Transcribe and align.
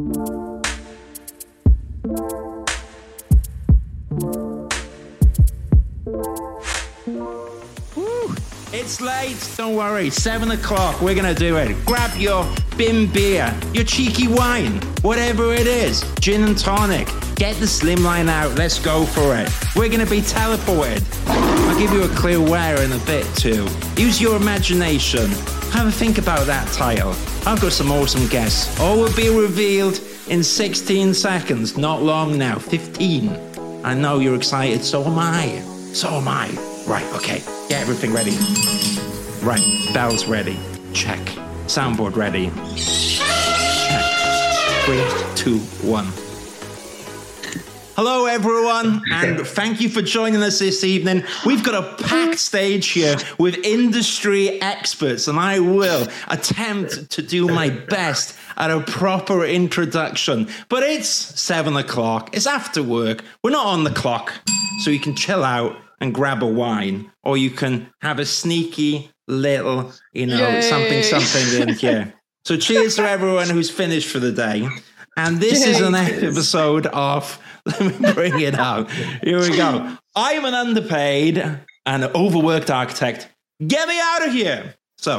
It's 0.00 0.12
late, 9.00 9.36
don't 9.56 9.74
worry. 9.74 10.10
Seven 10.10 10.52
o'clock, 10.52 11.02
we're 11.02 11.16
gonna 11.16 11.34
do 11.34 11.56
it. 11.56 11.84
Grab 11.84 12.16
your 12.16 12.46
bin 12.76 13.10
beer, 13.10 13.52
your 13.74 13.82
cheeky 13.82 14.28
wine, 14.28 14.80
whatever 15.02 15.52
it 15.52 15.66
is, 15.66 16.04
gin 16.20 16.44
and 16.44 16.56
tonic. 16.56 17.08
Get 17.34 17.56
the 17.56 17.66
slimline 17.66 18.28
out, 18.28 18.56
let's 18.56 18.78
go 18.78 19.04
for 19.04 19.34
it. 19.34 19.50
We're 19.74 19.88
gonna 19.88 20.06
be 20.06 20.20
teleported. 20.20 21.02
I'll 21.26 21.76
give 21.76 21.92
you 21.92 22.04
a 22.04 22.08
clue 22.10 22.40
where 22.40 22.80
in 22.82 22.92
a 22.92 22.98
bit 22.98 23.26
too. 23.34 23.66
Use 23.96 24.20
your 24.20 24.36
imagination. 24.36 25.26
Have 25.72 25.88
a 25.88 25.92
think 25.92 26.18
about 26.18 26.46
that 26.46 26.72
title. 26.72 27.16
I've 27.46 27.60
got 27.60 27.72
some 27.72 27.90
awesome 27.90 28.26
guests. 28.28 28.78
All 28.80 28.98
will 28.98 29.14
be 29.14 29.28
revealed 29.28 30.00
in 30.28 30.42
16 30.42 31.14
seconds, 31.14 31.76
not 31.78 32.02
long 32.02 32.36
now, 32.38 32.58
15. 32.58 33.30
I 33.84 33.94
know 33.94 34.18
you're 34.18 34.36
excited, 34.36 34.84
so 34.84 35.04
am 35.04 35.18
I. 35.18 35.60
So 35.92 36.08
am 36.08 36.28
I. 36.28 36.48
Right, 36.86 37.06
okay. 37.14 37.42
Get 37.68 37.80
everything 37.82 38.12
ready. 38.12 38.32
Right, 39.42 39.62
bells 39.94 40.26
ready. 40.26 40.58
Check. 40.92 41.20
Soundboard 41.66 42.16
ready. 42.16 42.50
Check. 42.76 44.04
Three, 44.84 45.34
two, 45.34 45.58
one. 45.86 46.12
Hello, 48.00 48.26
everyone, 48.26 49.02
and 49.10 49.44
thank 49.44 49.80
you 49.80 49.88
for 49.88 50.02
joining 50.02 50.40
us 50.40 50.60
this 50.60 50.84
evening. 50.84 51.24
We've 51.44 51.64
got 51.64 51.74
a 51.74 52.04
packed 52.04 52.38
stage 52.38 52.90
here 52.90 53.16
with 53.40 53.56
industry 53.64 54.62
experts, 54.62 55.26
and 55.26 55.36
I 55.36 55.58
will 55.58 56.06
attempt 56.28 57.10
to 57.10 57.22
do 57.22 57.48
my 57.48 57.70
best 57.70 58.38
at 58.56 58.70
a 58.70 58.82
proper 58.82 59.44
introduction. 59.44 60.48
But 60.68 60.84
it's 60.84 61.08
seven 61.08 61.76
o'clock, 61.76 62.36
it's 62.36 62.46
after 62.46 62.84
work, 62.84 63.24
we're 63.42 63.50
not 63.50 63.66
on 63.66 63.82
the 63.82 63.90
clock, 63.90 64.32
so 64.84 64.92
you 64.92 65.00
can 65.00 65.16
chill 65.16 65.42
out 65.42 65.76
and 66.00 66.14
grab 66.14 66.44
a 66.44 66.46
wine, 66.46 67.10
or 67.24 67.36
you 67.36 67.50
can 67.50 67.92
have 68.00 68.20
a 68.20 68.24
sneaky 68.24 69.10
little, 69.26 69.90
you 70.12 70.26
know, 70.26 70.48
Yay. 70.48 70.62
something, 70.62 71.02
something 71.02 71.62
in 71.62 71.74
here. 71.74 72.14
So 72.44 72.56
cheers 72.56 72.94
to 72.94 73.02
everyone 73.02 73.48
who's 73.48 73.70
finished 73.70 74.08
for 74.08 74.20
the 74.20 74.30
day. 74.30 74.68
And 75.18 75.38
this 75.38 75.66
is 75.66 75.80
an 75.80 75.96
episode 75.96 76.86
of, 76.86 77.40
let 77.66 77.80
me 77.80 78.12
bring 78.12 78.38
it 78.38 78.54
out. 78.54 78.88
Here 78.90 79.40
we 79.40 79.56
go. 79.56 79.98
I'm 80.14 80.44
an 80.44 80.54
underpaid 80.54 81.58
and 81.84 82.04
overworked 82.04 82.70
architect. 82.70 83.28
Get 83.66 83.88
me 83.88 83.98
out 84.00 84.28
of 84.28 84.32
here. 84.32 84.76
So 84.96 85.18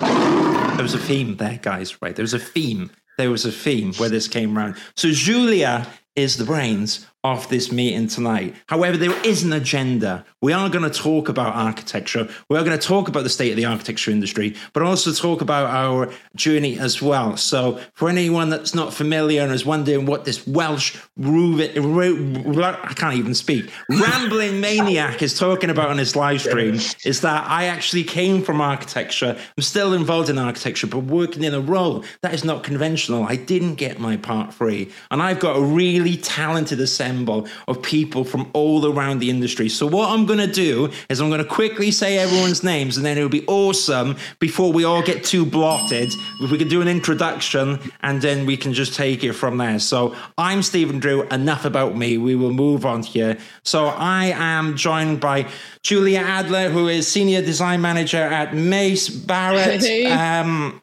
there 0.00 0.82
was 0.82 0.94
a 0.94 0.98
theme 0.98 1.36
there, 1.36 1.60
guys, 1.62 2.02
right? 2.02 2.16
There 2.16 2.24
was 2.24 2.34
a 2.34 2.40
theme. 2.40 2.90
There 3.16 3.30
was 3.30 3.44
a 3.44 3.52
theme 3.52 3.92
where 3.94 4.08
this 4.08 4.26
came 4.26 4.58
around. 4.58 4.76
So 4.96 5.12
Julia 5.12 5.86
is 6.16 6.36
the 6.36 6.44
brains 6.44 7.06
of 7.24 7.48
this 7.48 7.70
meeting 7.70 8.08
tonight. 8.08 8.54
However, 8.66 8.96
there 8.96 9.16
is 9.24 9.42
an 9.42 9.52
agenda. 9.52 10.24
We 10.40 10.52
are 10.52 10.68
going 10.68 10.88
to 10.88 10.90
talk 10.90 11.28
about 11.28 11.54
architecture. 11.54 12.28
We 12.48 12.58
are 12.58 12.64
going 12.64 12.78
to 12.78 12.86
talk 12.86 13.08
about 13.08 13.22
the 13.22 13.28
state 13.30 13.50
of 13.50 13.56
the 13.56 13.64
architecture 13.64 14.10
industry, 14.10 14.56
but 14.72 14.82
also 14.82 15.12
talk 15.12 15.40
about 15.40 15.66
our 15.66 16.12
journey 16.34 16.78
as 16.78 17.00
well. 17.00 17.36
So, 17.36 17.80
for 17.94 18.08
anyone 18.08 18.50
that's 18.50 18.74
not 18.74 18.92
familiar 18.92 19.42
and 19.42 19.52
is 19.52 19.64
wondering 19.64 20.06
what 20.06 20.24
this 20.24 20.46
Welsh 20.46 20.96
I 21.20 22.94
can't 22.96 23.14
even 23.14 23.34
speak 23.34 23.70
rambling 23.88 24.60
maniac 24.60 25.22
is 25.22 25.38
talking 25.38 25.70
about 25.70 25.90
on 25.90 25.98
his 25.98 26.16
live 26.16 26.40
stream, 26.40 26.74
is 27.04 27.20
that 27.20 27.46
I 27.48 27.66
actually 27.66 28.04
came 28.04 28.42
from 28.42 28.60
architecture. 28.60 29.36
I'm 29.56 29.62
still 29.62 29.92
involved 29.94 30.28
in 30.28 30.38
architecture, 30.38 30.86
but 30.86 31.00
working 31.00 31.44
in 31.44 31.54
a 31.54 31.60
role 31.60 32.04
that 32.22 32.34
is 32.34 32.44
not 32.44 32.64
conventional. 32.64 33.24
I 33.24 33.36
didn't 33.36 33.76
get 33.76 33.98
my 33.98 34.16
part 34.16 34.52
free, 34.52 34.90
and 35.10 35.22
I've 35.22 35.38
got 35.38 35.56
a 35.56 35.62
really 35.62 36.16
talented 36.16 36.80
assemble 37.12 37.46
of 37.68 37.82
people 37.82 38.24
from 38.24 38.50
all 38.52 38.86
around 38.86 39.18
the 39.18 39.30
industry. 39.30 39.68
So 39.68 39.86
what 39.86 40.10
I'm 40.10 40.26
going 40.26 40.38
to 40.38 40.52
do 40.52 40.90
is 41.08 41.20
I'm 41.20 41.28
going 41.28 41.42
to 41.42 41.48
quickly 41.48 41.90
say 41.90 42.18
everyone's 42.18 42.62
names, 42.62 42.96
and 42.96 43.04
then 43.04 43.16
it'll 43.16 43.28
be 43.28 43.46
awesome 43.46 44.16
before 44.38 44.72
we 44.72 44.84
all 44.84 45.02
get 45.02 45.24
too 45.24 45.44
blotted. 45.44 46.12
If 46.40 46.50
we 46.50 46.58
can 46.58 46.68
do 46.68 46.80
an 46.80 46.88
introduction, 46.88 47.78
and 48.02 48.20
then 48.22 48.46
we 48.46 48.56
can 48.56 48.72
just 48.72 48.94
take 48.94 49.24
it 49.24 49.32
from 49.32 49.58
there. 49.58 49.78
So 49.78 50.14
I'm 50.38 50.62
Stephen 50.62 50.98
Drew. 50.98 51.22
Enough 51.28 51.64
about 51.64 51.96
me. 51.96 52.18
We 52.18 52.34
will 52.34 52.52
move 52.52 52.84
on 52.86 53.02
here. 53.02 53.38
So 53.64 53.86
I 53.86 54.26
am 54.36 54.76
joined 54.76 55.20
by 55.20 55.46
Julia 55.82 56.20
Adler, 56.20 56.70
who 56.70 56.88
is 56.88 57.06
senior 57.06 57.42
design 57.42 57.80
manager 57.80 58.22
at 58.22 58.54
Mace 58.54 59.08
Bharat. 59.08 59.80
Hey. 59.80 60.06
Um, 60.10 60.82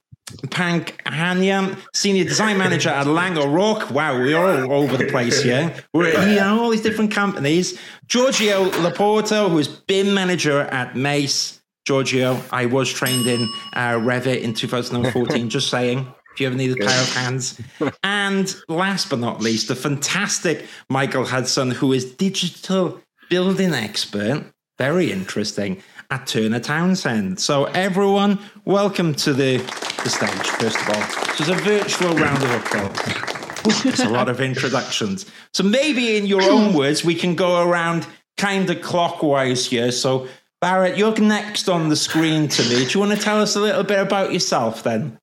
Pank 0.52 1.02
Hanyam, 1.06 1.78
senior 1.94 2.24
design 2.24 2.58
manager 2.58 2.90
at 2.90 3.08
Laing 3.08 3.38
O'Rourke. 3.38 3.92
Wow, 3.92 4.18
we're 4.20 4.38
all 4.38 4.84
over 4.84 4.98
the 4.98 5.06
place 5.06 5.42
here. 5.42 5.74
We're 5.94 6.10
in 6.10 6.40
all 6.40 6.70
these 6.70 6.82
different 6.82 7.12
companies. 7.12 7.80
Giorgio 8.08 8.70
Laporto, 8.70 9.50
who 9.50 9.58
is 9.58 9.68
BIM 9.68 10.14
manager 10.14 10.62
at 10.62 10.96
Mace. 10.96 11.62
Giorgio, 11.86 12.42
I 12.52 12.66
was 12.68 12.92
trained 12.92 13.26
in 13.26 13.42
uh, 13.74 13.94
Revit 13.94 14.42
in 14.42 14.54
2014, 14.54 15.50
just 15.50 15.70
saying. 15.70 16.06
If 16.34 16.40
you 16.40 16.48
ever 16.48 16.56
need 16.56 16.72
a 16.72 16.76
pair 16.76 17.02
of 17.02 17.14
hands. 17.14 17.60
And 18.04 18.56
last 18.68 19.10
but 19.10 19.20
not 19.20 19.42
least, 19.42 19.68
the 19.68 19.76
fantastic 19.76 20.68
Michael 20.90 21.26
Hudson, 21.26 21.72
who 21.72 21.92
is 21.92 22.06
digital 22.06 23.02
building 23.30 23.74
expert. 23.74 24.46
Very 24.78 25.12
interesting 25.12 25.82
at 26.12 26.26
Turner 26.26 26.60
Townsend. 26.60 27.40
So, 27.40 27.66
everyone, 27.66 28.40
welcome 28.66 29.14
to 29.16 29.32
the, 29.34 29.58
the 30.04 30.10
stage, 30.10 30.32
first 30.32 30.82
of 30.82 30.90
all. 30.90 31.36
Just 31.36 31.50
a 31.50 31.56
virtual 31.56 32.16
round 32.16 32.44
of 32.44 32.52
applause. 32.52 33.86
It's 33.86 34.00
a 34.00 34.10
lot 34.10 34.28
of 34.28 34.42
introductions. 34.42 35.28
So, 35.54 35.64
maybe 35.64 36.18
in 36.18 36.26
your 36.26 36.42
own 36.42 36.74
words, 36.74 37.06
we 37.06 37.14
can 37.14 37.36
go 37.36 37.62
around 37.62 38.08
kind 38.38 38.68
of 38.72 38.82
clockwise 38.82 39.68
here. 39.68 39.92
So, 39.92 40.28
Bharat, 40.64 40.98
you're 40.98 41.16
next 41.20 41.70
on 41.70 41.90
the 41.90 41.96
screen 41.96 42.48
to 42.48 42.64
me. 42.64 42.86
Do 42.86 42.92
you 42.92 43.00
want 43.00 43.12
to 43.12 43.24
tell 43.24 43.40
us 43.40 43.56
a 43.56 43.62
little 43.62 43.84
bit 43.84 44.00
about 44.00 44.34
yourself 44.34 44.82
then? 44.82 45.20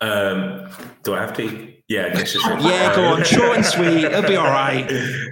Um, 0.00 0.70
do 1.02 1.14
I 1.14 1.20
have 1.20 1.36
to? 1.36 1.74
Yeah, 1.88 2.06
I 2.06 2.16
guess. 2.16 2.34
Yeah, 2.34 2.94
go 2.96 3.04
on, 3.08 3.24
short 3.24 3.56
and 3.56 3.66
sweet. 3.66 4.04
It'll 4.04 4.22
be 4.22 4.36
all 4.36 4.46
right. 4.46 4.90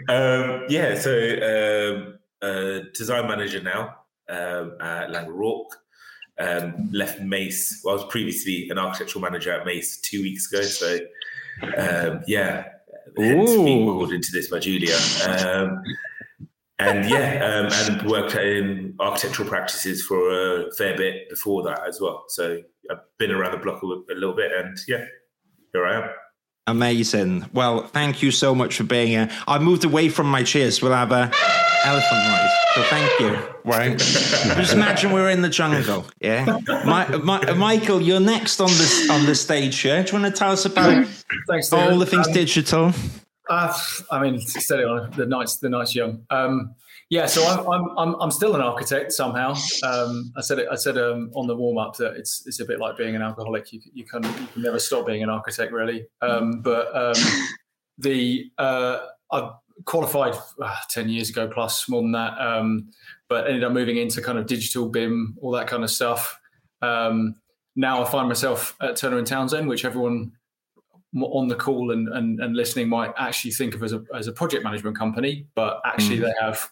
Um, 0.08 0.66
yeah, 0.68 0.98
so 0.98 1.12
um, 1.14 2.18
uh, 2.42 2.80
design 2.94 3.26
manager 3.26 3.62
now 3.62 3.94
um, 4.28 4.76
at. 4.80 5.76
Um, 6.40 6.90
left 6.92 7.20
Mace. 7.20 7.80
Well, 7.82 7.94
I 7.94 7.96
was 7.96 8.06
previously 8.10 8.68
an 8.70 8.78
architectural 8.78 9.22
manager 9.22 9.52
at 9.52 9.66
Mace 9.66 10.00
two 10.00 10.22
weeks 10.22 10.52
ago. 10.52 10.62
So 10.62 10.98
um, 11.76 12.22
yeah, 12.26 12.64
hence 13.16 13.50
being 13.54 13.88
Ooh. 13.88 13.92
called 13.98 14.12
into 14.12 14.30
this 14.32 14.48
by 14.48 14.60
Julia. 14.60 14.96
Um, 15.26 15.82
and 16.78 17.10
yeah, 17.10 17.44
um, 17.44 17.68
and 17.72 18.08
worked 18.08 18.36
in 18.36 18.94
architectural 19.00 19.48
practices 19.48 20.04
for 20.04 20.30
a 20.30 20.72
fair 20.76 20.96
bit 20.96 21.28
before 21.28 21.64
that 21.64 21.80
as 21.88 22.00
well. 22.00 22.24
So 22.28 22.60
I've 22.88 22.98
been 23.18 23.32
around 23.32 23.52
the 23.52 23.58
block 23.58 23.82
a, 23.82 23.86
a 23.86 24.14
little 24.14 24.36
bit, 24.36 24.52
and 24.52 24.78
yeah, 24.86 25.04
here 25.72 25.84
I 25.84 26.02
am. 26.02 26.10
Amazing. 26.68 27.46
Well, 27.54 27.82
thank 27.86 28.22
you 28.22 28.30
so 28.30 28.54
much 28.54 28.76
for 28.76 28.84
being 28.84 29.08
here. 29.08 29.30
I 29.46 29.58
moved 29.58 29.84
away 29.84 30.10
from 30.10 30.26
my 30.30 30.42
chair, 30.42 30.70
so 30.70 30.86
we'll 30.86 30.94
have 30.96 31.12
a 31.12 31.30
elephant 31.84 32.24
noise. 32.28 32.50
So 32.74 32.82
thank 32.90 33.20
you. 33.20 33.38
Right. 33.64 33.98
Just 33.98 34.74
imagine 34.74 35.12
we're 35.12 35.30
in 35.30 35.40
the 35.40 35.48
jungle. 35.48 36.04
Yeah. 36.20 36.58
My, 36.84 37.08
my, 37.16 37.52
Michael, 37.54 38.02
you're 38.02 38.20
next 38.20 38.60
on 38.60 38.68
this 38.68 39.08
on 39.10 39.24
the 39.24 39.34
stage 39.34 39.78
here. 39.80 40.02
Do 40.02 40.14
you 40.16 40.22
want 40.22 40.34
to 40.34 40.38
tell 40.38 40.52
us 40.52 40.64
about 40.66 41.06
Thanks. 41.48 41.72
all 41.72 41.98
the 41.98 42.06
things 42.06 42.26
Um, 42.28 42.32
digital? 42.34 42.92
Uh, 43.48 43.72
I 44.10 44.20
mean, 44.20 44.38
steady 44.66 44.84
on. 44.84 45.10
The 45.12 45.24
night's 45.26 45.56
the 45.56 45.70
night's 45.70 45.94
young. 45.94 46.26
Um, 46.30 46.74
yeah, 47.10 47.26
so 47.26 47.42
I'm, 47.44 47.66
I'm 47.68 47.98
I'm 47.98 48.20
I'm 48.20 48.30
still 48.30 48.54
an 48.54 48.60
architect 48.60 49.12
somehow. 49.12 49.54
Um, 49.82 50.32
I 50.36 50.40
said 50.42 50.58
it. 50.58 50.68
I 50.70 50.74
said 50.74 50.98
um, 50.98 51.30
on 51.34 51.46
the 51.46 51.56
warm 51.56 51.78
up 51.78 51.96
that 51.96 52.14
it's 52.16 52.46
it's 52.46 52.60
a 52.60 52.64
bit 52.64 52.78
like 52.78 52.96
being 52.96 53.16
an 53.16 53.22
alcoholic. 53.22 53.72
You 53.72 53.80
you 53.92 54.04
can 54.04 54.22
you 54.22 54.46
can 54.52 54.62
never 54.62 54.78
stop 54.78 55.06
being 55.06 55.22
an 55.22 55.30
architect, 55.30 55.72
really. 55.72 56.06
Um, 56.20 56.60
but 56.60 56.94
um, 56.94 57.14
the 57.98 58.50
uh, 58.58 58.98
I 59.32 59.50
qualified 59.84 60.34
uh, 60.60 60.76
ten 60.90 61.08
years 61.08 61.30
ago 61.30 61.48
plus 61.48 61.88
more 61.88 62.02
than 62.02 62.12
that. 62.12 62.38
Um, 62.38 62.90
but 63.28 63.46
ended 63.46 63.64
up 63.64 63.72
moving 63.72 63.98
into 63.98 64.22
kind 64.22 64.38
of 64.38 64.46
digital 64.46 64.88
BIM, 64.88 65.36
all 65.40 65.50
that 65.52 65.66
kind 65.66 65.84
of 65.84 65.90
stuff. 65.90 66.38
Um, 66.80 67.34
now 67.76 68.02
I 68.02 68.10
find 68.10 68.26
myself 68.26 68.74
at 68.80 68.96
Turner 68.96 69.18
and 69.18 69.26
Townsend, 69.26 69.68
which 69.68 69.84
everyone 69.84 70.32
on 71.20 71.48
the 71.48 71.54
call 71.54 71.90
and, 71.90 72.08
and, 72.08 72.40
and 72.40 72.56
listening 72.56 72.88
might 72.88 73.12
actually 73.16 73.50
think 73.50 73.74
of 73.74 73.82
as 73.82 73.92
a, 73.92 74.02
as 74.14 74.26
a 74.28 74.32
project 74.32 74.64
management 74.64 74.96
company, 74.96 75.46
but 75.54 75.80
actually 75.84 76.18
Mm. 76.18 76.22
they 76.22 76.32
have 76.40 76.70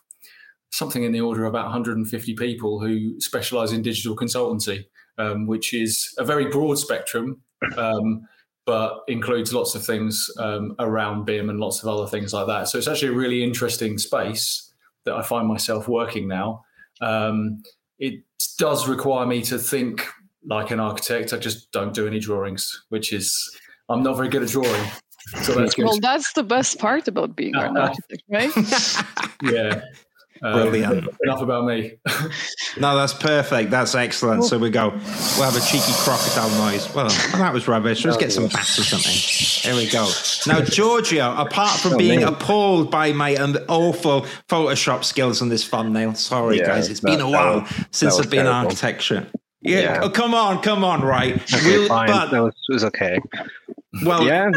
something 0.71 1.05
in 1.05 1.13
the 1.13 1.21
order 1.21 1.45
of 1.45 1.51
about 1.51 1.65
150 1.65 2.35
people 2.35 2.81
who 2.81 3.21
specialize 3.21 3.73
in 3.73 3.83
digital 3.83 4.17
consultancy, 4.17 4.87
um, 5.19 5.47
which 5.47 5.73
is 5.73 6.15
a 6.19 6.25
very 6.25 6.47
broad 6.47 6.79
spectrum, 6.79 7.41
um, 7.77 8.27
but 8.65 9.01
includes 9.09 9.53
lots 9.53 9.75
of 9.75 9.85
things 9.85 10.29
um, 10.39 10.75
around 10.79 11.25
BIM 11.25 11.49
and 11.49 11.61
lots 11.61 11.83
of 11.83 11.89
other 11.89 12.09
things 12.09 12.33
like 12.33 12.47
that. 12.49 12.69
So 12.69 12.79
it's 12.79 12.89
actually 12.89 13.09
a 13.09 13.17
really 13.17 13.43
interesting 13.43 13.97
space 13.99 14.73
that 15.05 15.15
I 15.15 15.23
find 15.23 15.47
myself 15.47 15.89
working 15.89 16.29
now. 16.29 16.65
Um, 17.01 17.63
it 17.99 18.25
does 18.59 18.89
require 18.89 19.25
me 19.25 19.43
to 19.43 19.59
think 19.59 20.07
like 20.45 20.71
an 20.71 20.81
architect. 20.81 21.33
I 21.33 21.39
just 21.39 21.71
don't 21.73 21.95
do 21.95 22.07
any 22.07 22.19
drawings, 22.19 22.85
which 22.89 23.13
is 23.13 23.57
I'm 23.89 24.03
not 24.03 24.17
very 24.17 24.29
good 24.29 24.43
at 24.43 24.49
drawing. 24.49 24.91
So 25.43 25.55
that's 25.55 25.75
good. 25.75 25.87
Well, 25.87 25.99
that's 26.01 26.33
the 26.35 26.43
best 26.43 26.79
part 26.79 27.09
about 27.09 27.35
being 27.35 27.55
an 27.57 27.77
architect, 27.77 28.23
right? 28.31 28.51
yeah. 29.43 29.83
Brilliant. 30.41 31.05
Um, 31.09 31.17
enough 31.23 31.41
about 31.43 31.65
me. 31.67 31.93
no, 32.79 32.97
that's 32.97 33.15
perfect. 33.15 33.71
That's 33.71 33.95
excellent. 33.95 34.45
So 34.45 34.59
we 34.59 34.71
go. 34.71 34.91
We'll 34.91 35.51
have 35.51 35.57
a 35.57 35.61
cheeky 35.67 35.93
crocodile 35.95 36.51
noise. 36.59 36.93
Well, 36.95 37.09
that 37.39 37.53
was 37.53 37.67
rubbish. 37.69 38.05
Let's 38.05 38.17
get 38.17 38.33
some 38.33 38.49
bats 38.49 38.79
or 38.79 38.83
something. 38.85 39.71
There 39.71 39.77
we 39.83 39.91
go. 39.91 40.09
Now, 40.47 40.61
Giorgio, 40.61 41.35
apart 41.37 41.79
from 41.81 41.95
Oh, 41.95 41.99
being 41.99 42.21
man. 42.21 42.29
appalled 42.29 42.91
by 42.91 43.13
my 43.13 43.35
um, 43.37 43.57
awful 43.69 44.23
Photoshop 44.49 45.05
skills 45.05 45.41
on 45.43 45.49
this 45.49 45.67
thumbnail, 45.67 46.15
sorry 46.15 46.59
Yeah, 46.59 46.67
guys, 46.67 46.89
it's 46.89 47.01
that- 47.01 47.09
been 47.11 47.21
a 47.21 47.31
while 47.31 47.61
was- 47.61 47.71
since 47.91 48.19
I've 48.19 48.31
been 48.31 48.41
in 48.41 48.45
terrible. 48.47 48.67
architecture. 48.69 49.27
Yeah. 49.63 49.81
Yeah. 49.81 50.01
Oh, 50.03 50.11
come 50.11 50.35
on, 50.35 50.63
come 50.63 50.85
on, 50.85 51.03
right. 51.03 51.35
Okay, 51.55 51.79
We'll- 51.79 51.89
fine. 51.89 52.09
but 52.09 52.31
was, 52.33 52.53
it 52.69 52.73
was 52.73 52.85
okay. 52.85 53.19
well, 54.05 54.25
Yeah. 54.25 54.51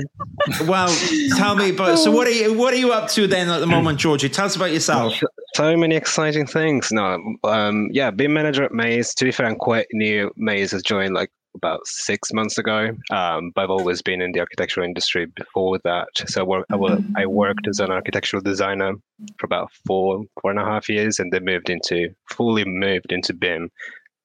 well, 0.68 0.94
tell 1.38 1.56
me. 1.56 1.72
But 1.72 1.96
so, 1.98 2.12
what 2.12 2.28
are 2.28 2.32
you? 2.32 2.54
What 2.54 2.74
are 2.74 2.78
you 2.78 2.92
up 2.92 3.10
to 3.12 3.26
then 3.26 3.50
at 3.50 3.60
the 3.60 3.66
moment, 3.68 3.98
Giorgio? 4.00 4.30
Tell 4.30 4.46
us 4.46 4.56
about 4.56 4.72
yourself. 4.74 5.14
So 5.56 5.76
many 5.76 5.96
exciting 5.96 6.46
things. 6.46 6.92
No, 6.92 7.20
um, 7.44 7.90
yeah, 7.92 8.12
BIM 8.12 8.34
manager 8.34 8.64
at 8.64 8.72
Mace. 8.72 9.14
To 9.16 9.26
be 9.26 9.32
fair, 9.32 9.48
I'm 9.48 9.56
quite 9.56 9.88
new. 9.92 10.32
Mace 10.38 10.72
has 10.72 10.84
joined 10.84 11.14
like 11.14 11.32
about 11.56 11.86
six 11.86 12.32
months 12.32 12.58
ago, 12.58 12.96
um, 13.10 13.52
but 13.56 13.64
I've 13.64 13.70
always 13.70 14.02
been 14.02 14.22
in 14.22 14.32
the 14.32 14.40
architectural 14.40 14.86
industry 14.86 15.26
before 15.26 15.80
that. 15.84 16.08
So 16.28 16.42
I, 16.42 16.44
work, 16.44 16.66
I, 16.72 16.76
work, 16.76 17.00
I 17.18 17.26
worked 17.26 17.68
as 17.68 17.80
an 17.80 17.92
architectural 17.92 18.42
designer 18.42 18.94
for 19.38 19.46
about 19.46 19.72
four, 19.86 20.24
four 20.40 20.52
and 20.52 20.60
a 20.60 20.66
half 20.66 20.88
years, 20.88 21.20
and 21.20 21.34
then 21.34 21.46
moved 21.46 21.70
into 21.70 22.10
fully 22.30 22.66
moved 22.66 23.12
into 23.12 23.34
BIM 23.34 23.70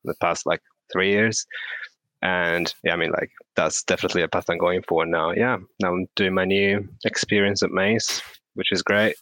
the 0.05 0.15
past 0.21 0.47
like 0.47 0.61
three 0.93 1.11
years. 1.11 1.47
And 2.23 2.73
yeah, 2.85 2.93
I 2.93 2.97
mean, 2.97 3.13
like 3.13 3.31
that's 3.57 3.83
definitely 3.83 4.23
a 4.23 4.29
path 4.29 4.49
I'm 4.49 4.59
going 4.59 4.83
for 4.83 5.05
now. 5.05 5.33
Yeah, 5.33 5.59
now 5.81 5.93
I'm 5.93 6.07
doing 6.17 6.35
my 6.35 6.45
new 6.45 6.89
experience 7.05 7.63
at 7.63 7.71
Mace, 7.71 8.23
which 8.55 8.73
is 8.73 8.83
great. 8.83 9.17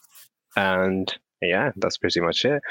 And 0.55 1.13
yeah, 1.43 1.71
that's 1.75 1.97
pretty 1.97 2.19
much 2.21 2.45
it. 2.45 2.61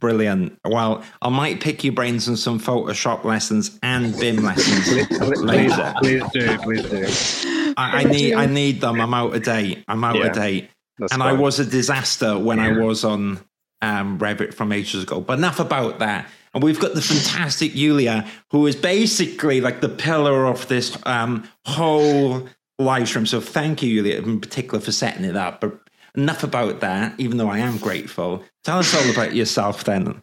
Brilliant. 0.00 0.58
Well, 0.64 1.02
I 1.22 1.28
might 1.30 1.60
pick 1.60 1.82
your 1.82 1.94
brains 1.94 2.28
on 2.28 2.36
some 2.36 2.60
Photoshop 2.60 3.24
lessons 3.24 3.78
and 3.82 4.16
BIM 4.18 4.36
lessons 4.44 5.08
Please, 5.08 5.42
later. 5.42 5.94
please 6.00 6.22
do, 6.32 6.58
please 6.58 6.88
do. 6.90 7.74
I, 7.76 8.02
I 8.02 8.04
need, 8.04 8.34
I 8.34 8.46
need 8.46 8.80
them. 8.82 9.00
I'm 9.00 9.14
out 9.14 9.34
of 9.34 9.42
date. 9.42 9.84
I'm 9.88 10.04
out 10.04 10.16
Yeah, 10.16 10.26
of 10.26 10.34
date, 10.34 10.68
and 11.10 11.22
I 11.22 11.32
was 11.32 11.58
a 11.58 11.64
disaster 11.64 12.38
when 12.38 12.60
I 12.60 12.72
was 12.78 13.02
on 13.04 13.40
um, 13.80 14.18
Revit 14.18 14.52
from 14.54 14.72
ages 14.72 15.04
ago. 15.04 15.20
But 15.20 15.38
enough 15.38 15.58
about 15.58 16.00
that. 16.00 16.26
And 16.54 16.62
we've 16.62 16.80
got 16.80 16.94
the 16.94 17.02
fantastic 17.02 17.74
Yulia, 17.74 18.26
who 18.50 18.66
is 18.66 18.74
basically 18.76 19.60
like 19.60 19.80
the 19.80 19.88
pillar 19.88 20.46
of 20.46 20.66
this 20.68 20.96
um, 21.06 21.48
whole 21.66 22.48
live 22.78 23.08
stream. 23.08 23.26
So 23.26 23.40
thank 23.40 23.82
you, 23.82 23.90
Yulia, 23.90 24.18
in 24.18 24.40
particular 24.40 24.80
for 24.80 24.92
setting 24.92 25.24
it 25.24 25.36
up. 25.36 25.60
But 25.60 25.78
enough 26.18 26.42
about 26.42 26.80
that. 26.80 27.14
Even 27.18 27.38
though 27.38 27.48
I 27.48 27.58
am 27.58 27.78
grateful, 27.78 28.44
tell 28.64 28.78
us 28.78 28.94
all 28.94 29.10
about 29.10 29.34
yourself 29.34 29.84
then. 29.84 30.22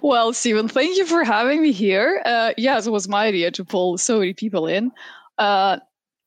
Well, 0.00 0.32
Stephen, 0.32 0.68
thank 0.68 0.96
you 0.96 1.04
for 1.04 1.24
having 1.24 1.60
me 1.60 1.72
here. 1.72 2.22
Uh, 2.24 2.52
yes, 2.56 2.86
it 2.86 2.90
was 2.90 3.08
my 3.08 3.26
idea 3.26 3.50
to 3.50 3.64
pull 3.64 3.98
so 3.98 4.20
many 4.20 4.32
people 4.32 4.66
in. 4.66 4.92
Uh, 5.36 5.78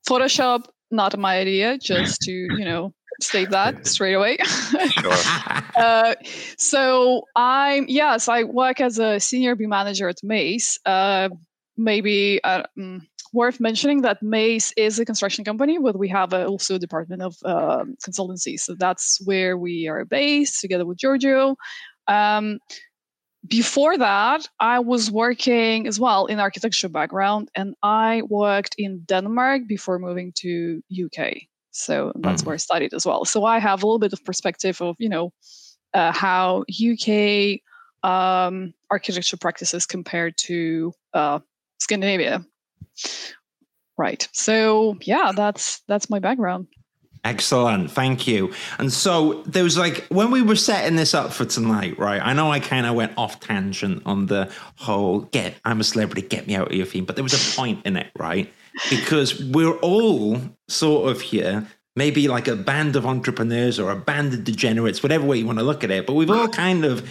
Photoshop, 0.08 0.66
not 0.92 1.18
my 1.18 1.38
idea, 1.38 1.78
just 1.78 2.22
to, 2.22 2.32
you 2.32 2.66
know, 2.66 2.94
state 3.22 3.50
that 3.52 3.88
straight 3.94 4.14
away. 4.14 4.38
Sure. 4.38 5.14
uh, 5.78 6.16
so 6.58 7.24
I'm, 7.36 7.86
yes, 7.88 8.28
I 8.28 8.44
work 8.44 8.82
as 8.82 9.00
a 9.00 9.20
senior 9.20 9.56
BIM 9.56 9.70
manager 9.70 10.10
at 10.10 10.18
Mace. 10.24 10.78
Uh, 10.86 11.30
maybe 11.78 12.44
uh, 12.44 12.64
mm, 12.78 13.02
worth 13.34 13.60
mentioning 13.60 14.02
that 14.02 14.22
Mace 14.22 14.74
is 14.78 15.00
a 15.00 15.06
construction 15.06 15.44
company, 15.46 15.78
but 15.80 15.98
we 15.98 16.10
have 16.10 16.34
a, 16.34 16.46
also 16.46 16.76
a 16.76 16.80
department 16.80 17.22
of 17.22 17.36
um 17.46 17.96
consultancy. 18.06 18.60
So 18.60 18.76
that's 18.76 19.20
where 19.26 19.58
we 19.58 19.88
are 19.88 20.06
based 20.06 20.62
together 20.62 20.86
with 20.86 20.98
Giorgio. 20.98 21.56
Um, 22.08 22.60
before 23.48 23.98
that, 23.98 24.48
I 24.60 24.80
was 24.80 25.10
working 25.10 25.88
as 25.88 26.00
well 26.00 26.28
in 26.28 26.40
architecture 26.40 26.90
background, 26.90 27.50
and 27.56 27.74
I 27.82 28.22
worked 28.30 28.76
in 28.78 29.02
Denmark 29.08 29.64
before 29.68 29.98
moving 30.00 30.32
to 30.38 30.82
UK. 30.90 31.48
So 31.72 32.12
that's 32.24 32.44
Mm. 32.44 32.46
where 32.46 32.54
I 32.56 32.58
studied 32.58 32.94
as 32.94 33.06
well. 33.06 33.26
So 33.26 33.46
I 33.46 33.60
have 33.60 33.82
a 33.82 33.86
little 33.88 34.00
bit 34.00 34.14
of 34.14 34.24
perspective 34.26 34.80
of 34.82 34.96
you 35.00 35.10
know 35.10 35.34
uh, 35.94 36.12
how 36.12 36.64
UK 36.70 37.62
um, 38.04 38.74
architecture 38.90 39.38
practices 39.38 39.86
compared 39.86 40.36
to 40.38 40.94
uh, 41.14 41.40
Scandinavia. 41.80 42.46
Right. 43.98 44.28
So 44.32 44.98
yeah, 45.02 45.32
that's 45.36 45.82
that's 45.88 46.10
my 46.10 46.20
background. 46.20 46.68
Excellent. 47.24 47.92
Thank 47.92 48.26
you. 48.26 48.52
And 48.80 48.92
so 48.92 49.44
there 49.44 49.64
was 49.64 49.78
like, 49.78 50.08
when 50.08 50.32
we 50.32 50.42
were 50.42 50.56
setting 50.56 50.96
this 50.96 51.14
up 51.14 51.32
for 51.32 51.46
tonight, 51.46 52.00
right? 52.00 52.20
I 52.20 52.34
know 52.34 52.52
I 52.52 52.60
kind 52.60 52.88
of 52.88 52.96
went 52.96 53.12
off 53.16 53.40
tangent 53.40 54.02
on 54.08 54.26
the 54.26 54.52
whole 54.78 55.20
get, 55.20 55.54
I'm 55.64 55.80
a 55.80 55.84
celebrity, 55.84 56.24
get 56.24 56.48
me 56.48 56.56
out 56.56 56.72
of 56.72 56.74
your 56.76 56.88
theme, 56.88 57.06
but 57.06 57.16
there 57.16 57.24
was 57.24 57.36
a 57.36 57.56
point 57.56 57.86
in 57.86 57.96
it, 57.96 58.08
right? 58.18 58.52
Because 58.90 59.40
we're 59.40 59.78
all 59.82 60.40
sort 60.68 61.12
of 61.12 61.22
here, 61.22 61.68
maybe 61.96 62.28
like 62.28 62.48
a 62.48 62.56
band 62.56 62.96
of 62.96 63.06
entrepreneurs 63.06 63.78
or 63.78 63.92
a 63.92 63.96
band 63.96 64.34
of 64.34 64.44
degenerates, 64.44 65.04
whatever 65.04 65.28
way 65.28 65.38
you 65.38 65.46
want 65.46 65.60
to 65.60 65.64
look 65.66 65.84
at 65.84 65.92
it, 65.92 66.08
but 66.08 66.14
we've 66.14 66.32
all 66.32 66.48
kind 66.48 66.86
of 66.86 67.08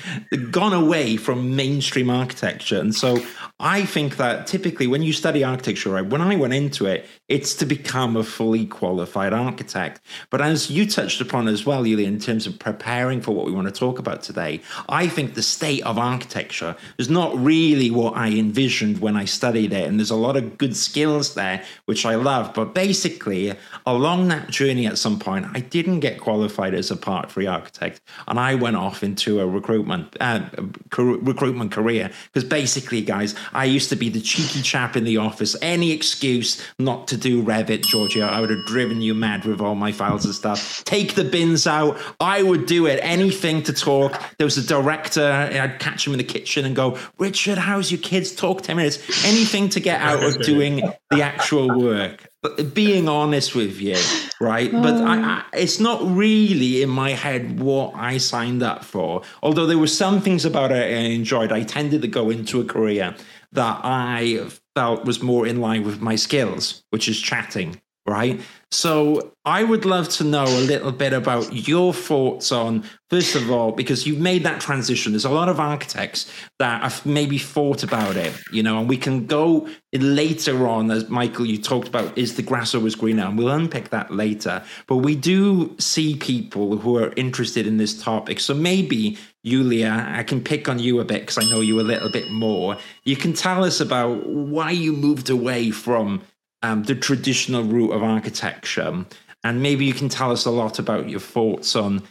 gone 0.50 0.72
away 0.72 1.16
from 1.16 1.54
mainstream 1.54 2.10
architecture. 2.10 2.80
And 2.80 2.94
so 2.96 3.18
I 3.62 3.84
think 3.84 4.16
that 4.16 4.46
typically 4.46 4.86
when 4.86 5.02
you 5.02 5.12
study 5.12 5.44
architecture, 5.44 5.90
right, 5.90 6.04
when 6.04 6.22
I 6.22 6.34
went 6.36 6.54
into 6.54 6.86
it, 6.86 7.06
it's 7.28 7.54
to 7.56 7.66
become 7.66 8.16
a 8.16 8.24
fully 8.24 8.64
qualified 8.64 9.34
architect. 9.34 10.00
But 10.30 10.40
as 10.40 10.70
you 10.70 10.86
touched 10.86 11.20
upon 11.20 11.46
as 11.46 11.66
well, 11.66 11.86
Yulia, 11.86 12.08
in 12.08 12.18
terms 12.18 12.46
of 12.46 12.58
preparing 12.58 13.20
for 13.20 13.32
what 13.32 13.44
we 13.44 13.52
want 13.52 13.68
to 13.68 13.72
talk 13.72 13.98
about 13.98 14.22
today, 14.22 14.62
I 14.88 15.08
think 15.08 15.34
the 15.34 15.42
state 15.42 15.82
of 15.84 15.98
architecture 15.98 16.74
is 16.96 17.10
not 17.10 17.36
really 17.36 17.90
what 17.90 18.16
I 18.16 18.28
envisioned 18.30 18.98
when 18.98 19.14
I 19.14 19.26
studied 19.26 19.74
it. 19.74 19.86
And 19.86 20.00
there's 20.00 20.10
a 20.10 20.16
lot 20.16 20.38
of 20.38 20.56
good 20.56 20.74
skills 20.74 21.34
there, 21.34 21.62
which 21.84 22.06
I 22.06 22.14
love. 22.14 22.54
But 22.54 22.74
basically, 22.74 23.52
along 23.84 24.28
that 24.28 24.48
journey 24.48 24.86
at 24.86 24.96
some 24.96 25.18
point, 25.18 25.46
I 25.52 25.60
didn't 25.60 26.00
get 26.00 26.18
qualified 26.18 26.72
as 26.72 26.90
a 26.90 26.96
part 26.96 27.30
three 27.30 27.46
architect. 27.46 28.00
And 28.26 28.40
I 28.40 28.54
went 28.54 28.76
off 28.76 29.02
into 29.02 29.40
a 29.40 29.46
recruitment 29.46 30.16
uh, 30.18 30.48
recruitment 30.96 31.72
career. 31.72 32.10
Because 32.32 32.48
basically, 32.48 33.02
guys, 33.02 33.34
I 33.52 33.64
used 33.64 33.88
to 33.90 33.96
be 33.96 34.08
the 34.08 34.20
cheeky 34.20 34.62
chap 34.62 34.96
in 34.96 35.04
the 35.04 35.16
office. 35.16 35.56
Any 35.62 35.92
excuse 35.92 36.64
not 36.78 37.08
to 37.08 37.16
do 37.16 37.42
Revit, 37.42 37.84
Giorgio, 37.84 38.26
I 38.26 38.40
would 38.40 38.50
have 38.50 38.64
driven 38.66 39.00
you 39.00 39.14
mad 39.14 39.44
with 39.44 39.60
all 39.60 39.74
my 39.74 39.92
files 39.92 40.24
and 40.24 40.34
stuff. 40.34 40.82
Take 40.84 41.14
the 41.14 41.24
bins 41.24 41.66
out. 41.66 41.98
I 42.20 42.42
would 42.42 42.66
do 42.66 42.86
it. 42.86 43.00
Anything 43.02 43.62
to 43.64 43.72
talk. 43.72 44.20
There 44.38 44.44
was 44.44 44.58
a 44.58 44.66
director. 44.66 45.24
I'd 45.24 45.78
catch 45.78 46.06
him 46.06 46.12
in 46.12 46.18
the 46.18 46.24
kitchen 46.24 46.64
and 46.64 46.74
go, 46.76 46.98
Richard, 47.18 47.58
how's 47.58 47.90
your 47.90 48.00
kids? 48.00 48.34
Talk 48.34 48.62
10 48.62 48.76
minutes. 48.76 49.24
Anything 49.24 49.68
to 49.70 49.80
get 49.80 50.00
out 50.00 50.22
of 50.22 50.40
doing 50.42 50.82
the 51.10 51.22
actual 51.22 51.78
work. 51.78 52.26
But 52.42 52.72
being 52.72 53.06
honest 53.06 53.54
with 53.54 53.78
you, 53.82 53.98
right? 54.40 54.72
But 54.72 54.94
I, 54.94 55.20
I, 55.20 55.44
it's 55.52 55.78
not 55.78 56.00
really 56.02 56.82
in 56.82 56.88
my 56.88 57.10
head 57.10 57.60
what 57.60 57.94
I 57.94 58.16
signed 58.16 58.62
up 58.62 58.82
for. 58.82 59.22
Although 59.42 59.66
there 59.66 59.76
were 59.76 59.86
some 59.86 60.22
things 60.22 60.46
about 60.46 60.72
it 60.72 60.76
I 60.76 61.00
enjoyed. 61.00 61.52
I 61.52 61.64
tended 61.64 62.00
to 62.00 62.08
go 62.08 62.30
into 62.30 62.58
a 62.58 62.64
career 62.64 63.14
that 63.52 63.80
I 63.82 64.48
felt 64.74 65.04
was 65.04 65.22
more 65.22 65.46
in 65.46 65.60
line 65.60 65.84
with 65.84 66.00
my 66.00 66.16
skills, 66.16 66.84
which 66.90 67.08
is 67.08 67.18
chatting, 67.18 67.80
right? 68.06 68.40
So 68.72 69.32
I 69.44 69.64
would 69.64 69.84
love 69.84 70.08
to 70.10 70.24
know 70.24 70.44
a 70.44 70.60
little 70.60 70.92
bit 70.92 71.12
about 71.12 71.52
your 71.68 71.92
thoughts 71.92 72.52
on, 72.52 72.84
first 73.08 73.34
of 73.34 73.50
all, 73.50 73.72
because 73.72 74.06
you've 74.06 74.20
made 74.20 74.44
that 74.44 74.60
transition. 74.60 75.10
There's 75.10 75.24
a 75.24 75.30
lot 75.30 75.48
of 75.48 75.58
architects 75.58 76.32
that 76.60 76.82
have 76.82 77.04
maybe 77.04 77.36
thought 77.36 77.82
about 77.82 78.16
it, 78.16 78.32
you 78.52 78.62
know, 78.62 78.78
and 78.78 78.88
we 78.88 78.96
can 78.96 79.26
go 79.26 79.68
later 79.92 80.68
on, 80.68 80.88
as 80.92 81.08
Michael, 81.08 81.46
you 81.46 81.58
talked 81.60 81.88
about, 81.88 82.16
is 82.16 82.36
the 82.36 82.42
grass 82.42 82.72
always 82.72 82.94
greener? 82.94 83.24
And 83.24 83.36
we'll 83.36 83.48
unpick 83.48 83.90
that 83.90 84.12
later. 84.12 84.62
But 84.86 84.98
we 84.98 85.16
do 85.16 85.74
see 85.80 86.14
people 86.14 86.76
who 86.76 86.96
are 86.96 87.12
interested 87.16 87.66
in 87.66 87.78
this 87.78 88.00
topic. 88.00 88.38
So 88.38 88.54
maybe, 88.54 89.18
Yulia, 89.42 90.06
I 90.08 90.22
can 90.22 90.42
pick 90.42 90.68
on 90.68 90.78
you 90.78 91.00
a 91.00 91.04
bit 91.04 91.20
because 91.22 91.38
I 91.38 91.48
know 91.50 91.60
you 91.60 91.80
a 91.80 91.82
little 91.82 92.10
bit 92.10 92.30
more. 92.30 92.76
You 93.04 93.16
can 93.16 93.32
tell 93.32 93.64
us 93.64 93.80
about 93.80 94.26
why 94.26 94.70
you 94.70 94.92
moved 94.92 95.30
away 95.30 95.70
from 95.70 96.22
um, 96.62 96.82
the 96.84 96.94
traditional 96.94 97.64
route 97.64 97.92
of 97.92 98.02
architecture. 98.02 99.06
And 99.42 99.62
maybe 99.62 99.86
you 99.86 99.94
can 99.94 100.10
tell 100.10 100.30
us 100.30 100.44
a 100.44 100.50
lot 100.50 100.78
about 100.78 101.08
your 101.08 101.20
thoughts 101.20 101.74
on 101.74 102.02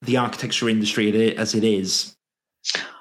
the 0.00 0.16
architecture 0.16 0.68
industry 0.68 1.36
as 1.36 1.54
it 1.54 1.64
is. 1.64 2.16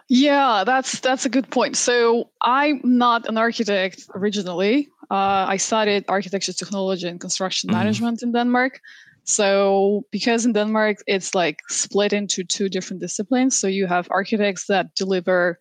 Yeah, 0.10 0.64
that's 0.66 1.00
that's 1.00 1.26
a 1.26 1.30
good 1.30 1.50
point. 1.50 1.78
So 1.78 2.30
I'm 2.42 2.80
not 2.84 3.28
an 3.28 3.38
architect 3.38 4.08
originally. 4.14 4.90
Uh, 5.10 5.46
I 5.48 5.58
studied 5.58 6.06
architecture 6.08 6.54
technology 6.54 7.08
and 7.08 7.20
construction 7.20 7.70
Mhm. 7.70 7.74
management 7.74 8.22
in 8.22 8.32
Denmark. 8.32 8.80
So 9.26 10.06
because 10.12 10.46
in 10.46 10.54
Denmark 10.54 10.98
it's 11.08 11.36
like 11.36 11.60
split 11.70 12.14
into 12.14 12.44
two 12.44 12.70
different 12.70 13.02
disciplines. 13.02 13.56
So 13.56 13.68
you 13.68 13.88
have 13.88 14.08
architects 14.12 14.68
that 14.68 14.96
deliver 14.96 15.60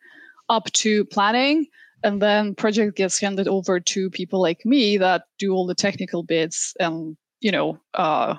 up 0.48 0.70
to 0.72 1.04
planning, 1.06 1.66
and 2.02 2.20
then 2.20 2.54
project 2.54 2.96
gets 2.96 3.18
handed 3.18 3.48
over 3.48 3.80
to 3.80 4.10
people 4.10 4.40
like 4.40 4.64
me 4.64 4.98
that 4.98 5.24
do 5.38 5.54
all 5.54 5.66
the 5.66 5.74
technical 5.74 6.22
bits 6.22 6.74
and 6.78 7.16
you 7.44 7.52
know, 7.52 7.78
uh, 7.92 8.34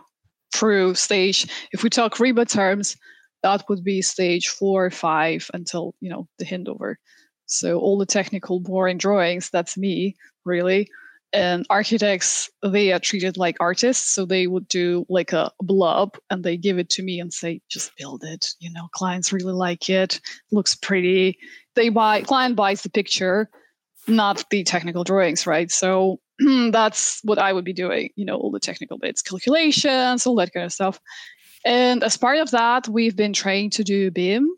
through 0.53 0.95
stage. 0.95 1.47
If 1.71 1.83
we 1.83 1.89
talk 1.89 2.15
RIBA 2.15 2.49
terms, 2.49 2.97
that 3.43 3.63
would 3.69 3.83
be 3.83 4.01
stage 4.01 4.47
four 4.47 4.85
or 4.85 4.91
five 4.91 5.49
until 5.53 5.93
you 6.01 6.09
know 6.09 6.27
the 6.39 6.45
handover. 6.45 6.95
So 7.45 7.79
all 7.79 7.99
the 7.99 8.07
technical 8.07 8.59
boring 8.59 8.97
drawings, 8.97 9.51
that's 9.51 9.77
me 9.77 10.15
really. 10.43 10.89
And 11.35 11.65
architects, 11.69 12.49
they 12.63 12.93
are 12.93 12.99
treated 12.99 13.37
like 13.37 13.57
artists. 13.59 14.09
So 14.09 14.25
they 14.25 14.47
would 14.47 14.67
do 14.67 15.05
like 15.09 15.33
a 15.33 15.51
blob 15.61 16.17
and 16.29 16.43
they 16.43 16.57
give 16.57 16.79
it 16.79 16.89
to 16.91 17.03
me 17.03 17.19
and 17.19 17.33
say, 17.33 17.61
just 17.69 17.91
build 17.97 18.23
it. 18.23 18.51
You 18.59 18.71
know, 18.71 18.87
clients 18.93 19.33
really 19.33 19.53
like 19.53 19.89
it. 19.89 20.21
Looks 20.51 20.75
pretty. 20.75 21.37
They 21.75 21.89
buy, 21.89 22.21
client 22.21 22.55
buys 22.55 22.81
the 22.81 22.89
picture, 22.89 23.49
not 24.07 24.45
the 24.49 24.63
technical 24.63 25.03
drawings, 25.03 25.45
right? 25.45 25.69
So 25.71 26.19
that's 26.71 27.19
what 27.23 27.39
I 27.39 27.53
would 27.53 27.65
be 27.65 27.73
doing, 27.73 28.09
you 28.15 28.25
know, 28.25 28.37
all 28.37 28.51
the 28.51 28.59
technical 28.59 28.97
bits, 28.97 29.21
calculations, 29.21 30.25
all 30.25 30.35
that 30.35 30.53
kind 30.53 30.65
of 30.65 30.73
stuff. 30.73 30.99
And 31.65 32.03
as 32.03 32.15
part 32.15 32.37
of 32.37 32.51
that, 32.51 32.87
we've 32.87 33.15
been 33.15 33.33
trained 33.33 33.73
to 33.73 33.83
do 33.83 34.11
BIM 34.11 34.49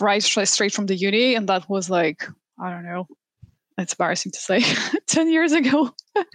right 0.00 0.22
straight 0.22 0.74
from 0.74 0.86
the 0.86 0.96
uni. 0.96 1.34
And 1.34 1.48
that 1.48 1.68
was 1.70 1.88
like, 1.88 2.28
I 2.60 2.70
don't 2.70 2.84
know, 2.84 3.06
it's 3.78 3.94
embarrassing 3.94 4.32
to 4.32 4.38
say. 4.38 4.62
10 5.06 5.30
years 5.30 5.52
ago. 5.52 5.90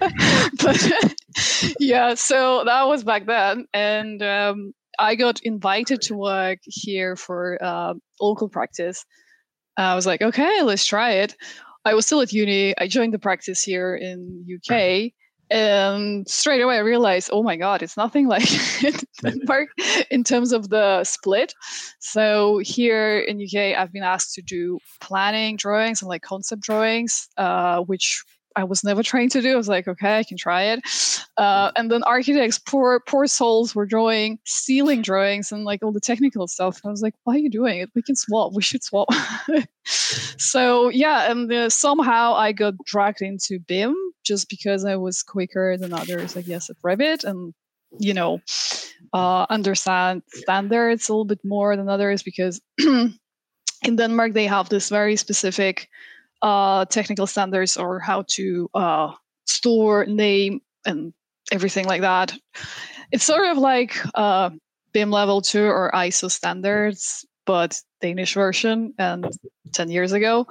But 0.64 0.92
yeah 1.80 2.14
so 2.14 2.64
that 2.66 2.84
was 2.88 3.04
back 3.04 3.26
then. 3.26 3.66
And 3.74 4.24
um, 4.24 4.74
i 5.00 5.16
got 5.16 5.42
invited 5.44 6.02
to 6.04 6.16
work 6.16 6.60
here 6.64 7.16
for 7.16 7.58
uh, 7.62 7.94
local 8.22 8.48
practice. 8.50 9.06
I 9.76 9.96
was 9.96 10.06
like 10.06 10.22
okay 10.22 10.62
let's 10.62 10.86
try 10.86 11.12
it. 11.12 11.36
I 11.86 11.94
was 11.96 12.06
still 12.06 12.22
at 12.22 12.32
uni. 12.32 12.74
I 12.78 12.88
joined 12.88 13.14
the 13.14 13.20
practice 13.20 13.62
here 13.64 13.96
in 13.96 14.46
uk 14.56 15.12
and 15.54 16.28
straight 16.28 16.62
away 16.62 16.78
I 16.78 16.80
realized, 16.80 17.30
oh 17.32 17.44
my 17.44 17.56
god, 17.56 17.84
it's 17.84 17.96
nothing 17.96 18.28
like 18.28 18.50
Denmark 19.22 19.70
in 20.12 20.24
terms 20.24 20.52
of 20.52 20.70
the 20.70 21.04
split. 21.04 21.54
So 22.00 22.58
here 22.58 23.20
in 23.20 23.40
UK, 23.40 23.78
I've 23.78 23.94
been 23.94 24.04
asked 24.04 24.34
to 24.36 24.42
do 24.42 24.80
planning 25.00 25.56
drawings 25.56 26.02
and 26.02 26.10
like 26.10 26.24
concept 26.24 26.64
drawings, 26.64 27.30
uh, 27.38 27.82
which 27.82 28.24
I 28.56 28.64
was 28.64 28.84
never 28.84 29.04
trained 29.04 29.32
to 29.32 29.42
do. 29.42 29.54
I 29.54 29.56
was 29.56 29.68
like, 29.68 29.88
okay, 29.88 30.20
I 30.20 30.24
can 30.24 30.38
try 30.38 30.64
it. 30.64 30.82
Uh, 31.38 31.72
and 31.76 31.92
then 31.92 32.04
architects, 32.04 32.60
poor 32.60 33.00
poor 33.08 33.28
souls, 33.28 33.76
were 33.76 33.86
drawing 33.86 34.40
ceiling 34.46 35.02
drawings 35.02 35.52
and 35.52 35.66
like 35.66 35.84
all 35.84 35.92
the 35.92 36.00
technical 36.00 36.48
stuff. 36.48 36.80
I 36.86 36.90
was 36.90 37.02
like, 37.02 37.16
why 37.24 37.36
are 37.36 37.40
you 37.40 37.50
doing 37.50 37.80
it? 37.80 37.90
We 37.96 38.02
can 38.02 38.16
swap. 38.16 38.54
We 38.54 38.62
should 38.62 38.84
swap. 38.84 39.10
so 39.84 40.90
yeah, 40.90 41.32
and 41.32 41.52
uh, 41.52 41.70
somehow 41.70 42.34
I 42.34 42.52
got 42.52 42.76
dragged 42.86 43.22
into 43.22 43.60
BIM 43.60 43.96
just 44.24 44.50
because 44.50 44.86
I 44.86 44.96
was 44.96 45.24
quicker 45.24 45.78
than 45.78 45.94
others, 45.94 46.38
I 46.38 46.42
guess, 46.42 46.70
at 46.70 46.78
Revit 46.84 47.24
and 47.24 47.54
you 48.00 48.14
know 48.14 48.42
uh, 49.14 49.46
understand 49.50 50.24
standards 50.28 51.10
a 51.10 51.12
little 51.12 51.26
bit 51.26 51.40
more 51.44 51.76
than 51.76 51.90
others 51.90 52.24
because 52.24 52.62
in 52.80 53.96
Denmark 53.96 54.34
they 54.34 54.48
have 54.48 54.70
this 54.70 54.90
very 54.90 55.16
specific 55.16 55.90
uh, 56.44 56.86
technical 56.86 57.26
standards 57.26 57.78
or 57.78 58.00
how 58.00 58.26
to 58.28 58.70
uh, 58.76 59.14
store, 59.46 60.06
name, 60.06 60.62
and 60.86 61.14
everything 61.52 61.86
like 61.86 62.02
that. 62.02 62.34
It's 63.12 63.24
sort 63.24 63.46
of 63.46 63.58
like 63.58 63.96
uh, 64.14 64.52
BIM 64.92 65.10
level 65.10 65.42
two 65.42 65.64
or 65.64 65.90
ISO 65.96 66.30
standards, 66.30 67.26
but 67.46 67.80
Danish 68.02 68.34
version 68.34 68.94
and 69.00 69.26
10 69.74 69.90
years 69.90 70.12
ago. 70.12 70.46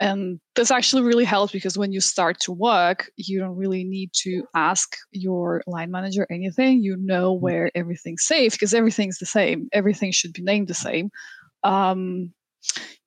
And 0.00 0.40
this 0.54 0.70
actually 0.70 1.02
really 1.02 1.24
helps 1.24 1.52
because 1.52 1.78
when 1.78 1.92
you 1.92 2.00
start 2.00 2.38
to 2.40 2.52
work, 2.52 3.10
you 3.16 3.38
don't 3.38 3.56
really 3.56 3.84
need 3.84 4.10
to 4.22 4.44
ask 4.54 4.96
your 5.12 5.62
line 5.66 5.90
manager 5.90 6.26
anything. 6.30 6.82
You 6.82 6.96
know 6.96 7.34
mm. 7.34 7.40
where 7.40 7.70
everything's 7.74 8.24
safe 8.24 8.52
because 8.52 8.74
everything's 8.74 9.18
the 9.18 9.26
same. 9.26 9.68
Everything 9.72 10.12
should 10.12 10.32
be 10.32 10.42
named 10.42 10.68
the 10.68 10.74
same. 10.74 11.10
Um, 11.62 12.32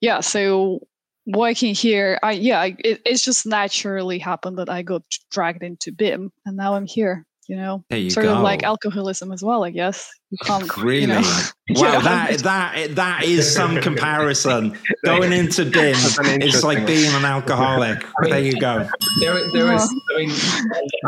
yeah, 0.02 0.22
so 0.22 0.80
working 1.28 1.76
here, 1.76 2.18
I 2.24 2.32
yeah, 2.32 2.62
I, 2.62 2.76
it, 2.80 3.02
it's 3.06 3.24
just 3.24 3.46
naturally 3.46 4.20
happened 4.20 4.58
that 4.58 4.70
I 4.70 4.82
got 4.82 5.04
dragged 5.32 5.64
into 5.64 5.92
BIM, 5.92 6.32
and 6.46 6.58
now 6.58 6.76
I'm 6.76 6.88
here. 6.88 7.26
You 7.48 7.56
know, 7.56 7.86
you 7.92 8.10
sort 8.10 8.26
go. 8.26 8.36
of 8.36 8.42
like 8.42 8.64
alcoholism 8.64 9.32
as 9.32 9.42
well. 9.42 9.64
I 9.64 9.70
guess 9.72 10.10
you 10.32 10.38
can't 10.44 10.76
really. 10.78 11.24
You 11.70 11.76
know, 11.76 11.82
wow, 11.82 11.94
yeah. 11.96 12.00
that 12.00 12.40
that 12.40 12.96
that 12.96 13.24
is 13.26 13.54
some 13.54 13.82
comparison. 13.82 14.78
Going 15.04 15.34
into 15.34 15.66
BIM 15.66 15.96
is 16.42 16.64
like 16.64 16.88
being 16.88 17.14
an 17.14 17.26
alcoholic. 17.26 18.06
There 18.24 18.40
you 18.40 18.58
go. 18.58 18.88
There, 19.20 19.52
there 19.52 19.74
is. 19.74 19.94
I 20.16 20.18
mean, 20.18 20.32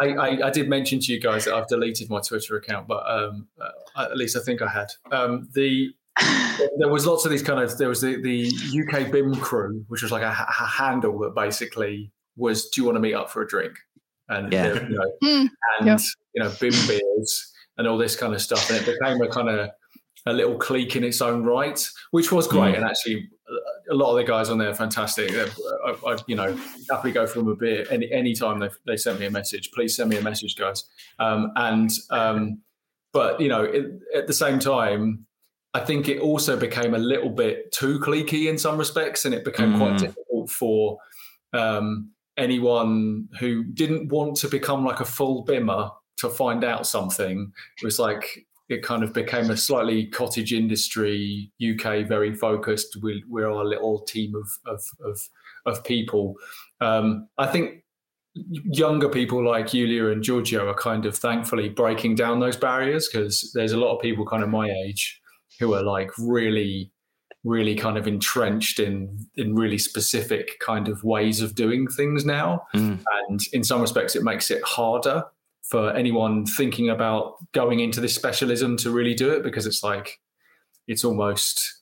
I, 0.01 0.07
I, 0.07 0.47
I, 0.47 0.49
did 0.49 0.67
mention 0.67 0.99
to 0.99 1.13
you 1.13 1.21
guys 1.21 1.45
that 1.45 1.53
I've 1.53 1.67
deleted 1.67 2.09
my 2.09 2.19
Twitter 2.19 2.57
account, 2.57 2.89
but 2.89 3.09
um, 3.09 3.47
uh, 3.61 4.03
at 4.03 4.17
least 4.17 4.35
I 4.35 4.41
think 4.41 4.61
I 4.61 4.67
had. 4.67 4.91
Um, 5.13 5.47
the 5.53 5.93
there 6.77 6.89
was 6.89 7.05
lots 7.05 7.25
of 7.25 7.31
these 7.31 7.43
kind 7.43 7.59
of 7.59 7.77
there 7.77 7.89
was 7.89 8.01
the, 8.01 8.21
the 8.21 8.51
UK 8.81 9.11
BIM 9.11 9.35
crew, 9.35 9.83
which 9.87 10.01
was 10.01 10.11
like 10.11 10.23
a, 10.23 10.27
a 10.27 10.65
handle 10.65 11.17
that 11.19 11.35
basically 11.35 12.11
was, 12.35 12.69
"Do 12.69 12.81
you 12.81 12.85
want 12.85 12.95
to 12.95 12.99
meet 12.99 13.13
up 13.13 13.29
for 13.29 13.41
a 13.41 13.47
drink?" 13.47 13.73
And 14.27 14.51
yeah. 14.51 14.73
you 14.73 14.89
know, 14.89 15.11
Mm, 15.23 15.49
and 15.79 15.87
yeah. 15.87 15.97
you 16.33 16.43
know, 16.43 16.51
BIM 16.59 16.73
beers 16.87 17.51
and 17.77 17.87
all 17.87 17.97
this 17.97 18.15
kind 18.15 18.33
of 18.33 18.41
stuff, 18.41 18.69
and 18.69 18.79
it 18.79 18.85
became 18.85 19.21
a 19.21 19.27
kind 19.27 19.49
of 19.49 19.69
a 20.25 20.33
little 20.33 20.57
clique 20.57 20.95
in 20.95 21.03
its 21.03 21.21
own 21.21 21.43
right, 21.43 21.79
which 22.11 22.31
was 22.31 22.47
great. 22.47 22.75
Mm. 22.75 22.77
And 22.77 22.85
actually, 22.85 23.29
a 23.89 23.95
lot 23.95 24.11
of 24.11 24.17
the 24.17 24.23
guys 24.23 24.49
on 24.49 24.57
there 24.57 24.69
are 24.69 24.75
fantastic. 24.75 25.31
I, 25.33 25.95
I, 26.05 26.17
you 26.27 26.35
know, 26.35 26.57
happily 26.89 27.11
go 27.11 27.25
for 27.25 27.39
them 27.39 27.47
a 27.47 27.55
beer 27.55 27.85
any 27.89 28.11
any 28.11 28.33
time 28.33 28.59
they 28.59 28.69
they 28.85 28.97
send 28.97 29.19
me 29.19 29.25
a 29.25 29.31
message. 29.31 29.71
Please 29.71 29.95
send 29.95 30.09
me 30.09 30.17
a 30.17 30.21
message, 30.21 30.55
guys. 30.55 30.83
Um, 31.19 31.51
and 31.55 31.91
um, 32.09 32.61
but 33.11 33.39
you 33.39 33.47
know, 33.47 33.63
it, 33.63 33.85
at 34.15 34.27
the 34.27 34.33
same 34.33 34.59
time, 34.59 35.25
I 35.73 35.81
think 35.81 36.09
it 36.09 36.19
also 36.19 36.57
became 36.57 36.95
a 36.95 36.99
little 36.99 37.29
bit 37.29 37.71
too 37.71 37.99
cliquey 37.99 38.49
in 38.49 38.57
some 38.57 38.77
respects, 38.77 39.25
and 39.25 39.35
it 39.35 39.43
became 39.45 39.77
quite 39.77 39.93
Mm. 39.93 39.99
difficult 39.99 40.49
for 40.49 40.97
um, 41.53 42.11
anyone 42.37 43.27
who 43.39 43.63
didn't 43.63 44.07
want 44.09 44.35
to 44.37 44.47
become 44.47 44.83
like 44.85 44.99
a 44.99 45.05
full 45.05 45.45
bimmer 45.45 45.91
to 46.17 46.29
find 46.29 46.63
out 46.63 46.87
something. 46.87 47.51
It 47.81 47.85
was 47.85 47.99
like 47.99 48.45
it 48.69 48.83
kind 48.83 49.03
of 49.03 49.13
became 49.13 49.49
a 49.49 49.57
slightly 49.57 50.05
cottage 50.07 50.53
industry, 50.53 51.51
UK 51.59 52.03
very 52.07 52.33
focused. 52.35 52.97
We, 53.01 53.23
we're 53.27 53.51
our 53.51 53.65
little 53.65 53.99
team 54.01 54.35
of 54.35 54.49
of 54.65 54.83
of, 55.05 55.19
of 55.65 55.83
people. 55.83 56.35
Um, 56.81 57.27
I 57.37 57.47
think 57.47 57.83
younger 58.35 59.09
people 59.09 59.43
like 59.43 59.73
Yulia 59.73 60.07
and 60.09 60.23
Giorgio 60.23 60.67
are 60.67 60.75
kind 60.75 61.05
of 61.05 61.17
thankfully 61.17 61.69
breaking 61.69 62.15
down 62.15 62.39
those 62.39 62.55
barriers 62.57 63.07
because 63.07 63.51
there's 63.53 63.71
a 63.71 63.77
lot 63.77 63.95
of 63.95 64.01
people 64.01 64.25
kind 64.25 64.43
of 64.43 64.49
my 64.49 64.69
age 64.69 65.18
who 65.59 65.73
are 65.73 65.83
like 65.83 66.11
really 66.17 66.91
really 67.45 67.73
kind 67.73 67.97
of 67.97 68.07
entrenched 68.07 68.79
in 68.79 69.17
in 69.35 69.55
really 69.55 69.77
specific 69.77 70.59
kind 70.59 70.87
of 70.87 71.03
ways 71.03 71.41
of 71.41 71.55
doing 71.55 71.87
things 71.87 72.25
now. 72.25 72.63
Mm. 72.75 73.01
and 73.27 73.39
in 73.53 73.63
some 73.63 73.81
respects 73.81 74.15
it 74.15 74.23
makes 74.23 74.51
it 74.51 74.61
harder 74.63 75.23
for 75.63 75.93
anyone 75.93 76.45
thinking 76.45 76.89
about 76.89 77.35
going 77.53 77.79
into 77.79 78.01
this 78.01 78.15
specialism 78.15 78.75
to 78.77 78.91
really 78.91 79.13
do 79.13 79.29
it 79.29 79.43
because 79.43 79.65
it's 79.65 79.83
like 79.83 80.19
it's 80.87 81.05
almost 81.05 81.75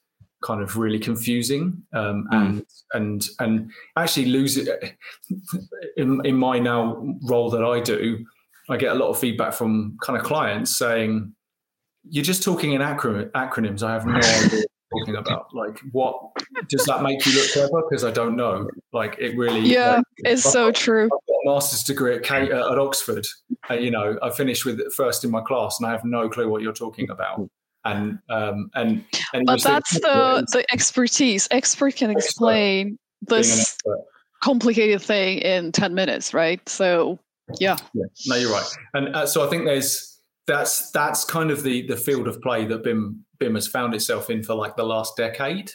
kind 0.43 0.61
of 0.61 0.77
really 0.77 0.99
confusing. 0.99 1.81
Um, 1.93 2.27
and 2.31 2.65
and 2.93 3.25
and 3.39 3.71
actually 3.95 4.25
lose 4.25 4.57
it 4.57 4.95
in, 5.97 6.23
in 6.25 6.35
my 6.35 6.59
now 6.59 7.01
role 7.23 7.49
that 7.49 7.63
I 7.63 7.79
do 7.79 8.25
I 8.69 8.77
get 8.77 8.91
a 8.91 8.99
lot 8.99 9.09
of 9.09 9.19
feedback 9.19 9.53
from 9.53 9.97
kind 10.01 10.19
of 10.19 10.25
clients 10.25 10.75
saying 10.75 11.33
you're 12.09 12.23
just 12.23 12.43
talking 12.43 12.73
in 12.73 12.81
acro- 12.81 13.25
acronyms 13.35 13.83
I 13.83 13.93
have 13.93 14.05
no 14.05 14.15
idea 14.15 14.39
what 14.39 14.51
you're 14.51 14.99
talking 14.99 15.15
about 15.15 15.53
like 15.53 15.79
what 15.91 16.19
does 16.69 16.85
that 16.85 17.01
make 17.03 17.25
you 17.25 17.33
look 17.33 17.51
clever 17.51 17.83
because 17.89 18.03
I 18.03 18.11
don't 18.11 18.35
know 18.35 18.67
like 18.93 19.17
it 19.19 19.37
really 19.37 19.59
yeah, 19.61 19.95
like, 19.95 20.03
it's 20.19 20.43
so 20.43 20.71
true. 20.71 21.05
I've 21.05 21.09
got 21.09 21.19
a 21.19 21.53
master's 21.53 21.83
degree 21.83 22.15
at, 22.15 22.23
K, 22.23 22.51
uh, 22.51 22.71
at 22.71 22.79
Oxford. 22.79 23.25
Uh, 23.69 23.75
you 23.75 23.91
know, 23.91 24.17
I 24.21 24.29
finished 24.29 24.65
with 24.65 24.79
it 24.79 24.91
first 24.93 25.23
in 25.23 25.31
my 25.31 25.41
class, 25.41 25.79
and 25.79 25.87
I 25.87 25.91
have 25.91 26.03
no 26.03 26.29
clue 26.29 26.49
what 26.49 26.61
you're 26.61 26.73
talking 26.73 27.09
about. 27.09 27.49
And 27.85 28.19
um, 28.29 28.69
and 28.75 29.03
and 29.33 29.45
But 29.45 29.61
think, 29.61 29.63
that's 29.63 29.93
the 29.93 30.47
the 30.51 30.65
expertise. 30.71 31.47
Expert 31.51 31.95
can 31.95 32.11
Expert. 32.11 32.25
explain 32.25 32.99
this 33.21 33.77
complicated 34.43 35.01
thing 35.01 35.39
in 35.39 35.71
ten 35.71 35.93
minutes, 35.93 36.33
right? 36.33 36.67
So 36.67 37.19
yeah, 37.59 37.77
Yeah, 37.93 38.05
no, 38.25 38.35
you're 38.35 38.51
right. 38.51 38.67
And 38.93 39.15
uh, 39.15 39.25
so 39.25 39.45
I 39.45 39.49
think 39.49 39.65
there's 39.65 40.16
that's 40.47 40.89
that's 40.91 41.25
kind 41.25 41.51
of 41.51 41.63
the 41.63 41.85
the 41.87 41.97
field 41.97 42.27
of 42.27 42.41
play 42.41 42.65
that 42.65 42.83
BIM 42.83 43.23
BIM 43.37 43.55
has 43.55 43.67
found 43.67 43.93
itself 43.93 44.29
in 44.29 44.43
for 44.43 44.55
like 44.55 44.75
the 44.75 44.83
last 44.83 45.15
decade, 45.15 45.71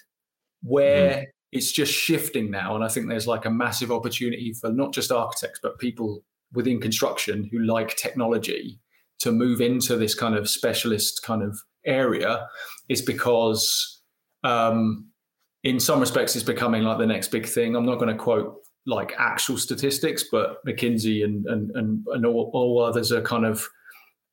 where 0.62 1.26
it's 1.52 1.70
just 1.70 1.92
shifting 1.92 2.50
now. 2.50 2.74
And 2.74 2.82
I 2.82 2.88
think 2.88 3.08
there's 3.08 3.26
like 3.26 3.44
a 3.44 3.50
massive 3.50 3.92
opportunity 3.92 4.54
for 4.54 4.72
not 4.72 4.92
just 4.92 5.12
architects 5.12 5.60
but 5.62 5.78
people 5.78 6.24
within 6.52 6.80
construction 6.80 7.48
who 7.50 7.60
like 7.60 7.96
technology 7.96 8.80
to 9.20 9.30
move 9.30 9.60
into 9.60 9.96
this 9.96 10.14
kind 10.14 10.34
of 10.34 10.48
specialist 10.48 11.22
kind 11.22 11.42
of 11.42 11.58
area 11.86 12.46
is 12.88 13.02
because 13.02 14.00
um, 14.42 15.06
in 15.62 15.78
some 15.78 16.00
respects 16.00 16.34
it's 16.34 16.44
becoming 16.44 16.82
like 16.82 16.98
the 16.98 17.06
next 17.06 17.28
big 17.28 17.46
thing. 17.46 17.76
I'm 17.76 17.86
not 17.86 17.98
going 17.98 18.08
to 18.08 18.20
quote 18.20 18.56
like 18.86 19.12
actual 19.18 19.58
statistics, 19.58 20.24
but 20.30 20.64
McKinsey 20.66 21.24
and 21.24 21.46
and 21.46 21.70
and, 21.76 22.06
and 22.08 22.26
all, 22.26 22.50
all 22.54 22.82
others 22.82 23.12
are 23.12 23.22
kind 23.22 23.44
of 23.44 23.68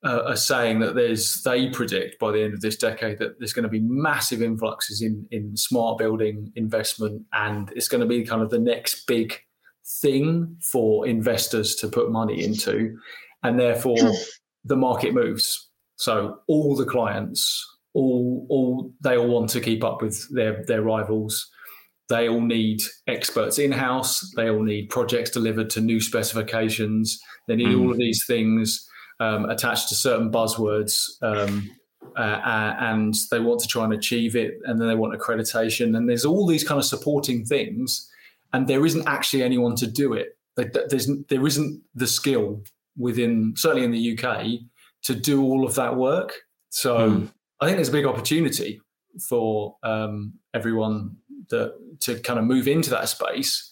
uh, 0.04 0.24
are 0.28 0.36
saying 0.36 0.80
that 0.80 0.96
there's 0.96 1.42
they 1.44 1.70
predict 1.70 2.20
by 2.20 2.32
the 2.32 2.42
end 2.42 2.54
of 2.54 2.62
this 2.62 2.78
decade 2.78 3.20
that 3.20 3.38
there's 3.40 3.54
going 3.54 3.64
to 3.64 3.70
be 3.70 3.82
massive 3.82 4.42
influxes 4.42 5.02
in 5.02 5.28
in 5.32 5.56
smart 5.58 5.98
building 5.98 6.52
investment, 6.56 7.24
and 7.34 7.72
it's 7.76 7.88
going 7.88 8.02
to 8.02 8.08
be 8.08 8.24
kind 8.24 8.42
of 8.42 8.50
the 8.50 8.60
next 8.60 9.06
big 9.06 9.38
thing 10.02 10.56
for 10.72 11.08
investors 11.08 11.76
to 11.76 11.88
put 11.88 12.12
money 12.12 12.44
into, 12.44 12.98
and 13.44 13.60
therefore 13.60 13.98
the 14.64 14.76
market 14.76 15.14
moves. 15.14 15.70
So 15.98 16.40
all 16.48 16.76
the 16.76 16.86
clients, 16.86 17.66
all 17.94 18.46
all 18.50 18.92
they 19.02 19.18
all 19.18 19.28
want 19.28 19.50
to 19.50 19.60
keep 19.60 19.84
up 19.84 20.02
with 20.02 20.34
their 20.34 20.64
their 20.66 20.82
rivals. 20.82 21.50
They 22.08 22.28
all 22.28 22.42
need 22.42 22.82
experts 23.06 23.60
in 23.60 23.72
house. 23.72 24.32
They 24.36 24.50
all 24.50 24.64
need 24.64 24.90
projects 24.90 25.30
delivered 25.30 25.70
to 25.72 25.82
new 25.82 26.00
specifications. 26.00 27.20
They 27.48 27.56
need 27.56 27.68
mm. 27.68 27.82
all 27.82 27.92
of 27.92 27.98
these 27.98 28.24
things 28.26 28.89
um, 29.20 29.46
attached 29.50 29.90
to 29.90 29.96
certain 29.96 30.32
buzzwords. 30.32 31.22
Um, 31.22 31.70
uh, 32.16 32.76
and 32.80 33.16
they 33.32 33.40
want 33.40 33.60
to 33.62 33.68
try 33.68 33.84
and 33.84 33.94
achieve 33.94 34.36
it, 34.36 34.60
and 34.66 34.80
then 34.80 34.88
they 34.88 34.96
want 34.96 35.18
accreditation, 35.18 35.96
and 35.96 36.10
there's 36.10 36.26
all 36.26 36.46
these 36.46 36.64
kind 36.64 36.80
of 36.80 36.86
supporting 36.86 37.46
things, 37.46 38.10
and 38.52 38.68
there 38.68 38.86
isn't 38.86 39.08
actually 39.08 39.44
anyone 39.44 39.76
to 39.76 39.88
do 39.88 40.14
it. 40.14 40.38
There's 40.56 41.10
there 41.30 41.46
isn't 41.46 41.82
the 41.96 42.08
skill 42.08 42.64
within 42.98 43.54
certainly 43.56 43.86
in 43.86 43.92
the 43.92 44.18
UK 44.18 44.60
to 45.04 45.16
do 45.16 45.42
all 45.44 45.66
of 45.66 45.76
that 45.76 45.96
work. 45.96 46.34
So 46.70 46.98
mm. 46.98 47.32
I 47.62 47.66
think 47.66 47.78
there's 47.78 47.90
a 47.90 47.94
big 47.94 48.06
opportunity 48.06 48.82
for 49.28 49.78
um, 49.84 50.34
everyone 50.54 51.16
that, 51.50 51.76
to 52.02 52.20
kind 52.20 52.40
of 52.40 52.46
move 52.46 52.68
into 52.68 52.90
that 52.90 53.08
space, 53.08 53.72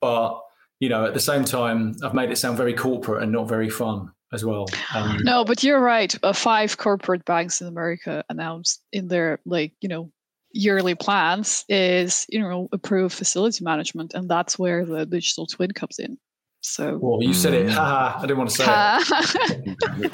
but 0.00 0.38
you 0.78 0.88
know 0.88 1.04
at 1.04 1.14
the 1.14 1.20
same 1.20 1.44
time 1.44 1.96
I've 2.04 2.14
made 2.14 2.30
it 2.30 2.38
sound 2.38 2.56
very 2.56 2.74
corporate 2.74 3.22
and 3.22 3.32
not 3.32 3.48
very 3.48 3.70
fun 3.70 4.12
as 4.32 4.44
well. 4.44 4.66
Um, 4.94 5.18
no, 5.22 5.44
but 5.44 5.62
you're 5.62 5.80
right. 5.80 6.14
Uh, 6.22 6.32
five 6.32 6.76
corporate 6.76 7.24
banks 7.24 7.60
in 7.60 7.66
America 7.66 8.24
announced 8.28 8.82
in 8.92 9.08
their 9.08 9.40
like 9.46 9.72
you 9.80 9.88
know 9.88 10.10
yearly 10.52 10.94
plans 10.94 11.64
is 11.68 12.26
you 12.28 12.40
know 12.40 12.68
improve 12.72 13.12
facility 13.12 13.64
management, 13.64 14.14
and 14.14 14.28
that's 14.28 14.58
where 14.58 14.84
the 14.84 15.06
digital 15.06 15.46
twin 15.46 15.72
comes 15.72 15.98
in. 15.98 16.18
So 16.60 16.98
well, 17.00 17.22
you 17.22 17.34
said 17.34 17.54
it. 17.54 17.70
I 17.70 18.18
didn't 18.22 18.38
want 18.38 18.50
to 18.50 18.56
say 18.56 18.64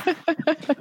it. 0.07 0.17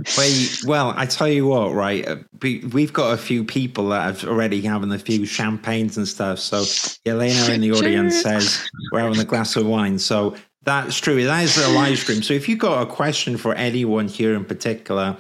Wait, 0.18 0.60
well, 0.68 0.94
I 0.96 1.06
tell 1.06 1.30
you 1.30 1.48
what, 1.48 1.74
right? 1.74 2.06
Uh, 2.06 2.18
we've 2.42 2.92
got 2.92 3.14
a 3.14 3.18
few 3.18 3.46
people 3.46 3.90
that 3.90 4.04
have 4.04 4.30
already 4.30 4.62
having 4.62 4.92
a 4.92 5.00
few 5.00 5.26
champagnes 5.26 5.96
and 5.96 6.06
stuff. 6.06 6.40
So 6.40 6.66
Elena 7.06 7.54
in 7.54 7.62
the 7.62 7.72
audience 7.72 8.22
says 8.22 8.70
we're 8.92 9.00
having 9.00 9.20
a 9.20 9.26
glass 9.26 9.56
of 9.56 9.66
wine. 9.66 9.98
So 10.00 10.36
that's 10.64 10.98
true. 10.98 11.24
That 11.26 11.44
is 11.44 11.58
a 11.58 11.70
live 11.70 11.98
stream. 11.98 12.22
So 12.22 12.34
if 12.34 12.48
you've 12.48 12.60
got 12.60 12.82
a 12.82 12.86
question 12.86 13.38
for 13.38 13.54
anyone 13.56 14.08
here 14.08 14.36
in 14.36 14.46
particular, 14.46 15.18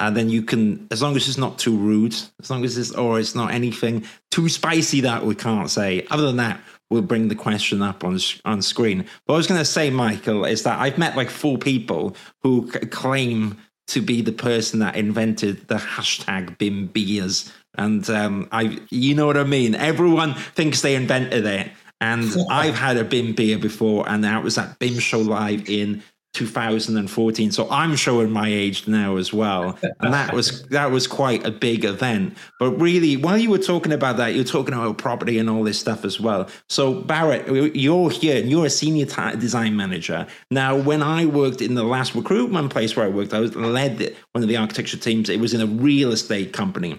and 0.00 0.12
uh, 0.12 0.18
then 0.18 0.28
you 0.28 0.42
can, 0.42 0.88
as 0.90 1.02
long 1.02 1.14
as 1.14 1.28
it's 1.28 1.38
not 1.38 1.56
too 1.56 1.76
rude, 1.76 2.14
as 2.40 2.50
long 2.50 2.64
as 2.64 2.76
it's 2.76 2.90
or 2.90 3.20
it's 3.20 3.36
not 3.36 3.52
anything 3.52 4.04
too 4.32 4.48
spicy 4.48 5.00
that 5.02 5.24
we 5.24 5.36
can't 5.36 5.70
say. 5.70 6.04
Other 6.10 6.26
than 6.26 6.36
that, 6.38 6.60
we'll 6.90 7.02
bring 7.02 7.28
the 7.28 7.36
question 7.36 7.80
up 7.80 8.02
on 8.02 8.18
on 8.44 8.60
screen. 8.60 9.06
What 9.26 9.36
I 9.36 9.38
was 9.38 9.46
going 9.46 9.60
to 9.60 9.64
say, 9.64 9.90
Michael, 9.90 10.44
is 10.46 10.64
that 10.64 10.80
I've 10.80 10.98
met 10.98 11.16
like 11.16 11.30
four 11.30 11.58
people 11.58 12.16
who 12.42 12.68
claim 12.70 13.56
to 13.86 14.00
be 14.00 14.20
the 14.20 14.32
person 14.32 14.80
that 14.80 14.96
invented 14.96 15.68
the 15.68 15.76
hashtag 15.76 16.56
BIMBeers. 16.58 17.52
And 17.76 18.08
um, 18.10 18.48
I, 18.50 18.78
you 18.90 19.14
know 19.14 19.26
what 19.26 19.36
I 19.36 19.44
mean. 19.44 19.74
Everyone 19.74 20.34
thinks 20.34 20.80
they 20.80 20.94
invented 20.94 21.44
it, 21.44 21.70
and 22.04 22.34
I've 22.50 22.74
had 22.74 22.96
a 22.96 23.04
BIM 23.04 23.34
beer 23.34 23.58
before, 23.58 24.08
and 24.08 24.24
that 24.24 24.42
was 24.42 24.58
at 24.58 24.78
BIM 24.78 24.98
Show 24.98 25.20
Live 25.20 25.68
in 25.68 26.02
2014. 26.34 27.52
So 27.52 27.68
I'm 27.70 27.94
showing 27.94 28.30
my 28.30 28.48
age 28.48 28.88
now 28.88 29.16
as 29.16 29.32
well, 29.32 29.78
and 30.00 30.12
that 30.12 30.34
was 30.34 30.64
that 30.64 30.90
was 30.90 31.06
quite 31.06 31.46
a 31.46 31.50
big 31.50 31.84
event. 31.84 32.36
But 32.58 32.72
really, 32.72 33.16
while 33.16 33.38
you 33.38 33.50
were 33.50 33.58
talking 33.58 33.92
about 33.92 34.16
that, 34.16 34.34
you're 34.34 34.44
talking 34.44 34.74
about 34.74 34.98
property 34.98 35.38
and 35.38 35.48
all 35.48 35.62
this 35.62 35.78
stuff 35.78 36.04
as 36.04 36.20
well. 36.20 36.48
So 36.68 37.02
Bharat, 37.02 37.72
you're 37.74 38.10
here, 38.10 38.40
and 38.40 38.50
you're 38.50 38.66
a 38.66 38.70
senior 38.70 39.06
t- 39.06 39.36
design 39.36 39.76
manager. 39.76 40.26
Now, 40.50 40.76
when 40.76 41.02
I 41.02 41.24
worked 41.26 41.62
in 41.62 41.74
the 41.74 41.84
last 41.84 42.14
recruitment 42.14 42.70
place 42.70 42.96
where 42.96 43.06
I 43.06 43.08
worked, 43.08 43.32
I 43.32 43.40
was 43.40 43.54
led 43.54 44.14
one 44.32 44.42
of 44.42 44.48
the 44.48 44.56
architecture 44.56 44.98
teams. 44.98 45.28
It 45.30 45.40
was 45.40 45.54
in 45.54 45.60
a 45.60 45.66
real 45.66 46.10
estate 46.10 46.52
company. 46.52 46.98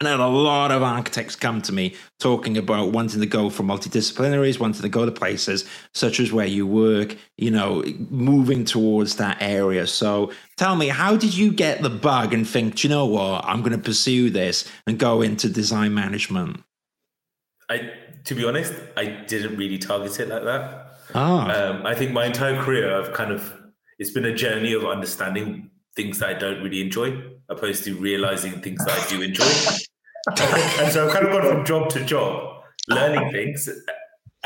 And 0.00 0.08
I 0.08 0.12
had 0.12 0.20
a 0.20 0.26
lot 0.28 0.70
of 0.70 0.82
architects 0.82 1.36
come 1.36 1.60
to 1.60 1.72
me 1.72 1.94
talking 2.18 2.56
about 2.56 2.90
wanting 2.90 3.20
to 3.20 3.26
go 3.26 3.50
for 3.50 3.64
multidisciplinaries, 3.64 4.58
wanting 4.58 4.80
to 4.80 4.88
go 4.88 5.04
to 5.04 5.12
places 5.12 5.68
such 5.92 6.20
as 6.20 6.32
where 6.32 6.46
you 6.46 6.66
work, 6.66 7.16
you 7.36 7.50
know, 7.50 7.84
moving 8.08 8.64
towards 8.64 9.16
that 9.16 9.36
area. 9.42 9.86
So 9.86 10.32
tell 10.56 10.74
me, 10.74 10.88
how 10.88 11.18
did 11.18 11.36
you 11.36 11.52
get 11.52 11.82
the 11.82 11.90
bug 11.90 12.32
and 12.32 12.48
think, 12.48 12.82
you 12.82 12.88
know 12.88 13.04
what, 13.04 13.44
I'm 13.44 13.60
going 13.60 13.72
to 13.72 13.78
pursue 13.78 14.30
this 14.30 14.66
and 14.86 14.98
go 14.98 15.20
into 15.20 15.50
design 15.50 15.92
management? 15.92 16.62
I, 17.68 17.90
to 18.24 18.34
be 18.34 18.46
honest, 18.46 18.72
I 18.96 19.04
didn't 19.04 19.58
really 19.58 19.76
target 19.76 20.18
it 20.18 20.28
like 20.28 20.44
that. 20.44 20.94
Ah. 21.14 21.50
Um, 21.54 21.84
I 21.84 21.94
think 21.94 22.12
my 22.12 22.24
entire 22.24 22.62
career, 22.62 22.98
I've 22.98 23.12
kind 23.12 23.32
of, 23.32 23.52
it's 23.98 24.12
been 24.12 24.24
a 24.24 24.34
journey 24.34 24.72
of 24.72 24.86
understanding 24.86 25.68
things 25.94 26.20
that 26.20 26.30
I 26.30 26.38
don't 26.38 26.62
really 26.62 26.80
enjoy, 26.80 27.22
opposed 27.50 27.84
to 27.84 27.94
realizing 27.96 28.62
things 28.62 28.82
that 28.86 28.98
I 28.98 29.06
do 29.10 29.20
enjoy 29.20 29.44
and 30.80 30.92
so 30.92 31.06
I've 31.06 31.12
kind 31.12 31.26
of 31.26 31.32
gone 31.32 31.42
from 31.50 31.64
job 31.64 31.88
to 31.90 32.04
job, 32.04 32.62
learning 32.88 33.30
things. 33.32 33.68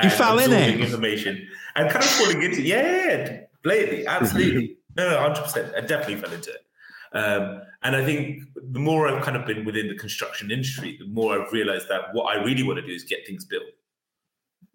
You 0.03 0.11
fell 0.11 0.39
in 0.39 0.53
it. 0.53 0.81
Information 0.81 1.49
and 1.77 1.91
kind 1.91 2.05
of 2.05 2.11
falling 2.11 2.43
into 2.43 2.63
yeah, 2.63 3.41
blatantly, 3.63 4.07
absolutely. 4.07 4.77
no, 4.97 5.11
no, 5.11 5.19
hundred 5.21 5.43
percent. 5.43 5.75
I 5.77 5.81
definitely 5.81 6.17
fell 6.17 6.33
into 6.33 6.51
it. 6.51 6.61
Um, 7.17 7.63
and 7.83 7.95
I 7.95 8.05
think 8.05 8.43
the 8.57 8.81
more 8.81 9.09
I've 9.09 9.23
kind 9.23 9.37
of 9.37 9.47
been 9.47 9.65
within 9.65 9.89
the 9.89 9.95
construction 9.95 10.51
industry, 10.51 10.97
the 10.99 11.07
more 11.07 11.41
I've 11.41 11.53
realized 11.53 11.89
that 11.89 12.13
what 12.13 12.25
I 12.25 12.43
really 12.43 12.65
want 12.65 12.81
to 12.81 12.87
do 12.87 12.93
is 12.93 13.05
get 13.05 13.27
things 13.27 13.45
built. 13.45 13.65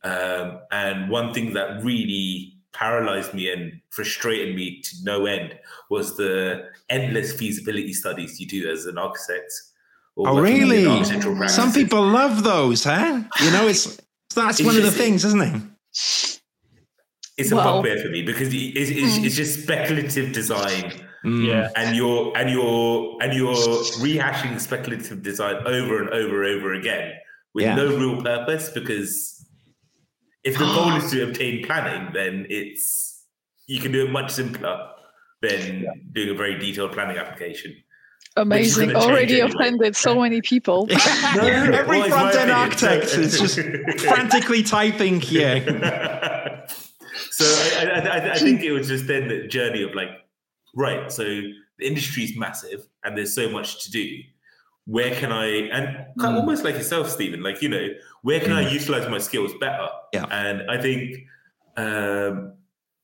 Um, 0.04 0.62
and 0.72 1.10
one 1.10 1.34
thing 1.34 1.54
that 1.54 1.84
really 1.84 2.54
paralyzed 2.72 3.34
me 3.34 3.52
and 3.52 3.82
frustrated 3.90 4.56
me 4.56 4.82
to 4.82 4.96
no 5.04 5.26
end 5.26 5.58
was 5.90 6.16
the 6.16 6.70
endless 6.90 7.34
feasibility 7.34 7.92
studies 7.92 8.40
you 8.40 8.48
do 8.48 8.70
as 8.70 8.86
an 8.86 8.98
architect 8.98 9.52
Oh, 10.28 10.40
really? 10.40 11.04
Some 11.48 11.72
people 11.72 12.06
love 12.06 12.44
those, 12.44 12.84
huh? 12.84 13.24
You 13.42 13.52
know, 13.52 13.68
it's 13.68 14.00
that's 14.36 14.60
it's 14.60 14.66
one 14.66 14.76
just, 14.76 14.88
of 14.88 14.94
the 14.94 15.00
things, 15.00 15.24
isn't 15.26 15.42
it? 15.42 15.62
It's 17.38 17.52
a 17.52 17.56
well, 17.56 17.76
bugbear 17.76 18.04
for 18.04 18.10
me 18.10 18.22
because 18.22 18.50
it's, 18.54 18.90
it's, 18.90 19.18
mm. 19.18 19.26
it's 19.26 19.36
just 19.36 19.64
speculative 19.64 20.34
design. 20.34 20.92
Mm. 21.26 21.48
Yeah, 21.48 21.70
and 21.76 21.96
you're 21.96 22.38
and 22.38 22.50
you're 22.50 23.18
and 23.22 23.34
you're 23.34 23.54
rehashing 23.54 24.60
speculative 24.60 25.24
design 25.24 25.56
over 25.66 26.02
and 26.02 26.10
over 26.10 26.44
and 26.44 26.60
over 26.60 26.74
again 26.74 27.14
with 27.54 27.66
yeah. 27.66 27.76
no 27.76 27.96
real 27.98 28.22
purpose. 28.22 28.70
Because 28.70 29.46
if 30.44 30.58
the 30.58 30.66
goal 30.66 30.94
is 30.96 31.12
to 31.12 31.24
obtain 31.30 31.66
planning, 31.66 32.12
then 32.14 32.46
it's 32.50 33.26
you 33.68 33.80
can 33.80 33.92
do 33.92 34.06
it 34.06 34.12
much 34.12 34.32
simpler 34.32 34.90
than 35.42 35.84
yeah. 35.84 35.92
doing 36.12 36.30
a 36.30 36.34
very 36.34 36.58
detailed 36.58 36.92
planning 36.92 37.18
application. 37.18 37.76
Amazing. 38.38 38.96
Already 38.96 39.40
offended 39.40 39.96
so 39.96 40.22
many 40.22 40.42
people. 40.42 40.88
no, 41.36 41.42
Every 41.42 42.08
front 42.10 42.36
end 42.36 42.52
architect 42.52 43.06
is 43.16 43.40
just 43.40 43.60
frantically 44.00 44.64
typing 44.64 45.20
here. 45.20 45.60
so 47.32 47.46
I, 47.80 47.86
I, 47.86 48.32
I, 48.34 48.38
think 48.38 48.62
it 48.62 48.72
was 48.72 48.88
just 48.88 49.08
then 49.08 49.28
the 49.28 49.48
journey 49.48 49.84
of 49.84 49.94
like, 49.96 50.10
right, 50.76 51.12
so 51.12 51.24
the 51.24 51.88
industry 51.88 52.24
is 52.24 52.38
massive 52.38 52.88
and 53.04 53.18
there's 53.18 53.34
so 53.34 53.50
much 53.50 53.84
to 53.86 53.92
do. 53.92 54.20
Where 54.86 55.14
can 55.14 55.32
I, 55.32 55.46
and 55.46 55.88
mm. 56.18 56.36
almost 56.36 56.64
like 56.64 56.76
yourself, 56.76 57.10
Stephen, 57.10 57.44
like, 57.44 57.62
you 57.62 57.70
know, 57.70 57.90
where 58.22 58.40
can 58.40 58.52
mm. 58.52 58.66
I 58.66 58.70
utilize 58.70 59.08
my 59.10 59.20
skills 59.20 59.52
better? 59.60 59.88
Yeah. 60.14 60.26
And 60.32 60.70
I 60.70 60.82
think 60.82 61.26
um, 61.78 62.54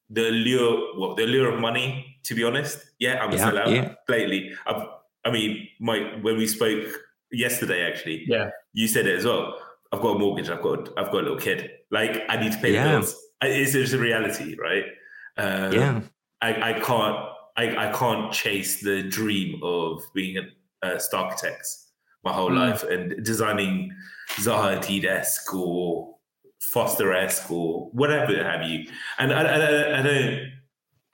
the 0.10 0.30
allure, 0.30 0.98
well, 0.98 1.16
the 1.16 1.26
allure 1.26 1.52
of 1.54 1.60
money, 1.60 2.18
to 2.24 2.34
be 2.34 2.44
honest, 2.44 2.80
yeah, 3.00 3.20
I'm 3.22 3.32
a 3.32 3.36
yeah, 3.36 3.52
sellout, 3.52 3.76
yeah. 3.76 3.94
blatantly. 4.08 4.54
I've, 4.66 4.88
I 5.26 5.32
mean, 5.32 5.68
Mike, 5.80 6.22
when 6.22 6.38
we 6.38 6.48
spoke 6.48 6.86
yesterday, 7.32 7.90
actually, 7.90 8.26
yeah, 8.28 8.52
you 8.74 8.88
said 8.88 9.08
it 9.08 9.18
as 9.18 9.26
well. 9.26 9.60
I've 9.92 10.02
got 10.02 10.16
a 10.16 10.20
mortgage. 10.20 10.50
I've 10.50 10.62
got 10.62 10.90
I've 10.98 11.12
got 11.12 11.22
a 11.22 11.24
little 11.24 11.40
kid. 11.40 11.72
Like 11.92 12.24
I 12.30 12.38
need 12.38 12.52
to 12.52 12.58
pay 12.60 12.74
yeah. 12.74 12.92
bills. 12.92 13.16
It's, 13.42 13.76
it's 13.76 13.94
a 13.94 14.00
reality, 14.00 14.56
right? 14.56 14.86
Um, 15.38 15.74
yeah. 15.74 16.02
I, 16.42 16.72
I 16.72 16.80
can't 16.80 17.18
I, 17.58 17.90
I 17.90 17.92
can't 17.92 18.32
chase 18.32 18.82
the 18.82 19.04
dream 19.04 19.60
of 19.64 20.02
being 20.14 20.38
a, 20.38 20.88
a 20.88 21.00
star 21.00 21.26
architect 21.26 21.68
my 22.24 22.34
whole 22.34 22.50
mm. 22.50 22.58
life 22.58 22.84
and 22.84 23.24
designing 23.24 23.96
Zaha 24.38 24.80
Hadid-esque 24.80 25.54
or 25.54 26.16
Foster-esque 26.60 27.52
or 27.52 27.90
whatever 27.92 28.44
have 28.44 28.68
you. 28.68 28.88
And 29.20 29.32
I, 29.32 29.44
I, 29.44 30.00
I 30.00 30.02
don't 30.02 30.52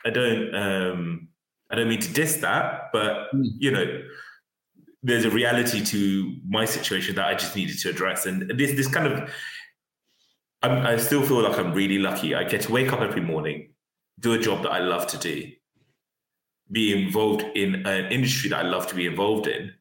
I 0.05 0.09
don't 0.09 0.55
um 0.55 1.27
I 1.71 1.75
don't 1.75 1.89
mean 1.89 2.01
to 2.01 2.13
diss 2.13 2.37
that, 2.37 2.89
but 2.91 3.33
mm. 3.33 3.45
you 3.57 3.71
know, 3.71 3.85
there's 5.03 5.25
a 5.25 5.29
reality 5.29 5.83
to 5.83 6.35
my 6.47 6.65
situation 6.65 7.15
that 7.15 7.25
I 7.25 7.33
just 7.33 7.55
needed 7.55 7.79
to 7.79 7.89
address. 7.89 8.25
And 8.25 8.51
this 8.57 8.75
this 8.75 8.87
kind 8.87 9.07
of 9.07 9.29
I'm, 10.61 10.85
i 10.85 10.97
still 10.97 11.23
feel 11.23 11.41
like 11.41 11.57
I'm 11.57 11.73
really 11.73 11.97
lucky. 11.97 12.35
I 12.35 12.43
get 12.43 12.61
to 12.61 12.71
wake 12.71 12.93
up 12.93 13.01
every 13.01 13.21
morning, 13.21 13.73
do 14.19 14.33
a 14.33 14.39
job 14.39 14.63
that 14.63 14.71
I 14.71 14.79
love 14.79 15.07
to 15.07 15.17
do, 15.17 15.51
be 16.71 17.05
involved 17.05 17.43
in 17.55 17.87
an 17.87 18.11
industry 18.11 18.49
that 18.49 18.65
I 18.65 18.67
love 18.67 18.87
to 18.87 18.95
be 18.95 19.07
involved 19.07 19.47
in 19.47 19.73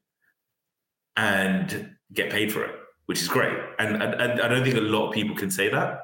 and 1.16 1.96
get 2.12 2.30
paid 2.30 2.52
for 2.52 2.64
it, 2.64 2.74
which 3.06 3.20
is 3.20 3.28
great. 3.28 3.56
And, 3.78 4.02
and, 4.02 4.14
and 4.14 4.40
I 4.40 4.48
don't 4.48 4.64
think 4.64 4.76
a 4.76 4.80
lot 4.80 5.08
of 5.08 5.14
people 5.14 5.36
can 5.36 5.50
say 5.50 5.68
that 5.68 6.00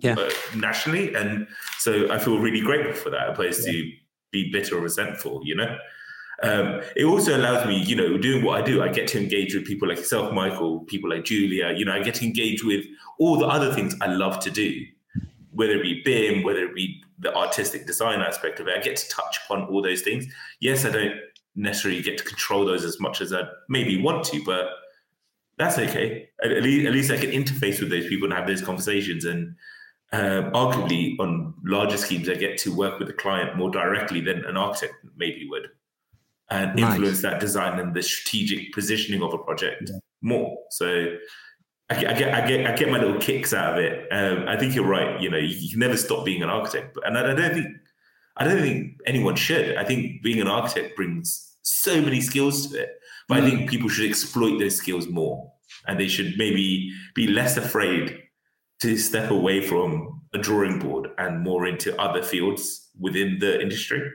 yeah. 0.00 0.28
nationally. 0.54 1.14
And 1.14 1.46
so 1.78 2.10
I 2.12 2.18
feel 2.18 2.38
really 2.38 2.60
grateful 2.60 2.92
for 2.92 3.10
that, 3.10 3.30
opposed 3.30 3.66
yeah. 3.66 3.72
to 3.72 3.92
be 4.30 4.50
bitter 4.50 4.76
or 4.76 4.80
resentful, 4.80 5.42
you 5.44 5.56
know? 5.56 5.76
Um, 6.42 6.80
it 6.96 7.04
also 7.04 7.36
allows 7.36 7.66
me, 7.66 7.82
you 7.82 7.94
know, 7.94 8.16
doing 8.16 8.42
what 8.42 8.60
I 8.60 8.64
do, 8.64 8.82
I 8.82 8.88
get 8.88 9.08
to 9.08 9.20
engage 9.20 9.54
with 9.54 9.66
people 9.66 9.88
like 9.88 9.98
yourself, 9.98 10.32
Michael, 10.32 10.80
people 10.80 11.10
like 11.10 11.24
Julia, 11.24 11.74
you 11.76 11.84
know, 11.84 11.92
I 11.92 12.02
get 12.02 12.14
to 12.16 12.24
engage 12.24 12.64
with 12.64 12.86
all 13.18 13.38
the 13.38 13.46
other 13.46 13.74
things 13.74 13.94
I 14.00 14.06
love 14.06 14.40
to 14.40 14.50
do, 14.50 14.86
whether 15.52 15.74
it 15.74 15.82
be 15.82 16.02
BIM, 16.02 16.42
whether 16.42 16.64
it 16.64 16.74
be 16.74 17.02
the 17.18 17.34
artistic 17.36 17.86
design 17.86 18.20
aspect 18.20 18.58
of 18.60 18.68
it. 18.68 18.78
I 18.78 18.80
get 18.80 18.96
to 18.96 19.08
touch 19.10 19.38
upon 19.44 19.64
all 19.64 19.82
those 19.82 20.00
things. 20.00 20.26
Yes, 20.60 20.86
I 20.86 20.90
don't 20.90 21.14
necessarily 21.54 22.00
get 22.00 22.16
to 22.18 22.24
control 22.24 22.64
those 22.64 22.84
as 22.84 22.98
much 22.98 23.20
as 23.20 23.34
I 23.34 23.42
maybe 23.68 24.00
want 24.00 24.24
to, 24.26 24.42
but 24.44 24.70
that's 25.58 25.78
okay. 25.78 26.30
At, 26.42 26.62
least, 26.62 26.86
at 26.86 26.92
least 26.94 27.10
I 27.10 27.18
can 27.18 27.30
interface 27.30 27.80
with 27.80 27.90
those 27.90 28.06
people 28.06 28.26
and 28.26 28.32
have 28.32 28.46
those 28.46 28.62
conversations. 28.62 29.26
And 29.26 29.56
um, 30.12 30.50
arguably, 30.52 31.18
on 31.20 31.54
larger 31.64 31.96
schemes, 31.96 32.28
I 32.28 32.34
get 32.34 32.58
to 32.58 32.74
work 32.74 32.98
with 32.98 33.08
the 33.08 33.14
client 33.14 33.56
more 33.56 33.70
directly 33.70 34.20
than 34.20 34.44
an 34.44 34.56
architect 34.56 34.94
maybe 35.16 35.46
would 35.48 35.68
and 36.50 36.74
nice. 36.74 36.94
influence 36.94 37.22
that 37.22 37.40
design 37.40 37.78
and 37.78 37.94
the 37.94 38.02
strategic 38.02 38.72
positioning 38.72 39.22
of 39.22 39.32
a 39.32 39.38
project 39.38 39.84
yeah. 39.86 39.98
more. 40.20 40.58
So 40.70 41.06
I 41.88 42.00
get, 42.00 42.10
I 42.10 42.18
get, 42.18 42.34
I 42.34 42.46
get, 42.46 42.66
I 42.66 42.76
get 42.76 42.90
my 42.90 42.98
little 42.98 43.20
kicks 43.20 43.54
out 43.54 43.78
of 43.78 43.84
it. 43.84 44.08
Um, 44.10 44.48
I 44.48 44.56
think 44.56 44.74
you're 44.74 44.86
right. 44.86 45.20
You 45.20 45.30
know, 45.30 45.38
you, 45.38 45.48
you, 45.48 45.70
can 45.70 45.78
never 45.78 45.96
stop 45.96 46.24
being 46.24 46.42
an 46.42 46.50
architect, 46.50 46.98
and 47.04 47.16
I, 47.16 47.30
I, 47.30 47.34
don't 47.34 47.54
think, 47.54 47.66
I 48.36 48.44
don't 48.44 48.60
think 48.60 49.00
anyone 49.06 49.36
should. 49.36 49.76
I 49.76 49.84
think 49.84 50.22
being 50.22 50.40
an 50.40 50.48
architect 50.48 50.96
brings 50.96 51.56
so 51.62 52.00
many 52.00 52.20
skills 52.20 52.68
to 52.68 52.82
it, 52.82 52.90
but 53.28 53.38
mm. 53.38 53.42
I 53.42 53.50
think 53.50 53.70
people 53.70 53.88
should 53.88 54.08
exploit 54.08 54.58
those 54.58 54.76
skills 54.76 55.08
more, 55.08 55.52
and 55.86 55.98
they 55.98 56.08
should 56.08 56.34
maybe 56.36 56.92
be 57.14 57.28
less 57.28 57.56
afraid 57.56 58.18
to 58.80 58.96
step 58.96 59.30
away 59.30 59.60
from 59.60 60.22
a 60.34 60.38
drawing 60.38 60.78
board 60.78 61.08
and 61.18 61.42
more 61.42 61.66
into 61.66 61.98
other 62.00 62.22
fields 62.22 62.90
within 62.98 63.38
the 63.38 63.60
industry. 63.60 64.10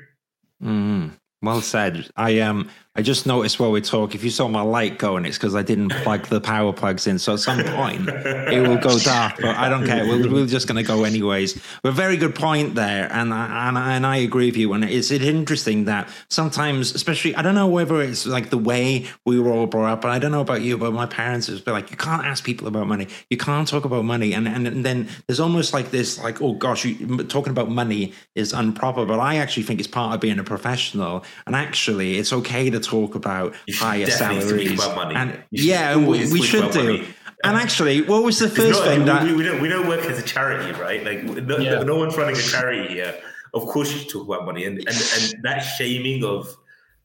Mm. 0.62 1.12
Well 1.42 1.62
said. 1.62 2.10
I 2.16 2.40
um 2.40 2.70
I 2.98 3.02
just 3.02 3.26
noticed 3.26 3.60
while 3.60 3.72
we 3.72 3.82
talk, 3.82 4.16
if 4.16 4.24
you 4.24 4.30
saw 4.30 4.48
my 4.48 4.62
light 4.62 4.98
going, 4.98 5.26
it's 5.26 5.38
because 5.38 5.54
I 5.54 5.64
didn't 5.64 5.90
plug 5.90 6.28
the 6.28 6.40
power 6.40 6.72
plugs 6.72 7.08
in. 7.08 7.20
So 7.20 7.34
at 7.34 7.42
some 7.42 7.62
point 7.62 8.08
it 8.08 8.66
will 8.66 8.78
go 8.78 8.98
dark, 9.00 9.36
but 9.42 9.58
I 9.58 9.68
don't 9.68 9.86
care. 9.86 10.08
We're, 10.08 10.32
we're 10.32 10.46
just 10.46 10.66
going 10.66 10.78
to 10.78 10.88
go 10.88 11.04
anyways. 11.04 11.62
But 11.84 11.94
very 11.94 12.16
good 12.16 12.36
point 12.36 12.76
there, 12.76 13.12
and 13.12 13.34
I, 13.34 13.68
and 13.68 13.78
and 13.78 14.06
I 14.06 14.18
agree 14.18 14.46
with 14.46 14.56
you. 14.56 14.72
And 14.72 14.86
it's 14.86 15.12
it 15.12 15.22
interesting 15.22 15.86
that 15.86 16.08
sometimes, 16.30 16.96
especially 16.96 17.36
I 17.36 17.42
don't 17.42 17.54
know 17.54 17.68
whether 17.68 18.02
it's 18.02 18.26
like 18.26 18.50
the 18.50 18.58
way 18.58 19.08
we 19.26 19.42
were 19.42 19.52
all 19.52 19.68
brought 19.68 19.92
up, 19.92 20.02
but 20.02 20.12
I 20.12 20.20
don't 20.20 20.32
know 20.32 20.40
about 20.40 20.62
you, 20.62 20.78
but 20.78 20.94
my 20.94 21.06
parents 21.06 21.48
has 21.48 21.60
been 21.60 21.74
like, 21.74 21.92
you 21.92 21.98
can't 21.98 22.26
ask 22.26 22.46
people 22.46 22.66
about 22.66 22.88
money, 22.88 23.10
you 23.30 23.36
can't 23.36 23.68
talk 23.68 23.84
about 23.84 24.06
money, 24.06 24.34
and 24.34 24.48
and, 24.48 24.68
and 24.68 24.86
then 24.86 25.10
there's 25.28 25.42
almost 25.42 25.74
like 25.74 25.92
this, 25.92 26.24
like 26.24 26.42
oh 26.42 26.54
gosh, 26.54 26.86
you, 26.86 27.18
talking 27.26 27.52
about 27.52 27.70
money 27.70 28.14
is 28.36 28.54
improper. 28.54 29.06
But 29.06 29.20
I 29.20 29.36
actually 29.36 29.64
think 29.64 29.82
it's 29.82 29.90
part 29.90 30.16
of 30.16 30.22
being 30.22 30.40
a 30.40 30.46
professional, 30.46 31.26
and 31.46 31.58
actually 31.58 32.20
it's 32.20 32.32
okay 32.32 32.70
to 32.70 32.85
talk 32.86 33.16
about 33.16 33.56
higher 33.74 34.06
salaries. 34.08 34.82
And 34.84 35.44
yeah, 35.52 35.96
we, 35.96 36.32
we 36.32 36.42
should 36.42 36.72
do. 36.72 36.84
Money. 36.84 37.08
And 37.44 37.58
actually, 37.58 38.02
what 38.02 38.24
was 38.24 38.40
the 38.40 38.50
first 38.50 38.80
not, 38.80 38.88
thing 38.88 39.06
that 39.06 39.24
we, 39.24 39.34
we, 39.34 39.44
don't 39.44 39.62
we 39.62 39.68
don't 39.68 39.88
work 39.88 40.06
as 40.06 40.18
a 40.18 40.24
charity, 40.24 40.72
right? 40.80 41.04
Like 41.04 41.24
no, 41.24 41.58
yeah. 41.58 41.84
no 41.84 41.98
one's 41.98 42.18
running 42.18 42.36
a 42.36 42.42
charity 42.42 42.88
here. 42.88 43.16
Of 43.54 43.66
course, 43.68 43.92
you 43.92 44.00
should 44.00 44.10
talk 44.10 44.28
about 44.28 44.46
money 44.46 44.66
and 44.66 44.78
and, 44.80 44.88
and 44.88 45.44
that 45.44 45.60
shaming 45.60 46.24
of 46.24 46.56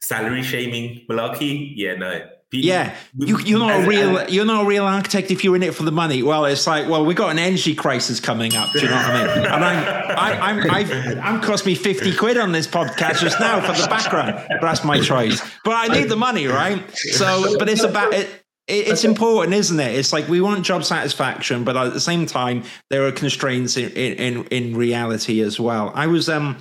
salary 0.01 0.43
shaming 0.43 1.05
malarkey. 1.09 1.73
Yeah, 1.77 1.97
no. 1.97 2.27
Yeah, 2.53 2.97
you, 3.17 3.39
you're 3.41 3.61
not 3.61 3.85
a 3.85 3.87
real 3.87 4.29
you're 4.29 4.45
not 4.45 4.65
a 4.65 4.67
real 4.67 4.85
architect 4.85 5.31
if 5.31 5.45
you're 5.45 5.55
in 5.55 5.63
it 5.63 5.73
for 5.73 5.85
the 5.85 5.93
money. 5.93 6.25
Well, 6.25 6.47
it's 6.47 6.67
like, 6.67 6.89
well, 6.89 7.05
we've 7.05 7.17
got 7.17 7.31
an 7.31 7.39
energy 7.39 7.77
crisis 7.77 8.19
coming 8.19 8.57
up. 8.57 8.73
Do 8.73 8.81
you 8.81 8.89
know 8.89 8.97
what 8.97 9.05
I 9.05 9.37
mean? 9.37 9.47
And 9.51 9.65
I'm 9.65 10.19
I, 10.19 10.41
I'm 10.41 10.71
I've, 10.71 11.19
I'm 11.19 11.41
cost 11.41 11.65
me 11.65 11.77
fifty 11.77 12.15
quid 12.15 12.37
on 12.37 12.51
this 12.51 12.67
podcast 12.67 13.21
just 13.21 13.39
now 13.39 13.61
for 13.61 13.81
the 13.81 13.87
background, 13.87 14.45
but 14.49 14.63
that's 14.63 14.85
my 14.85 15.01
choice. 15.01 15.41
But 15.65 15.75
I 15.75 15.95
need 15.95 16.09
the 16.09 16.17
money, 16.17 16.47
right? 16.49 16.83
So, 16.97 17.57
but 17.59 17.69
it's 17.69 17.85
about 17.85 18.15
it. 18.15 18.29
It's 18.67 19.05
important, 19.05 19.55
isn't 19.55 19.79
it? 19.79 19.95
It's 19.95 20.13
like 20.13 20.29
we 20.29 20.41
want 20.41 20.65
job 20.65 20.85
satisfaction, 20.85 21.65
but 21.65 21.77
at 21.77 21.93
the 21.93 22.01
same 22.01 22.27
time, 22.27 22.65
there 22.89 23.07
are 23.07 23.13
constraints 23.13 23.77
in 23.77 23.91
in, 23.91 24.45
in 24.47 24.77
reality 24.77 25.41
as 25.41 25.61
well. 25.61 25.93
I 25.95 26.09
was 26.09 26.29
um, 26.29 26.57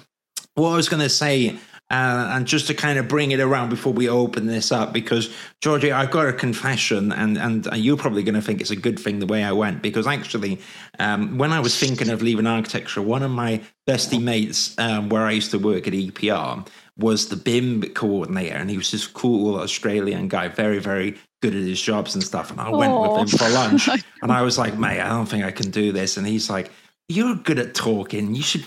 what 0.54 0.70
I 0.70 0.76
was 0.76 0.90
going 0.90 1.02
to 1.02 1.10
say 1.10 1.58
uh, 1.92 2.30
and 2.34 2.46
just 2.46 2.68
to 2.68 2.74
kind 2.74 3.00
of 3.00 3.08
bring 3.08 3.32
it 3.32 3.40
around 3.40 3.70
before 3.70 3.92
we 3.92 4.08
open 4.08 4.46
this 4.46 4.72
up, 4.72 4.94
because 4.94 5.34
Georgie, 5.62 5.92
I've 5.92 6.12
got 6.12 6.28
a 6.28 6.34
confession, 6.34 7.12
and 7.12 7.38
and 7.38 7.68
you're 7.76 7.98
probably 7.98 8.24
going 8.24 8.36
to 8.36 8.42
think 8.42 8.62
it's 8.62 8.70
a 8.70 8.76
good 8.76 9.00
thing 9.00 9.20
the 9.20 9.26
way 9.26 9.44
I 9.44 9.52
went, 9.52 9.82
because 9.82 10.06
actually, 10.06 10.60
um, 11.00 11.38
when 11.38 11.52
I 11.52 11.60
was 11.60 11.78
thinking 11.78 12.10
of 12.10 12.22
leaving 12.22 12.46
architecture, 12.46 13.02
one 13.02 13.24
of 13.24 13.32
my 13.32 13.62
bestie 13.88 14.22
mates, 14.22 14.78
um, 14.78 15.10
where 15.10 15.24
I 15.24 15.32
used 15.32 15.52
to 15.52 15.60
work 15.60 15.88
at 15.88 15.94
EPR, 15.94 16.68
was 16.98 17.30
the 17.30 17.36
BIM 17.36 17.82
coordinator, 17.94 18.56
and 18.56 18.70
he 18.70 18.78
was 18.78 18.92
this 18.92 19.08
cool 19.08 19.56
Australian 19.56 20.28
guy, 20.28 20.48
very 20.48 20.80
very 20.80 21.18
good 21.42 21.56
at 21.56 21.62
his 21.62 21.82
jobs 21.82 22.14
and 22.14 22.24
stuff. 22.24 22.52
And 22.52 22.60
I 22.60 22.70
went 22.70 23.00
with 23.00 23.18
him 23.18 23.38
for 23.40 23.50
lunch, 23.50 23.88
and 24.22 24.32
I 24.32 24.44
was 24.44 24.58
like, 24.58 24.78
mate, 24.78 25.02
I 25.02 25.10
don't 25.10 25.26
think 25.26 25.44
I 25.44 25.52
can 25.52 25.72
do 25.72 25.92
this. 25.92 26.18
And 26.18 26.28
he's 26.28 26.50
like, 26.50 26.72
you're 27.08 27.36
good 27.36 27.60
at 27.60 27.74
talking. 27.74 28.36
You 28.36 28.44
should 28.44 28.66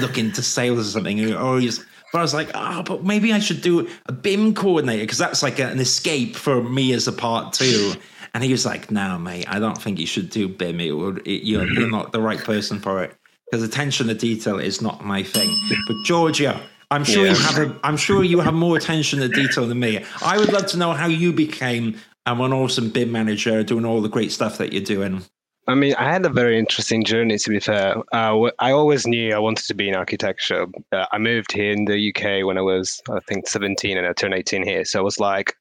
look 0.00 0.18
into 0.18 0.42
sales 0.42 0.88
or 0.88 0.90
something. 0.90 1.32
Or 1.34 1.60
he's 1.60 1.84
but 2.14 2.20
I 2.20 2.22
was 2.22 2.32
like, 2.32 2.52
ah, 2.54 2.78
oh, 2.78 2.82
but 2.84 3.02
maybe 3.02 3.32
I 3.32 3.40
should 3.40 3.60
do 3.60 3.88
a 4.06 4.12
BIM 4.12 4.54
coordinator 4.54 5.02
because 5.02 5.18
that's 5.18 5.42
like 5.42 5.58
an 5.58 5.80
escape 5.80 6.36
for 6.36 6.62
me 6.62 6.92
as 6.92 7.08
a 7.08 7.12
part 7.12 7.52
two. 7.52 7.94
And 8.32 8.44
he 8.44 8.52
was 8.52 8.64
like, 8.64 8.88
no, 8.88 9.18
mate, 9.18 9.46
I 9.48 9.58
don't 9.58 9.76
think 9.76 9.98
you 9.98 10.06
should 10.06 10.30
do 10.30 10.46
BIM. 10.46 10.78
It 10.78 10.92
would, 10.92 11.26
it, 11.26 11.44
you're, 11.44 11.66
you're 11.66 11.90
not 11.90 12.12
the 12.12 12.20
right 12.20 12.38
person 12.38 12.78
for 12.78 13.02
it 13.02 13.16
because 13.50 13.64
attention 13.64 14.06
to 14.06 14.14
detail 14.14 14.60
is 14.60 14.80
not 14.80 15.04
my 15.04 15.24
thing. 15.24 15.52
But 15.88 15.96
Giorgio, 16.04 16.60
I'm 16.88 17.02
sure 17.02 17.26
yeah. 17.26 17.32
you 17.32 17.38
have 17.38 17.58
a, 17.58 17.80
I'm 17.82 17.96
sure 17.96 18.22
you 18.22 18.38
have 18.38 18.54
more 18.54 18.76
attention 18.76 19.18
to 19.18 19.26
detail 19.26 19.66
than 19.66 19.80
me. 19.80 20.04
I 20.22 20.38
would 20.38 20.52
love 20.52 20.66
to 20.66 20.76
know 20.76 20.92
how 20.92 21.08
you 21.08 21.32
became 21.32 21.96
um, 22.26 22.40
an 22.42 22.52
awesome 22.52 22.90
BIM 22.90 23.10
manager, 23.10 23.64
doing 23.64 23.84
all 23.84 24.00
the 24.00 24.08
great 24.08 24.30
stuff 24.30 24.58
that 24.58 24.72
you're 24.72 24.84
doing. 24.84 25.24
I 25.66 25.74
mean, 25.74 25.94
I 25.94 26.12
had 26.12 26.26
a 26.26 26.30
very 26.30 26.58
interesting 26.58 27.04
journey. 27.04 27.38
To 27.38 27.50
be 27.50 27.60
fair, 27.60 27.96
uh, 28.12 28.50
I 28.58 28.72
always 28.72 29.06
knew 29.06 29.34
I 29.34 29.38
wanted 29.38 29.66
to 29.66 29.74
be 29.74 29.88
in 29.88 29.94
architecture. 29.94 30.66
Uh, 30.92 31.06
I 31.10 31.18
moved 31.18 31.52
here 31.52 31.72
in 31.72 31.86
the 31.86 32.12
UK 32.14 32.46
when 32.46 32.58
I 32.58 32.62
was, 32.62 33.00
I 33.10 33.20
think, 33.28 33.48
17, 33.48 33.96
and 33.96 34.06
I 34.06 34.12
turned 34.12 34.34
18 34.34 34.62
here. 34.62 34.84
So 34.84 34.98
I 34.98 35.02
was 35.02 35.18
like, 35.18 35.54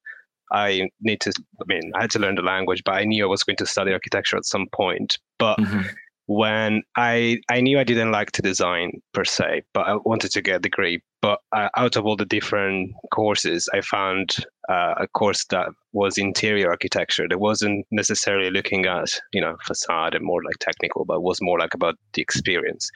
I 0.51 0.89
need 1.01 1.21
to. 1.21 1.33
I 1.61 1.63
mean, 1.67 1.91
I 1.95 2.01
had 2.01 2.11
to 2.11 2.19
learn 2.19 2.35
the 2.35 2.41
language, 2.41 2.83
but 2.83 2.95
I 2.95 3.05
knew 3.05 3.23
I 3.23 3.29
was 3.29 3.43
going 3.43 3.57
to 3.57 3.65
study 3.65 3.93
architecture 3.93 4.37
at 4.37 4.45
some 4.45 4.67
point. 4.73 5.17
But 5.39 5.57
mm-hmm 5.57 5.87
when 6.27 6.81
I 6.95 7.39
I 7.49 7.61
knew 7.61 7.79
I 7.79 7.83
didn't 7.83 8.11
like 8.11 8.31
to 8.33 8.41
design 8.41 9.01
per 9.13 9.25
se, 9.25 9.63
but 9.73 9.87
I 9.87 9.95
wanted 9.95 10.31
to 10.31 10.41
get 10.41 10.57
a 10.57 10.59
degree. 10.59 11.01
But 11.21 11.39
uh, 11.51 11.69
out 11.75 11.95
of 11.95 12.05
all 12.05 12.15
the 12.15 12.25
different 12.25 12.93
courses, 13.11 13.69
I 13.73 13.81
found 13.81 14.45
uh, 14.69 14.95
a 14.97 15.07
course 15.07 15.45
that 15.45 15.69
was 15.91 16.17
interior 16.17 16.69
architecture. 16.69 17.27
That 17.27 17.39
wasn't 17.39 17.85
necessarily 17.91 18.49
looking 18.49 18.85
at 18.85 19.19
you 19.31 19.41
know 19.41 19.57
facade 19.63 20.15
and 20.15 20.25
more 20.25 20.43
like 20.43 20.57
technical, 20.59 21.05
but 21.05 21.21
was 21.21 21.41
more 21.41 21.59
like 21.59 21.73
about 21.73 21.95
the 22.13 22.21
experience. 22.21 22.89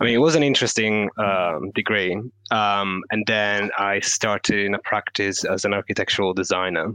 I 0.00 0.04
mean, 0.04 0.14
it 0.14 0.18
was 0.18 0.34
an 0.34 0.42
interesting 0.42 1.10
um, 1.18 1.70
degree. 1.74 2.20
Um, 2.50 3.02
and 3.10 3.24
then 3.26 3.70
I 3.78 4.00
started 4.00 4.58
in 4.60 4.74
a 4.74 4.78
practice 4.80 5.44
as 5.44 5.64
an 5.64 5.74
architectural 5.74 6.34
designer 6.34 6.92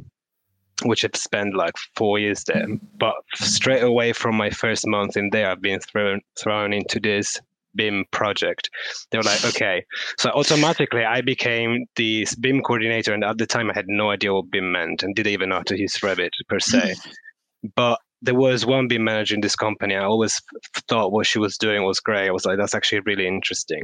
which 0.84 1.04
I've 1.04 1.16
spent 1.16 1.56
like 1.56 1.76
four 1.96 2.20
years 2.20 2.44
there. 2.46 2.66
But 2.98 3.16
straight 3.36 3.84
away 3.84 4.14
from 4.14 4.36
my 4.36 4.50
first 4.50 4.88
month 4.88 5.18
in 5.18 5.30
there, 5.32 5.52
I've 5.52 5.62
been 5.62 5.80
thrown 5.80 6.22
thrown 6.38 6.74
into 6.74 7.00
this 7.02 7.40
BIM 7.76 8.06
project. 8.12 8.70
They 9.12 9.18
were 9.18 9.24
like, 9.24 9.44
okay. 9.46 9.86
So 10.18 10.30
automatically 10.32 11.04
I 11.04 11.22
became 11.22 11.86
the 11.96 12.28
BIM 12.40 12.62
coordinator. 12.62 13.14
And 13.14 13.24
at 13.24 13.38
the 13.38 13.48
time 13.48 13.70
I 13.70 13.74
had 13.74 13.88
no 13.88 14.12
idea 14.12 14.34
what 14.34 14.52
BIM 14.52 14.72
meant 14.72 15.04
and 15.04 15.16
didn't 15.16 15.34
even 15.34 15.50
know 15.50 15.58
how 15.58 15.64
to 15.64 15.80
use 15.80 15.98
Revit 15.98 16.32
per 16.48 16.60
se. 16.60 16.96
Mm-hmm. 16.96 17.68
but 17.76 18.00
there 18.22 18.36
was 18.36 18.66
one 18.66 18.88
BIM 18.88 19.04
manager 19.04 19.36
in 19.36 19.42
this 19.42 19.56
company. 19.56 19.96
I 19.96 20.04
always 20.04 20.42
thought 20.90 21.12
what 21.12 21.26
she 21.26 21.40
was 21.40 21.58
doing 21.58 21.84
was 21.84 22.00
great. 22.02 22.28
I 22.28 22.32
was 22.32 22.46
like, 22.46 22.58
that's 22.58 22.76
actually 22.76 23.00
really 23.06 23.26
interesting. 23.26 23.84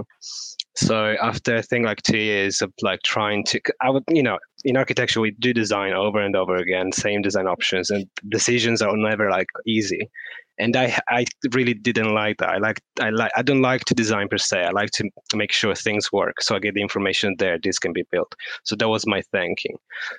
So 0.76 1.16
after 1.22 1.56
I 1.56 1.62
think 1.62 1.86
like 1.86 2.02
two 2.02 2.18
years 2.18 2.62
of 2.62 2.74
like 2.82 3.02
trying 3.04 3.46
to, 3.46 3.62
I 3.82 3.90
would, 3.90 4.04
you 4.10 4.22
know, 4.22 4.38
in 4.66 4.76
architecture 4.76 5.22
we 5.22 5.32
do 5.32 5.54
design 5.54 5.94
over 5.94 6.20
and 6.20 6.36
over 6.36 6.56
again, 6.58 6.92
same 6.92 7.22
design 7.22 7.48
options, 7.48 7.90
and 7.90 8.08
decisions 8.28 8.82
are 8.82 8.96
never 8.98 9.30
like 9.30 9.48
easy. 9.66 10.10
And 10.58 10.76
I 10.76 10.98
I 11.10 11.26
really 11.54 11.74
didn't 11.74 12.14
like 12.14 12.38
that. 12.38 12.50
I 12.50 12.58
like 12.58 12.82
I 13.00 13.10
like 13.10 13.32
I 13.36 13.42
don't 13.42 13.62
like 13.62 13.86
to 13.86 13.94
design 13.94 14.28
per 14.28 14.38
se. 14.38 14.64
I 14.64 14.72
like 14.72 14.92
to 14.92 15.10
make 15.34 15.52
sure 15.52 15.76
things 15.76 16.12
work. 16.12 16.42
So 16.42 16.56
I 16.56 16.60
get 16.60 16.74
the 16.74 16.82
information 16.82 17.36
there. 17.40 17.58
This 17.62 17.80
can 17.80 17.94
be 17.94 18.04
built. 18.12 18.34
So 18.64 18.76
that 18.76 18.88
was 18.88 19.06
my 19.06 19.22
thinking. 19.32 19.76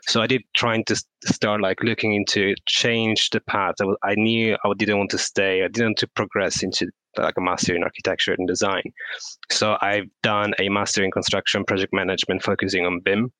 So 0.07 0.23
I 0.23 0.27
did 0.27 0.43
trying 0.55 0.85
to 0.85 0.97
start 1.25 1.61
like 1.61 1.83
looking 1.83 2.15
into 2.15 2.55
change 2.67 3.31
the 3.31 3.41
path. 3.41 3.77
I, 3.81 4.11
I 4.11 4.15
knew 4.15 4.57
I 4.65 4.73
didn't 4.77 4.99
want 4.99 5.11
to 5.11 5.19
stay. 5.19 5.65
I 5.65 5.69
didn't 5.69 5.89
want 5.89 5.99
to 5.99 6.09
progress 6.09 6.63
into 6.63 6.91
like 7.19 7.37
a 7.37 7.41
master 7.41 7.75
in 7.75 7.83
architecture 7.83 8.35
and 8.37 8.47
design. 8.47 8.83
So 9.51 9.77
I've 9.81 10.09
done 10.23 10.53
a 10.59 10.69
master 10.69 11.03
in 11.03 11.11
construction 11.11 11.65
project 11.65 11.93
management 11.93 12.43
focusing 12.43 12.85
on 12.85 13.01
BIM, 13.01 13.33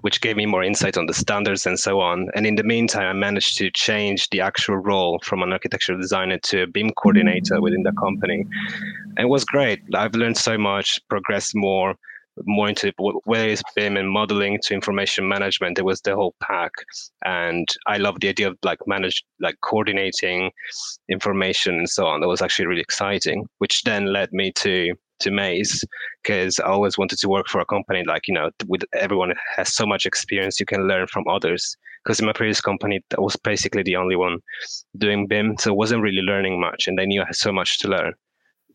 which 0.00 0.20
gave 0.20 0.36
me 0.36 0.46
more 0.46 0.62
insight 0.62 0.96
on 0.96 1.06
the 1.06 1.14
standards 1.14 1.66
and 1.66 1.78
so 1.78 2.00
on. 2.00 2.28
And 2.34 2.46
in 2.46 2.56
the 2.56 2.64
meantime, 2.64 3.06
I 3.06 3.12
managed 3.12 3.58
to 3.58 3.70
change 3.70 4.28
the 4.30 4.40
actual 4.40 4.76
role 4.76 5.20
from 5.22 5.42
an 5.42 5.52
architectural 5.52 6.00
designer 6.00 6.38
to 6.44 6.62
a 6.62 6.66
BIM 6.66 6.90
coordinator 6.92 7.60
within 7.60 7.82
the 7.82 7.92
company. 7.92 8.46
And 9.16 9.26
it 9.26 9.28
was 9.28 9.44
great. 9.44 9.80
I've 9.94 10.14
learned 10.14 10.36
so 10.36 10.58
much, 10.58 11.00
progressed 11.08 11.54
more 11.54 11.96
more 12.44 12.68
into 12.68 12.92
where 13.24 13.48
is 13.48 13.62
BIM 13.74 13.96
and 13.96 14.10
modeling 14.10 14.58
to 14.62 14.74
information 14.74 15.28
management. 15.28 15.78
It 15.78 15.84
was 15.84 16.00
the 16.02 16.14
whole 16.14 16.34
pack, 16.42 16.72
and 17.24 17.66
I 17.86 17.96
love 17.96 18.20
the 18.20 18.28
idea 18.28 18.48
of 18.48 18.58
like 18.62 18.78
manage 18.86 19.24
like 19.40 19.56
coordinating 19.62 20.50
information 21.08 21.76
and 21.76 21.88
so 21.88 22.06
on. 22.06 22.20
That 22.20 22.28
was 22.28 22.42
actually 22.42 22.66
really 22.66 22.80
exciting, 22.80 23.48
which 23.58 23.82
then 23.84 24.12
led 24.12 24.32
me 24.32 24.52
to 24.56 24.94
to 25.20 25.30
Mace 25.30 25.82
because 26.22 26.58
I 26.60 26.66
always 26.66 26.98
wanted 26.98 27.18
to 27.18 27.28
work 27.28 27.46
for 27.48 27.60
a 27.60 27.66
company 27.66 28.04
like 28.06 28.22
you 28.28 28.34
know 28.34 28.50
with 28.66 28.82
everyone 28.94 29.34
has 29.56 29.74
so 29.74 29.86
much 29.86 30.06
experience 30.06 30.60
you 30.60 30.66
can 30.66 30.86
learn 30.88 31.06
from 31.06 31.24
others. 31.28 31.76
Because 32.04 32.20
in 32.20 32.26
my 32.26 32.32
previous 32.32 32.60
company, 32.60 33.02
I 33.18 33.20
was 33.20 33.34
basically 33.34 33.82
the 33.82 33.96
only 33.96 34.14
one 34.14 34.38
doing 34.96 35.26
BIM, 35.26 35.56
so 35.58 35.72
I 35.72 35.74
wasn't 35.74 36.02
really 36.02 36.22
learning 36.22 36.60
much, 36.60 36.86
and 36.86 37.00
I 37.00 37.04
knew 37.04 37.20
I 37.20 37.26
had 37.26 37.34
so 37.34 37.52
much 37.52 37.80
to 37.80 37.88
learn 37.88 38.14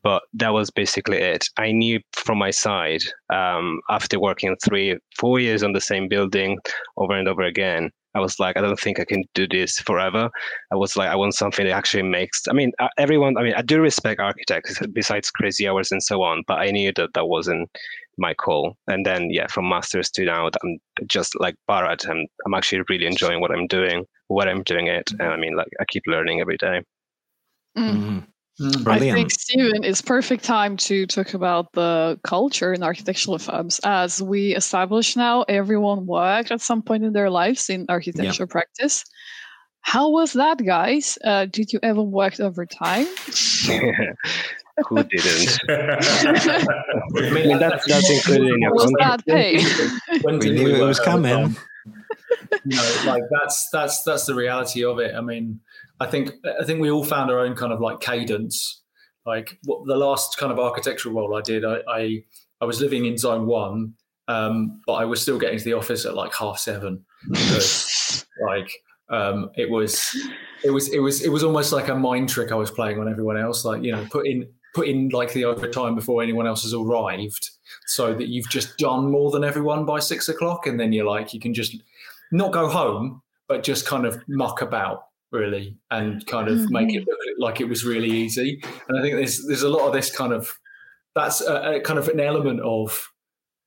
but 0.04 0.24
that 0.34 0.54
was 0.54 0.70
basically 0.70 1.18
it. 1.18 1.46
I 1.58 1.72
knew 1.72 2.00
from 2.14 2.38
my 2.38 2.52
side, 2.52 3.02
um, 3.32 3.82
after 3.90 4.20
working 4.20 4.56
three, 4.64 4.98
four 5.18 5.40
years 5.40 5.64
on 5.64 5.74
the 5.74 5.82
same 5.82 6.08
building 6.08 6.60
over 6.98 7.14
and 7.14 7.28
over 7.28 7.44
again, 7.44 7.92
I 8.14 8.20
was 8.20 8.40
like, 8.40 8.58
I 8.58 8.62
don't 8.62 8.80
think 8.80 9.00
I 9.00 9.06
can 9.06 9.24
do 9.34 9.48
this 9.48 9.80
forever. 9.80 10.30
I 10.72 10.76
was 10.76 10.98
like, 10.98 11.10
I 11.10 11.16
want 11.16 11.34
something 11.34 11.66
that 11.66 11.72
actually 11.72 12.04
makes. 12.04 12.44
I 12.50 12.54
mean, 12.54 12.72
uh, 12.80 12.90
everyone. 12.98 13.38
I 13.38 13.44
mean, 13.44 13.54
I 13.54 13.62
do 13.62 13.80
respect 13.80 14.20
architects 14.20 14.80
besides 14.92 15.32
crazy 15.32 15.68
hours 15.68 15.92
and 15.92 16.04
so 16.04 16.22
on, 16.22 16.44
but 16.46 16.60
I 16.60 16.72
knew 16.72 16.92
that 16.98 17.14
that 17.14 17.28
wasn't 17.28 17.70
my 18.18 18.34
call. 18.34 18.76
And 18.88 19.06
then, 19.06 19.30
yeah, 19.30 19.48
from 19.48 19.70
masters 19.70 20.10
to 20.12 20.26
now, 20.26 20.50
I'm 20.62 20.78
just 21.08 21.40
like 21.40 21.56
Bharat, 21.70 22.06
and 22.10 22.28
I'm 22.46 22.54
actually 22.54 22.84
really 22.90 23.06
enjoying 23.06 23.40
what 23.40 23.52
I'm 23.52 23.68
doing, 23.68 24.06
what 24.28 24.50
I'm 24.50 24.64
doing 24.64 24.88
it, 24.88 25.10
and 25.12 25.30
I 25.30 25.38
mean, 25.38 25.56
like, 25.56 25.70
I 25.80 25.86
keep 25.88 26.04
learning 26.06 26.42
every 26.42 26.58
day. 26.58 26.82
Mm. 27.78 27.90
Mm-hmm. 27.92 28.20
Mm. 28.62 28.88
I 28.88 29.00
think 29.00 29.32
Stephen 29.32 29.84
is 29.84 30.04
perfect 30.04 30.43
time 30.43 30.78
to 30.78 31.08
talk 31.08 31.34
about 31.34 31.71
the 31.74 32.19
culture 32.24 32.74
in 32.74 32.84
architectural 32.84 33.39
firms. 33.39 33.80
As 33.84 34.21
we 34.21 34.56
establish 34.56 35.15
now, 35.15 35.41
everyone 35.43 36.06
worked 36.06 36.52
at 36.52 36.62
some 36.62 36.84
point 36.84 37.04
in 37.04 37.13
their 37.13 37.32
lives 37.32 37.69
in 37.71 37.88
architecture 37.89 38.43
yeah. 38.43 38.52
practice. 38.52 39.04
How 39.82 40.10
was 40.10 40.34
that, 40.34 40.63
guys? 40.63 41.17
Uh, 41.24 41.47
did 41.47 41.74
you 41.74 41.80
ever 41.82 42.04
work 42.04 42.39
overtime? 42.39 43.08
Who 44.88 45.04
didn't? 45.04 45.60
I 45.69 47.30
mean, 47.32 47.58
that's, 47.58 47.88
that's 47.88 48.10
included 48.12 48.47
in 48.47 48.62
your 48.62 48.74
was 48.74 48.93
contract. 49.00 49.26
that 49.26 49.36
paid? 49.36 50.24
When 50.24 50.38
we 50.38 50.52
knew 50.52 50.76
it 50.76 50.86
was 50.86 51.00
coming. 51.00 51.56
You 51.86 52.76
know, 52.76 52.96
like 53.06 53.24
that's 53.32 53.70
that's 53.72 54.04
that's 54.04 54.26
the 54.26 54.36
reality 54.36 54.84
of 54.84 55.00
it. 55.00 55.15
I 55.15 55.22
mean, 55.22 55.60
I 56.00 56.08
think 56.08 56.32
I 56.60 56.63
think 56.63 56.82
we 56.82 56.91
all 56.91 57.04
found 57.04 57.32
our 57.32 57.39
own 57.39 57.56
kind 57.56 57.74
of 57.74 57.80
like 57.80 58.00
cadence. 58.00 58.82
Like 59.26 59.60
what 59.65 59.86
the 59.86 59.96
last 59.96 60.38
kind 60.38 60.52
of 60.52 60.60
architectural 60.60 61.15
role 61.15 61.36
I 61.36 61.41
did, 61.41 61.63
I 61.63 61.82
I, 61.88 62.24
I 62.60 62.65
was 62.65 62.82
living 62.82 63.06
in 63.06 63.17
zone 63.17 63.46
one, 63.46 63.94
um, 64.28 64.82
but 64.88 64.94
I 64.94 65.06
was 65.06 65.22
still 65.22 65.38
getting 65.38 65.60
to 65.60 65.63
the 65.63 65.74
office 65.74 66.06
at 66.06 66.15
like 66.15 66.34
half 66.34 66.58
seven. 66.58 67.06
like 68.48 68.72
um, 69.10 69.52
it 69.56 69.70
was 69.70 70.15
it 70.63 70.72
was 70.72 70.89
it 70.89 71.00
was 71.00 71.22
it 71.22 71.30
was 71.30 71.44
almost 71.44 71.72
like 71.72 71.89
a 71.89 71.96
mind 71.96 72.30
trick 72.30 72.52
I 72.52 72.56
was 72.56 72.72
playing 72.72 73.00
on 73.00 73.10
everyone 73.10 73.38
else. 73.38 73.65
Like 73.65 73.84
you 73.84 73.91
know, 73.91 74.08
put 74.10 74.26
in 74.26 74.48
put 74.74 74.88
in 74.88 75.10
like 75.10 75.34
the 75.34 75.46
overtime 75.46 75.96
before 75.96 76.24
anyone 76.24 76.48
else 76.48 76.63
has 76.63 76.74
arrived, 76.74 77.50
so 77.96 78.14
that 78.14 78.28
you've 78.28 78.50
just 78.50 78.78
done 78.78 79.12
more 79.12 79.32
than 79.32 79.44
everyone 79.44 79.86
by 79.86 80.00
six 80.00 80.30
o'clock, 80.30 80.68
and 80.68 80.80
then 80.80 80.94
you're 80.94 81.06
like 81.06 81.34
you 81.34 81.40
can 81.40 81.54
just 81.54 81.76
not 82.32 82.52
go 82.52 82.68
home, 82.70 83.22
but 83.48 83.64
just 83.64 83.86
kind 83.86 84.06
of 84.06 84.22
muck 84.28 84.62
about 84.62 85.04
really 85.32 85.78
and 85.90 86.26
kind 86.28 86.48
of 86.48 86.58
mm-hmm. 86.58 86.74
make 86.74 86.94
it 86.94 87.08
look 87.08 87.18
like 87.40 87.62
it 87.62 87.70
was 87.70 87.86
really 87.86 88.10
easy. 88.10 88.62
And 88.88 88.98
I 88.98 89.02
think 89.02 89.16
there's 89.16 89.46
there's 89.46 89.64
a 89.64 89.70
lot 89.70 89.88
of 89.88 89.94
this 89.94 90.16
kind 90.16 90.34
of 90.34 90.58
that's 91.16 91.42
a, 91.42 91.76
a 91.76 91.80
kind 91.82 92.00
of 92.00 92.08
an 92.08 92.20
element 92.20 92.62
of 92.62 93.10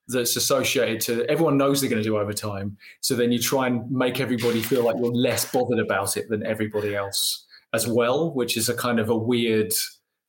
that's 0.08 0.36
associated 0.36 1.00
to 1.00 1.24
everyone 1.30 1.56
knows 1.56 1.80
they're 1.80 1.88
going 1.88 2.02
to 2.02 2.08
do 2.08 2.18
overtime. 2.18 2.76
So 3.00 3.14
then 3.14 3.32
you 3.32 3.38
try 3.38 3.66
and 3.66 3.90
make 3.90 4.20
everybody 4.20 4.60
feel 4.60 4.84
like 4.84 4.96
you're 4.98 5.14
less 5.14 5.50
bothered 5.50 5.78
about 5.78 6.16
it 6.16 6.28
than 6.28 6.44
everybody 6.44 6.94
else 6.94 7.46
as 7.72 7.86
well, 7.88 8.32
which 8.34 8.56
is 8.56 8.68
a 8.68 8.74
kind 8.74 9.00
of 9.00 9.08
a 9.08 9.16
weird 9.16 9.72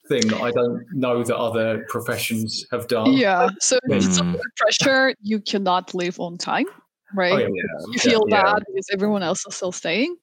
thing 0.07 0.27
that 0.27 0.41
I 0.41 0.51
don't 0.51 0.85
know 0.93 1.23
that 1.23 1.35
other 1.35 1.85
professions 1.89 2.65
have 2.71 2.87
done. 2.87 3.13
Yeah. 3.13 3.49
So 3.59 3.79
it's 3.85 4.19
under 4.19 4.39
pressure, 4.57 5.15
you 5.21 5.39
cannot 5.39 5.93
live 5.93 6.19
on 6.19 6.37
time, 6.37 6.65
right? 7.13 7.33
Oh, 7.33 7.37
yeah, 7.37 7.47
yeah. 7.47 7.85
You 7.91 7.99
feel 7.99 8.23
yeah, 8.27 8.43
bad 8.43 8.63
because 8.67 8.87
everyone 8.91 9.23
else 9.23 9.45
is 9.47 9.55
still 9.55 9.71
staying. 9.71 10.15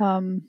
Um, 0.00 0.42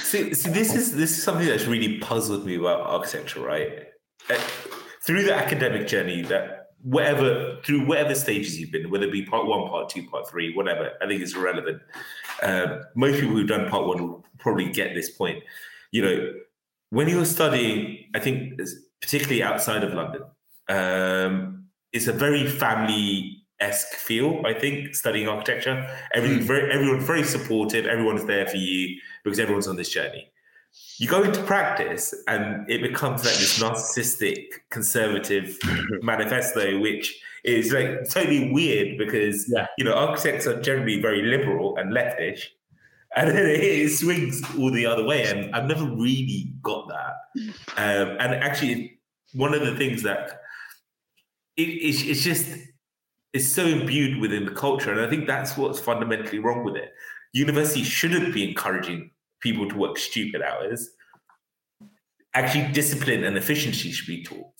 see, 0.00 0.34
see, 0.34 0.50
this 0.50 0.74
is 0.74 0.96
this 0.96 1.16
is 1.16 1.22
something 1.22 1.46
that's 1.46 1.66
really 1.66 1.98
puzzled 1.98 2.44
me 2.44 2.56
about 2.56 2.80
architecture, 2.80 3.40
right? 3.40 3.86
Uh, 4.28 4.38
through 5.06 5.24
the 5.24 5.34
academic 5.34 5.86
journey, 5.86 6.22
that 6.22 6.62
whatever 6.82 7.58
through 7.64 7.86
whatever 7.86 8.14
stages 8.14 8.58
you've 8.58 8.72
been, 8.72 8.90
whether 8.90 9.06
it 9.06 9.12
be 9.12 9.24
part 9.24 9.46
one, 9.46 9.68
part 9.68 9.88
two, 9.88 10.08
part 10.08 10.28
three, 10.28 10.54
whatever, 10.54 10.92
I 11.00 11.06
think 11.06 11.22
it's 11.22 11.34
irrelevant. 11.34 11.80
Um, 12.42 12.82
most 12.96 13.20
people 13.20 13.36
who've 13.36 13.48
done 13.48 13.68
part 13.68 13.86
one 13.86 14.02
will 14.02 14.24
probably 14.38 14.70
get 14.70 14.94
this 14.94 15.10
point. 15.10 15.42
You 15.92 16.02
know, 16.02 16.32
when 16.92 17.08
you're 17.08 17.24
studying, 17.24 18.04
I 18.14 18.18
think 18.18 18.60
particularly 19.00 19.42
outside 19.42 19.82
of 19.82 19.94
London, 19.94 20.24
um, 20.68 21.64
it's 21.90 22.06
a 22.06 22.12
very 22.12 22.46
family 22.46 23.38
esque 23.60 23.94
feel. 23.94 24.42
I 24.44 24.52
think 24.52 24.94
studying 24.94 25.26
architecture, 25.26 25.88
everything 26.12 26.40
mm. 26.40 26.42
very 26.42 26.70
everyone's 26.70 27.04
very 27.04 27.24
supportive. 27.24 27.86
Everyone's 27.86 28.26
there 28.26 28.46
for 28.46 28.58
you 28.58 29.00
because 29.24 29.38
everyone's 29.38 29.68
on 29.68 29.76
this 29.76 29.88
journey. 29.88 30.30
You 30.98 31.08
go 31.08 31.22
into 31.22 31.42
practice, 31.44 32.14
and 32.28 32.70
it 32.70 32.82
becomes 32.82 33.24
like 33.24 33.36
this 33.36 33.58
narcissistic, 33.58 34.44
conservative 34.70 35.58
manifesto, 36.02 36.78
which 36.78 37.18
is 37.42 37.72
like 37.72 38.06
totally 38.10 38.52
weird 38.52 38.98
because 38.98 39.50
yeah. 39.50 39.66
you 39.78 39.84
know 39.86 39.94
architects 39.94 40.46
are 40.46 40.60
generally 40.60 41.00
very 41.00 41.22
liberal 41.22 41.78
and 41.78 41.90
leftish, 41.90 42.48
and 43.16 43.30
then 43.30 43.46
it, 43.46 43.62
it, 43.62 43.90
swings 43.90 44.42
all 44.58 44.70
the 44.70 44.86
other 44.86 45.04
way. 45.04 45.24
And 45.24 45.54
I've 45.54 45.66
never 45.66 45.84
really 45.84 46.52
got 46.62 46.88
that. 46.88 47.14
Um, 47.76 48.16
and 48.18 48.34
actually, 48.34 49.00
one 49.34 49.54
of 49.54 49.60
the 49.60 49.76
things 49.76 50.02
that 50.02 50.40
it, 51.56 51.62
it's, 51.62 52.02
it's 52.02 52.22
just 52.22 52.48
it's 53.32 53.48
so 53.48 53.66
imbued 53.66 54.20
within 54.20 54.44
the 54.44 54.50
culture. 54.52 54.92
And 54.92 55.00
I 55.00 55.08
think 55.08 55.26
that's 55.26 55.56
what's 55.56 55.80
fundamentally 55.80 56.38
wrong 56.38 56.64
with 56.64 56.76
it. 56.76 56.92
University 57.32 57.82
shouldn't 57.82 58.34
be 58.34 58.48
encouraging 58.48 59.10
people 59.40 59.68
to 59.68 59.76
work 59.76 59.98
stupid 59.98 60.42
hours. 60.42 60.90
Actually, 62.34 62.72
discipline 62.72 63.24
and 63.24 63.36
efficiency 63.36 63.90
should 63.90 64.06
be 64.06 64.22
taught. 64.22 64.54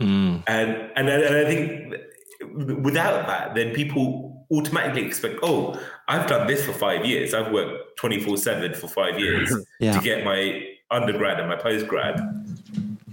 Mm. 0.00 0.42
And, 0.46 0.90
and, 0.96 1.08
and 1.08 1.36
I 1.36 1.44
think 1.44 2.84
without 2.84 3.26
that, 3.26 3.54
then 3.54 3.74
people 3.74 4.35
automatically 4.50 5.04
expect, 5.04 5.40
oh, 5.42 5.80
I've 6.08 6.28
done 6.28 6.46
this 6.46 6.64
for 6.64 6.72
five 6.72 7.04
years. 7.04 7.34
I've 7.34 7.52
worked 7.52 7.96
24 7.98 8.36
7 8.36 8.74
for 8.74 8.88
five 8.88 9.18
years 9.18 9.54
yeah. 9.80 9.92
to 9.92 10.00
get 10.00 10.24
my 10.24 10.68
undergrad 10.90 11.40
and 11.40 11.48
my 11.48 11.56
postgrad. 11.56 12.55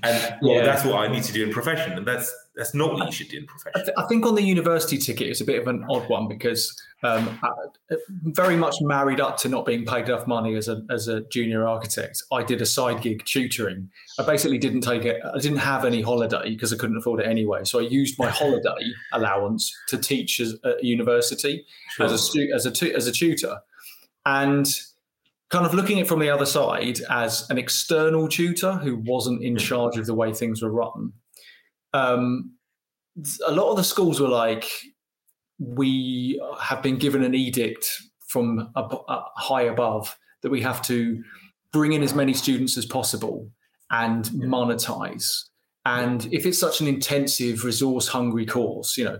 And 0.03 0.37
well, 0.41 0.57
yeah. 0.57 0.65
that's 0.65 0.83
what 0.83 0.95
I 0.95 1.07
need 1.07 1.23
to 1.23 1.33
do 1.33 1.43
in 1.43 1.51
profession. 1.51 1.93
And 1.93 2.05
that's 2.05 2.33
that's 2.55 2.73
not 2.73 2.93
what 2.93 3.05
you 3.05 3.11
should 3.11 3.29
do 3.29 3.37
in 3.37 3.45
profession. 3.47 3.81
I, 3.81 3.83
th- 3.83 3.97
I 3.97 4.03
think 4.03 4.25
on 4.25 4.35
the 4.35 4.43
university 4.43 4.97
ticket, 4.97 5.27
it's 5.27 5.41
a 5.41 5.45
bit 5.45 5.59
of 5.59 5.67
an 5.67 5.85
odd 5.89 6.07
one 6.09 6.27
because 6.27 6.79
um, 7.03 7.39
I, 7.41 7.95
very 8.23 8.55
much 8.55 8.75
married 8.81 9.19
up 9.19 9.37
to 9.37 9.49
not 9.49 9.65
being 9.65 9.85
paid 9.85 10.09
enough 10.09 10.27
money 10.27 10.55
as 10.55 10.67
a 10.67 10.83
as 10.89 11.07
a 11.07 11.21
junior 11.21 11.65
architect. 11.67 12.21
I 12.31 12.43
did 12.43 12.61
a 12.61 12.65
side 12.65 13.01
gig 13.01 13.23
tutoring. 13.25 13.89
I 14.19 14.23
basically 14.23 14.57
didn't 14.57 14.81
take 14.81 15.05
it. 15.05 15.21
I 15.23 15.39
didn't 15.39 15.59
have 15.59 15.85
any 15.85 16.01
holiday 16.01 16.49
because 16.49 16.73
I 16.73 16.77
couldn't 16.77 16.97
afford 16.97 17.21
it 17.21 17.27
anyway. 17.27 17.63
So 17.63 17.79
I 17.79 17.83
used 17.83 18.19
my 18.19 18.29
holiday 18.29 18.91
allowance 19.13 19.73
to 19.87 19.97
teach 19.97 20.39
as, 20.41 20.55
at 20.65 20.83
university 20.83 21.65
sure. 21.91 22.05
as 22.05 22.11
a 22.11 22.17
stu- 22.17 22.51
as 22.53 22.65
a 22.65 22.71
tu- 22.71 22.93
as 22.93 23.07
a 23.07 23.11
tutor, 23.11 23.57
and 24.25 24.67
kind 25.49 25.65
of 25.65 25.73
looking 25.73 25.99
at 25.99 26.03
it 26.03 26.07
from 26.07 26.19
the 26.19 26.29
other 26.29 26.45
side 26.45 26.99
as 27.09 27.49
an 27.49 27.57
external 27.57 28.27
tutor 28.27 28.73
who 28.73 28.97
wasn't 28.97 29.43
in 29.43 29.57
charge 29.57 29.97
of 29.97 30.05
the 30.05 30.15
way 30.15 30.33
things 30.33 30.61
were 30.61 30.71
run 30.71 31.11
um, 31.93 32.53
a 33.45 33.51
lot 33.51 33.69
of 33.69 33.77
the 33.77 33.83
schools 33.83 34.19
were 34.19 34.27
like 34.27 34.67
we 35.59 36.41
have 36.59 36.81
been 36.81 36.97
given 36.97 37.23
an 37.23 37.35
edict 37.35 37.87
from 38.27 38.71
ab- 38.75 39.03
uh, 39.07 39.21
high 39.35 39.61
above 39.61 40.17
that 40.41 40.49
we 40.49 40.61
have 40.61 40.81
to 40.81 41.23
bring 41.71 41.93
in 41.93 42.03
as 42.03 42.13
many 42.13 42.33
students 42.33 42.77
as 42.77 42.85
possible 42.85 43.49
and 43.91 44.25
monetize. 44.25 45.45
And 45.85 46.25
if 46.33 46.45
it's 46.45 46.59
such 46.59 46.81
an 46.81 46.87
intensive, 46.87 47.63
resource 47.63 48.07
hungry 48.07 48.45
course, 48.45 48.97
you 48.97 49.05
know, 49.05 49.19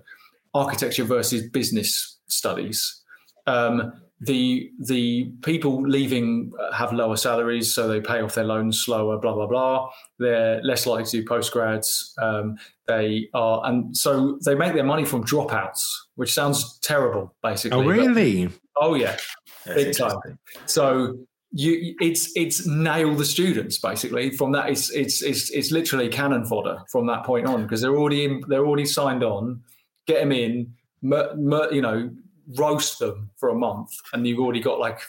architecture 0.54 1.04
versus 1.04 1.50
business 1.50 2.20
studies, 2.28 3.02
um, 3.48 3.94
the 4.26 4.72
the 4.80 5.32
people 5.44 5.82
leaving 5.82 6.52
have 6.74 6.94
lower 6.94 7.18
salaries, 7.18 7.74
so 7.74 7.88
they 7.88 8.00
pay 8.00 8.22
off 8.22 8.36
their 8.36 8.44
loans 8.44 8.80
slower. 8.80 9.18
Blah 9.18 9.34
blah 9.34 9.48
blah. 9.48 9.90
They're 10.20 10.62
less 10.64 10.86
likely 10.86 11.06
to 11.06 11.22
do 11.22 11.26
postgrads. 11.26 12.14
Um, 12.22 12.58
they 12.88 13.30
are, 13.34 13.62
and 13.66 13.96
so 13.96 14.40
they 14.46 14.56
make 14.56 14.74
their 14.74 14.84
money 14.84 15.06
from 15.06 15.24
dropouts, 15.24 15.82
which 16.16 16.34
sounds 16.34 16.80
terrible, 16.80 17.36
basically. 17.42 17.80
Oh, 17.80 17.84
but- 17.84 17.90
really? 17.90 18.50
oh 18.78 18.96
yeah, 18.96 19.18
That's 19.66 19.84
big 19.84 19.98
time. 19.98 20.40
So 20.66 21.18
you, 21.52 21.96
it's 22.00 22.32
it's 22.36 22.66
nail 22.66 23.16
the 23.16 23.26
students 23.26 23.78
basically. 23.78 24.32
From 24.32 24.52
that, 24.54 24.70
it's 24.70 24.90
it's 24.92 25.22
it's 25.22 25.50
it's 25.52 25.72
literally 25.72 26.10
cannon 26.10 26.46
fodder 26.46 26.80
from 26.92 27.08
that 27.08 27.26
point 27.26 27.46
on 27.48 27.64
because 27.64 27.82
they're 27.82 27.96
already 27.96 28.26
in, 28.26 28.44
they're 28.48 28.66
already 28.66 28.86
signed 28.86 29.24
on. 29.24 29.62
Get 30.06 30.20
them 30.20 30.34
in, 30.34 30.74
mur, 31.02 31.34
mur, 31.38 31.72
you 31.72 31.82
know, 31.82 32.10
roast 32.58 33.00
them 33.00 33.30
for 33.38 33.50
a 33.50 33.56
month, 33.56 33.92
and 34.12 34.26
you've 34.28 34.40
already 34.40 34.60
got 34.60 34.80
like 34.80 35.00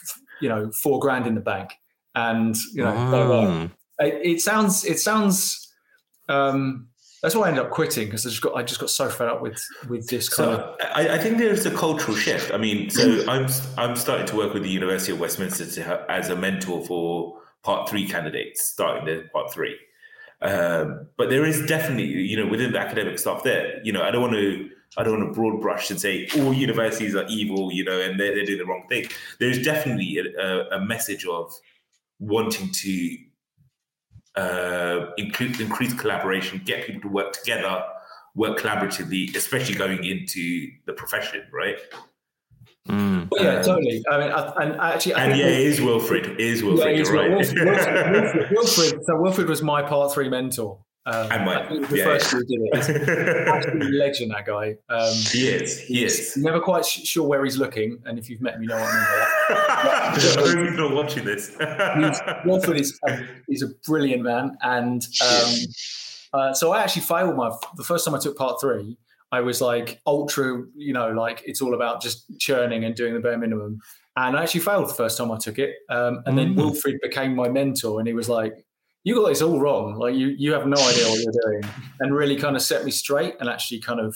you 0.41 0.49
know 0.49 0.71
four 0.71 0.99
grand 0.99 1.27
in 1.27 1.35
the 1.35 1.41
bank. 1.41 1.73
And 2.15 2.55
you 2.73 2.83
know, 2.83 2.91
blah, 2.91 3.25
blah. 3.25 3.35
Oh. 3.35 3.69
It, 3.99 4.33
it 4.35 4.41
sounds 4.41 4.85
it 4.85 4.99
sounds. 4.99 5.73
Um, 6.29 6.87
that's 7.21 7.35
why 7.35 7.45
I 7.45 7.49
ended 7.49 7.65
up 7.65 7.71
quitting 7.71 8.05
because 8.05 8.25
I 8.25 8.29
just 8.29 8.41
got 8.41 8.55
I 8.55 8.63
just 8.63 8.79
got 8.79 8.89
so 8.89 9.09
fed 9.09 9.27
up 9.27 9.41
with 9.41 9.61
with 9.89 10.07
this 10.07 10.29
kind 10.29 10.51
of 10.51 10.75
I, 10.93 11.15
I 11.15 11.17
think 11.17 11.37
there's 11.37 11.65
a 11.65 11.71
cultural 11.71 12.15
shift. 12.15 12.53
I 12.53 12.57
mean, 12.57 12.89
so 12.89 13.25
I'm 13.27 13.47
I'm 13.77 13.95
starting 13.95 14.27
to 14.27 14.35
work 14.35 14.53
with 14.53 14.63
the 14.63 14.69
University 14.69 15.11
of 15.11 15.19
Westminster 15.19 15.65
to, 15.65 15.83
ha- 15.83 16.05
as 16.07 16.29
a 16.29 16.35
mentor 16.35 16.85
for 16.85 17.41
Part 17.63 17.89
Three 17.89 18.07
candidates 18.07 18.63
starting 18.63 19.05
their 19.05 19.27
Part 19.29 19.51
Three. 19.51 19.75
Um, 20.41 21.07
but 21.17 21.29
there 21.29 21.45
is 21.45 21.65
definitely, 21.65 22.05
you 22.05 22.37
know, 22.37 22.47
within 22.47 22.73
the 22.73 22.79
academic 22.79 23.17
staff 23.17 23.43
there, 23.43 23.81
you 23.83 23.91
know, 23.91 24.03
I 24.03 24.11
don't 24.11 24.21
want 24.21 24.33
to 24.33 24.69
I 24.97 25.03
don't 25.03 25.19
want 25.19 25.33
to 25.33 25.39
broad 25.39 25.61
brush 25.61 25.91
and 25.91 25.99
say 25.99 26.27
all 26.37 26.53
universities 26.53 27.15
are 27.15 27.25
evil, 27.27 27.71
you 27.71 27.83
know, 27.83 27.99
and 27.99 28.19
they're, 28.19 28.33
they're 28.35 28.45
doing 28.45 28.59
the 28.59 28.65
wrong 28.65 28.85
thing. 28.89 29.05
There's 29.39 29.61
definitely 29.63 30.17
a, 30.19 30.41
a, 30.41 30.77
a 30.77 30.85
message 30.85 31.25
of 31.25 31.51
wanting 32.19 32.69
to 32.71 33.17
uh, 34.35 35.07
increase, 35.17 35.59
increase 35.59 35.93
collaboration, 35.93 36.61
get 36.65 36.85
people 36.85 37.01
to 37.01 37.07
work 37.09 37.33
together, 37.33 37.83
work 38.35 38.57
collaboratively, 38.59 39.35
especially 39.35 39.75
going 39.75 40.03
into 40.03 40.67
the 40.85 40.93
profession, 40.93 41.43
right? 41.53 41.77
Mm. 42.89 43.29
But 43.29 43.41
yeah, 43.41 43.55
Um, 43.57 43.63
totally. 43.63 44.03
I 44.11 44.17
mean, 44.19 44.31
I, 44.31 44.53
and 44.63 44.75
actually, 44.79 45.13
I 45.15 45.23
And 45.23 45.31
think 45.33 45.43
yeah, 45.43 45.49
we- 45.49 45.55
it 45.55 45.61
is 45.61 45.81
Wilfred. 45.81 46.25
It 46.27 46.39
is 46.39 46.63
Wilfred. 46.63 46.97
he's 46.97 47.09
you're 47.09 47.17
right. 47.17 47.31
Wilfred, 47.31 47.65
Wilfred, 47.65 47.95
Wilfred, 48.35 48.51
Wilfred- 48.51 49.03
so 49.05 49.21
Wilfred 49.21 49.49
was 49.49 49.61
my 49.63 49.81
part 49.81 50.13
three 50.13 50.29
mentor. 50.29 50.79
Um, 51.07 51.31
And 51.31 51.45
mine, 51.45 51.57
I 51.57 51.85
the 51.87 51.97
yeah, 51.97 52.03
first 52.03 52.33
yeah. 52.33 52.39
did 52.39 52.59
it. 52.61 53.47
Absolute 53.47 53.93
legend, 53.99 54.31
that 54.31 54.45
guy. 54.45 54.75
Um, 54.89 55.13
he 55.31 55.47
is. 55.49 55.79
He 55.79 56.03
is. 56.03 56.35
Never 56.35 56.59
quite 56.59 56.83
sh- 56.85 57.03
sure 57.05 57.27
where 57.27 57.43
he's 57.43 57.57
looking, 57.57 57.99
and 58.05 58.17
if 58.17 58.27
you've 58.29 58.41
met 58.41 58.55
him, 58.55 58.63
you 58.63 58.69
know 58.69 58.75
what 58.75 58.89
I 58.89 58.95
mean. 58.95 59.57
I 59.59 60.19
hope 60.57 60.67
he's 60.67 60.77
not 60.77 60.93
watching 60.93 61.25
this. 61.25 61.49
He's, 61.49 62.21
Wilfred 62.45 62.79
is 62.81 62.99
a, 63.07 63.19
is 63.47 63.61
a 63.61 63.67
brilliant 63.87 64.23
man, 64.23 64.57
and 64.61 65.05
um, 65.21 65.53
uh, 66.33 66.53
so 66.53 66.71
I 66.73 66.81
actually 66.81 67.03
failed 67.03 67.35
my 67.35 67.51
the 67.77 67.83
first 67.83 68.03
time 68.05 68.15
I 68.15 68.19
took 68.19 68.35
part 68.37 68.59
three. 68.59 68.97
I 69.31 69.41
was 69.41 69.61
like 69.61 69.99
ultra, 70.07 70.63
you 70.75 70.93
know, 70.93 71.09
like 71.11 71.43
it's 71.45 71.61
all 71.61 71.73
about 71.75 72.01
just 72.01 72.25
churning 72.39 72.83
and 72.85 72.95
doing 72.95 73.13
the 73.13 73.19
bare 73.19 73.37
minimum. 73.37 73.79
And 74.17 74.37
I 74.37 74.43
actually 74.43 74.61
failed 74.61 74.87
the 74.87 74.93
first 74.93 75.17
time 75.17 75.29
I 75.29 75.37
took 75.37 75.59
it. 75.59 75.75
Um, 75.89 76.23
and 76.25 76.37
then 76.37 76.53
Mm. 76.53 76.57
Wilfred 76.57 76.95
became 77.01 77.35
my 77.35 77.49
mentor, 77.49 77.99
and 77.99 78.07
he 78.07 78.13
was 78.13 78.29
like, 78.29 78.64
"You 79.05 79.15
got 79.15 79.29
this 79.29 79.41
all 79.41 79.59
wrong. 79.59 79.95
Like 79.95 80.15
you, 80.15 80.35
you 80.37 80.51
have 80.51 80.67
no 80.67 80.75
idea 80.77 81.05
what 81.07 81.19
you're 81.21 81.41
doing," 81.45 81.63
and 82.01 82.13
really 82.13 82.35
kind 82.35 82.55
of 82.57 82.61
set 82.61 82.83
me 82.83 82.91
straight 82.91 83.35
and 83.39 83.47
actually 83.47 83.79
kind 83.79 84.01
of 84.01 84.13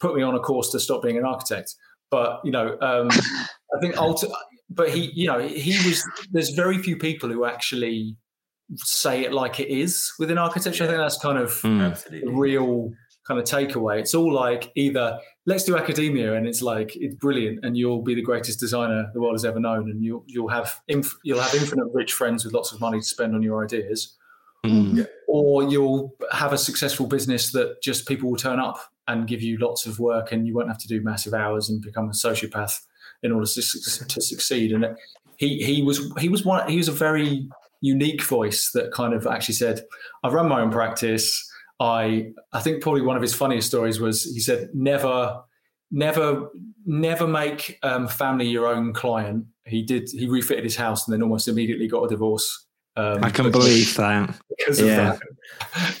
put 0.00 0.14
me 0.14 0.22
on 0.22 0.34
a 0.34 0.40
course 0.40 0.70
to 0.72 0.78
stop 0.80 1.02
being 1.02 1.16
an 1.16 1.24
architect. 1.24 1.74
But 2.10 2.40
you 2.44 2.50
know, 2.52 2.76
um, 2.82 3.08
I 3.10 3.80
think 3.80 3.94
ulti- 3.94 4.30
but 4.68 4.90
he, 4.90 5.10
you 5.14 5.26
know, 5.26 5.38
he 5.40 5.72
was. 5.88 6.04
There's 6.30 6.50
very 6.50 6.78
few 6.78 6.96
people 6.98 7.30
who 7.30 7.44
actually 7.46 8.16
say 8.76 9.24
it 9.24 9.32
like 9.32 9.60
it 9.60 9.68
is 9.68 10.12
within 10.18 10.36
architecture. 10.38 10.84
I 10.84 10.86
think 10.88 10.98
that's 10.98 11.18
kind 11.18 11.38
of 11.38 11.50
Mm. 11.62 12.04
the 12.10 12.28
real 12.30 12.90
kind 13.26 13.38
of 13.40 13.46
takeaway. 13.46 13.98
It's 14.00 14.14
all 14.14 14.32
like 14.32 14.70
either 14.74 15.18
let's 15.46 15.64
do 15.64 15.76
academia 15.76 16.34
and 16.34 16.46
it's 16.46 16.60
like 16.62 16.94
it's 16.96 17.14
brilliant 17.14 17.64
and 17.64 17.76
you'll 17.76 18.02
be 18.02 18.14
the 18.14 18.22
greatest 18.22 18.60
designer 18.60 19.10
the 19.14 19.20
world 19.20 19.34
has 19.34 19.44
ever 19.44 19.60
known 19.60 19.90
and 19.90 20.02
you'll 20.04 20.24
you'll 20.26 20.48
have 20.48 20.80
inf- 20.88 21.16
you'll 21.24 21.40
have 21.40 21.54
infinite 21.54 21.86
rich 21.94 22.12
friends 22.12 22.44
with 22.44 22.52
lots 22.54 22.72
of 22.72 22.80
money 22.80 22.98
to 22.98 23.04
spend 23.04 23.34
on 23.34 23.42
your 23.42 23.62
ideas, 23.64 24.16
Mm. 24.64 25.06
or 25.28 25.64
you'll 25.64 26.14
have 26.32 26.54
a 26.54 26.58
successful 26.58 27.06
business 27.06 27.52
that 27.52 27.82
just 27.82 28.08
people 28.08 28.30
will 28.30 28.38
turn 28.38 28.58
up 28.58 28.78
and 29.06 29.28
give 29.28 29.42
you 29.42 29.58
lots 29.58 29.84
of 29.84 29.98
work 29.98 30.32
and 30.32 30.46
you 30.46 30.54
won't 30.54 30.68
have 30.68 30.78
to 30.78 30.88
do 30.88 31.02
massive 31.02 31.34
hours 31.34 31.68
and 31.68 31.82
become 31.82 32.08
a 32.08 32.12
sociopath 32.12 32.80
in 33.22 33.30
order 33.30 33.46
to, 33.46 33.60
to 33.60 34.22
succeed. 34.22 34.72
And 34.72 34.96
he 35.36 35.62
he 35.62 35.82
was 35.82 36.12
he 36.18 36.28
was 36.28 36.44
one 36.44 36.68
he 36.68 36.76
was 36.76 36.88
a 36.88 36.92
very 36.92 37.48
unique 37.80 38.22
voice 38.22 38.70
that 38.72 38.92
kind 38.92 39.12
of 39.12 39.26
actually 39.26 39.54
said, 39.54 39.84
"I 40.22 40.28
run 40.28 40.48
my 40.48 40.60
own 40.60 40.70
practice." 40.70 41.50
I 41.80 42.32
I 42.52 42.60
think 42.60 42.82
probably 42.82 43.02
one 43.02 43.16
of 43.16 43.22
his 43.22 43.34
funniest 43.34 43.68
stories 43.68 44.00
was 44.00 44.24
he 44.24 44.40
said, 44.40 44.70
"Never, 44.72 45.42
never, 45.90 46.48
never 46.86 47.26
make 47.26 47.78
um, 47.82 48.08
family 48.08 48.46
your 48.46 48.66
own 48.66 48.92
client." 48.92 49.46
He 49.66 49.82
did. 49.82 50.08
He 50.10 50.28
refitted 50.28 50.64
his 50.64 50.76
house 50.76 51.06
and 51.06 51.12
then 51.12 51.22
almost 51.22 51.48
immediately 51.48 51.88
got 51.88 52.04
a 52.04 52.08
divorce. 52.08 52.66
Um, 52.96 53.24
I 53.24 53.30
can 53.30 53.50
believe 53.50 53.96
that. 53.96 54.34
because 54.56 54.80
Yeah. 54.80 55.12
of 55.14 55.18
that. 55.18 55.28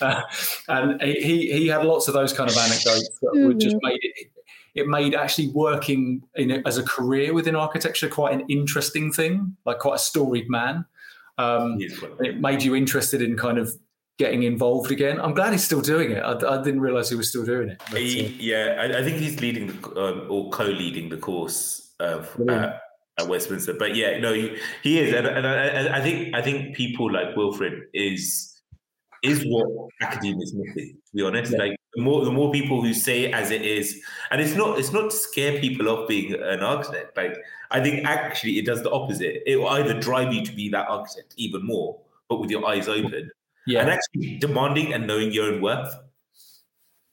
Uh, 0.00 0.22
and 0.68 1.02
he 1.02 1.52
he 1.52 1.68
had 1.68 1.84
lots 1.84 2.08
of 2.08 2.14
those 2.14 2.32
kind 2.32 2.48
of 2.50 2.56
anecdotes 2.56 3.18
that 3.20 3.32
would 3.34 3.58
just 3.60 3.76
made 3.82 3.98
it. 4.02 4.28
It 4.74 4.88
made 4.88 5.14
actually 5.14 5.48
working 5.48 6.22
in 6.34 6.50
it 6.50 6.62
as 6.66 6.78
a 6.78 6.82
career 6.82 7.32
within 7.32 7.54
architecture 7.54 8.08
quite 8.08 8.32
an 8.34 8.44
interesting 8.48 9.12
thing, 9.12 9.56
like 9.64 9.78
quite 9.78 9.96
a 9.96 9.98
storied 9.98 10.48
man. 10.50 10.84
Um, 11.38 11.78
He 11.78 11.86
is 11.86 12.02
it 12.20 12.40
made 12.40 12.62
you 12.62 12.74
interested 12.74 13.22
in 13.22 13.36
kind 13.36 13.58
of 13.58 13.72
getting 14.18 14.44
involved 14.44 14.90
again. 14.92 15.20
I'm 15.20 15.34
glad 15.34 15.52
he's 15.52 15.64
still 15.64 15.80
doing 15.80 16.12
it. 16.12 16.20
I, 16.22 16.32
I 16.32 16.62
didn't 16.62 16.80
realize 16.80 17.10
he 17.10 17.16
was 17.16 17.28
still 17.28 17.44
doing 17.44 17.68
it. 17.70 17.78
But, 17.90 17.96
uh, 17.96 18.00
He, 18.00 18.36
yeah, 18.40 18.76
I, 18.80 18.98
I 19.00 19.02
think 19.04 19.18
he's 19.18 19.40
leading 19.40 19.66
the, 19.68 20.00
um, 20.00 20.26
or 20.30 20.50
co-leading 20.50 21.08
the 21.08 21.16
course 21.18 21.92
of, 22.00 22.32
Brilliant. 22.36 22.64
at, 22.74 22.80
at 23.18 23.28
Westminster. 23.28 23.74
But 23.74 23.94
yeah, 23.96 24.18
no, 24.18 24.32
he, 24.32 24.56
he 24.82 24.98
is, 24.98 25.14
and, 25.14 25.26
and 25.26 25.46
I, 25.46 25.98
I 25.98 26.00
think 26.00 26.34
I 26.34 26.42
think 26.42 26.74
people 26.76 27.10
like 27.12 27.36
Wilfred 27.36 27.84
is 27.94 28.50
is 29.22 29.42
what 29.46 29.88
academia 30.02 30.42
is 30.42 30.54
missing. 30.54 30.96
To 31.10 31.16
be 31.16 31.22
honest, 31.22 31.52
Yeah. 31.52 31.58
like 31.58 31.76
the 31.94 32.02
more 32.02 32.24
the 32.24 32.32
more 32.32 32.52
people 32.52 32.82
who 32.82 32.92
say 32.92 33.30
as 33.32 33.50
it 33.50 33.62
is, 33.62 34.02
and 34.30 34.40
it's 34.40 34.54
not 34.54 34.78
it's 34.78 34.92
not 34.92 35.10
to 35.10 35.16
scare 35.16 35.60
people 35.60 35.88
off 35.88 36.08
being 36.08 36.34
an 36.34 36.60
architect. 36.60 37.16
Like 37.16 37.36
I 37.70 37.80
think 37.80 38.04
actually 38.06 38.58
it 38.58 38.66
does 38.66 38.82
the 38.82 38.90
opposite. 38.90 39.42
It 39.46 39.56
will 39.56 39.68
either 39.68 39.98
drive 39.98 40.32
you 40.32 40.44
to 40.44 40.52
be 40.52 40.68
that 40.70 40.88
architect 40.88 41.34
even 41.36 41.64
more, 41.64 42.00
but 42.28 42.40
with 42.40 42.50
your 42.50 42.66
eyes 42.66 42.88
open, 42.88 43.30
Yeah. 43.66 43.80
and 43.82 43.90
actually 43.90 44.38
demanding 44.38 44.92
and 44.92 45.06
knowing 45.06 45.32
your 45.32 45.52
own 45.52 45.62
worth. 45.62 45.94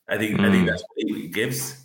I 0.10 0.18
think 0.18 0.40
I 0.42 0.52
think 0.52 0.66
Mm. 0.66 0.72
that's 0.72 0.84
what 0.84 1.18
it 1.18 1.32
gives. 1.32 1.81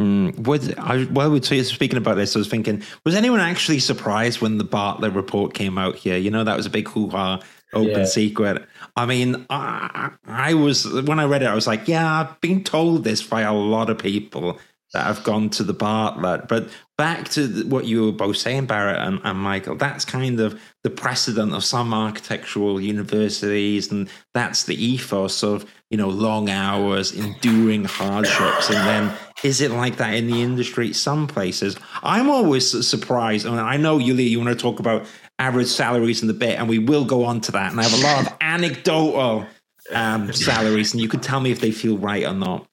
Mm. 0.00 0.46
Was 0.46 0.72
I, 0.74 1.04
while 1.04 1.30
we 1.30 1.40
were 1.40 1.64
speaking 1.64 1.98
about 1.98 2.14
this, 2.14 2.36
I 2.36 2.38
was 2.38 2.48
thinking, 2.48 2.82
was 3.04 3.16
anyone 3.16 3.40
actually 3.40 3.80
surprised 3.80 4.40
when 4.40 4.58
the 4.58 4.64
Bartlett 4.64 5.12
report 5.12 5.54
came 5.54 5.76
out 5.76 5.96
here? 5.96 6.16
You 6.16 6.30
know, 6.30 6.44
that 6.44 6.56
was 6.56 6.66
a 6.66 6.70
big 6.70 6.88
hoo-ha, 6.88 7.40
open 7.74 7.90
Yeah. 7.90 8.04
secret. 8.04 8.64
I 8.96 9.06
mean, 9.06 9.44
I, 9.50 10.10
I 10.26 10.54
was 10.54 10.86
when 11.02 11.18
I 11.18 11.24
read 11.24 11.42
it, 11.42 11.46
I 11.46 11.54
was 11.54 11.66
like, 11.66 11.88
yeah, 11.88 12.20
I've 12.20 12.40
been 12.40 12.62
told 12.62 13.02
this 13.02 13.22
by 13.22 13.40
a 13.42 13.52
lot 13.52 13.90
of 13.90 13.98
people 13.98 14.58
that 14.92 15.04
have 15.04 15.24
gone 15.24 15.50
to 15.50 15.64
the 15.64 15.74
Bartlett. 15.74 16.46
But 16.48 16.68
back 16.98 17.28
to 17.30 17.46
the- 17.46 17.66
what 17.66 17.86
you 17.86 18.04
were 18.04 18.12
both 18.12 18.36
saying, 18.36 18.66
Bharat 18.66 18.98
and, 19.06 19.20
and 19.22 19.38
Michael, 19.38 19.76
that's 19.76 20.04
kind 20.04 20.40
of 20.40 20.60
the 20.82 20.90
precedent 20.90 21.54
of 21.54 21.64
some 21.64 21.94
architectural 21.94 22.80
universities, 22.80 23.90
and 23.90 24.10
that's 24.34 24.64
the 24.64 24.74
ethos 24.84 25.42
of 25.42 25.64
you 25.90 25.96
know 25.96 26.08
long 26.08 26.50
hours, 26.50 27.12
enduring 27.12 27.84
hardships, 27.84 28.68
and 28.68 28.86
then 28.86 29.12
is 29.44 29.60
it 29.60 29.70
like 29.70 29.96
that 29.96 30.14
in 30.14 30.26
the 30.26 30.42
industry? 30.42 30.92
Some 30.92 31.28
places, 31.28 31.76
I'm 32.02 32.28
always 32.28 32.86
surprised. 32.86 33.46
I, 33.46 33.50
mean, 33.50 33.60
I 33.60 33.76
know 33.76 33.98
Yulia, 33.98 34.28
you 34.28 34.40
want 34.40 34.50
to 34.50 34.60
talk 34.60 34.80
about 34.80 35.06
average 35.38 35.68
salaries 35.68 36.20
in 36.20 36.28
the 36.28 36.34
bit, 36.34 36.58
and 36.58 36.68
we 36.68 36.78
will 36.78 37.04
go 37.04 37.24
on 37.24 37.40
to 37.42 37.52
that. 37.52 37.70
And 37.70 37.80
I 37.80 37.84
have 37.84 37.98
a 37.98 38.02
lot 38.02 38.26
of 38.26 38.36
anecdotal 38.40 39.46
um, 39.92 40.32
salaries, 40.32 40.92
and 40.92 41.00
you 41.00 41.08
can 41.08 41.20
tell 41.20 41.38
me 41.40 41.52
if 41.52 41.60
they 41.60 41.70
feel 41.70 41.96
right 41.96 42.24
or 42.24 42.34
not. 42.34 42.68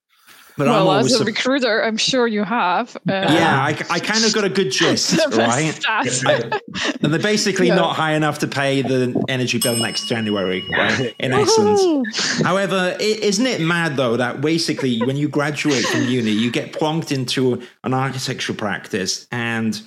But 0.58 0.68
well, 0.68 0.90
I'm 0.90 1.06
as 1.06 1.14
a 1.14 1.18
sup- 1.18 1.28
recruiter, 1.28 1.84
I'm 1.84 1.98
sure 1.98 2.28
you 2.28 2.44
have. 2.44 2.96
Uh, 2.98 3.02
yeah, 3.12 3.58
I, 3.62 3.70
I 3.90 4.00
kind 4.00 4.24
of 4.24 4.34
got 4.34 4.46
a 4.46 4.50
good 4.50 4.72
gist, 4.80 5.18
right? 5.36 5.74
stats. 5.74 6.24
And 7.04 7.14
they're 7.14 7.20
basically 7.20 7.68
Yeah. 7.68 7.76
not 7.76 7.96
high 7.96 8.14
enough 8.14 8.40
to 8.40 8.48
pay 8.48 8.82
the 8.82 9.22
energy 9.28 9.58
bill 9.60 9.76
next 9.76 10.08
January, 10.08 10.64
right? 10.72 11.14
In 11.20 11.34
essence. 11.34 12.42
However, 12.42 12.96
i- 13.00 13.04
isn't 13.04 13.46
it 13.46 13.60
mad 13.62 13.98
though 13.98 14.16
that 14.18 14.42
basically 14.42 15.02
when 15.04 15.18
you 15.18 15.28
graduate 15.28 15.86
from 15.86 16.04
uni, 16.08 16.32
you 16.32 16.52
get 16.52 16.72
plonked 16.74 17.12
into 17.12 17.62
an 17.84 17.94
architectural 17.94 18.58
practice 18.58 19.28
and 19.32 19.82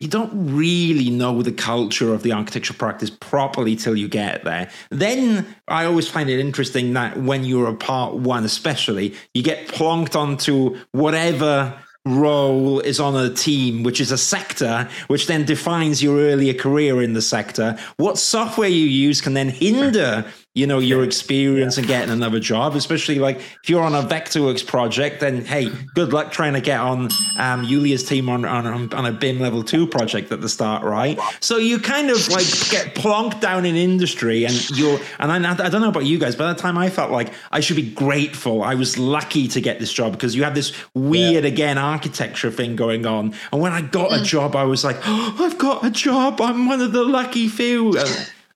you 0.00 0.08
don't 0.08 0.54
really 0.54 1.08
know 1.08 1.40
the 1.42 1.52
culture 1.52 2.12
of 2.12 2.22
the 2.22 2.32
architectural 2.32 2.76
practice 2.76 3.10
properly 3.10 3.76
till 3.76 3.96
you 3.96 4.08
get 4.08 4.44
there. 4.44 4.70
Then 4.90 5.46
I 5.68 5.84
always 5.84 6.08
find 6.08 6.28
it 6.28 6.40
interesting 6.40 6.92
that 6.94 7.16
when 7.16 7.44
you're 7.44 7.68
a 7.68 7.74
part 7.74 8.14
one, 8.14 8.44
especially, 8.44 9.14
you 9.34 9.42
get 9.42 9.68
plonked 9.68 10.16
onto 10.16 10.76
whatever 10.92 11.78
role 12.06 12.80
is 12.80 13.00
on 13.00 13.16
a 13.16 13.32
team, 13.32 13.82
which 13.82 14.00
is 14.00 14.12
a 14.12 14.18
sector, 14.18 14.88
which 15.06 15.26
then 15.26 15.44
defines 15.44 16.02
your 16.02 16.18
earlier 16.18 16.52
career 16.52 17.00
in 17.00 17.14
the 17.14 17.22
sector. 17.22 17.78
What 17.96 18.18
software 18.18 18.68
you 18.68 18.84
use 18.84 19.20
can 19.20 19.32
then 19.32 19.48
hinder, 19.48 20.26
you 20.54 20.68
know, 20.68 20.78
your 20.78 21.02
experience 21.02 21.78
and 21.78 21.86
getting 21.86 22.10
another 22.10 22.38
job. 22.38 22.76
Especially 22.76 23.18
like 23.18 23.38
if 23.38 23.68
you're 23.68 23.82
on 23.82 23.94
a 23.94 24.02
Vectorworks 24.02 24.64
project, 24.64 25.20
then 25.20 25.44
hey, 25.44 25.68
good 25.94 26.12
luck 26.12 26.30
trying 26.30 26.52
to 26.52 26.60
get 26.60 26.78
on 26.78 27.08
um, 27.38 27.64
Julia's 27.64 28.04
team 28.04 28.28
on, 28.28 28.44
on 28.44 28.92
on 28.94 29.06
a 29.06 29.12
BIM 29.12 29.40
level 29.40 29.64
two 29.64 29.86
project 29.86 30.30
at 30.30 30.40
the 30.40 30.48
start, 30.48 30.84
right? 30.84 31.18
So 31.40 31.56
you 31.56 31.80
kind 31.80 32.08
of 32.08 32.28
like 32.28 32.46
get 32.70 32.94
plonked 32.94 33.40
down 33.40 33.66
in 33.66 33.74
industry, 33.74 34.44
and 34.44 34.70
you're 34.70 35.00
and 35.18 35.32
I, 35.32 35.52
I 35.52 35.68
don't 35.68 35.80
know 35.80 35.88
about 35.88 36.06
you 36.06 36.18
guys, 36.18 36.36
but 36.36 36.48
at 36.48 36.56
the 36.56 36.62
time 36.62 36.78
I 36.78 36.88
felt 36.88 37.10
like 37.10 37.32
I 37.50 37.58
should 37.58 37.76
be 37.76 37.90
grateful. 37.90 38.62
I 38.62 38.76
was 38.76 38.96
lucky 38.96 39.48
to 39.48 39.60
get 39.60 39.80
this 39.80 39.92
job 39.92 40.12
because 40.12 40.36
you 40.36 40.44
have 40.44 40.54
this 40.54 40.72
weird 40.94 41.44
again 41.44 41.78
architecture 41.78 42.52
thing 42.52 42.76
going 42.76 43.06
on. 43.06 43.34
And 43.52 43.60
when 43.60 43.72
I 43.72 43.80
got 43.80 44.12
a 44.12 44.22
job, 44.22 44.54
I 44.54 44.64
was 44.64 44.84
like, 44.84 44.96
oh, 45.04 45.36
I've 45.40 45.58
got 45.58 45.84
a 45.84 45.90
job. 45.90 46.40
I'm 46.40 46.68
one 46.68 46.80
of 46.80 46.92
the 46.92 47.04
lucky 47.04 47.48
few. 47.48 47.98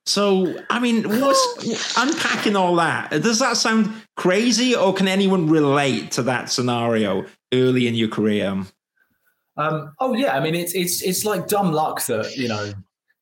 So, 0.09 0.55
I 0.71 0.79
mean, 0.79 1.03
what's 1.21 1.95
unpacking 1.97 2.55
all 2.55 2.75
that? 2.77 3.11
Does 3.11 3.37
that 3.39 3.57
sound 3.57 3.93
crazy, 4.17 4.75
or 4.75 4.91
can 4.93 5.07
anyone 5.07 5.47
relate 5.47 6.11
to 6.13 6.23
that 6.23 6.49
scenario 6.49 7.25
early 7.53 7.87
in 7.87 7.93
your 7.93 8.07
career? 8.09 8.63
Um, 9.55 9.93
oh 9.99 10.13
yeah, 10.13 10.35
I 10.35 10.39
mean 10.39 10.55
it's 10.55 10.73
it's 10.73 11.03
it's 11.03 11.25
like 11.25 11.47
dumb 11.47 11.73
luck 11.73 12.03
that 12.07 12.35
you 12.35 12.47
know 12.47 12.73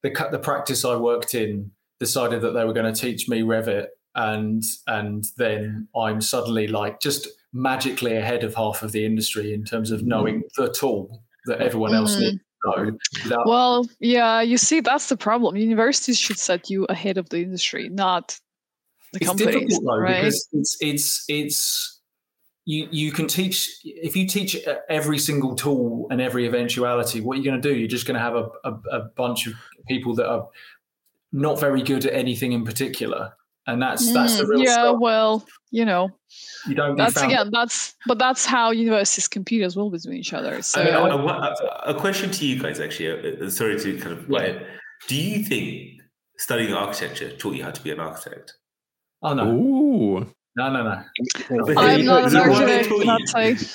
the 0.03 0.11
cu- 0.11 0.31
the 0.31 0.39
practice 0.39 0.85
I 0.85 0.95
worked 0.95 1.33
in 1.35 1.71
decided 1.99 2.41
that 2.41 2.51
they 2.51 2.63
were 2.63 2.73
going 2.73 2.93
to 2.93 2.99
teach 2.99 3.27
me 3.27 3.41
Revit, 3.41 3.87
and 4.15 4.63
and 4.85 5.25
then 5.35 5.87
I'm 5.95 6.21
suddenly 6.21 6.67
like 6.67 7.01
just 7.01 7.27
magically 7.53 8.15
ahead 8.15 8.43
of 8.43 8.55
half 8.55 8.81
of 8.83 8.91
the 8.93 9.03
industry 9.03 9.53
in 9.53 9.65
terms 9.65 9.91
of 9.91 10.03
knowing 10.05 10.43
the 10.57 10.71
tool 10.71 11.23
that 11.47 11.59
everyone 11.59 11.93
else 11.95 12.15
Mhm. 12.15 12.19
needs 12.21 12.41
without- 13.23 13.47
Well, 13.47 13.87
yeah, 13.99 14.41
you 14.41 14.57
see, 14.57 14.79
that's 14.81 15.09
the 15.09 15.17
problem. 15.17 15.55
Universities 15.55 16.17
should 16.17 16.39
set 16.39 16.69
you 16.69 16.85
ahead 16.85 17.17
of 17.17 17.29
the 17.29 17.37
industry, 17.41 17.89
not 17.89 18.37
the 19.13 19.19
it's 19.19 19.27
companies, 19.27 19.53
difficult 19.53 19.83
though 19.85 19.97
right? 19.99 20.15
because 20.23 20.49
it's 20.53 20.77
it's 20.81 21.25
it's 21.29 22.01
you 22.65 22.89
you 22.91 23.11
can 23.13 23.25
teach 23.27 23.69
if 23.85 24.17
you 24.17 24.27
teach 24.27 24.57
every 24.89 25.17
single 25.17 25.55
tool 25.55 26.07
and 26.11 26.19
every 26.19 26.45
eventuality 26.45 27.21
what 27.21 27.35
are 27.35 27.37
you 27.37 27.45
going 27.49 27.61
to 27.61 27.69
do 27.69 27.73
you're 27.73 27.87
just 27.87 28.05
going 28.05 28.15
to 28.15 28.19
have 28.21 28.35
a, 28.35 28.49
a, 28.65 28.73
a 28.91 28.99
bunch 29.15 29.47
of 29.47 29.53
people 29.87 30.13
that 30.13 30.27
are 30.29 30.45
not 31.31 31.57
very 31.57 31.81
good 31.81 32.05
at 32.05 32.13
anything 32.13 32.51
in 32.51 32.65
particular 32.65 33.31
and 33.67 33.81
that's 33.81 34.11
that's 34.13 34.37
the 34.37 34.43
Mm, 34.45 34.49
real 34.49 34.59
yeah, 34.63 34.73
stuff. 34.73 34.97
well, 34.99 35.45
you 35.71 35.85
know, 35.85 36.09
you 36.67 36.75
don't 36.75 36.95
that's 36.95 37.13
found- 37.19 37.31
again, 37.31 37.49
that's 37.51 37.93
but 38.07 38.17
that's 38.17 38.45
how 38.45 38.71
universities 38.71 39.27
compete 39.27 39.61
as 39.61 39.75
well 39.75 39.89
between 39.89 40.17
each 40.17 40.33
other. 40.33 40.61
So 40.61 40.81
I 40.81 40.85
mean, 40.85 40.93
I- 40.95 41.49
I- 41.49 41.55
a, 41.85 41.95
a 41.95 41.99
question 41.99 42.31
to 42.31 42.45
you 42.45 42.61
guys, 42.61 42.79
actually. 42.79 43.11
uh, 43.11 43.45
uh, 43.45 43.49
sorry 43.49 43.79
to 43.79 43.97
kind 43.99 44.13
of. 44.13 44.25
Yeah. 44.29 44.59
Do 45.07 45.15
you 45.15 45.43
think 45.43 46.01
studying 46.37 46.73
architecture 46.73 47.35
taught 47.37 47.55
you 47.55 47.63
how 47.63 47.71
to 47.71 47.81
be 47.83 47.91
an 47.91 47.99
architect? 47.99 48.53
oh 49.23 49.33
no 49.33 49.45
Ooh. 49.51 50.19
no 50.55 50.69
no 50.71 50.83
no 50.83 51.03
I'm 51.77 52.05
not 52.05 52.25
Is 52.25 52.33
an 52.33 52.39
that 52.39 52.49
what 52.49 52.65
they 52.67 52.79
architect, 52.87 53.05
not 53.05 53.19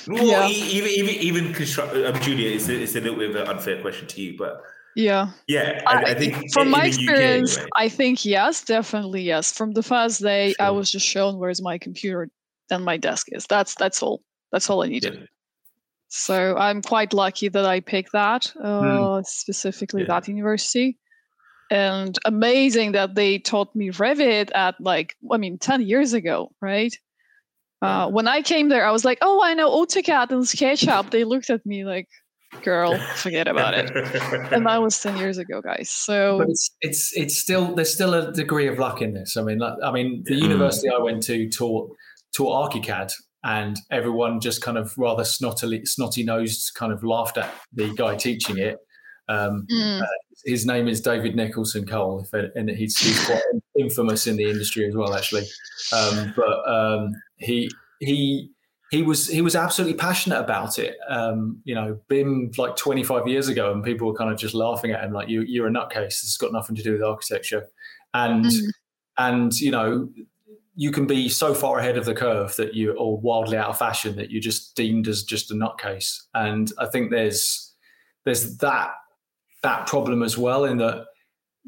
you? 0.09 0.15
Well, 0.15 0.27
Yeah. 0.27 0.49
even 0.49 0.91
even 0.91 1.15
even 1.29 1.53
construct. 1.53 1.95
Um, 1.97 2.21
Julia, 2.21 2.51
it's 2.57 2.69
a, 2.69 2.81
it's 2.81 2.95
a 2.97 3.01
little 3.01 3.19
bit 3.19 3.31
of 3.31 3.37
an 3.37 3.49
unfair 3.49 3.81
question 3.83 4.07
to 4.09 4.21
you, 4.23 4.37
but 4.39 4.63
Yeah. 4.95 5.31
yeah, 5.47 5.81
I, 5.87 6.11
I 6.11 6.15
think 6.15 6.53
from 6.53 6.71
my 6.71 6.81
the 6.81 6.95
UK 6.95 7.01
experience, 7.01 7.57
anyway. 7.57 7.71
I 7.77 7.89
think 7.89 8.25
yes, 8.25 8.63
definitely 8.65 9.23
yes. 9.23 9.53
From 9.53 9.73
the 9.73 9.83
first 9.83 10.21
day, 10.23 10.55
I 10.61 10.71
was 10.71 10.91
just 10.91 11.07
shown 11.07 11.39
where's 11.39 11.63
my 11.63 11.79
computer 11.79 12.29
and 12.71 12.85
my 12.85 12.97
desk 12.99 13.29
is. 13.33 13.47
That's 13.47 13.75
that's 13.75 14.03
all. 14.03 14.23
That's 14.51 14.69
all 14.69 14.83
I 14.83 14.89
needed. 14.89 15.15
Yeah. 15.15 15.27
So 16.09 16.57
I'm 16.59 16.83
quite 16.83 17.15
lucky 17.15 17.49
that 17.49 17.65
I 17.65 17.81
picked 17.81 18.13
that, 18.13 18.55
uh, 18.63 19.23
specifically 19.25 20.03
Yeah. 20.03 20.09
that 20.09 20.29
university. 20.29 20.99
And 21.71 22.19
amazing 22.27 22.93
that 22.93 23.15
they 23.15 23.39
taught 23.39 23.75
me 23.75 23.91
Revit 23.91 24.51
at 24.55 24.79
like, 24.79 25.17
I 25.33 25.39
mean, 25.39 25.57
10 25.57 25.81
years 25.81 26.13
ago, 26.13 26.53
right? 26.61 26.95
Uh, 27.81 28.11
when 28.11 28.29
I 28.29 28.43
came 28.43 28.69
there, 28.69 28.87
I 28.87 28.91
was 28.91 29.07
like, 29.07 29.19
oh, 29.23 29.43
I 29.43 29.55
know 29.55 29.71
AutoCAD 29.71 30.33
and 30.33 30.45
SketchUp. 30.45 31.11
They 31.11 31.25
looked 31.25 31.49
at 31.49 31.65
me 31.65 31.87
like, 31.87 32.09
girl, 32.63 32.99
forget 33.17 33.49
about 33.49 33.75
it. 33.75 33.91
And 34.53 34.67
that 34.67 34.83
was 34.83 35.01
10 35.01 35.17
years 35.17 35.39
ago, 35.39 35.61
guys. 35.63 35.91
So, 35.91 36.39
but 36.39 36.49
it's 36.51 36.71
it's 36.81 37.17
it's 37.17 37.39
still 37.39 37.75
there's 37.75 37.93
still 37.93 38.15
a 38.15 38.33
degree 38.33 38.67
of 38.67 38.79
luck 38.79 39.01
in 39.01 39.15
this. 39.15 39.37
I 39.37 39.43
mean, 39.43 39.59
like, 39.59 39.75
I 39.83 39.91
mean, 39.91 40.23
the 40.27 40.35
Yeah. 40.35 40.45
university 40.45 40.89
I 40.91 40.99
went 41.03 41.23
to 41.25 41.49
taught 41.49 41.91
taught 42.37 42.73
ArchiCAD, 42.73 43.13
and 43.45 43.77
everyone 43.91 44.41
just 44.41 44.63
kind 44.63 44.79
of 44.79 44.93
rather 44.97 45.23
snottily 45.25 45.87
snotty 45.87 46.25
nosed 46.25 46.73
kind 46.75 46.93
of 46.93 47.03
laughed 47.03 47.39
at 47.39 47.53
the 47.73 47.93
guy 47.95 48.17
teaching 48.17 48.59
it. 48.59 48.79
Um, 49.29 49.67
mm, 49.73 50.03
his 50.45 50.67
name 50.67 50.89
is 50.89 51.01
David 51.01 51.37
Nicholson 51.37 51.87
Cole, 51.87 52.21
if 52.25 52.35
it, 52.35 52.51
and 52.57 52.69
he's, 52.69 52.99
he's 52.99 53.25
quite 53.25 53.41
infamous 53.79 54.27
in 54.27 54.37
the 54.37 54.51
industry 54.51 54.87
as 54.87 54.95
well, 54.97 55.15
actually. 55.15 55.45
Um, 55.93 56.35
but 56.37 56.69
um, 56.69 57.13
he 57.37 57.71
he 58.01 58.51
he 58.93 59.03
was 59.03 59.27
he 59.27 59.41
was 59.41 59.57
absolutely 59.57 59.97
passionate 59.97 60.39
about 60.39 60.79
it. 60.79 60.99
Um, 61.09 61.63
you 61.65 61.75
know, 61.75 61.99
BIM 62.09 62.51
like 62.59 62.77
25 62.77 63.27
years 63.27 63.49
ago, 63.49 63.73
and 63.73 63.83
people 63.83 64.07
were 64.07 64.15
kind 64.15 64.31
of 64.31 64.39
just 64.39 64.55
laughing 64.55 64.91
at 64.91 65.03
him 65.03 65.13
like, 65.15 65.31
"You 65.31 65.41
you're 65.41 65.67
a 65.67 65.71
nutcase. 65.71 66.21
This 66.21 66.21
has 66.21 66.37
got 66.37 66.53
nothing 66.53 66.77
to 66.77 66.83
do 66.83 66.93
with 66.93 67.03
architecture." 67.03 67.67
And 68.13 68.45
Mm. 68.45 68.71
and 69.17 69.61
you 69.61 69.71
know, 69.71 70.11
you 70.77 70.93
can 70.93 71.07
be 71.07 71.31
so 71.31 71.55
far 71.55 71.79
ahead 71.79 71.97
of 71.97 72.05
the 72.05 72.15
curve 72.15 72.55
that 72.57 72.75
you 72.75 72.93
or 72.93 73.19
wildly 73.19 73.57
out 73.57 73.71
of 73.71 73.79
fashion 73.79 74.15
that 74.17 74.31
you're 74.31 74.43
just 74.43 74.77
deemed 74.77 75.09
as 75.09 75.23
just 75.23 75.51
a 75.51 75.55
nutcase. 75.55 76.19
And 76.35 76.71
I 76.79 76.85
think 76.85 77.11
there's 77.11 77.73
there's 78.27 78.59
that 78.59 78.93
that 79.63 79.87
problem 79.87 80.23
as 80.23 80.37
well 80.37 80.67
in 80.67 80.77
that 80.79 81.07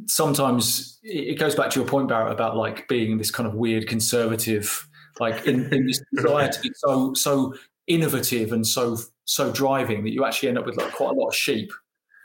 sometimes 0.09 0.99
it 1.03 1.29
it 1.29 1.39
goes 1.39 1.55
back 1.55 1.71
to 1.71 1.81
your 1.81 1.89
point 1.89 2.11
Bharat 2.11 2.33
about 2.33 2.55
like 2.55 2.87
being 2.87 3.17
this 3.17 3.31
kind 3.31 3.47
of 3.49 3.55
weird 3.55 3.89
conservative 3.89 4.87
like 5.21 5.47
in, 5.47 5.73
in 5.73 5.87
this 5.87 6.01
desire 6.15 6.49
to 6.49 6.61
be 6.61 6.71
so 6.77 7.15
so 7.15 7.55
innovative 7.87 8.53
and 8.53 8.67
so 8.67 8.97
so 9.25 9.53
driving 9.53 10.05
that 10.05 10.11
you 10.11 10.25
actually 10.25 10.49
end 10.49 10.59
up 10.59 10.67
with 10.67 10.77
like 10.77 10.93
quite 10.93 11.11
a 11.11 11.15
lot 11.15 11.29
of 11.29 11.35
sheep 11.35 11.73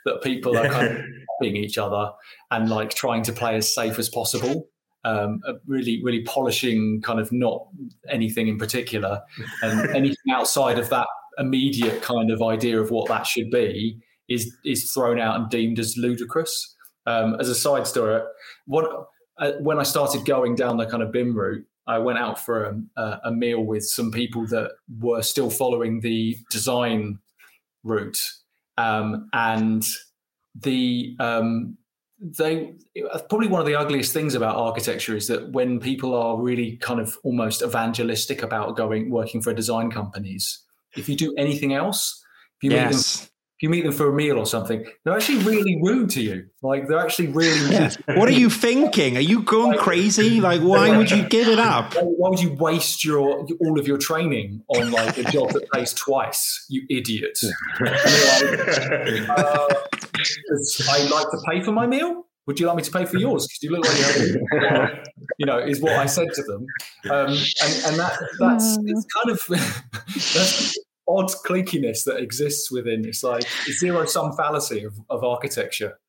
that 0.05 0.21
people 0.21 0.57
are 0.57 0.69
kind 0.69 0.87
of 0.87 1.05
copying 1.39 1.57
each 1.57 1.77
other 1.77 2.11
and 2.51 2.69
like 2.69 2.91
trying 2.91 3.23
to 3.23 3.33
play 3.33 3.55
as 3.55 3.73
safe 3.73 3.99
as 3.99 4.09
possible 4.09 4.67
um, 5.05 5.39
really 5.65 6.01
really 6.03 6.23
polishing 6.23 7.01
kind 7.01 7.19
of 7.19 7.31
not 7.31 7.67
anything 8.09 8.47
in 8.47 8.57
particular 8.57 9.21
and 9.61 9.89
anything 9.95 10.31
outside 10.31 10.77
of 10.77 10.89
that 10.89 11.07
immediate 11.37 12.01
kind 12.01 12.31
of 12.31 12.41
idea 12.41 12.79
of 12.79 12.91
what 12.91 13.07
that 13.07 13.25
should 13.25 13.49
be 13.49 13.97
is 14.29 14.55
is 14.63 14.91
thrown 14.91 15.19
out 15.19 15.39
and 15.39 15.49
deemed 15.49 15.79
as 15.79 15.97
ludicrous. 15.97 16.75
Um, 17.05 17.37
as 17.39 17.49
a 17.49 17.55
side 17.55 17.87
story, 17.87 18.21
what 18.67 19.07
uh, 19.39 19.53
when 19.61 19.79
I 19.79 19.83
started 19.83 20.25
going 20.25 20.55
down 20.55 20.77
the 20.77 20.85
kind 20.85 21.01
of 21.01 21.11
BIM 21.11 21.35
route, 21.35 21.65
I 21.89 21.97
went 21.97 22.19
out 22.19 22.39
for 22.39 22.63
a, 22.63 23.01
a, 23.01 23.19
a 23.25 23.31
meal 23.31 23.61
with 23.63 23.83
some 23.83 24.11
people 24.11 24.45
that 24.47 24.71
were 24.99 25.21
still 25.23 25.49
following 25.49 26.01
the 26.01 26.37
design 26.51 27.19
route, 27.83 28.19
um, 28.77 29.27
and 29.33 29.85
the 30.55 31.15
um, 31.19 31.77
they 32.21 32.73
probably 33.29 33.47
one 33.47 33.61
of 33.61 33.67
the 33.67 33.75
ugliest 33.75 34.13
things 34.13 34.35
about 34.35 34.55
architecture 34.55 35.15
is 35.15 35.27
that 35.27 35.51
when 35.51 35.79
people 35.79 36.13
are 36.13 36.39
really 36.39 36.77
kind 36.77 36.99
of 36.99 37.17
almost 37.23 37.61
evangelistic 37.61 38.43
about 38.43 38.75
going 38.75 39.09
working 39.09 39.41
for 39.41 39.53
design 39.53 39.89
companies, 39.89 40.61
if 40.95 41.09
you 41.09 41.15
do 41.15 41.33
anything 41.37 41.73
else, 41.73 42.23
if 42.57 42.63
you 42.63 42.71
Yes. 42.71 43.28
If 43.59 43.63
you 43.63 43.69
meet 43.69 43.83
them 43.83 43.91
for 43.91 44.07
a 44.07 44.13
meal 44.13 44.39
or 44.39 44.45
something, 44.45 44.85
they're 45.03 45.13
actually 45.13 45.39
really 45.39 45.81
rude 45.83 46.09
to 46.11 46.21
you. 46.21 46.47
Like 46.63 46.87
they're 46.87 46.97
actually 46.97 47.27
really. 47.27 47.73
Yeah. 47.73 47.91
What 48.15 48.29
are 48.29 48.31
you 48.31 48.49
thinking? 48.49 49.17
Are 49.17 49.19
you 49.19 49.41
going 49.41 49.77
crazy? 49.77 50.39
Like, 50.39 50.61
why 50.61 50.95
would 50.95 51.11
you 51.11 51.27
give 51.27 51.49
it 51.49 51.59
up? 51.59 51.93
Why 51.95 52.29
would 52.29 52.39
you 52.39 52.53
waste 52.53 53.03
your 53.03 53.45
all 53.59 53.77
of 53.77 53.85
your 53.85 53.97
training 53.97 54.63
on 54.69 54.91
like 54.91 55.17
a 55.17 55.23
job 55.23 55.51
that 55.51 55.69
pays 55.73 55.93
twice? 55.93 56.67
You 56.69 56.83
idiot! 56.89 57.37
Like, 57.81 57.93
uh, 59.29 59.67
I 60.89 61.07
like 61.09 61.29
to 61.31 61.41
pay 61.45 61.61
for 61.61 61.73
my 61.73 61.85
meal. 61.85 62.27
would 62.49 62.59
you 62.59 62.65
like 62.65 62.77
me 62.77 62.81
to 62.81 62.91
pay 62.91 63.05
for 63.05 63.17
yours? 63.17 63.45
Because 63.45 63.61
you 63.61 63.71
look 63.71 63.85
like 63.85 64.17
you 64.17 64.67
have, 64.67 65.03
you 65.37 65.45
know, 65.45 65.59
is 65.59 65.81
what 65.81 65.93
I 65.93 66.05
said 66.07 66.29
to 66.33 66.43
them. 66.43 66.65
Um, 67.11 67.27
and, 67.27 67.73
and 67.85 67.99
that, 67.99 68.17
that's, 68.39 68.77
it's 68.85 69.05
kind 69.13 69.29
of, 69.29 69.39
that's 70.15 70.75
odd 71.09 71.29
cliquiness 71.45 72.03
that 72.05 72.17
exists 72.17 72.71
within. 72.71 73.03
It's 73.05 73.23
like 73.23 73.43
zero 73.79 74.05
sum 74.05 74.33
fallacy 74.33 74.83
of, 74.83 74.93
of 75.09 75.23
architecture. 75.23 75.99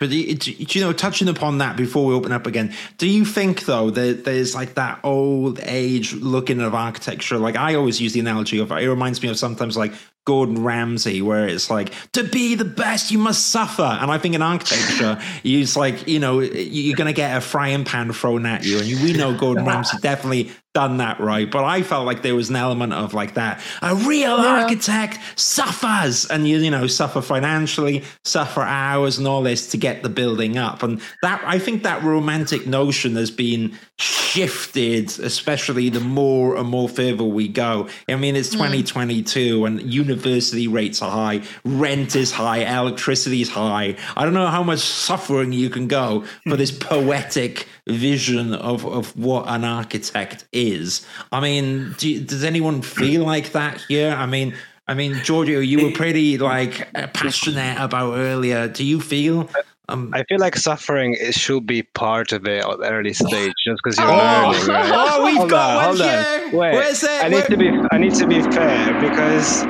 But 0.00 0.10
do 0.10 0.16
you, 0.16 0.36
you 0.42 0.80
know, 0.80 0.92
touching 0.92 1.28
upon 1.28 1.58
that 1.58 1.76
before 1.76 2.06
we 2.06 2.14
open 2.14 2.32
up 2.32 2.46
again, 2.46 2.72
do 2.98 3.06
you 3.06 3.24
think 3.24 3.64
though 3.66 3.90
that 3.90 4.24
there's 4.24 4.54
like 4.54 4.74
that 4.74 5.00
old 5.04 5.60
age 5.62 6.12
looking 6.14 6.60
of 6.60 6.74
architecture? 6.74 7.38
Like 7.38 7.56
I 7.56 7.74
always 7.74 8.00
use 8.00 8.12
the 8.12 8.20
analogy 8.20 8.58
of 8.58 8.70
it 8.72 8.88
reminds 8.88 9.22
me 9.22 9.28
of 9.28 9.38
sometimes 9.38 9.76
like 9.76 9.92
Gordon 10.26 10.64
Ramsay, 10.64 11.20
where 11.20 11.46
it's 11.46 11.68
like 11.68 11.92
to 12.12 12.24
be 12.24 12.54
the 12.54 12.64
best 12.64 13.10
you 13.10 13.18
must 13.18 13.50
suffer. 13.50 13.82
And 13.82 14.10
I 14.10 14.16
think 14.18 14.34
in 14.34 14.40
architecture, 14.42 15.20
it's 15.44 15.76
like 15.76 16.08
you 16.08 16.18
know 16.18 16.40
you're 16.40 16.96
going 16.96 17.08
to 17.08 17.12
get 17.12 17.36
a 17.36 17.40
frying 17.42 17.84
pan 17.84 18.10
thrown 18.12 18.46
at 18.46 18.64
you, 18.64 18.78
and 18.78 18.88
we 19.02 19.12
know 19.12 19.36
Gordon 19.36 19.66
Ramsay 19.66 19.98
definitely 20.00 20.50
done 20.72 20.96
that 20.96 21.20
right. 21.20 21.48
But 21.48 21.64
I 21.64 21.82
felt 21.82 22.04
like 22.06 22.22
there 22.22 22.34
was 22.34 22.48
an 22.50 22.56
element 22.56 22.94
of 22.94 23.12
like 23.14 23.34
that. 23.34 23.60
A 23.82 23.94
real 23.94 24.38
Yeah. 24.38 24.62
architect 24.62 25.18
suffers, 25.36 26.24
and 26.26 26.48
you 26.48 26.56
you 26.58 26.70
know 26.70 26.86
suffer 26.86 27.20
financially, 27.20 28.02
suffer 28.24 28.62
hours, 28.62 29.18
and 29.18 29.26
all 29.28 29.42
this 29.42 29.68
to 29.72 29.76
get 29.76 29.93
the 30.02 30.08
building 30.08 30.58
up. 30.58 30.82
And 30.82 31.00
that 31.22 31.42
I 31.44 31.58
think 31.58 31.82
that 31.82 32.02
romantic 32.02 32.66
notion 32.66 33.16
has 33.16 33.30
been 33.30 33.76
shifted, 33.98 35.18
especially 35.20 35.88
the 35.88 36.00
more 36.00 36.56
and 36.56 36.68
more 36.68 36.88
further 36.88 37.24
we 37.24 37.48
go. 37.48 37.88
I 38.08 38.16
mean, 38.16 38.36
it's 38.36 38.52
hmm. 38.52 38.58
2022, 38.58 39.64
and 39.64 39.80
university 39.82 40.66
rates 40.68 41.02
are 41.02 41.10
high, 41.10 41.42
rent 41.64 42.16
is 42.16 42.32
high, 42.32 42.58
electricity 42.78 43.42
is 43.42 43.48
high. 43.48 43.96
I 44.16 44.24
don't 44.24 44.34
know 44.34 44.48
how 44.48 44.62
much 44.62 44.80
suffering 44.80 45.52
you 45.52 45.70
can 45.70 45.88
go 45.88 46.24
for 46.48 46.56
this 46.56 46.70
poetic 46.78 47.68
vision 47.86 48.54
of, 48.54 48.84
of 48.84 49.16
what 49.16 49.44
an 49.48 49.64
architect 49.64 50.46
is. 50.52 51.06
I 51.30 51.40
mean, 51.40 51.94
do 51.98 52.24
does 52.24 52.44
anyone 52.44 52.82
feel 52.82 53.24
like 53.24 53.52
that 53.52 53.80
here? 53.88 54.10
I 54.10 54.26
mean, 54.26 54.54
I 54.86 54.94
mean, 54.94 55.14
Giorgio, 55.22 55.60
you 55.60 55.86
were 55.86 55.92
pretty 55.92 56.36
like 56.38 56.92
passionate 56.92 57.80
about 57.80 58.14
earlier. 58.14 58.68
Do 58.68 58.84
you 58.84 59.00
feel? 59.00 59.48
Um, 59.88 60.10
I 60.14 60.24
feel 60.24 60.38
like 60.38 60.56
suffering 60.56 61.14
it 61.18 61.34
should 61.34 61.66
be 61.66 61.82
part 61.82 62.32
of 62.32 62.46
it 62.46 62.64
at 62.64 62.78
the 62.78 62.90
early 62.90 63.12
stage, 63.12 63.52
just 63.66 63.80
because 63.82 63.98
you're 63.98 64.10
Oh. 64.10 64.16
learning. 64.16 64.66
Right? 64.68 64.90
oh, 64.94 65.24
we've 65.24 65.36
Hold 65.36 65.50
got 65.50 65.70
on, 65.70 65.76
one 65.76 65.84
hold 65.84 66.00
on. 66.00 66.52
Wait, 66.58 66.74
Where's 66.74 67.02
it? 67.02 67.10
I 67.24 67.28
need 67.28 67.34
Where- 67.36 67.46
to 67.48 67.56
be 67.58 67.70
I 67.92 67.98
need 67.98 68.14
to 68.14 68.26
be 68.26 68.40
fair 68.42 68.98
because 69.00 69.64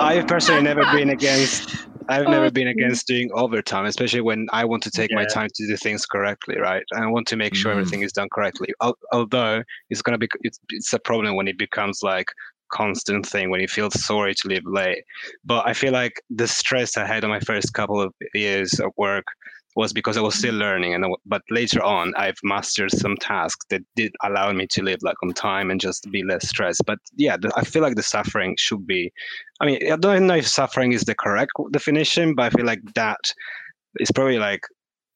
I've 0.00 0.26
personally 0.26 0.62
never 0.62 0.82
been 0.92 1.10
against 1.10 1.76
I've 2.08 2.28
never 2.28 2.50
been 2.50 2.68
against 2.76 3.06
doing 3.06 3.30
overtime, 3.34 3.84
especially 3.84 4.22
when 4.22 4.48
I 4.52 4.64
want 4.64 4.82
to 4.84 4.90
take 4.90 5.12
my 5.12 5.24
time 5.26 5.48
to 5.54 5.66
do 5.66 5.76
things 5.76 6.04
correctly, 6.06 6.58
right? 6.58 6.82
And 6.92 7.04
I 7.04 7.06
want 7.08 7.26
to 7.28 7.36
make 7.36 7.54
sure 7.54 7.70
Mhm. 7.72 7.78
everything 7.78 8.00
is 8.02 8.12
done 8.12 8.28
correctly. 8.32 8.68
Al- 8.82 8.98
Although 9.12 9.62
it's 9.90 10.00
gonna 10.02 10.18
be 10.18 10.28
it's, 10.40 10.58
it's 10.70 10.92
a 10.94 10.98
problem 10.98 11.36
when 11.36 11.46
it 11.46 11.58
becomes 11.58 12.00
like 12.02 12.28
constant 12.72 13.26
thing 13.26 13.50
when 13.50 13.60
you 13.60 13.68
feel 13.68 13.90
sorry 13.90 14.34
to 14.34 14.48
leave 14.48 14.64
late. 14.64 15.04
But 15.44 15.66
I 15.68 15.74
feel 15.74 15.92
like 15.92 16.22
the 16.30 16.48
stress 16.48 16.96
I 16.96 17.06
had 17.06 17.22
on 17.22 17.28
my 17.28 17.40
first 17.40 17.74
couple 17.74 18.00
of 18.00 18.14
years 18.34 18.80
of 18.80 18.92
work 18.96 19.26
was 19.76 19.92
because 19.92 20.16
I 20.16 20.20
was 20.20 20.34
still 20.34 20.54
learning, 20.54 20.94
and 20.94 21.04
I 21.04 21.08
w- 21.08 21.16
but 21.26 21.42
later 21.50 21.82
on 21.82 22.12
I've 22.16 22.36
mastered 22.42 22.90
some 22.90 23.16
tasks 23.16 23.64
that 23.70 23.82
did 23.96 24.12
allow 24.22 24.52
me 24.52 24.66
to 24.72 24.82
live 24.82 24.98
like 25.02 25.16
on 25.22 25.32
time 25.32 25.70
and 25.70 25.80
just 25.80 26.06
be 26.10 26.22
less 26.24 26.48
stressed. 26.48 26.82
But 26.86 26.98
yeah, 27.16 27.36
the, 27.36 27.52
I 27.56 27.64
feel 27.64 27.82
like 27.82 27.96
the 27.96 28.02
suffering 28.02 28.54
should 28.58 28.86
be. 28.86 29.12
I 29.60 29.66
mean, 29.66 29.92
I 29.92 29.96
don't 29.96 30.26
know 30.26 30.36
if 30.36 30.46
suffering 30.48 30.92
is 30.92 31.02
the 31.02 31.14
correct 31.14 31.52
definition, 31.72 32.34
but 32.34 32.44
I 32.46 32.50
feel 32.50 32.66
like 32.66 32.80
that 32.94 33.20
is 34.00 34.10
probably 34.10 34.38
like 34.38 34.62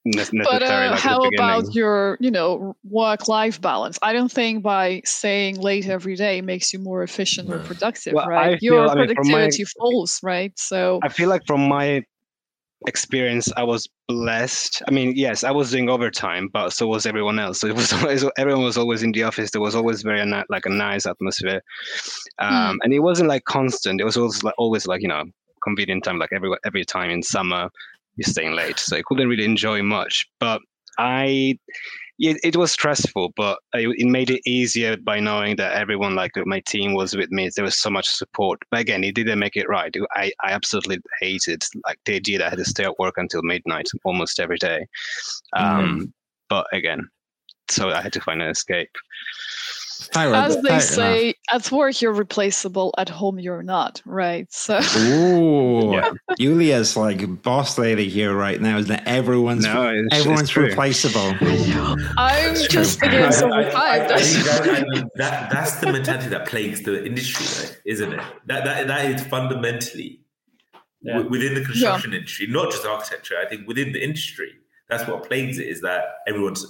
necessary. 0.04 0.44
But 0.44 0.62
uh, 0.62 0.90
like 0.92 1.00
how 1.00 1.20
about 1.22 1.74
your, 1.74 2.16
you 2.20 2.30
know, 2.30 2.76
work-life 2.84 3.60
balance? 3.60 3.98
I 4.02 4.12
don't 4.12 4.30
think 4.30 4.62
by 4.62 5.02
staying 5.04 5.60
late 5.60 5.88
every 5.88 6.14
day 6.14 6.40
makes 6.40 6.72
you 6.72 6.78
more 6.78 7.02
efficient 7.02 7.50
or 7.50 7.58
productive, 7.60 8.14
Well, 8.14 8.26
right? 8.28 8.52
I 8.52 8.58
your 8.60 8.88
I 8.88 8.94
mean, 8.94 9.14
from 9.14 9.28
my- 9.28 9.38
productivity 9.38 9.64
falls, 9.78 10.20
right? 10.22 10.52
So 10.56 11.00
I 11.02 11.08
feel 11.08 11.28
like 11.28 11.42
from 11.46 11.68
my 11.68 12.02
experience, 12.86 13.50
I 13.56 13.64
was 13.64 13.88
blessed. 14.08 14.82
I 14.86 14.90
mean, 14.90 15.14
yes, 15.16 15.44
I 15.44 15.50
was 15.50 15.70
doing 15.70 15.88
overtime, 15.88 16.48
but 16.52 16.72
so 16.72 16.86
was 16.86 17.06
everyone 17.06 17.38
else. 17.38 17.60
So 17.60 17.66
it 17.66 17.76
was 17.76 17.92
always 17.92 18.24
everyone 18.38 18.64
was 18.64 18.78
always 18.78 19.02
in 19.02 19.12
the 19.12 19.22
office. 19.24 19.50
There 19.50 19.60
was 19.60 19.74
always 19.74 20.02
very 20.02 20.24
like 20.48 20.66
a 20.66 20.70
nice 20.70 21.06
atmosphere, 21.06 21.62
um, 22.38 22.78
and 22.82 22.92
it 22.92 23.00
wasn't 23.00 23.28
like 23.28 23.44
constant. 23.44 24.00
It 24.00 24.04
was 24.04 24.16
always 24.16 24.42
like 24.42 24.54
always 24.58 24.86
like 24.86 25.02
you 25.02 25.08
know 25.08 25.24
convenient 25.62 26.04
time. 26.04 26.18
Like 26.18 26.32
every 26.32 26.50
every 26.64 26.84
time 26.84 27.10
in 27.10 27.22
summer, 27.22 27.68
you're 28.16 28.30
staying 28.30 28.52
late, 28.52 28.78
so 28.78 28.96
I 28.96 29.02
couldn't 29.06 29.28
really 29.28 29.44
enjoy 29.44 29.82
much. 29.82 30.26
But 30.40 30.60
I. 30.98 31.58
It, 32.18 32.38
it 32.42 32.56
was 32.56 32.72
stressful, 32.72 33.34
but 33.36 33.58
it, 33.74 33.88
it 33.98 34.06
made 34.06 34.30
it 34.30 34.40
easier 34.46 34.96
by 34.96 35.20
knowing 35.20 35.56
that 35.56 35.72
everyone, 35.72 36.14
like 36.14 36.32
my 36.46 36.60
team, 36.60 36.94
was 36.94 37.14
with 37.14 37.30
me. 37.30 37.50
There 37.54 37.64
was 37.64 37.78
so 37.78 37.90
much 37.90 38.08
support. 38.08 38.60
But 38.70 38.80
again, 38.80 39.04
it 39.04 39.14
didn't 39.14 39.38
make 39.38 39.56
it 39.56 39.68
right. 39.68 39.94
I, 40.14 40.32
I 40.42 40.52
absolutely 40.52 40.98
hated 41.20 41.62
like 41.84 41.98
the 42.06 42.14
idea 42.16 42.38
that 42.38 42.46
I 42.46 42.50
had 42.50 42.58
to 42.58 42.64
stay 42.64 42.84
at 42.84 42.98
work 42.98 43.14
until 43.18 43.42
midnight 43.42 43.88
almost 44.04 44.40
every 44.40 44.58
day. 44.58 44.86
Um, 45.54 46.12
But 46.48 46.66
again, 46.72 47.08
so 47.68 47.90
I 47.90 48.00
had 48.00 48.12
to 48.12 48.20
find 48.20 48.40
an 48.40 48.50
escape. 48.50 48.90
Tyra, 50.12 50.44
as 50.44 50.56
they 50.62 50.68
Tyra- 50.70 50.80
say, 50.80 51.34
at 51.52 51.70
work 51.72 52.00
you're 52.02 52.12
replaceable, 52.12 52.94
at 52.98 53.08
home 53.08 53.38
you're 53.38 53.62
not, 53.62 54.02
right? 54.04 54.46
So 54.52 54.78
Ooh, 54.98 55.92
Yeah. 55.92 56.12
Julia's 56.38 56.96
like 56.96 57.42
boss 57.42 57.78
lady 57.78 58.08
here 58.08 58.34
right 58.34 58.60
now. 58.60 58.78
Is 58.78 58.86
that 58.86 59.06
everyone's 59.06 59.64
No, 59.64 59.88
it's, 59.88 60.14
everyone's 60.14 60.42
it's 60.50 60.56
replaceable? 60.56 61.34
I'm 62.18 62.54
That's 62.54 62.68
just 62.68 62.98
true. 62.98 63.08
against 63.08 63.42
I- 63.42 63.48
I- 63.48 63.62
I- 63.62 63.94
I 63.94 63.98
That's- 64.00 64.44
that, 64.44 65.10
that- 65.16 65.50
that's 65.50 65.76
the 65.76 65.92
mentality 65.92 66.28
that 66.28 66.46
plagues 66.46 66.82
the 66.82 67.04
industry, 67.04 67.46
though, 67.46 67.74
isn't 67.92 68.12
it? 68.12 68.20
That 68.46 68.64
that 68.64 68.86
that 68.88 69.06
is 69.10 69.22
fundamentally 69.26 70.20
Yeah. 71.02 71.14
w- 71.14 71.30
within 71.30 71.54
the 71.54 71.64
construction 71.64 72.12
industry, 72.14 72.46
not 72.48 72.70
just 72.70 72.84
architecture. 72.86 73.34
I 73.44 73.48
think 73.48 73.66
within 73.68 73.92
the 73.92 74.02
industry, 74.02 74.52
that's 74.88 75.06
what 75.08 75.26
plagues 75.28 75.58
it. 75.58 75.68
Is 75.68 75.80
that 75.82 76.02
everyone's 76.26 76.64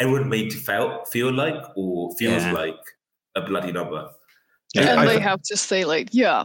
everyone 0.00 0.28
made 0.28 0.50
to 0.50 0.56
feel 0.56 1.04
feel 1.12 1.32
like 1.32 1.62
or 1.76 2.10
feels 2.18 2.42
Yeah. 2.42 2.52
like 2.52 2.80
a 3.36 3.42
bloody 3.42 3.70
number. 3.72 4.08
Yeah, 4.74 4.90
and 4.92 5.00
I- 5.00 5.06
they 5.06 5.20
have 5.20 5.42
to 5.42 5.56
say 5.56 5.84
like, 5.84 6.08
Yeah. 6.12 6.44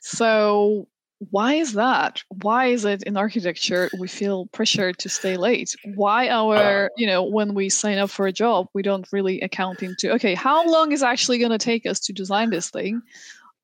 So 0.00 0.88
why 1.30 1.54
is 1.54 1.72
that? 1.72 2.22
Why 2.42 2.66
is 2.66 2.84
it 2.84 3.02
in 3.02 3.16
architecture 3.16 3.90
we 3.98 4.06
feel 4.06 4.46
pressure 4.46 4.92
to 4.92 5.08
stay 5.08 5.36
late? 5.36 5.74
Why 5.96 6.28
our, 6.28 6.90
you 6.96 7.06
know, 7.08 7.24
when 7.24 7.54
we 7.54 7.68
sign 7.68 7.98
up 7.98 8.08
for 8.10 8.26
a 8.28 8.32
job, 8.32 8.68
we 8.72 8.82
don't 8.82 9.06
really 9.12 9.40
account 9.40 9.82
into 9.82 10.12
okay, 10.14 10.34
how 10.34 10.64
long 10.70 10.92
is 10.92 11.02
actually 11.02 11.38
going 11.38 11.50
to 11.50 11.58
take 11.58 11.86
us 11.86 11.98
to 12.00 12.12
design 12.12 12.50
this 12.50 12.70
thing? 12.70 13.02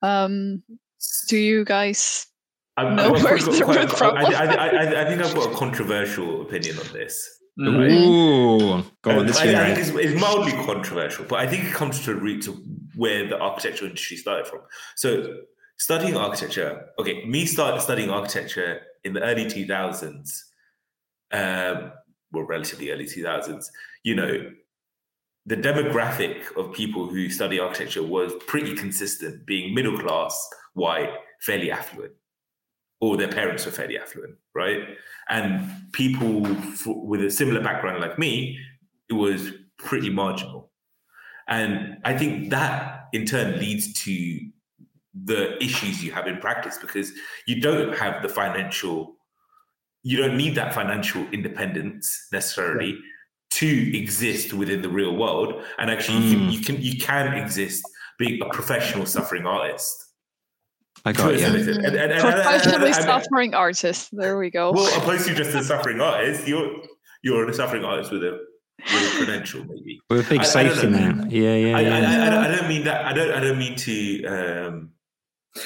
Um, 0.01 0.61
do 1.29 1.37
you 1.37 1.63
guys? 1.63 2.27
I've, 2.77 2.91
No, 2.93 3.05
I've 3.15 3.21
got 3.21 3.23
where's 3.23 3.45
the 3.45 3.63
quite- 3.63 3.77
root 3.77 3.93
I, 3.93 3.97
problem? 3.97 4.25
I, 4.25 4.35
I, 4.35 4.45
I, 4.67 5.01
I 5.01 5.05
think 5.07 5.21
I've 5.23 5.33
got 5.33 5.51
a 5.53 5.55
controversial 5.55 6.41
opinion 6.41 6.77
on 6.77 6.91
this. 6.91 7.39
Mm. 7.59 7.77
Right. 7.79 7.91
Ooh, 7.91 8.83
go 9.01 9.19
on, 9.19 9.25
this 9.25 9.37
I, 9.37 9.43
I 9.43 9.73
think 9.73 9.79
it's, 9.79 9.89
it's 9.89 10.19
mildly 10.19 10.51
controversial, 10.65 11.25
but 11.25 11.39
I 11.39 11.47
think 11.47 11.63
it 11.63 11.73
comes 11.73 12.03
to 12.03 12.13
the 12.13 12.19
roots 12.19 12.47
of 12.47 12.59
where 12.95 13.27
the 13.27 13.37
architecture 13.37 13.85
industry 13.85 14.17
started 14.17 14.47
from. 14.47 14.59
So, 14.95 15.37
studying 15.77 16.17
architecture, 16.17 16.87
okay, 16.99 17.25
me 17.25 17.45
started 17.45 17.81
studying 17.81 18.09
architecture 18.09 18.81
in 19.05 19.13
the 19.13 19.21
early 19.23 19.45
2000s, 19.45 20.41
um, 21.31 21.91
well, 22.31 22.43
relatively 22.43 22.91
early 22.91 23.05
2000s. 23.05 23.67
You 24.03 24.15
know, 24.15 24.51
the 25.45 25.55
demographic 25.55 26.55
of 26.57 26.73
people 26.73 27.07
who 27.07 27.29
study 27.29 27.59
architecture 27.59 28.03
was 28.03 28.33
pretty 28.47 28.75
consistent, 28.75 29.45
being 29.45 29.73
middle 29.73 29.97
class, 29.97 30.49
white, 30.73 31.13
fairly 31.41 31.71
affluent, 31.71 32.13
or 33.01 33.17
their 33.17 33.27
parents 33.27 33.65
were 33.65 33.71
fairly 33.71 33.97
affluent, 33.97 34.35
right? 34.53 34.79
And 35.29 35.91
people 35.91 36.45
f- 36.47 36.87
with 36.87 37.23
a 37.23 37.31
similar 37.31 37.61
background 37.61 38.01
like 38.01 38.17
me, 38.17 38.57
it 39.09 39.13
was 39.13 39.51
pretty 39.77 40.09
marginal. 40.09 40.71
And 41.47 41.97
I 42.03 42.17
think 42.17 42.49
that 42.49 43.07
in 43.13 43.25
turn 43.25 43.59
leads 43.59 43.93
to 44.03 44.39
the 45.23 45.63
issues 45.63 46.03
you 46.03 46.11
have 46.11 46.27
in 46.27 46.37
practice 46.37 46.77
because 46.77 47.11
you 47.47 47.61
don't 47.61 47.95
have 47.95 48.21
the 48.21 48.29
financial, 48.29 49.15
you 50.03 50.17
don't 50.17 50.37
need 50.37 50.55
that 50.55 50.73
financial 50.73 51.25
independence 51.31 52.27
necessarily 52.31 52.97
to 53.51 53.97
exist 53.97 54.53
within 54.53 54.81
the 54.81 54.89
real 54.89 55.15
world. 55.15 55.63
And 55.77 55.89
actually, 55.89 56.17
you, 56.19 56.35
can, 56.35 56.47
mm. 56.47 56.51
you 56.51 56.59
can 56.61 56.81
you 56.81 56.97
can 56.97 57.33
exist 57.35 57.83
being 58.17 58.41
a 58.41 58.49
professional 58.49 59.05
suffering 59.05 59.45
artist. 59.45 60.04
I 61.05 61.11
got 61.13 61.37
you. 61.39 61.45
And- 61.45 61.55
and- 61.55 61.67
and- 61.69 61.85
and- 61.85 61.95
and- 61.95 62.11
and- 62.11 62.21
Professionally 62.21 62.91
and- 62.91 63.03
suffering 63.03 63.53
artist. 63.53 64.09
There 64.11 64.37
we 64.37 64.49
go. 64.49 64.71
well, 64.71 64.87
opposed 64.97 65.27
to 65.27 65.35
just 65.35 65.53
a 65.55 65.63
suffering 65.63 66.01
artist, 66.01 66.47
you're 66.47 66.71
you're 67.21 67.47
a 67.49 67.53
suffering 67.53 67.83
artist 67.85 68.11
with 68.11 68.23
a 68.23 68.39
with 68.79 69.13
a 69.13 69.17
credential, 69.17 69.63
maybe. 69.65 69.99
With 70.09 70.25
a 70.25 70.29
big 70.29 70.39
I- 70.39 70.43
I 70.43 70.45
safety 70.45 70.81
don't 70.91 71.19
net. 71.19 71.31
Yeah, 71.31 71.55
yeah, 71.55 71.77
I, 71.77 71.79
I, 71.79 71.81
yeah. 71.81 71.93
I, 71.93 71.97
I, 72.27 72.29
don't, 72.29 72.43
I 72.43 72.55
don't 72.55 72.67
mean 72.67 72.83
that. 72.85 73.05
I 73.05 73.13
don't. 73.13 73.31
I 73.31 73.39
don't 73.39 73.57
mean 73.57 73.75
to. 73.77 74.25
Um, 74.25 74.91
No, 75.55 75.61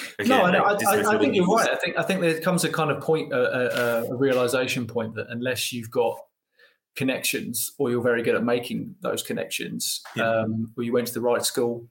I, 0.46 0.50
again, 0.50 0.52
know, 0.54 0.64
like, 0.68 0.86
I, 0.86 1.02
I, 1.02 1.16
I 1.16 1.18
think 1.20 1.36
you're 1.36 1.48
right. 1.48 1.70
I 1.70 1.76
think 1.76 1.98
I 1.98 2.04
think 2.04 2.22
there 2.22 2.40
comes 2.42 2.64
a 2.64 2.70
kind 2.70 2.92
of 2.92 3.02
point, 3.02 3.34
a, 3.34 4.06
a, 4.06 4.14
a 4.14 4.16
realization 4.16 4.86
point 4.86 5.16
that 5.16 5.28
unless 5.30 5.74
you've 5.74 5.90
got 5.90 6.20
connections, 6.96 7.72
or 7.80 7.90
you're 7.90 8.02
very 8.02 8.22
good 8.22 8.36
at 8.36 8.44
making 8.44 8.96
those 9.02 9.24
connections, 9.24 10.02
Yeah. 10.16 10.30
um, 10.42 10.72
or 10.78 10.84
you 10.84 10.92
went 10.94 11.08
to 11.08 11.14
the 11.14 11.22
right 11.22 11.44
school, 11.44 11.88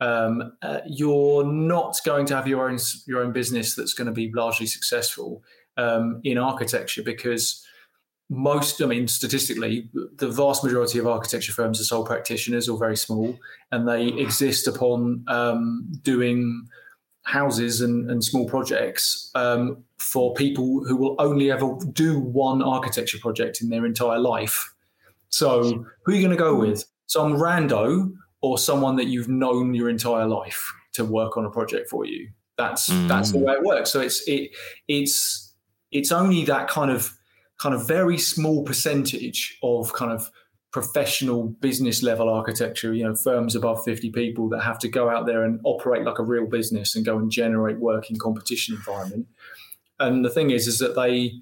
um, 0.00 0.52
uh, 0.62 0.80
you're 0.86 1.44
not 1.44 1.98
going 2.04 2.26
to 2.26 2.36
have 2.36 2.46
your 2.46 2.68
own 2.68 2.78
your 3.06 3.20
own 3.20 3.32
business 3.32 3.74
that's 3.74 3.94
going 3.94 4.06
to 4.06 4.12
be 4.12 4.30
largely 4.32 4.66
successful 4.66 5.42
um, 5.76 6.20
in 6.24 6.38
architecture 6.38 7.02
because 7.02 7.64
most, 8.30 8.82
I 8.82 8.86
mean, 8.86 9.08
statistically, 9.08 9.88
the 10.16 10.28
vast 10.28 10.62
majority 10.62 10.98
of 10.98 11.06
architecture 11.06 11.52
firms 11.52 11.80
are 11.80 11.84
sole 11.84 12.04
practitioners 12.04 12.68
or 12.68 12.78
very 12.78 12.96
small, 12.96 13.38
and 13.72 13.88
they 13.88 14.08
exist 14.08 14.66
upon 14.66 15.24
um, 15.28 15.88
doing 16.02 16.68
houses 17.22 17.80
and, 17.80 18.10
and 18.10 18.22
small 18.22 18.46
projects 18.46 19.30
um, 19.34 19.82
for 19.98 20.34
people 20.34 20.84
who 20.86 20.96
will 20.96 21.16
only 21.18 21.50
ever 21.50 21.74
do 21.92 22.18
one 22.18 22.62
architecture 22.62 23.18
project 23.18 23.62
in 23.62 23.70
their 23.70 23.86
entire 23.86 24.18
life. 24.18 24.74
So, 25.30 25.86
who 26.02 26.12
are 26.12 26.14
you 26.14 26.22
going 26.22 26.36
to 26.36 26.42
go 26.42 26.54
with? 26.54 26.84
Some 27.06 27.34
rando 27.34 28.12
or 28.40 28.58
someone 28.58 28.96
that 28.96 29.06
you've 29.06 29.28
known 29.28 29.74
your 29.74 29.88
entire 29.88 30.26
life 30.26 30.72
to 30.94 31.04
work 31.04 31.36
on 31.36 31.44
a 31.44 31.50
project 31.50 31.88
for 31.90 32.04
you? 32.04 32.28
That's 32.56 32.86
that's 33.08 33.30
the 33.32 33.38
Mm. 33.38 33.42
way 33.46 33.52
it 33.54 33.62
works. 33.62 33.90
So 33.92 34.00
it's 34.00 34.26
it 34.28 34.50
it's 34.88 35.54
it's 35.92 36.10
only 36.12 36.44
that 36.44 36.68
kind 36.68 36.90
of 36.90 37.14
kind 37.58 37.74
of 37.74 37.86
very 37.86 38.18
small 38.18 38.64
percentage 38.64 39.58
of 39.62 39.92
kind 39.92 40.12
of 40.12 40.30
professional 40.70 41.44
business 41.60 42.02
level 42.02 42.28
architecture, 42.28 42.92
you 42.94 43.02
know, 43.02 43.14
firms 43.14 43.56
above 43.56 43.82
50 43.84 44.10
people 44.10 44.48
that 44.50 44.60
have 44.62 44.78
to 44.80 44.88
go 44.88 45.08
out 45.08 45.24
there 45.26 45.42
and 45.42 45.60
operate 45.64 46.04
like 46.04 46.18
a 46.18 46.22
real 46.22 46.46
business 46.46 46.94
and 46.94 47.04
go 47.06 47.16
and 47.16 47.30
generate 47.30 47.78
work 47.78 48.10
in 48.10 48.18
competition 48.18 48.74
environment. 48.76 49.26
And 49.98 50.24
the 50.24 50.30
thing 50.30 50.50
is, 50.50 50.66
is 50.68 50.78
that 50.78 50.94
they 50.94 51.32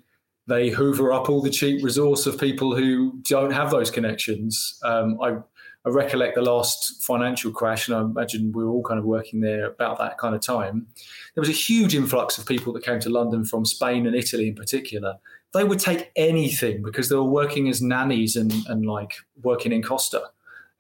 they 0.49 0.69
hoover 0.71 1.13
up 1.13 1.29
all 1.29 1.43
the 1.43 1.51
cheap 1.51 1.83
resource 1.83 2.25
of 2.27 2.39
people 2.39 2.77
who 2.77 3.19
don't 3.29 3.51
have 3.51 3.71
those 3.73 3.91
connections. 3.91 4.79
Um, 4.85 5.19
I, 5.21 5.39
I 5.87 5.91
recollect 5.91 6.35
the 6.35 6.43
last 6.43 7.03
financial 7.05 7.53
crash, 7.53 7.87
and 7.87 7.97
I 7.97 8.01
imagine 8.01 8.51
we 8.53 8.65
were 8.65 8.71
all 8.71 8.83
kind 8.83 8.99
of 8.99 9.05
working 9.05 9.41
there 9.41 9.67
about 9.67 9.99
that 9.99 10.19
kind 10.19 10.35
of 10.35 10.41
time. 10.41 10.87
There 11.35 11.41
was 11.43 11.49
a 11.49 11.53
huge 11.53 11.95
influx 11.95 12.39
of 12.39 12.47
people 12.47 12.73
that 12.73 12.85
came 12.85 12.99
to 13.01 13.09
London 13.09 13.45
from 13.45 13.65
Spain 13.65 14.05
and 14.07 14.17
Italy 14.17 14.49
in 14.49 14.57
particular. 14.57 15.15
They 15.55 15.63
would 15.63 15.79
take 15.79 16.11
anything 16.17 16.83
because 16.83 17.09
they 17.09 17.15
were 17.15 17.23
working 17.23 17.69
as 17.69 17.81
nannies 17.81 18.35
and, 18.35 18.53
and 18.69 18.85
like 18.85 19.15
working 19.43 19.73
in 19.73 19.83
Costa. 19.83 20.23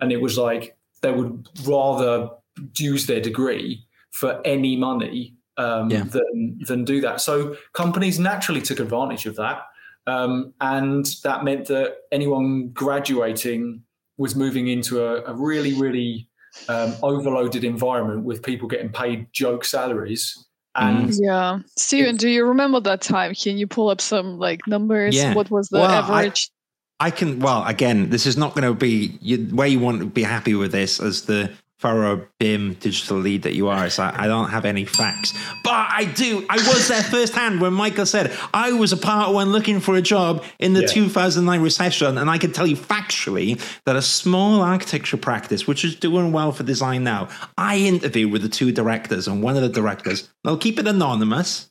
And 0.00 0.10
it 0.10 0.20
was 0.20 0.36
like 0.36 0.76
they 1.02 1.12
would 1.12 1.48
rather 1.64 2.28
use 2.76 3.06
their 3.06 3.20
degree 3.20 3.86
for 4.10 4.40
any 4.44 4.76
money 4.76 5.34
um, 5.56 5.90
Yeah. 5.90 6.02
than 6.02 6.58
than 6.66 6.84
do 6.84 7.00
that. 7.02 7.20
So 7.20 7.56
companies 7.74 8.18
naturally 8.18 8.60
took 8.60 8.80
advantage 8.80 9.24
of 9.24 9.36
that, 9.36 9.62
um, 10.08 10.52
and 10.60 11.06
that 11.22 11.44
meant 11.44 11.68
that 11.68 11.98
anyone 12.10 12.70
graduating 12.70 13.82
was 14.18 14.34
moving 14.34 14.68
into 14.68 15.02
a, 15.04 15.22
a 15.24 15.34
really 15.34 15.74
really 15.74 16.28
um, 16.68 16.94
overloaded 17.02 17.64
environment 17.64 18.24
with 18.24 18.42
people 18.42 18.66
getting 18.68 18.88
paid 18.90 19.26
joke 19.32 19.64
salaries. 19.64 20.42
And 20.74 21.14
Yeah. 21.18 21.60
Steven, 21.76 22.16
do 22.16 22.28
you 22.28 22.44
remember 22.46 22.80
that 22.80 23.00
time? 23.00 23.34
Can 23.34 23.56
you 23.58 23.66
pull 23.66 23.88
up 23.88 24.00
some 24.00 24.38
like 24.38 24.60
numbers? 24.66 25.14
Yeah. 25.16 25.34
What 25.34 25.50
was 25.50 25.68
the 25.68 25.78
Well, 25.78 25.90
I- 25.90 26.20
average? 26.20 26.50
I 26.98 27.10
can. 27.10 27.40
Well, 27.40 27.62
again, 27.66 28.08
this 28.08 28.24
is 28.24 28.38
not 28.38 28.54
going 28.54 28.64
to 28.64 28.72
be 28.72 29.18
you, 29.20 29.36
where 29.54 29.66
you 29.68 29.78
want 29.78 30.00
to 30.00 30.06
be 30.06 30.22
happy 30.22 30.54
with 30.54 30.72
this 30.72 30.98
as 30.98 31.26
the 31.26 31.50
thorough 31.78 32.26
BIM 32.40 32.74
digital 32.74 33.18
lead 33.18 33.42
that 33.42 33.54
you 33.54 33.68
are. 33.68 33.90
So 33.90 34.02
I, 34.04 34.24
I 34.24 34.26
don't 34.26 34.48
have 34.48 34.64
any 34.64 34.84
facts, 34.84 35.32
but 35.62 35.72
I 35.90 36.04
do. 36.16 36.44
I 36.48 36.56
was 36.56 36.88
there 36.88 37.02
firsthand 37.02 37.60
when 37.60 37.74
Michael 37.74 38.06
said 38.06 38.36
I 38.54 38.72
was 38.72 38.92
a 38.92 38.96
part 38.96 39.34
when 39.34 39.50
looking 39.52 39.80
for 39.80 39.94
a 39.96 40.02
job 40.02 40.42
in 40.58 40.72
the 40.72 40.80
Yeah. 40.82 40.86
2009 40.86 41.60
recession, 41.60 42.16
and 42.18 42.30
I 42.30 42.38
can 42.38 42.52
tell 42.52 42.66
you 42.66 42.76
factually 42.76 43.60
that 43.84 43.94
a 43.96 44.02
small 44.02 44.62
architecture 44.62 45.16
practice, 45.18 45.66
which 45.66 45.84
is 45.84 45.94
doing 45.96 46.32
well 46.32 46.52
for 46.52 46.62
design 46.62 47.04
now, 47.04 47.28
I 47.58 47.78
interviewed 47.78 48.32
with 48.32 48.42
the 48.42 48.48
two 48.48 48.72
directors, 48.72 49.28
and 49.28 49.42
one 49.42 49.56
of 49.56 49.62
the 49.62 49.68
directors, 49.68 50.30
I'll 50.44 50.56
keep 50.56 50.78
it 50.78 50.86
anonymous, 50.86 51.70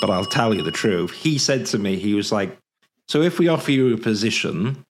but 0.00 0.08
I'll 0.10 0.24
tell 0.24 0.54
you 0.54 0.62
the 0.62 0.72
truth. 0.72 1.12
He 1.12 1.38
said 1.38 1.66
to 1.66 1.78
me, 1.78 1.96
he 1.96 2.14
was 2.14 2.32
like. 2.32 2.56
So 3.08 3.22
if 3.22 3.38
we 3.38 3.48
offer 3.48 3.70
you 3.72 3.94
a 3.94 3.96
position, 3.96 4.84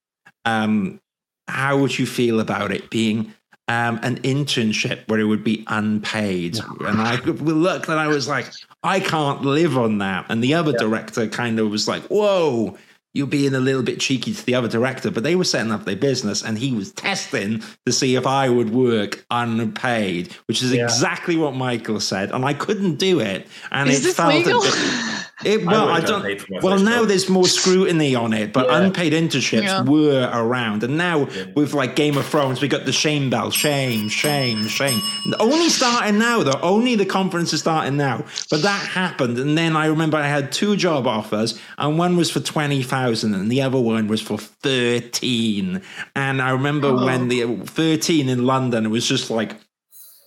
um, 0.45 0.99
how 1.47 1.78
would 1.78 1.97
you 1.97 2.05
feel 2.05 2.41
about 2.41 2.72
it 2.72 2.91
being 2.91 3.32
um, 3.69 4.01
an 4.03 4.16
internship 4.23 5.01
where 5.09 5.21
it 5.21 5.25
would 5.25 5.45
be 5.45 5.64
unpaid? 5.69 6.59
And 6.81 7.01
I 7.01 7.16
looked 7.25 7.89
and 7.89 7.99
I 7.99 8.07
was 8.09 8.27
like, 8.29 8.51
I 8.83 9.01
can't 9.01 9.43
live 9.43 9.77
on 9.79 9.99
that. 9.99 10.27
And 10.29 10.43
the 10.43 10.55
other 10.55 10.73
director 10.73 11.27
kind 11.29 11.59
of 11.61 11.71
was 11.71 11.87
like, 11.89 12.03
whoa, 12.05 12.77
you're 13.14 13.27
being 13.27 13.55
a 13.55 13.61
little 13.61 13.83
bit 13.83 13.99
cheeky 14.01 14.33
to 14.35 14.45
the 14.47 14.55
other 14.55 14.69
director. 14.69 15.11
But 15.11 15.23
they 15.23 15.35
were 15.35 15.45
setting 15.45 15.73
up 15.73 15.85
their 15.85 15.97
business 15.97 16.45
and 16.45 16.57
he 16.59 16.73
was 16.73 16.93
testing 16.93 17.62
to 17.87 17.93
see 17.93 18.14
if 18.16 18.27
I 18.27 18.49
would 18.49 18.71
work 18.71 19.25
unpaid, 19.31 20.33
which 20.47 20.62
is 20.62 20.73
Yeah. 20.73 20.85
exactly 20.85 21.37
what 21.37 21.55
Michael 21.55 22.01
said. 22.01 22.31
And 22.33 22.45
I 22.45 22.55
couldn't 22.55 22.97
do 22.97 23.21
it. 23.21 23.47
And 23.73 23.91
Is 23.91 24.05
it 24.07 24.14
felt 24.14 24.35
a 24.35 24.45
bit- 24.45 25.25
it, 25.45 25.64
well, 25.64 25.89
I, 25.89 25.95
worked 25.95 26.07
don't. 26.09 26.16
unpaid 26.16 26.43
for 26.43 26.47
my 26.53 26.59
Well, 26.61 26.78
now 26.78 27.01
job. 27.01 27.09
there's 27.09 27.28
more 27.28 27.47
scrutiny 27.47 28.14
on 28.14 28.32
it, 28.32 28.53
but 28.53 28.66
Yeah. 28.66 28.78
unpaid 28.78 29.12
internships 29.12 29.62
Yeah. 29.62 29.82
were 29.82 30.28
around, 30.32 30.82
and 30.82 30.97
now 30.97 31.28
Yeah. 31.34 31.45
with 31.55 31.74
like 31.74 31.95
Game 31.95 32.16
of 32.16 32.26
Thrones, 32.26 32.61
we 32.61 32.68
got 32.68 32.86
the 32.86 32.93
shame 32.93 33.30
bell, 33.30 33.51
shame, 33.51 34.09
shame, 34.09 34.66
shame. 34.68 35.01
Only 35.39 35.68
starting 35.68 36.18
now, 36.18 36.43
though. 36.43 36.59
Only 36.62 36.97
the 36.97 37.05
conference 37.07 37.53
is 37.53 37.61
starting 37.61 37.97
now. 37.97 38.24
But 38.51 38.62
that 38.62 38.80
happened, 38.89 39.39
and 39.39 39.57
then 39.57 39.76
I 39.76 39.86
remember 39.86 40.16
I 40.16 40.26
had 40.26 40.51
two 40.51 40.76
job 40.76 41.07
offers, 41.07 41.59
and 41.76 41.99
one 41.99 42.16
was 42.16 42.30
for 42.30 42.41
twenty 42.41 42.82
thousand, 42.82 43.34
and 43.34 43.51
the 43.51 43.62
other 43.62 43.78
one 43.78 44.09
was 44.09 44.20
for 44.20 44.39
thirteen. 44.39 45.82
And 46.16 46.43
I 46.43 46.51
remember 46.51 46.89
oh. 46.89 47.05
when 47.05 47.28
the 47.28 47.45
uh, 47.45 47.49
thirteen 47.64 48.28
in 48.28 48.45
London, 48.47 48.86
it 48.86 48.91
was 48.91 49.07
just 49.07 49.30
like. 49.30 49.57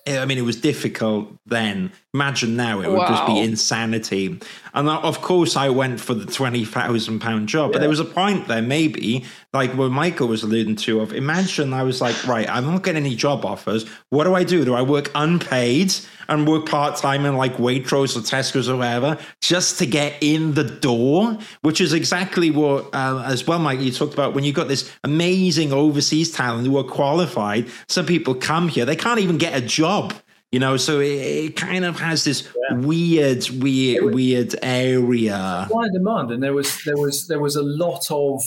I 0.07 0.25
mean, 0.25 0.39
it 0.39 0.45
was 0.45 0.55
difficult 0.55 1.37
then. 1.45 1.91
Imagine 2.13 2.57
now, 2.57 2.81
it 2.81 2.91
would 2.91 3.07
just 3.07 3.25
be 3.25 3.39
insanity. 3.39 4.37
And 4.73 4.89
of 4.89 5.21
course, 5.21 5.55
I 5.55 5.69
went 5.69 6.01
for 6.01 6.13
the 6.13 6.25
twenty 6.25 6.65
thousand 6.65 7.19
pound 7.19 7.47
job. 7.47 7.71
But 7.71 7.79
there 7.79 7.87
was 7.87 8.01
a 8.01 8.05
point 8.05 8.49
there, 8.49 8.61
maybe 8.61 9.23
like 9.53 9.73
what 9.75 9.91
Michael 9.91 10.27
was 10.27 10.43
alluding 10.43 10.75
to. 10.77 10.99
Of 10.99 11.13
imagine 11.13 11.73
I 11.73 11.83
was 11.83 12.01
like, 12.01 12.27
right, 12.27 12.49
I'm 12.49 12.65
not 12.65 12.83
getting 12.83 13.05
any 13.05 13.15
job 13.15 13.45
offers. 13.45 13.87
What 14.09 14.25
do 14.25 14.33
I 14.33 14.43
do? 14.43 14.65
Do 14.65 14.73
I 14.73 14.81
work 14.81 15.09
unpaid 15.15 15.93
and 16.27 16.45
work 16.45 16.67
part 16.67 16.97
time 16.97 17.25
in 17.25 17.37
like 17.37 17.55
Waitrose 17.55 18.17
or 18.17 18.19
Tesco's 18.19 18.67
or 18.67 18.75
whatever, 18.75 19.17
just 19.39 19.79
to 19.79 19.85
get 19.85 20.17
in 20.19 20.53
the 20.53 20.65
door? 20.65 21.37
Which 21.61 21.79
is 21.79 21.93
exactly 21.93 22.51
what, 22.51 22.93
uh, 22.93 23.23
as 23.25 23.47
well, 23.47 23.59
Mike, 23.59 23.79
you 23.79 23.89
talked 23.89 24.13
about 24.13 24.33
when 24.33 24.43
you 24.43 24.51
got 24.51 24.67
this 24.67 24.91
amazing 25.05 25.71
overseas 25.71 26.31
talent 26.33 26.67
who 26.67 26.77
are 26.77 26.83
qualified. 26.83 27.69
Some 27.87 28.05
people 28.05 28.35
come 28.35 28.67
here, 28.67 28.83
they 28.83 28.97
can't 28.97 29.21
even 29.21 29.37
get 29.37 29.55
a 29.55 29.61
job. 29.61 30.13
You 30.51 30.59
know, 30.59 30.75
so 30.75 30.99
it, 30.99 31.05
it 31.45 31.55
kind 31.55 31.85
of 31.85 31.97
has 31.99 32.25
this 32.25 32.47
weird, 32.71 33.49
weird, 33.61 34.13
weird 34.13 34.55
area. 34.61 35.65
supply 35.67 35.85
and 35.85 35.93
demand, 35.93 36.31
and 36.31 36.43
there 36.43 36.53
was 36.53 36.83
there 36.83 36.97
was 36.97 37.27
there 37.27 37.39
was 37.39 37.55
a 37.55 37.63
lot 37.63 38.05
of 38.11 38.41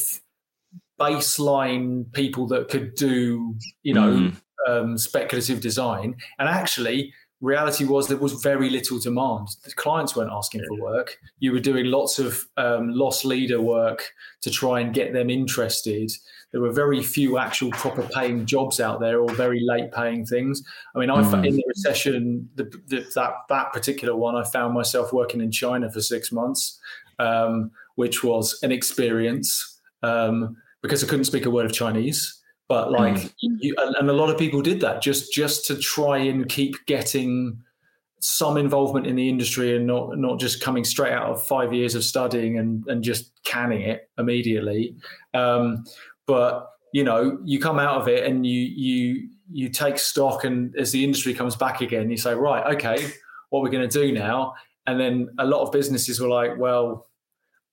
baseline 1.00 2.11
people 2.12 2.46
that 2.48 2.68
could 2.68 2.94
do 2.94 3.55
you 3.82 3.94
know 3.94 4.11
Mm. 4.12 4.40
um, 4.68 4.98
speculative 4.98 5.61
design, 5.61 6.16
and 6.38 6.48
actually. 6.48 7.12
Reality 7.40 7.84
was 7.84 8.09
there 8.09 8.16
was 8.16 8.32
very 8.42 8.70
little 8.70 8.98
demand. 8.98 9.48
The 9.64 9.72
clients 9.72 10.16
weren't 10.16 10.30
asking 10.32 10.64
for 10.66 10.80
work. 10.80 11.18
You 11.40 11.52
were 11.52 11.61
doing 11.61 11.86
lots 11.86 12.18
of 12.18 12.42
um, 12.57 12.94
loss 12.94 13.22
leader 13.22 13.61
work 13.61 14.12
to 14.40 14.50
try 14.50 14.80
and 14.80 14.94
get 14.94 15.12
them 15.12 15.28
interested. 15.28 16.11
There 16.55 16.62
were 16.62 16.70
very 16.70 17.02
few 17.02 17.36
actual 17.36 17.72
proper 17.72 18.05
paying 18.14 18.46
jobs 18.46 18.78
out 18.78 19.00
there, 19.00 19.18
or 19.20 19.28
very 19.34 19.59
late 19.61 19.90
paying 19.90 20.24
things. 20.24 20.62
I 20.94 21.00
mean, 21.00 21.11
I 21.11 21.20
fa- 21.24 21.38
Mm. 21.38 21.48
in 21.48 21.57
the 21.57 21.64
recession, 21.66 22.48
the, 22.55 22.64
the, 22.86 23.05
that 23.16 23.32
that 23.48 23.72
particular 23.72 24.14
one, 24.14 24.36
I 24.36 24.44
found 24.44 24.72
myself 24.72 25.12
working 25.12 25.40
in 25.40 25.50
China 25.50 25.90
for 25.90 26.00
six 26.00 26.30
months, 26.30 26.78
um, 27.18 27.72
which 27.96 28.22
was 28.22 28.57
an 28.62 28.70
experience 28.70 29.80
um, 30.05 30.57
because 30.80 31.02
I 31.02 31.09
couldn't 31.09 31.24
speak 31.24 31.44
a 31.44 31.50
word 31.50 31.66
of 31.66 31.72
Chinese. 31.72 32.40
But 32.68 32.92
like, 32.92 33.32
you, 33.40 33.74
and, 33.76 33.96
and 33.96 34.09
a 34.09 34.12
lot 34.12 34.30
of 34.30 34.38
people 34.38 34.62
did 34.62 34.80
that 34.80 35.02
just 35.02 35.32
just 35.34 35.66
to 35.66 35.76
try 35.76 36.18
and 36.18 36.48
keep 36.48 36.76
getting 36.86 37.59
some 38.20 38.57
involvement 38.57 39.07
in 39.07 39.16
the 39.16 39.28
industry 39.28 39.76
and 39.76 39.86
not 39.86 40.16
not 40.18 40.40
just 40.40 40.62
coming 40.62 40.84
straight 40.84 41.12
out 41.12 41.26
of 41.26 41.44
five 41.44 41.74
years 41.74 41.94
of 41.94 42.05
studying 42.05 42.59
and 42.59 42.86
and 42.86 43.02
just 43.05 43.32
canning 43.44 43.82
it 43.82 44.09
immediately. 44.18 44.94
Um, 45.34 45.84
but 46.27 46.70
you 46.93 47.03
know, 47.05 47.39
you 47.45 47.59
come 47.59 47.79
out 47.79 48.01
of 48.01 48.09
it 48.09 48.25
and 48.25 48.47
you 48.47 48.61
you 48.61 49.29
you 49.51 49.68
take 49.68 49.99
stock, 49.99 50.45
and 50.45 50.75
as 50.77 50.93
the 50.93 51.03
industry 51.05 51.35
comes 51.35 51.57
back 51.57 51.81
again, 51.81 52.11
you 52.11 52.16
say, 52.16 52.35
right, 52.35 52.75
okay, 52.77 53.07
what 53.51 53.62
we're 53.62 53.70
going 53.70 53.89
to 53.89 54.01
do 54.03 54.12
now? 54.12 54.55
And 54.87 54.99
then 55.01 55.29
a 55.39 55.45
lot 55.47 55.62
of 55.62 55.72
businesses 55.72 56.20
were 56.20 56.29
like, 56.29 56.57
well, 56.59 57.09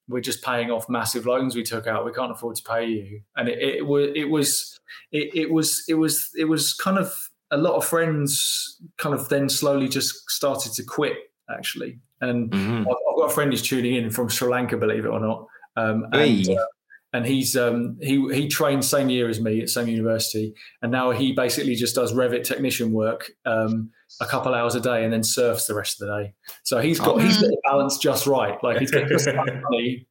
we're 0.10 0.22
just 0.22 0.42
paying 0.44 0.72
off 0.72 0.90
massive 0.90 1.26
loans 1.26 1.56
we 1.56 1.64
took 1.64 1.88
out. 1.88 2.06
We 2.06 2.12
can't 2.14 2.32
afford 2.32 2.56
to 2.58 2.64
pay 2.64 2.88
you. 2.88 3.22
And 3.38 3.48
it, 3.48 3.60
it 3.60 3.86
was 3.86 4.10
it 4.16 4.26
was 4.30 4.80
it, 5.12 5.36
it 5.36 5.52
was 5.52 5.84
it 5.88 5.94
was 5.94 6.30
it 6.38 6.46
was 6.46 6.74
kind 6.74 6.98
of 6.98 7.14
a 7.52 7.58
lot 7.58 7.76
of 7.76 7.86
friends 7.86 8.82
kind 8.98 9.14
of 9.14 9.28
then 9.30 9.50
slowly 9.50 9.88
just 9.88 10.30
started 10.32 10.72
to 10.74 10.84
quit 10.84 11.18
actually. 11.50 12.00
And 12.22 12.50
Mhm. 12.52 12.82
I've, 12.82 12.88
I've 12.88 13.18
got 13.18 13.30
a 13.32 13.34
friend 13.34 13.52
who's 13.52 13.62
tuning 13.62 13.96
in 13.96 14.10
from 14.10 14.30
Sri 14.30 14.50
Lanka, 14.50 14.78
believe 14.78 15.06
it 15.06 15.10
or 15.10 15.20
not. 15.20 15.48
Um, 15.76 16.06
and, 16.14 16.16
Hey. 16.16 16.56
uh, 16.56 16.66
and 17.14 17.26
he's 17.26 17.56
um, 17.58 17.98
he 18.02 18.26
he 18.34 18.48
trained 18.48 18.86
same 18.86 19.10
year 19.10 19.30
as 19.30 19.42
me 19.42 19.62
at 19.62 19.70
same 19.70 19.88
university, 19.88 20.54
and 20.82 20.92
now 20.92 21.12
he 21.12 21.34
basically 21.34 21.76
just 21.76 21.96
does 21.96 22.14
Revit 22.14 22.44
technician 22.44 22.92
work 22.94 23.32
um, 23.46 23.92
a 24.22 24.26
couple 24.26 24.54
hours 24.54 24.76
a 24.76 24.80
day, 24.82 25.04
and 25.04 25.12
then 25.12 25.24
surfs 25.24 25.66
the 25.68 25.76
rest 25.76 26.02
of 26.02 26.08
the 26.08 26.24
day. 26.24 26.34
So 26.64 26.80
he's 26.80 27.00
got 27.00 27.22
he's 27.22 27.38
got 27.38 27.48
the 27.48 27.62
balance 27.66 27.98
just 27.98 28.28
right. 28.28 28.62
Like 28.64 28.78
he's 28.80 28.92
getting 28.92 29.10
just 29.10 29.28
enough 29.28 29.46
money 29.70 30.08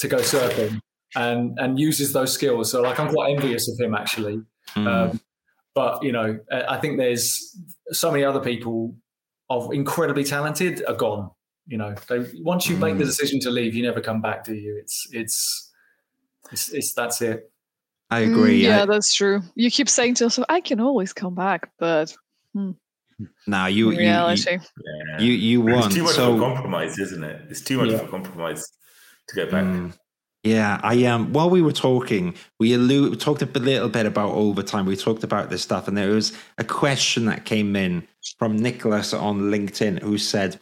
to 0.00 0.08
go 0.08 0.18
surfing, 0.18 0.80
and 1.16 1.58
and 1.58 1.78
uses 1.78 2.12
those 2.12 2.32
skills. 2.32 2.70
So 2.70 2.82
like 2.82 3.00
I'm 3.00 3.12
quite 3.12 3.32
envious 3.34 3.68
of 3.68 3.78
him 3.84 3.94
actually. 3.94 4.40
Mm. 4.76 4.86
Um, 4.86 5.20
but 5.74 6.02
you 6.04 6.12
know, 6.12 6.38
I 6.52 6.76
think 6.78 6.98
there's 6.98 7.56
so 7.90 8.12
many 8.12 8.22
other 8.22 8.40
people 8.40 8.94
of 9.50 9.72
incredibly 9.72 10.22
talented 10.22 10.84
are 10.86 10.94
gone. 10.94 11.30
You 11.66 11.78
know, 11.78 11.94
they, 12.08 12.26
once 12.42 12.68
you 12.68 12.76
make 12.76 12.98
the 12.98 13.04
Mm. 13.04 13.06
decision 13.06 13.40
to 13.40 13.50
leave, 13.50 13.74
you 13.74 13.82
never 13.82 14.00
come 14.00 14.20
back, 14.20 14.44
do 14.44 14.54
you? 14.54 14.76
It's 14.80 15.08
it's 15.12 15.63
it's, 16.52 16.68
it's 16.70 16.92
that's 16.94 17.20
it. 17.22 17.50
I 18.10 18.22
Mm, 18.22 18.30
agree. 18.32 18.62
yeah, 18.62 18.82
I- 18.82 18.86
that's 18.86 19.14
true. 19.14 19.42
You 19.54 19.70
keep 19.70 19.88
saying 19.88 20.14
to 20.16 20.24
yourself, 20.24 20.46
"I 20.48 20.60
can 20.60 20.80
always 20.80 21.12
come 21.12 21.34
back," 21.34 21.70
but 21.78 22.14
now 23.46 23.66
you, 23.66 23.90
in 23.90 23.96
you, 23.96 24.00
you, 24.02 24.08
reality, 24.08 24.50
Yeah. 24.58 25.20
you, 25.20 25.32
you 25.32 25.68
it's 25.68 25.94
too 25.94 26.02
much 26.02 26.14
so 26.14 26.34
of 26.34 26.40
a 26.40 26.44
compromise, 26.44 26.98
isn't 26.98 27.24
it? 27.24 27.46
It's 27.50 27.60
too 27.62 27.78
much 27.78 27.88
Yeah. 27.90 27.96
of 27.96 28.02
a 28.02 28.08
compromise 28.08 28.64
to 29.28 29.36
go 29.36 29.50
back. 29.50 29.64
Mm. 29.64 29.92
Yeah, 30.42 30.78
I 30.82 31.04
um. 31.06 31.32
While 31.32 31.48
we 31.48 31.62
were 31.62 31.72
talking, 31.72 32.34
we 32.60 32.74
allude, 32.74 33.10
we 33.12 33.16
talked 33.16 33.40
a 33.40 33.46
little 33.46 33.88
bit 33.88 34.04
about 34.04 34.32
overtime. 34.32 34.84
We 34.84 34.94
talked 34.96 35.24
about 35.24 35.48
this 35.48 35.62
stuff, 35.62 35.88
and 35.88 35.96
there 35.96 36.10
was 36.10 36.34
a 36.58 36.64
question 36.64 37.24
that 37.26 37.46
came 37.46 37.74
in 37.74 38.06
from 38.38 38.56
Nicholas 38.56 39.14
on 39.14 39.50
LinkedIn 39.50 40.02
who 40.02 40.18
said, 40.18 40.60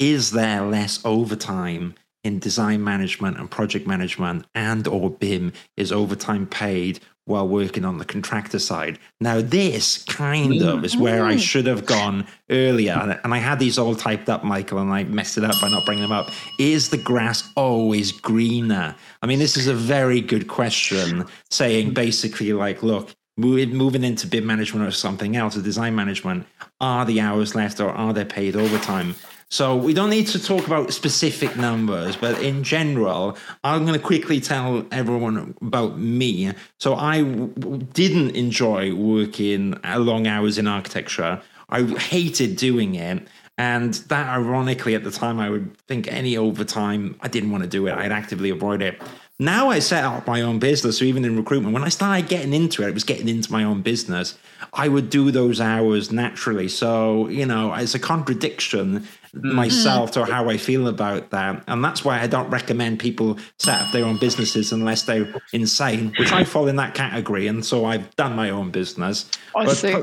"Is 0.00 0.32
there 0.32 0.62
less 0.62 0.98
overtime 1.04 1.94
in 2.24 2.38
design 2.38 2.82
management 2.84 3.38
and 3.38 3.50
project 3.50 3.86
management, 3.86 4.46
and 4.54 4.86
or 4.86 5.10
BIM? 5.10 5.52
Is 5.76 5.92
overtime 5.92 6.46
paid 6.46 7.00
while 7.26 7.46
working 7.46 7.84
on 7.84 7.98
the 7.98 8.04
contractor 8.04 8.58
side?" 8.58 8.98
Now, 9.20 9.40
this 9.40 10.04
kind 10.04 10.60
of 10.62 10.84
is 10.84 10.96
where 10.96 11.24
I 11.24 11.34
Mm. 11.34 11.40
should 11.40 11.66
have 11.66 11.86
gone 11.86 12.26
earlier, 12.50 12.92
and- 13.24 13.32
I 13.34 13.38
had 13.38 13.58
these 13.58 13.78
all 13.78 13.94
typed 13.94 14.28
up, 14.28 14.44
Michael, 14.44 14.78
and 14.78 14.92
I 14.92 15.04
messed 15.04 15.38
it 15.38 15.44
up 15.44 15.60
by 15.60 15.68
not 15.70 15.86
bringing 15.86 16.02
them 16.02 16.12
up. 16.12 16.30
Is 16.58 16.88
the 16.88 16.96
grass 16.98 17.44
always 17.56 18.12
greener? 18.12 18.94
I 19.22 19.26
mean, 19.26 19.38
this 19.38 19.56
is 19.56 19.66
a 19.66 19.74
very 19.74 20.20
good 20.20 20.48
question, 20.48 21.24
saying 21.50 21.92
basically, 21.94 22.52
like, 22.52 22.82
look, 22.82 23.10
moving 23.38 23.74
moving 23.74 24.04
into 24.04 24.26
bid 24.26 24.44
management 24.44 24.86
or 24.86 24.90
something 24.90 25.36
else, 25.36 25.56
or 25.56 25.62
design 25.62 25.94
management, 25.94 26.44
are 26.80 27.06
the 27.06 27.20
hours 27.20 27.54
left 27.54 27.80
or 27.80 27.90
are 27.90 28.12
they 28.12 28.24
paid 28.24 28.54
overtime? 28.56 29.14
So 29.52 29.74
we 29.74 29.92
don't 29.94 30.10
need 30.10 30.28
to 30.28 30.38
talk 30.40 30.68
about 30.68 30.92
specific 30.92 31.56
numbers, 31.56 32.14
but 32.14 32.40
in 32.40 32.62
general, 32.62 33.36
I'm 33.64 33.84
going 33.84 33.98
to 33.98 34.04
quickly 34.04 34.40
tell 34.40 34.86
everyone 34.92 35.56
about 35.60 35.98
me. 35.98 36.52
So 36.78 36.94
I 36.94 37.22
w- 37.22 37.82
didn't 37.92 38.36
enjoy 38.36 38.94
working 38.94 39.74
uh, 39.84 39.98
long 39.98 40.28
hours 40.28 40.56
in 40.56 40.68
architecture. 40.68 41.42
I 41.68 41.82
hated 41.82 42.54
doing 42.56 42.94
it. 42.94 43.26
And 43.58 43.94
that 43.94 44.28
ironically, 44.28 44.94
at 44.94 45.02
the 45.02 45.10
time, 45.10 45.40
I 45.40 45.50
would 45.50 45.76
think 45.88 46.06
any 46.06 46.36
overtime, 46.36 47.16
I 47.20 47.26
didn't 47.26 47.50
want 47.50 47.64
to 47.64 47.68
do 47.68 47.88
it. 47.88 47.92
I'd 47.92 48.12
actively 48.12 48.50
avoid 48.50 48.82
it. 48.82 49.02
Now 49.40 49.70
I 49.70 49.80
set 49.80 50.04
up 50.04 50.26
my 50.26 50.42
own 50.42 50.58
business. 50.60 50.98
So 50.98 51.04
even 51.06 51.24
in 51.24 51.36
recruitment, 51.36 51.74
when 51.74 51.82
I 51.82 51.88
started 51.88 52.28
getting 52.28 52.54
into 52.54 52.82
it, 52.82 52.88
it 52.88 52.94
was 52.94 53.04
getting 53.04 53.28
into 53.28 53.50
my 53.50 53.64
own 53.64 53.82
business. 53.82 54.38
I 54.74 54.86
would 54.88 55.10
do 55.10 55.30
those 55.30 55.60
hours 55.60 56.12
naturally. 56.12 56.68
So, 56.68 57.28
you 57.28 57.46
know, 57.46 57.74
it's 57.74 57.94
a 57.94 57.98
contradiction 57.98 59.08
myself 59.34 60.10
to 60.12 60.24
how 60.24 60.48
I 60.48 60.56
feel 60.56 60.88
about 60.88 61.30
that. 61.30 61.62
And 61.68 61.84
that's 61.84 62.04
why 62.04 62.20
I 62.20 62.26
don't 62.26 62.50
recommend 62.50 62.98
people 62.98 63.38
set 63.58 63.80
up 63.80 63.92
their 63.92 64.04
own 64.04 64.18
businesses 64.18 64.72
unless 64.72 65.02
they're 65.02 65.32
insane, 65.52 66.12
which 66.18 66.32
I 66.32 66.44
fall 66.44 66.66
in 66.68 66.76
that 66.76 66.94
category. 66.94 67.46
And 67.46 67.64
so 67.64 67.84
I've 67.84 68.14
done 68.16 68.34
my 68.34 68.50
own 68.50 68.70
business. 68.70 69.30
I 69.56 69.64
But- 69.66 69.76
see. 69.76 69.94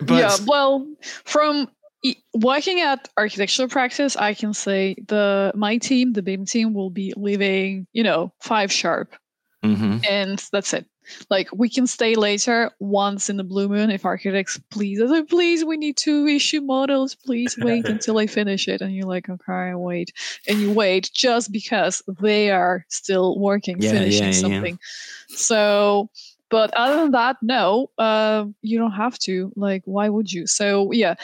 But 0.00 0.14
yeah, 0.16 0.36
well, 0.46 0.86
from 1.24 1.68
working 2.34 2.80
at 2.80 3.08
architectural 3.16 3.68
practice, 3.68 4.16
I 4.16 4.34
can 4.34 4.52
say 4.52 4.96
the 5.08 5.52
my 5.54 5.78
team, 5.78 6.12
the 6.12 6.22
BIM 6.22 6.44
team, 6.44 6.74
will 6.74 6.90
be 6.90 7.14
leaving, 7.16 7.86
you 7.92 8.02
know, 8.02 8.32
five 8.40 8.70
sharp, 8.72 9.14
Mhm. 9.64 10.04
and 10.08 10.44
that's 10.52 10.74
it. 10.74 10.86
Like 11.30 11.48
we 11.54 11.68
can 11.68 11.86
stay 11.86 12.14
later 12.14 12.70
once 12.78 13.28
in 13.30 13.36
the 13.36 13.44
blue 13.44 13.68
moon 13.68 13.90
if 13.90 14.04
architects 14.04 14.60
please, 14.70 15.00
I 15.00 15.06
say, 15.06 15.22
please, 15.22 15.64
we 15.64 15.76
need 15.76 15.96
to 15.98 16.26
issue 16.26 16.60
models. 16.60 17.14
Please 17.14 17.56
wait 17.60 17.86
until 17.86 18.18
I 18.18 18.26
finish 18.26 18.68
it, 18.68 18.80
and 18.80 18.94
you're 18.94 19.06
like, 19.06 19.28
okay, 19.28 19.74
wait, 19.74 20.12
and 20.46 20.58
you 20.58 20.72
wait 20.72 21.10
just 21.14 21.52
because 21.52 22.02
they 22.20 22.50
are 22.50 22.84
still 22.88 23.38
working, 23.38 23.80
Yeah, 23.80 23.92
finishing 23.92 24.24
yeah, 24.24 24.30
yeah. 24.32 24.40
something. 24.40 24.78
So 25.28 26.10
but 26.48 26.72
other 26.74 27.00
than 27.02 27.10
that 27.10 27.36
no 27.42 27.90
uh, 27.98 28.44
you 28.62 28.78
don't 28.78 28.92
have 28.92 29.18
to 29.18 29.52
like 29.56 29.82
why 29.84 30.08
would 30.08 30.32
you 30.32 30.46
so 30.46 30.92
yeah 30.92 31.14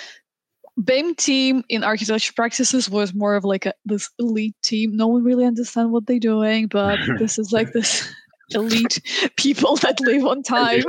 BIM 0.82 1.14
team 1.14 1.64
in 1.68 1.84
architecture 1.84 2.32
practices 2.32 2.88
was 2.88 3.12
more 3.14 3.36
of 3.36 3.44
like 3.44 3.66
a 3.66 3.74
this 3.84 4.08
elite 4.18 4.56
team. 4.62 4.96
No 4.96 5.06
one 5.06 5.22
really 5.22 5.44
understand 5.44 5.92
what 5.92 6.06
they're 6.06 6.18
doing, 6.18 6.66
but 6.66 6.98
this 7.18 7.38
is 7.38 7.52
like 7.52 7.72
this 7.72 8.10
elite 8.54 9.00
people 9.36 9.76
that 9.76 10.00
live 10.00 10.24
on 10.24 10.42
time, 10.44 10.82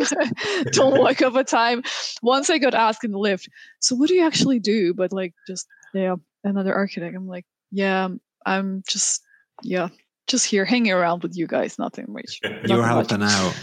don't 0.72 1.00
work 1.00 1.22
overtime. 1.22 1.84
Once 2.22 2.50
I 2.50 2.58
got 2.58 2.74
asked 2.74 3.04
in 3.04 3.12
the 3.12 3.20
lift, 3.20 3.50
so 3.80 3.96
what 3.96 4.08
do 4.08 4.16
you 4.16 4.26
actually 4.26 4.60
do? 4.60 4.94
But 4.94 5.12
like 5.12 5.34
just 5.48 5.68
yeah, 5.94 6.16
another 6.44 6.74
architect. 6.74 7.16
I'm 7.16 7.28
like, 7.28 7.46
yeah, 7.72 8.06
um, 8.06 8.22
I'm 8.46 8.84
just 8.88 9.22
yeah, 9.62 9.90
just 10.28 10.46
here 10.46 10.66
hanging 10.66 10.92
around 10.92 11.24
with 11.24 11.36
you 11.36 11.48
guys, 11.48 11.78
nothing 11.78 12.06
much. 12.10 12.40
You're 12.44 12.52
nothing 12.54 12.78
much. 12.78 12.88
helping 12.88 13.24
out. 13.24 13.56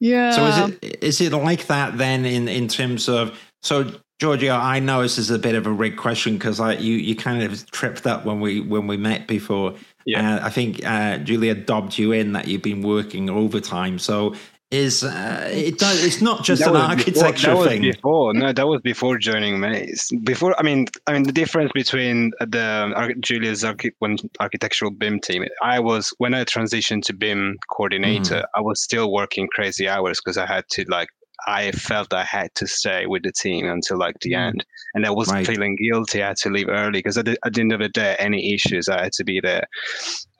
Yeah. 0.00 0.30
So 0.32 0.46
is 0.46 0.78
it 0.82 1.04
is 1.04 1.20
it 1.20 1.32
like 1.32 1.66
that 1.68 1.96
then 1.96 2.24
in 2.24 2.48
in 2.48 2.66
terms 2.68 3.08
of 3.08 3.38
so 3.62 3.88
Giorgio? 4.18 4.54
I 4.54 4.80
know 4.80 5.02
this 5.02 5.16
is 5.16 5.30
a 5.30 5.38
bit 5.38 5.54
of 5.54 5.66
a 5.66 5.70
rigged 5.70 5.96
question 5.96 6.34
because 6.34 6.58
I 6.58 6.74
you 6.74 6.94
you 6.94 7.14
kind 7.14 7.42
of 7.42 7.70
tripped 7.70 8.06
up 8.06 8.24
when 8.24 8.40
we 8.40 8.60
when 8.60 8.88
we 8.88 8.96
met 8.96 9.28
before. 9.28 9.74
Yeah. 10.04 10.36
Uh, 10.36 10.46
I 10.46 10.50
think 10.50 10.84
uh, 10.84 11.18
Julia 11.18 11.54
dobbed 11.54 11.98
you 11.98 12.12
in 12.12 12.32
that 12.32 12.48
you've 12.48 12.62
been 12.62 12.82
working 12.82 13.30
overtime. 13.30 13.98
So 13.98 14.34
is 14.70 15.04
uh, 15.04 15.50
it? 15.52 15.78
Does, 15.78 16.02
it's 16.02 16.22
not 16.22 16.44
just 16.44 16.60
That 16.64 16.68
an 16.74 16.96
before- 16.96 17.24
architecture 17.24 17.54
was 17.56 17.68
thing. 17.68 17.82
Before, 17.82 18.32
no, 18.32 18.52
that 18.54 18.66
was 18.66 18.80
before 18.80 19.18
joining 19.18 19.60
Mace. 19.60 20.10
Before, 20.24 20.58
I 20.58 20.62
mean, 20.62 20.86
I 21.06 21.12
mean, 21.12 21.24
the 21.24 21.32
difference 21.32 21.72
between 21.74 22.32
the 22.40 23.14
Julia's 23.20 23.64
archi- 23.64 23.92
when 23.98 24.16
architectural 24.40 24.90
BIM 24.90 25.20
team, 25.20 25.44
I 25.62 25.78
was 25.78 26.14
when 26.16 26.32
I 26.32 26.44
transitioned 26.44 27.02
to 27.04 27.12
BIM 27.12 27.58
coordinator, 27.70 28.36
Mm. 28.36 28.44
I 28.56 28.60
was 28.62 28.82
still 28.82 29.12
working 29.12 29.46
crazy 29.54 29.88
hours 29.88 30.20
because 30.20 30.38
I 30.38 30.46
had 30.46 30.64
to 30.70 30.84
like. 30.88 31.08
I 31.46 31.72
felt 31.72 32.12
I 32.12 32.24
had 32.24 32.54
to 32.56 32.66
stay 32.66 33.06
with 33.06 33.22
the 33.22 33.32
team 33.32 33.66
until 33.68 33.98
like 33.98 34.18
the 34.20 34.32
Mm. 34.32 34.48
end, 34.48 34.66
and 34.94 35.06
I 35.06 35.10
was 35.10 35.28
Right. 35.28 35.46
feeling 35.46 35.76
guilty. 35.76 36.22
I 36.22 36.28
had 36.28 36.36
to 36.38 36.50
leave 36.50 36.68
early 36.68 36.98
because 37.00 37.18
at 37.18 37.24
the, 37.24 37.38
at 37.44 37.54
the 37.54 37.60
end 37.60 37.72
of 37.72 37.80
the 37.80 37.88
day, 37.88 38.16
any 38.18 38.54
issues, 38.54 38.88
I 38.88 39.02
had 39.04 39.12
to 39.14 39.24
be 39.24 39.40
there. 39.40 39.66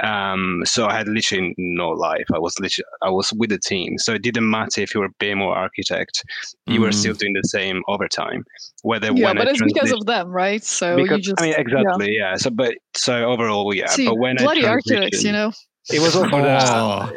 Um, 0.02 0.62
so 0.64 0.86
I 0.86 0.96
had 0.96 1.08
literally 1.08 1.54
no 1.58 1.90
life. 1.90 2.26
I 2.34 2.38
was 2.38 2.58
literally 2.58 2.86
I 3.02 3.10
was 3.10 3.32
with 3.32 3.50
the 3.50 3.58
team, 3.58 3.98
so 3.98 4.14
it 4.14 4.22
didn't 4.22 4.48
matter 4.50 4.80
if 4.80 4.94
you 4.94 5.00
were 5.00 5.10
BIM 5.18 5.40
or 5.42 5.54
architect 5.56 6.24
you 6.66 6.80
were 6.80 6.88
Mhm. 6.88 6.94
still 6.94 7.14
doing 7.14 7.32
the 7.34 7.42
same 7.48 7.82
overtime. 7.88 8.44
Whether 8.82 9.08
yeah, 9.12 9.26
when 9.26 9.36
but 9.36 9.48
I 9.48 9.50
it's 9.52 9.62
because 9.62 9.92
of 9.92 10.06
them, 10.06 10.28
right? 10.28 10.62
So 10.62 10.96
because, 10.96 11.18
you 11.18 11.22
just 11.22 11.40
I 11.40 11.44
mean 11.44 11.54
exactly 11.56 12.16
yeah. 12.18 12.36
So 12.36 12.50
but 12.50 12.74
so 12.94 13.24
overall 13.24 13.72
yeah. 13.74 13.86
See, 13.86 14.06
but 14.06 14.16
when 14.16 14.36
bloody 14.36 14.66
I 14.66 14.70
architects, 14.70 15.24
you 15.24 15.32
know. 15.32 15.52
it 15.92 16.00
was 16.00 16.16
also 16.16 16.30
that. 16.42 16.68
Oh, 16.68 17.10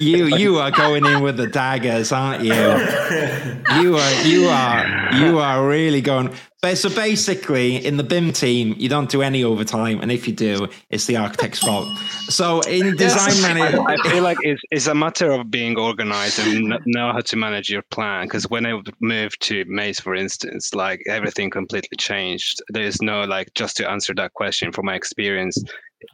you 0.00 0.26
you 0.36 0.58
are 0.58 0.70
going 0.70 1.04
in 1.04 1.22
with 1.22 1.36
the 1.36 1.46
daggers, 1.46 2.12
aren't 2.12 2.44
you? 2.44 2.54
You 2.54 3.96
are 3.96 4.22
you 4.22 4.48
are 4.48 5.14
you 5.14 5.38
are 5.38 5.66
really 5.66 6.00
going. 6.00 6.32
But 6.60 6.76
so 6.76 6.88
basically, 6.88 7.76
in 7.76 7.98
the 7.98 8.02
BIM 8.02 8.32
team, 8.32 8.74
you 8.78 8.88
don't 8.88 9.08
do 9.08 9.22
any 9.22 9.44
overtime, 9.44 10.00
and 10.00 10.10
if 10.10 10.26
you 10.26 10.34
do, 10.34 10.66
it's 10.90 11.06
the 11.06 11.16
architect's 11.16 11.60
fault. 11.60 11.86
So 12.28 12.60
in 12.62 12.96
design 12.96 13.40
manager, 13.42 13.80
I 13.80 13.96
feel 14.10 14.24
like 14.24 14.38
it's, 14.40 14.60
it's 14.72 14.88
a 14.88 14.94
matter 14.94 15.30
of 15.30 15.52
being 15.52 15.78
organized 15.78 16.40
and 16.40 16.76
know 16.84 17.12
how 17.12 17.20
to 17.20 17.36
manage 17.36 17.70
your 17.70 17.82
plan. 17.82 18.26
Because 18.26 18.50
when 18.50 18.66
I 18.66 18.80
moved 18.98 19.40
to 19.42 19.64
Mace, 19.66 20.00
for 20.00 20.16
instance, 20.16 20.74
like 20.74 21.00
everything 21.06 21.48
completely 21.48 21.96
changed. 21.96 22.60
There's 22.70 23.00
no 23.00 23.22
like 23.22 23.54
just 23.54 23.76
to 23.76 23.88
answer 23.88 24.12
that 24.16 24.34
question 24.34 24.72
from 24.72 24.86
my 24.86 24.96
experience, 24.96 25.62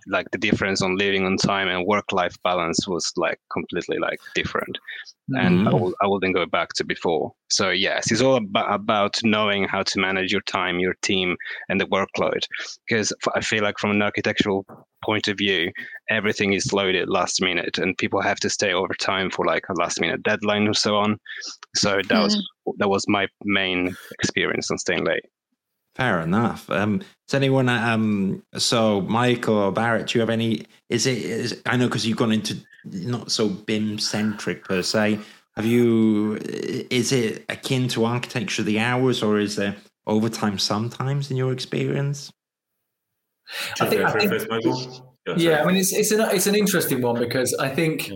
like 0.07 0.31
the 0.31 0.39
difference 0.39 0.83
on 0.83 0.97
living 0.97 1.25
on 1.27 1.37
time 1.37 1.69
and 1.69 1.87
work-life 1.87 2.37
balance 2.43 2.87
was 2.89 3.13
like 3.17 3.39
completely 3.53 3.99
like 3.99 4.19
different. 4.35 4.79
and 5.37 5.67
I, 5.67 5.71
Mhm. 5.71 5.81
will, 5.81 5.95
I 6.03 6.07
wouldn't 6.07 6.35
go 6.35 6.45
back 6.47 6.71
to 6.75 6.85
before. 6.85 7.33
So 7.49 7.71
yes, 7.71 8.13
it's 8.13 8.21
all 8.21 8.37
about, 8.37 8.73
about 8.75 9.21
knowing 9.25 9.65
how 9.65 9.83
to 9.83 10.01
manage 10.01 10.31
your 10.33 10.43
time, 10.43 10.79
your 10.79 10.95
team, 11.03 11.37
and 11.69 11.81
the 11.81 11.87
workload. 11.87 12.43
Because 12.87 13.13
I 13.35 13.41
feel 13.41 13.63
like 13.63 13.79
from 13.79 13.91
an 13.93 14.03
architectural 14.03 14.67
point 15.03 15.29
of 15.29 15.39
view, 15.39 15.73
everything 16.11 16.53
is 16.53 16.73
loaded 16.73 17.09
last 17.09 17.41
minute, 17.41 17.79
and 17.79 17.97
people 17.97 18.21
have 18.21 18.39
to 18.41 18.51
stay 18.51 18.73
over 18.75 18.95
time 18.95 19.31
for 19.31 19.47
like 19.47 19.65
a 19.69 19.75
last 19.75 20.01
minute 20.01 20.23
deadline 20.23 20.69
or 20.69 20.75
so 20.75 20.97
on. 20.97 21.19
So 21.75 22.01
that 22.09 22.21
was 22.23 22.37
that 22.79 22.89
was 22.89 23.05
my 23.09 23.27
main 23.45 23.97
experience 24.19 24.71
on 24.71 24.79
staying 24.79 25.05
late. 25.05 25.25
Fair 25.97 26.21
enough. 26.21 26.69
Um, 26.71 26.99
does 26.99 27.35
anyone, 27.35 27.69
um, 27.69 28.43
so 28.57 29.01
Michael 29.03 29.57
or 29.57 29.73
Bharat, 29.73 30.09
do 30.09 30.19
you 30.19 30.21
have 30.21 30.31
any? 30.31 30.67
Is 30.89 31.07
it? 31.07 31.19
Is, 31.19 31.63
I 31.67 31.77
know 31.77 31.87
because 31.87 32.07
you've 32.07 32.17
gone 32.17 32.33
into 32.33 32.57
not 32.85 33.31
so 33.31 33.49
BIM 33.49 33.99
centric 33.99 34.65
per 34.65 34.83
se. 34.83 35.21
Have 35.57 35.67
you? 35.67 36.37
Is 36.91 37.13
it 37.13 37.45
akin 37.49 37.87
to 37.89 38.05
architecture 38.07 38.65
the 38.65 38.81
hours, 38.81 39.23
or 39.23 39.39
is 39.39 39.55
there 39.55 39.77
overtime 40.07 40.59
sometimes 40.59 41.31
in 41.31 41.37
your 41.37 41.53
experience? 41.53 42.33
I 43.81 43.87
think, 43.87 44.03
I 44.03 44.11
think 44.11 45.03
yeah, 45.27 45.35
yeah, 45.37 45.63
I 45.63 45.67
mean 45.67 45.77
it's 45.77 45.93
it's 45.93 46.11
an 46.11 46.21
it's 46.33 46.47
an 46.47 46.55
interesting 46.55 47.03
one 47.03 47.19
because 47.19 47.55
I 47.55 47.69
think 47.69 48.11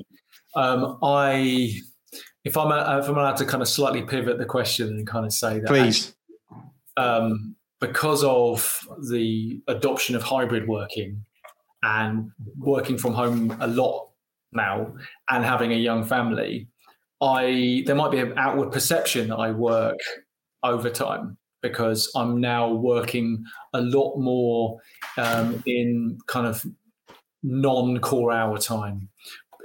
um, 0.56 0.98
I 1.02 1.70
if 2.44 2.56
I'm 2.56 2.72
a, 2.72 2.98
if 2.98 3.08
I'm 3.08 3.16
allowed 3.16 3.36
to 3.36 3.44
kind 3.44 3.62
of 3.62 3.68
slightly 3.68 4.02
pivot 4.02 4.38
the 4.38 4.46
question 4.46 4.88
and 4.88 5.06
kind 5.06 5.24
of 5.24 5.32
say 5.32 5.60
that 5.60 5.68
please. 5.68 6.14
Um, 6.96 7.54
because 7.80 8.24
of 8.24 8.86
the 9.08 9.60
adoption 9.68 10.16
of 10.16 10.22
hybrid 10.22 10.66
working 10.68 11.24
and 11.82 12.30
working 12.58 12.98
from 12.98 13.14
home 13.14 13.56
a 13.60 13.66
lot 13.66 14.08
now 14.52 14.92
and 15.30 15.44
having 15.44 15.72
a 15.72 15.76
young 15.76 16.04
family, 16.04 16.68
I 17.20 17.82
there 17.86 17.94
might 17.94 18.10
be 18.10 18.18
an 18.18 18.34
outward 18.36 18.72
perception 18.72 19.28
that 19.28 19.36
I 19.36 19.50
work 19.50 19.98
overtime 20.62 21.36
because 21.62 22.10
I'm 22.14 22.40
now 22.40 22.72
working 22.72 23.44
a 23.72 23.80
lot 23.80 24.16
more 24.18 24.78
um, 25.16 25.62
in 25.66 26.18
kind 26.26 26.46
of 26.46 26.64
non-core 27.42 28.32
hour 28.32 28.58
time 28.58 29.08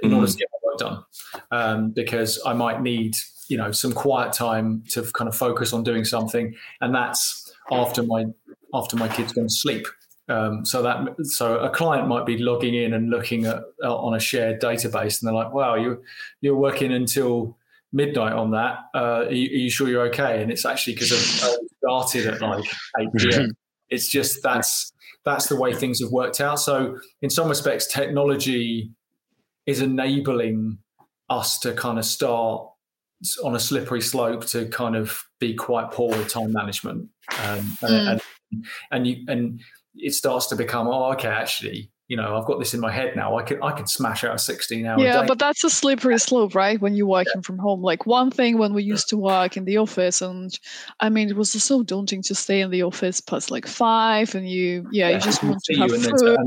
in 0.02 0.10
mm. 0.10 0.16
order 0.16 0.30
to 0.30 0.36
get 0.36 0.48
my 0.52 0.70
work 0.70 0.78
done 0.78 1.04
um, 1.50 1.90
because 1.90 2.40
I 2.44 2.52
might 2.52 2.82
need 2.82 3.14
you 3.48 3.56
know 3.56 3.72
some 3.72 3.92
quiet 3.92 4.32
time 4.32 4.82
to 4.90 5.02
kind 5.12 5.28
of 5.28 5.36
focus 5.36 5.72
on 5.72 5.82
doing 5.82 6.04
something 6.04 6.54
and 6.80 6.94
that's 6.94 7.43
after 7.70 8.02
my 8.02 8.26
after 8.72 8.96
my 8.96 9.08
kids 9.08 9.32
going 9.32 9.48
to 9.48 9.54
sleep. 9.54 9.86
Um, 10.28 10.64
so 10.64 10.82
that 10.82 11.06
so 11.24 11.58
a 11.58 11.68
client 11.68 12.08
might 12.08 12.24
be 12.24 12.38
logging 12.38 12.74
in 12.74 12.94
and 12.94 13.10
looking 13.10 13.44
at 13.44 13.62
uh, 13.82 13.94
on 13.94 14.14
a 14.14 14.20
shared 14.20 14.60
database, 14.60 15.20
and 15.20 15.28
they're 15.28 15.34
like, 15.34 15.52
"Wow, 15.52 15.74
you 15.74 16.02
you're 16.40 16.56
working 16.56 16.92
until 16.92 17.58
midnight 17.92 18.32
on 18.32 18.50
that. 18.52 18.78
Uh, 18.94 19.26
are, 19.26 19.32
you, 19.32 19.50
are, 19.50 19.60
you, 19.60 19.70
sure 19.70 19.88
you're 19.88 20.06
okay?" 20.06 20.42
And 20.42 20.50
it's 20.50 20.64
actually 20.64 20.94
because 20.94 21.12
I 21.12 21.56
started 21.78 22.26
at 22.26 22.40
like 22.40 22.64
eight 22.98 23.08
p.m. 23.18 23.54
it's 23.90 24.08
just 24.08 24.42
that's 24.42 24.92
that's 25.26 25.48
the 25.48 25.56
way 25.56 25.74
things 25.74 26.00
have 26.00 26.10
worked 26.10 26.40
out. 26.40 26.58
So 26.58 26.98
in 27.20 27.28
some 27.28 27.48
respects, 27.48 27.86
technology 27.86 28.90
is 29.66 29.82
enabling 29.82 30.78
us 31.28 31.58
to 31.60 31.72
kind 31.72 31.98
of 31.98 32.04
start 32.04 32.66
on 33.42 33.54
a 33.54 33.60
slippery 33.60 34.00
slope 34.00 34.44
to 34.46 34.66
kind 34.68 34.96
of 34.96 35.22
be 35.40 35.54
quite 35.54 35.90
poor 35.90 36.10
with 36.10 36.28
time 36.28 36.52
management, 36.52 37.08
um, 37.40 37.60
mm. 37.82 38.20
and, 38.52 38.64
and 38.90 39.06
you 39.06 39.24
and 39.28 39.60
it 39.96 40.12
starts 40.12 40.46
to 40.48 40.56
become 40.56 40.88
oh 40.88 41.12
okay 41.12 41.28
actually 41.28 41.90
you 42.08 42.16
know 42.16 42.36
I've 42.36 42.44
got 42.44 42.58
this 42.58 42.74
in 42.74 42.80
my 42.80 42.90
head 42.90 43.16
now 43.16 43.38
I 43.38 43.42
can 43.42 43.62
I 43.62 43.72
can 43.72 43.86
smash 43.86 44.24
out 44.24 44.34
a 44.34 44.38
sixteen 44.38 44.84
hour 44.84 45.00
yeah 45.00 45.22
day. 45.22 45.26
but 45.26 45.38
that's 45.38 45.64
a 45.64 45.70
slippery 45.70 46.18
slope 46.18 46.54
right 46.54 46.80
when 46.80 46.94
you're 46.94 47.06
working 47.06 47.32
yeah. 47.36 47.42
from 47.42 47.58
home 47.58 47.82
like 47.82 48.04
one 48.04 48.30
thing 48.30 48.58
when 48.58 48.74
we 48.74 48.82
used 48.82 49.08
to 49.08 49.16
work 49.16 49.56
in 49.56 49.64
the 49.64 49.78
office 49.78 50.20
and 50.20 50.58
I 51.00 51.08
mean 51.08 51.30
it 51.30 51.36
was 51.36 51.50
so 51.52 51.82
daunting 51.82 52.22
to 52.24 52.34
stay 52.34 52.60
in 52.60 52.70
the 52.70 52.82
office 52.82 53.20
past 53.20 53.50
like 53.50 53.66
five 53.66 54.34
and 54.34 54.48
you 54.48 54.86
yeah, 54.92 55.08
yeah. 55.08 55.14
you 55.14 55.20
just 55.22 55.42
want 55.42 55.62
to 55.64 55.74
have 55.76 55.90
food 55.90 56.38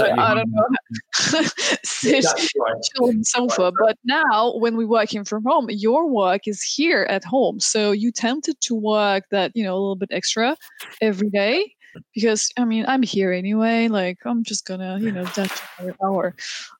uh, 0.00 0.14
I 0.18 0.34
don't 0.34 0.50
know 0.50 0.66
sit 1.82 2.24
right. 2.24 2.82
chill 2.94 3.08
on 3.08 3.18
the 3.18 3.24
sofa 3.24 3.72
but 3.80 3.96
now 4.04 4.54
when 4.56 4.76
we're 4.76 4.86
working 4.86 5.24
from 5.24 5.44
home 5.44 5.68
your 5.70 6.06
work 6.10 6.46
is 6.46 6.62
here 6.62 7.06
at 7.08 7.24
home 7.24 7.58
so 7.58 7.92
you 7.92 8.12
tempted 8.12 8.60
to 8.60 8.74
work 8.74 9.24
that 9.30 9.52
you 9.54 9.64
know 9.64 9.72
a 9.72 9.78
little 9.78 9.96
bit 9.96 10.10
extra 10.12 10.56
every 11.00 11.30
day 11.30 11.72
because 12.14 12.50
I 12.56 12.64
mean 12.64 12.84
I'm 12.86 13.02
here 13.02 13.32
anyway. 13.32 13.88
Like 13.88 14.18
I'm 14.24 14.42
just 14.42 14.66
gonna 14.66 14.98
you 15.00 15.12
know 15.12 15.24
dash 15.34 15.60
an 15.78 15.94
hour. 16.02 16.34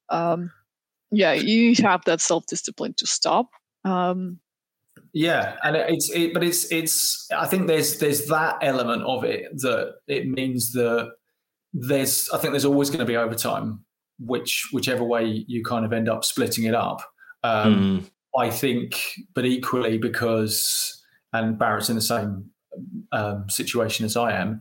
Um, 0.09 0.51
yeah, 1.11 1.33
you 1.33 1.75
have 1.83 2.05
that 2.05 2.21
self 2.21 2.47
discipline 2.47 2.95
to 2.99 3.07
stop. 3.07 3.49
Um, 3.85 4.41
yeah, 5.13 5.57
and 5.63 5.77
it's 5.77 6.11
it, 6.11 6.35
but 6.35 6.43
it's 6.45 6.71
it's. 6.71 7.27
I 7.37 7.47
think 7.47 7.67
there's 7.67 7.99
there's 7.99 8.27
that 8.27 8.59
element 8.61 9.03
of 9.05 9.25
it 9.25 9.45
that 9.61 9.95
it 10.09 10.29
means 10.29 10.73
that 10.73 11.13
there's. 11.73 12.29
I 12.31 12.39
think 12.39 12.53
there's 12.53 12.65
always 12.65 12.91
going 12.91 13.01
to 13.01 13.07
be 13.07 13.17
overtime, 13.17 13.85
which 14.19 14.69
whichever 14.73 15.05
way 15.05 15.45
you 15.47 15.65
kind 15.65 15.85
of 15.85 15.93
end 15.93 16.09
up 16.09 16.25
splitting 16.25 16.65
it 16.65 16.75
up. 16.75 17.03
Um, 17.43 18.03
mm. 18.03 18.11
I 18.39 18.51
think, 18.51 19.01
but 19.35 19.47
equally 19.47 19.97
because, 19.97 21.03
and 21.33 21.59
Bharat's 21.59 21.89
in 21.89 21.97
the 21.97 22.03
same 22.03 22.51
um, 23.13 23.49
situation 23.49 24.05
as 24.05 24.17
I 24.17 24.33
am. 24.33 24.61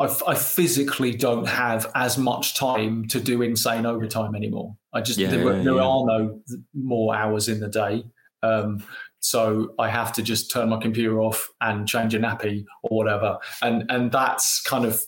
I, 0.00 0.16
I, 0.28 0.34
physically 0.34 1.14
don't 1.14 1.46
have 1.46 1.90
as 1.94 2.16
much 2.16 2.54
time 2.54 3.06
to 3.08 3.20
do 3.20 3.42
insane 3.42 3.84
overtime 3.84 4.34
anymore. 4.34 4.74
I 4.94 5.02
just 5.02 5.18
yeah, 5.18 5.28
there, 5.28 5.44
yeah, 5.44 5.62
there 5.62 5.74
yeah. 5.74 5.86
are 5.86 6.06
no 6.06 6.40
more 6.74 7.14
hours 7.14 7.48
in 7.48 7.60
the 7.60 7.68
day, 7.68 8.04
um, 8.42 8.82
so 9.20 9.74
I 9.78 9.88
have 9.90 10.12
to 10.14 10.22
just 10.22 10.50
turn 10.50 10.70
my 10.70 10.80
computer 10.80 11.20
off 11.20 11.48
and 11.60 11.86
change 11.86 12.14
a 12.14 12.18
nappy 12.18 12.64
or 12.82 12.96
whatever, 12.96 13.38
and 13.62 13.84
and 13.90 14.10
that's 14.10 14.62
kind 14.62 14.86
of 14.86 15.00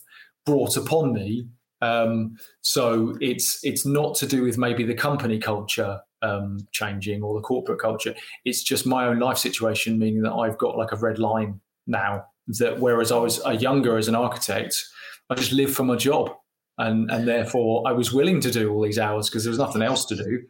brought 0.45 0.77
upon 0.77 1.13
me. 1.13 1.47
Um, 1.81 2.37
so 2.61 3.17
it's 3.19 3.59
it's 3.63 3.85
not 3.85 4.15
to 4.15 4.27
do 4.27 4.43
with 4.43 4.57
maybe 4.57 4.83
the 4.83 4.93
company 4.93 5.39
culture 5.39 5.99
um, 6.21 6.59
changing 6.71 7.23
or 7.23 7.33
the 7.33 7.41
corporate 7.41 7.79
culture. 7.79 8.13
It's 8.45 8.63
just 8.63 8.85
my 8.85 9.07
own 9.07 9.19
life 9.19 9.39
situation, 9.39 9.97
meaning 9.97 10.21
that 10.21 10.33
I've 10.33 10.57
got 10.57 10.77
like 10.77 10.91
a 10.91 10.97
red 10.97 11.17
line 11.19 11.59
now 11.87 12.25
that 12.47 12.79
whereas 12.79 13.11
I 13.11 13.17
was 13.17 13.41
a 13.45 13.55
younger 13.55 13.97
as 13.97 14.07
an 14.07 14.15
architect, 14.15 14.83
I 15.29 15.35
just 15.35 15.51
lived 15.51 15.75
for 15.75 15.83
my 15.83 15.95
job, 15.95 16.31
and 16.77 17.09
and 17.11 17.27
therefore 17.27 17.83
I 17.87 17.91
was 17.91 18.13
willing 18.13 18.41
to 18.41 18.51
do 18.51 18.71
all 18.71 18.83
these 18.83 18.99
hours 18.99 19.29
because 19.29 19.43
there 19.43 19.51
was 19.51 19.59
nothing 19.59 19.81
else 19.81 20.05
to 20.05 20.15
do. 20.15 20.43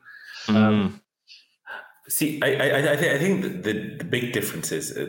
Mm. 0.48 0.56
Um, 0.56 1.02
See, 2.10 2.40
I 2.44 2.48
I, 2.48 2.92
I, 2.92 2.98
think 2.98 3.14
I 3.14 3.18
think 3.18 3.64
the, 3.64 3.96
the 3.98 4.04
big 4.04 4.34
difference 4.34 4.72
is 4.74 4.96
uh, 4.98 5.08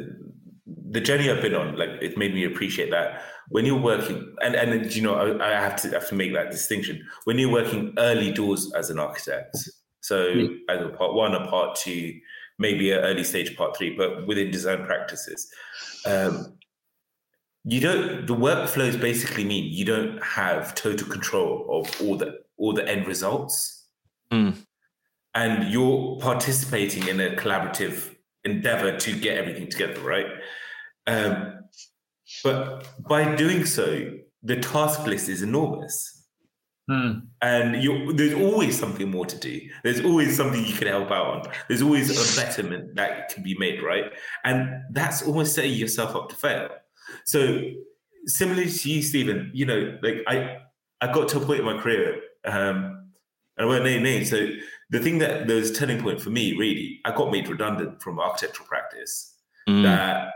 the 0.67 1.01
journey 1.01 1.29
I've 1.29 1.43
been 1.43 1.55
on. 1.55 1.77
Like 1.77 1.91
it 2.01 2.17
made 2.17 2.35
me 2.35 2.45
appreciate 2.45 2.91
that 2.93 3.21
when 3.49 3.67
you're 3.67 3.81
working, 3.81 4.35
and 4.43 4.55
and 4.55 4.95
you 4.95 5.03
know 5.03 5.15
I, 5.15 5.49
I 5.49 5.61
have 5.61 5.77
to 5.83 5.91
have 5.91 6.09
to 6.09 6.15
make 6.15 6.33
that 6.35 6.53
distinction 6.53 7.05
when 7.25 7.39
you're 7.39 7.51
working 7.51 7.95
early 7.99 8.31
doors 8.31 8.73
as 8.75 8.91
an 8.91 9.01
architect. 9.01 9.57
So 10.01 10.29
mm. 10.29 10.59
either 10.71 10.91
part 10.91 11.15
one 11.15 11.35
or 11.35 11.47
part 11.49 11.77
two, 11.77 12.15
maybe 12.59 12.93
an 12.93 13.01
early 13.01 13.25
stage 13.25 13.57
part 13.57 13.77
three, 13.77 13.97
but 13.97 14.27
within 14.27 14.51
design 14.51 14.85
practices. 14.85 15.51
Um, 16.07 16.57
you 17.65 17.81
don't 17.81 18.27
the 18.27 18.35
workflows 18.35 19.01
basically 19.01 19.45
mean 19.45 19.73
you 19.73 19.85
don't 19.85 20.23
have 20.23 20.75
total 20.75 21.09
control 21.09 21.67
of 21.71 22.01
all 22.03 22.17
the 22.17 22.39
all 22.57 22.73
the 22.73 22.87
end 22.87 23.07
results. 23.07 23.81
Mm. 24.31 24.57
and 25.35 25.71
you're 25.71 26.19
participating 26.19 27.07
in 27.07 27.21
a 27.21 27.37
collaborative 27.37 28.17
endeavor 28.43 28.97
to 28.97 29.19
get 29.19 29.37
everything 29.37 29.69
together 29.69 30.01
right? 30.01 30.27
Um, 31.07 31.61
but 32.43 32.89
by 33.07 33.35
doing 33.35 33.65
so 33.67 34.13
the 34.43 34.57
task 34.57 35.07
list 35.07 35.29
is 35.29 35.43
enormous. 35.43 36.11
Mm. 36.91 37.29
and 37.41 38.19
there's 38.19 38.35
always 38.35 38.79
something 38.79 39.11
more 39.11 39.25
to 39.25 39.39
do. 39.39 39.59
There's 39.85 40.05
always 40.05 40.37
something 40.37 40.65
you 40.67 40.75
can 40.75 40.89
help 40.89 41.11
out 41.11 41.27
on. 41.27 41.53
There's 41.69 41.81
always 41.81 42.11
a 42.11 42.41
betterment 42.41 42.97
that 42.97 43.31
can 43.31 43.43
be 43.43 43.57
made 43.59 43.83
right? 43.83 44.13
And 44.45 44.83
that's 44.91 45.23
almost 45.23 45.55
setting 45.55 45.75
yourself 45.75 46.15
up 46.15 46.29
to 46.31 46.37
fail 46.37 46.69
so 47.25 47.61
similarly 48.27 48.71
to 48.71 48.91
you, 48.91 49.03
Stephen, 49.03 49.51
you 49.55 49.67
know, 49.67 49.99
like 50.03 50.19
I 50.27 50.59
I 51.01 51.13
got 51.13 51.29
to 51.31 51.39
a 51.39 51.45
point 51.45 51.61
in 51.61 51.67
my 51.67 51.81
career, 51.81 52.21
um, 52.45 53.11
and 53.57 53.61
I 53.61 53.65
won't 53.67 53.85
name 53.85 54.03
names. 54.03 54.31
So 54.31 54.49
the 54.91 55.01
thing 55.01 55.19
that 55.19 55.47
there 55.47 55.57
was 55.57 55.71
a 55.71 55.75
turning 55.75 56.01
point 56.03 56.21
for 56.21 56.31
me, 56.31 56.57
really, 56.57 57.01
I 57.05 57.11
got 57.11 57.31
made 57.31 57.49
redundant 57.49 58.03
from 58.03 58.19
architectural 58.19 58.67
practice. 58.67 59.35
Mm. 59.69 59.83
That 59.83 60.33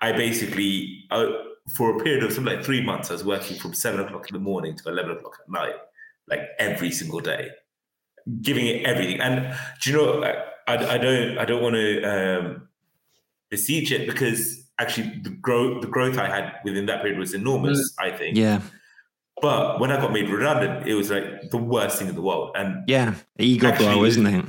I 0.00 0.12
basically, 0.12 1.04
uh, 1.10 1.26
for 1.76 1.96
a 1.96 2.02
period 2.02 2.24
of 2.24 2.32
something 2.32 2.54
like 2.56 2.64
three 2.64 2.82
months, 2.82 3.10
I 3.10 3.14
was 3.14 3.24
working 3.24 3.56
from 3.56 3.72
seven 3.72 4.00
o'clock 4.00 4.28
in 4.28 4.34
the 4.34 4.40
morning 4.40 4.76
to 4.76 4.88
eleven 4.88 5.12
o'clock 5.12 5.38
at 5.40 5.50
night, 5.50 5.76
like 6.28 6.40
every 6.58 6.90
single 6.90 7.20
day, 7.20 7.50
giving 8.42 8.66
it 8.66 8.84
everything. 8.84 9.20
And 9.20 9.56
do 9.80 9.90
you 9.90 9.96
know, 9.96 10.24
I, 10.24 10.74
I, 10.74 10.94
I 10.94 10.98
don't, 10.98 11.38
I 11.38 11.44
don't 11.44 11.62
want 11.62 11.76
to 11.76 12.02
um, 12.02 12.68
besiege 13.50 13.92
it 13.92 14.08
because 14.08 14.63
actually 14.78 15.20
the 15.22 15.30
growth 15.30 15.82
the 15.82 15.88
growth 15.88 16.18
I 16.18 16.26
had 16.26 16.54
within 16.64 16.86
that 16.86 17.02
period 17.02 17.18
was 17.18 17.34
enormous. 17.34 17.78
Mm. 17.78 18.04
I 18.04 18.16
think. 18.16 18.36
Yeah. 18.36 18.60
But 19.42 19.80
when 19.80 19.90
I 19.90 20.00
got 20.00 20.12
made 20.12 20.28
redundant, 20.30 20.86
it 20.86 20.94
was 20.94 21.10
like 21.10 21.50
the 21.50 21.56
worst 21.56 21.98
thing 21.98 22.08
in 22.08 22.14
the 22.14 22.22
world. 22.22 22.52
And 22.54 22.88
yeah, 22.88 23.14
ego 23.38 23.68
actually, 23.68 23.86
blow, 23.86 24.04
isn't 24.04 24.26
it? 24.26 24.44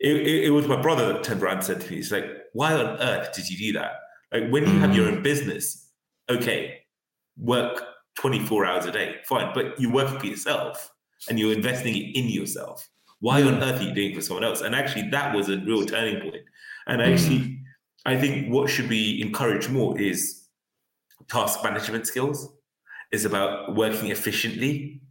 It, 0.00 0.16
it? 0.16 0.44
it, 0.44 0.50
was 0.50 0.68
my 0.68 0.80
brother 0.80 1.12
that 1.12 1.24
turned 1.24 1.42
around 1.42 1.56
and 1.56 1.64
said 1.64 1.80
to 1.80 1.90
me, 1.90 1.96
"He's 1.96 2.12
like, 2.12 2.26
why 2.52 2.74
on 2.74 3.00
earth 3.00 3.34
did 3.34 3.48
you 3.48 3.56
do 3.56 3.78
that? 3.78 3.92
Like 4.32 4.50
when 4.50 4.64
you 4.64 4.74
mm. 4.74 4.80
have 4.80 4.94
your 4.94 5.06
mm. 5.06 5.16
own 5.16 5.22
business, 5.22 5.90
okay, 6.28 6.80
work 7.38 7.82
twenty 8.16 8.38
four 8.38 8.66
hours 8.66 8.84
a 8.84 8.92
day, 8.92 9.16
fine, 9.24 9.52
but 9.54 9.80
you're 9.80 9.92
working 9.92 10.18
for 10.20 10.26
yourself 10.26 10.92
and 11.28 11.38
you're 11.38 11.52
investing 11.52 11.96
in 11.96 12.28
yourself. 12.28 12.88
Why 13.20 13.40
mm. 13.40 13.48
on 13.48 13.62
earth 13.62 13.80
are 13.80 13.84
you 13.84 13.94
doing 13.94 14.12
it 14.12 14.14
for 14.14 14.20
someone 14.20 14.44
else? 14.44 14.60
And 14.60 14.74
actually, 14.74 15.08
that 15.10 15.34
was 15.34 15.48
a 15.48 15.56
real 15.58 15.84
turning 15.84 16.20
point. 16.20 16.44
And 16.86 17.02
actually, 17.02 17.38
mm. 17.40 17.57
I 18.08 18.16
think 18.16 18.50
what 18.50 18.70
should 18.70 18.88
be 18.88 19.20
encouraged 19.20 19.68
more 19.68 20.00
is 20.00 20.46
task 21.28 21.62
management 21.62 22.06
skills. 22.06 22.50
It's 23.12 23.26
about 23.26 23.74
working 23.74 24.08
efficiently. 24.10 25.02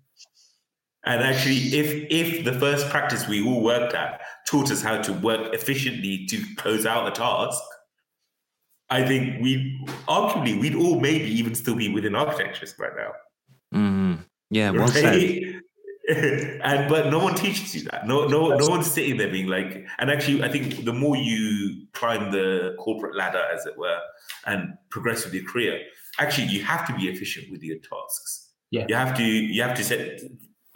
And 1.05 1.21
actually, 1.21 1.77
if 1.77 2.07
if 2.09 2.43
the 2.43 2.53
first 2.53 2.89
practice 2.89 3.27
we 3.27 3.45
all 3.47 3.61
worked 3.61 3.93
at 3.93 4.21
taught 4.47 4.71
us 4.71 4.81
how 4.81 4.99
to 5.03 5.13
work 5.13 5.53
efficiently 5.53 6.25
to 6.29 6.43
close 6.55 6.87
out 6.87 7.07
a 7.07 7.11
task, 7.11 7.61
I 8.89 9.05
think 9.05 9.43
we 9.43 9.79
arguably 10.07 10.59
we'd 10.59 10.73
all 10.73 10.99
maybe 10.99 11.29
even 11.39 11.53
still 11.53 11.75
be 11.75 11.93
within 11.93 12.15
architecture 12.15 12.65
right 12.79 12.93
now. 12.97 13.11
Mm, 13.75 14.25
yeah, 14.49 14.71
well 14.71 14.87
said. 14.87 15.61
and 16.63 16.89
but 16.89 17.07
no 17.07 17.19
one 17.19 17.35
teaches 17.35 17.75
you 17.75 17.81
that. 17.91 18.07
No, 18.07 18.27
no, 18.27 18.55
no 18.55 18.67
one's 18.67 18.89
sitting 18.89 19.17
there 19.17 19.29
being 19.29 19.47
like. 19.47 19.85
And 19.99 20.09
actually, 20.09 20.41
I 20.41 20.47
think 20.47 20.85
the 20.85 20.93
more 20.93 21.17
you 21.17 21.85
climb 21.91 22.31
the 22.31 22.75
corporate 22.79 23.15
ladder, 23.15 23.43
as 23.53 23.65
it 23.65 23.77
were, 23.77 23.99
and 24.45 24.77
progress 24.89 25.25
with 25.25 25.33
your 25.33 25.43
career, 25.43 25.81
actually, 26.17 26.47
you 26.47 26.63
have 26.63 26.87
to 26.87 26.95
be 26.95 27.09
efficient 27.09 27.51
with 27.51 27.61
your 27.61 27.77
tasks. 27.79 28.51
Yeah. 28.71 28.85
You 28.87 28.95
have 28.95 29.17
to. 29.17 29.23
You 29.23 29.61
have 29.63 29.75
to 29.77 29.83
set 29.83 30.21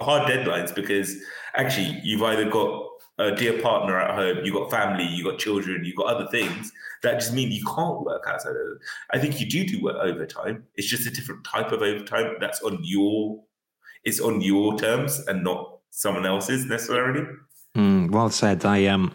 hard 0.02 0.30
deadlines 0.30 0.76
because 0.76 1.16
actually, 1.56 2.02
you've 2.04 2.24
either 2.24 2.50
got 2.50 2.90
a 3.18 3.34
dear 3.34 3.62
partner 3.62 4.00
at 4.00 4.16
home, 4.16 4.44
you've 4.44 4.56
got 4.56 4.70
family, 4.70 5.06
you've 5.06 5.26
got 5.26 5.40
children, 5.40 5.86
you've 5.86 5.96
got 5.96 6.08
other 6.08 6.28
things 6.28 6.72
that 7.04 7.20
just 7.20 7.34
mean 7.34 7.52
you 7.52 7.64
can't 7.66 8.02
work 8.02 8.24
outside 8.28 8.52
of 8.52 8.56
it. 8.56 8.78
I 9.12 9.20
think 9.20 9.40
you 9.40 9.48
do 9.48 9.66
do 9.66 9.82
work 9.82 9.98
overtime. 10.02 10.66
It's 10.76 10.88
just 10.88 11.08
a 11.08 11.12
different 11.12 11.46
type 11.46 11.72
of 11.72 11.82
overtime 11.82 12.36
that's 12.40 12.62
on 12.62 12.80
your 12.82 13.44
it's 14.04 14.20
on 14.20 14.42
your 14.42 14.78
terms 14.78 15.20
and 15.28 15.44
not 15.44 15.80
someone 15.90 16.26
else's 16.26 16.66
necessarily. 16.66 17.26
Mm, 17.76 18.12
well 18.12 18.30
said. 18.30 18.66
I 18.66 18.86
um, 18.88 19.14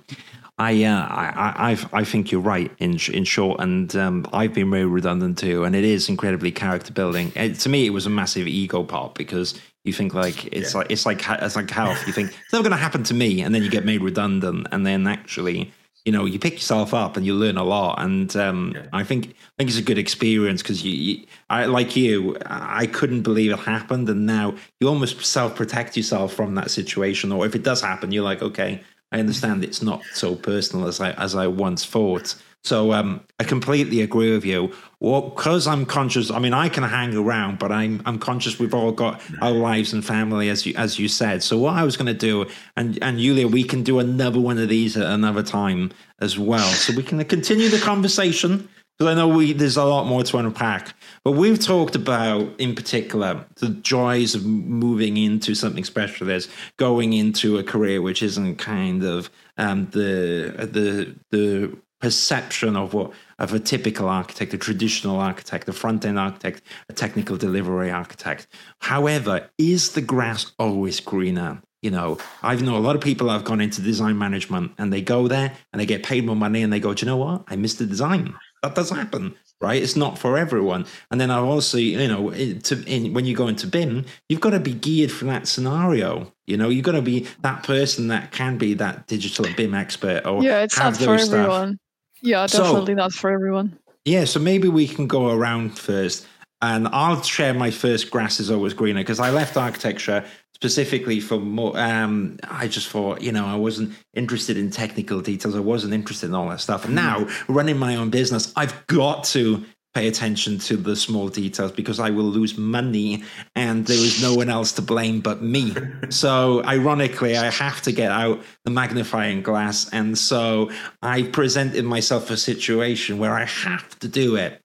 I, 0.59 0.85
uh, 0.85 1.07
I, 1.07 1.73
I, 1.73 1.99
I 2.01 2.05
think 2.05 2.33
you're 2.33 2.41
right 2.41 2.73
in 2.79 2.99
in 3.13 3.25
short, 3.25 3.61
and 3.61 3.95
um, 3.97 4.27
I've 4.33 4.55
been 4.55 4.71
very 4.71 4.87
redundant 4.87 5.37
too, 5.37 5.65
and 5.65 5.77
it 5.77 5.85
is 5.85 6.09
incredibly 6.09 6.51
character 6.51 6.93
building. 6.93 7.31
It, 7.37 7.59
to 7.61 7.69
me, 7.69 7.87
it 7.87 7.91
was 7.91 8.07
a 8.07 8.11
massive 8.11 8.47
ego 8.47 8.83
part 8.83 9.15
because 9.15 9.61
you 9.85 9.93
think 9.93 10.15
like 10.15 10.47
it's 10.47 10.73
yeah. 10.73 10.79
like 10.79 10.91
it's 10.91 11.05
like 11.05 11.23
it's 11.29 11.57
like 11.57 11.71
health. 11.71 12.07
You 12.07 12.13
think 12.15 12.31
it's 12.31 12.53
never 12.53 12.63
going 12.63 12.71
to 12.71 12.83
happen 12.83 13.03
to 13.05 13.15
me, 13.15 13.43
and 13.43 13.55
then 13.55 13.63
you 13.63 13.71
get 13.71 13.85
made 13.85 14.01
redundant, 14.01 14.69
and 14.73 14.87
then 14.87 15.07
actually 15.07 15.73
you 16.07 16.13
know 16.13 16.25
you 16.25 16.39
pick 16.39 16.55
yourself 16.55 16.95
up 16.95 17.17
and 17.17 17.27
you 17.27 17.35
learn 17.35 17.59
a 17.59 17.65
lot. 17.65 18.01
And 18.01 18.35
um, 18.37 18.73
yeah. 18.75 18.87
i 18.93 19.05
think 19.05 19.31
i 19.31 19.53
think 19.59 19.69
it's 19.69 19.79
a 19.79 19.83
good 19.83 19.99
experience 19.99 20.63
because 20.63 20.85
you, 20.85 20.93
you, 20.93 21.27
i 21.51 21.67
like 21.67 21.97
you 21.97 22.37
i 22.47 22.87
couldn't 22.87 23.23
believe 23.23 23.51
it 23.51 23.59
happened. 23.59 24.09
And 24.09 24.25
now 24.25 24.55
you 24.81 24.89
almost 24.89 25.23
self-protect 25.23 25.97
yourself 25.97 26.33
from 26.33 26.55
that 26.55 26.71
situation. 26.71 27.33
Or 27.33 27.45
if 27.45 27.55
it 27.55 27.65
does 27.65 27.83
happen 27.83 28.13
you're 28.13 28.25
like 28.25 28.41
okay 28.41 28.81
i 29.13 29.19
understand 29.19 29.65
it's 29.65 29.83
not 29.83 30.01
so 30.15 30.37
personal 30.37 30.87
as 30.87 31.01
i 31.01 31.11
as 31.13 31.35
i 31.35 31.47
once 31.47 31.85
thought 31.85 32.35
so 32.67 32.93
um, 32.93 33.21
I 33.39 33.45
completely 33.45 34.01
agree 34.01 34.33
with 34.33 34.45
you. 34.45 34.73
Well, 34.99 35.23
because 35.23 35.69
I'm 35.69 35.87
conscious. 35.87 36.31
I 36.33 36.41
mean, 36.41 36.53
I 36.53 36.69
can 36.69 36.83
hang 36.83 37.17
around, 37.17 37.61
but 37.61 37.71
I'm 37.71 38.03
I'm 38.05 38.19
conscious. 38.19 38.59
We've 38.59 38.75
all 38.75 38.91
got 38.91 39.23
our 39.41 39.53
lives 39.53 39.93
and 39.93 40.05
family, 40.05 40.49
as 40.49 40.67
you 40.67 40.75
as 40.77 40.99
you 40.99 41.07
said. 41.07 41.43
So 41.43 41.59
what 41.59 41.75
I 41.75 41.85
was 41.85 41.97
going 41.97 42.07
to 42.07 42.15
do, 42.15 42.47
and 42.77 42.99
and 43.03 43.21
Julia, 43.21 43.47
we 43.47 43.63
can 43.63 43.85
do 43.85 44.01
another 44.01 44.41
one 44.41 44.59
of 44.59 44.69
these 44.69 44.97
at 44.97 45.07
another 45.07 45.45
time 45.45 45.93
as 46.21 46.39
well, 46.39 46.69
so 46.73 46.93
we 46.95 47.05
can 47.05 47.25
continue 47.25 47.69
the 47.69 47.79
conversation. 47.79 48.69
Because 48.99 49.13
I 49.13 49.15
know 49.15 49.29
we 49.29 49.53
there's 49.53 49.77
a 49.77 49.85
lot 49.85 50.07
more 50.07 50.25
to 50.25 50.39
unpack. 50.39 50.95
But 51.23 51.33
we've 51.33 51.59
talked 51.59 51.95
about, 51.95 52.59
in 52.59 52.75
particular, 52.75 53.45
the 53.57 53.69
joys 53.69 54.35
of 54.35 54.45
moving 54.47 55.19
into 55.19 55.55
something 55.55 55.85
specialist, 55.85 56.51
going 56.79 57.13
into 57.13 57.59
a 57.59 57.63
career 57.63 58.01
which 58.01 58.23
isn't 58.23 58.57
kind 58.57 59.05
of 59.05 59.31
um, 59.59 59.89
the 59.93 60.69
the 60.73 61.15
the 61.31 61.77
perception 62.01 62.77
of 62.77 62.95
what 62.95 63.13
of 63.39 63.53
a 63.53 63.59
typical 63.59 64.09
architect, 64.09 64.55
a 64.55 64.59
traditional 64.59 65.19
architect, 65.19 65.69
a 65.69 65.73
front 65.73 66.05
end 66.05 66.19
architect, 66.19 66.63
a 66.89 66.93
technical 66.93 67.37
delivery 67.37 67.91
architect. 67.91 68.47
However, 68.81 69.51
is 69.59 69.93
the 69.93 70.01
grass 70.01 70.53
always 70.59 71.01
greener? 71.01 71.63
You 71.83 71.91
know, 71.91 72.19
I 72.43 72.55
know 72.57 72.77
a 72.77 72.79
lot 72.79 72.97
of 72.97 73.03
people 73.03 73.29
have 73.29 73.45
gone 73.45 73.61
into 73.61 73.83
design 73.83 74.19
management 74.19 74.73
and 74.79 74.93
they 74.93 75.03
go 75.03 75.29
there 75.29 75.53
and 75.73 75.81
they 75.81 75.87
get 75.87 76.03
paid 76.03 76.25
more 76.25 76.35
money 76.35 76.63
and 76.63 76.73
they 76.73 76.81
go, 76.81 76.95
do 76.95 77.05
you 77.05 77.11
know 77.11 77.19
what? 77.19 77.45
I 77.49 77.57
missed 77.57 77.79
the 77.79 77.87
design. 77.87 78.35
That 78.63 78.75
does 78.75 78.91
happen, 78.91 79.37
right? 79.61 79.81
It's 79.81 79.95
not 79.95 80.19
for 80.19 80.39
everyone. 80.39 80.87
And 81.11 81.21
then 81.21 81.31
I've 81.31 81.45
also, 81.45 81.79
you 81.79 82.09
know, 82.09 82.31
to, 82.31 82.85
in, 82.87 83.13
when 83.13 83.27
you 83.27 83.37
go 83.37 83.47
into 83.47 83.67
BIM, 83.67 84.07
you've 84.29 84.41
got 84.41 84.51
to 84.51 84.59
be 84.59 84.73
geared 84.73 85.13
for 85.13 85.27
that 85.27 85.47
scenario. 85.47 86.33
You 86.47 86.57
know, 86.57 86.71
you've 86.71 86.85
got 86.85 86.93
to 86.93 87.03
be 87.03 87.29
that 87.43 87.63
person 87.63 88.09
that 88.09 88.33
can 88.33 88.57
be 88.57 88.75
that 88.75 89.07
digital 89.07 89.47
BIM 89.57 89.75
expert 89.75 90.27
or 90.27 90.43
yeah, 90.43 90.63
it's 90.63 90.77
not 90.77 90.97
for 90.97 91.15
everyone. 91.15 91.79
Yeah, 92.23 92.47
definitely 92.47 92.93
so, 92.93 92.95
not 92.95 93.13
for 93.13 93.31
everyone. 93.31 93.79
Yeah, 94.05 94.25
so 94.25 94.41
maybe 94.41 94.69
we 94.69 94.87
can 94.87 95.07
go 95.07 95.31
around 95.31 95.79
first. 95.79 96.27
And 96.63 96.89
I'll 96.89 97.23
share 97.23 97.53
my 97.53 97.71
first 97.71 98.11
grass 98.11 98.41
is 98.41 98.51
always 98.51 98.73
greener 98.73 99.01
because 99.01 99.21
I 99.21 99.31
left 99.31 99.57
architecture 99.57 100.25
specifically 100.55 101.21
for 101.21 101.39
more. 101.39 101.79
Um, 101.79 102.39
I 102.49 102.67
just 102.67 102.89
thought, 102.89 103.21
you 103.21 103.31
know, 103.31 103.45
I 103.45 103.57
wasn't 103.57 103.93
interested 104.15 104.57
in 104.57 104.71
technical 104.71 105.21
details. 105.21 105.55
I 105.55 105.61
wasn't 105.61 105.93
interested 105.93 106.27
in 106.27 106.35
all 106.35 106.49
that 106.49 106.63
stuff. 106.63 106.87
And 106.87 106.95
now 106.95 107.29
running 107.47 107.77
my 107.77 107.97
own 107.97 108.09
business, 108.09 108.55
I've 108.57 108.87
got 108.87 109.25
to 109.25 109.65
pay 109.97 110.09
attention 110.09 110.59
to 110.59 110.77
the 110.77 110.95
small 110.95 111.29
details 111.29 111.73
because 111.73 111.99
I 111.99 112.11
will 112.11 112.25
lose 112.25 112.59
money 112.59 113.25
and 113.55 113.87
there 113.87 113.97
is 113.97 114.21
no 114.21 114.35
one 114.35 114.51
else 114.51 114.73
to 114.73 114.83
blame 114.83 115.23
but 115.23 115.41
me. 115.41 115.75
so, 116.11 116.63
ironically, 116.65 117.35
I 117.35 117.51
have 117.51 117.81
to 117.83 117.93
get 117.93 118.13
out 118.13 118.43
the 118.65 118.71
magnifying 118.71 119.41
glass. 119.41 119.89
And 119.95 120.19
so 120.19 120.71
I 121.01 121.23
presented 121.23 121.87
myself 121.87 122.29
a 122.29 122.37
situation 122.37 123.17
where 123.17 123.33
I 123.33 123.45
have 123.45 123.99
to 124.01 124.09
do 124.09 124.37
it, 124.37 124.61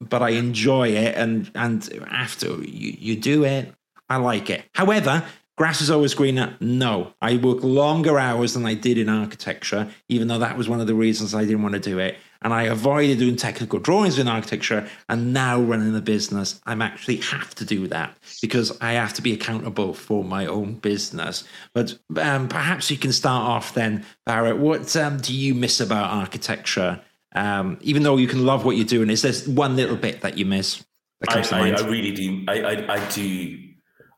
but 0.00 0.20
I 0.20 0.30
enjoy 0.30 0.88
it. 0.88 1.14
And, 1.16 1.48
and 1.54 2.04
after 2.10 2.48
you, 2.48 2.96
you 2.98 3.14
do 3.14 3.44
it, 3.44 3.72
I 4.08 4.16
like 4.16 4.50
it. 4.50 4.64
However, 4.74 5.24
Grass 5.58 5.82
is 5.82 5.90
always 5.90 6.14
greener. 6.14 6.56
No, 6.60 7.12
I 7.20 7.36
work 7.36 7.62
longer 7.62 8.18
hours 8.18 8.54
than 8.54 8.64
I 8.64 8.72
did 8.74 8.96
in 8.96 9.10
architecture, 9.10 9.90
even 10.08 10.26
though 10.26 10.38
that 10.38 10.56
was 10.56 10.66
one 10.66 10.80
of 10.80 10.86
the 10.86 10.94
reasons 10.94 11.34
I 11.34 11.44
didn't 11.44 11.62
want 11.62 11.74
to 11.74 11.78
do 11.78 11.98
it 11.98 12.16
and 12.42 12.52
I 12.52 12.64
avoided 12.64 13.18
doing 13.18 13.36
technical 13.36 13.78
drawings 13.78 14.18
in 14.18 14.28
architecture. 14.28 14.88
And 15.08 15.32
now 15.32 15.60
running 15.60 15.92
the 15.92 16.02
business, 16.02 16.60
I'm 16.66 16.82
actually 16.82 17.16
have 17.18 17.54
to 17.56 17.64
do 17.64 17.86
that 17.88 18.16
because 18.40 18.76
I 18.80 18.92
have 18.92 19.14
to 19.14 19.22
be 19.22 19.32
accountable 19.32 19.94
for 19.94 20.24
my 20.24 20.46
own 20.46 20.74
business. 20.74 21.44
But 21.72 21.98
um, 22.16 22.48
perhaps 22.48 22.90
you 22.90 22.96
can 22.96 23.12
start 23.12 23.48
off 23.48 23.74
then, 23.74 24.04
Bharat. 24.28 24.58
What 24.58 24.94
um, 24.96 25.18
do 25.18 25.34
you 25.34 25.54
miss 25.54 25.80
about 25.80 26.10
architecture? 26.10 27.00
Um, 27.34 27.78
even 27.80 28.02
though 28.02 28.16
you 28.16 28.28
can 28.28 28.44
love 28.44 28.64
what 28.64 28.76
you're 28.76 28.84
doing, 28.84 29.08
is 29.08 29.22
there 29.22 29.54
one 29.54 29.76
little 29.76 29.96
bit 29.96 30.20
that 30.20 30.36
you 30.36 30.44
miss? 30.44 30.84
That 31.20 31.52
I, 31.52 31.70
I, 31.70 31.70
I, 31.70 31.88
really 31.88 32.12
do. 32.12 32.44
I, 32.48 32.60
I, 32.60 32.94
I, 32.94 33.08
do. 33.10 33.58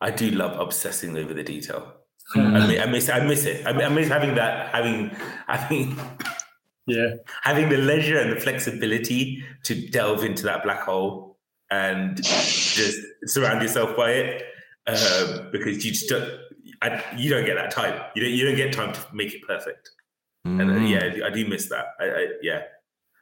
I 0.01 0.11
do 0.11 0.31
love 0.31 0.59
obsessing 0.59 1.17
over 1.17 1.35
the 1.35 1.45
detail. 1.45 1.93
Mm. 2.35 2.81
I, 2.81 2.87
miss, 2.87 3.09
I 3.11 3.21
miss 3.21 3.45
it. 3.45 3.67
I 3.67 3.89
miss 3.91 4.09
having 4.09 4.35
that. 4.37 4.75
Having 4.75 5.11
I 5.47 5.57
having 5.57 5.97
yeah. 6.87 7.15
Having 7.43 7.71
the 7.71 7.79
leisure 7.79 8.19
and 8.19 8.33
the 8.33 8.41
flexibility 8.41 9.43
to 9.65 9.89
delve 9.89 10.25
into 10.25 10.43
that 10.45 10.63
black 10.63 10.81
hole 10.81 11.39
and 11.71 12.23
just 12.23 13.01
surround 13.25 13.63
yourself 13.63 13.97
by 13.97 14.11
it 14.11 14.43
um, 14.87 15.49
because 15.51 15.85
you 15.85 15.93
just 15.93 16.09
don't, 16.09 16.31
I, 16.83 17.03
you 17.17 17.31
don't 17.31 17.47
get 17.47 17.55
that 17.55 17.71
time. 17.71 18.01
You 18.15 18.23
don't, 18.23 18.33
you 18.33 18.47
don't 18.47 18.57
get 18.57 18.73
time 18.73 18.93
to 18.93 19.01
make 19.13 19.35
it 19.35 19.43
perfect. 19.43 19.91
Mm. 20.47 20.61
And 20.61 20.71
uh, 20.71 20.75
mm. 20.75 20.91
yeah, 20.91 21.27
I 21.27 21.31
do 21.31 21.47
miss 21.47 21.69
that. 21.71 21.87
I, 21.99 22.05
I 22.05 22.29
yeah. 22.43 22.63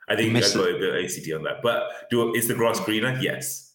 I 0.09 0.17
think 0.17 0.37
I've 0.37 0.53
got 0.53 0.69
a 0.69 0.79
bit 0.79 0.89
of 0.89 0.95
OCD 0.97 1.37
on 1.37 1.45
that. 1.45 1.63
But 1.63 2.11
do 2.11 2.35
is 2.35 2.49
the 2.49 2.55
grass 2.55 2.81
greener? 2.81 3.17
Yes. 3.21 3.75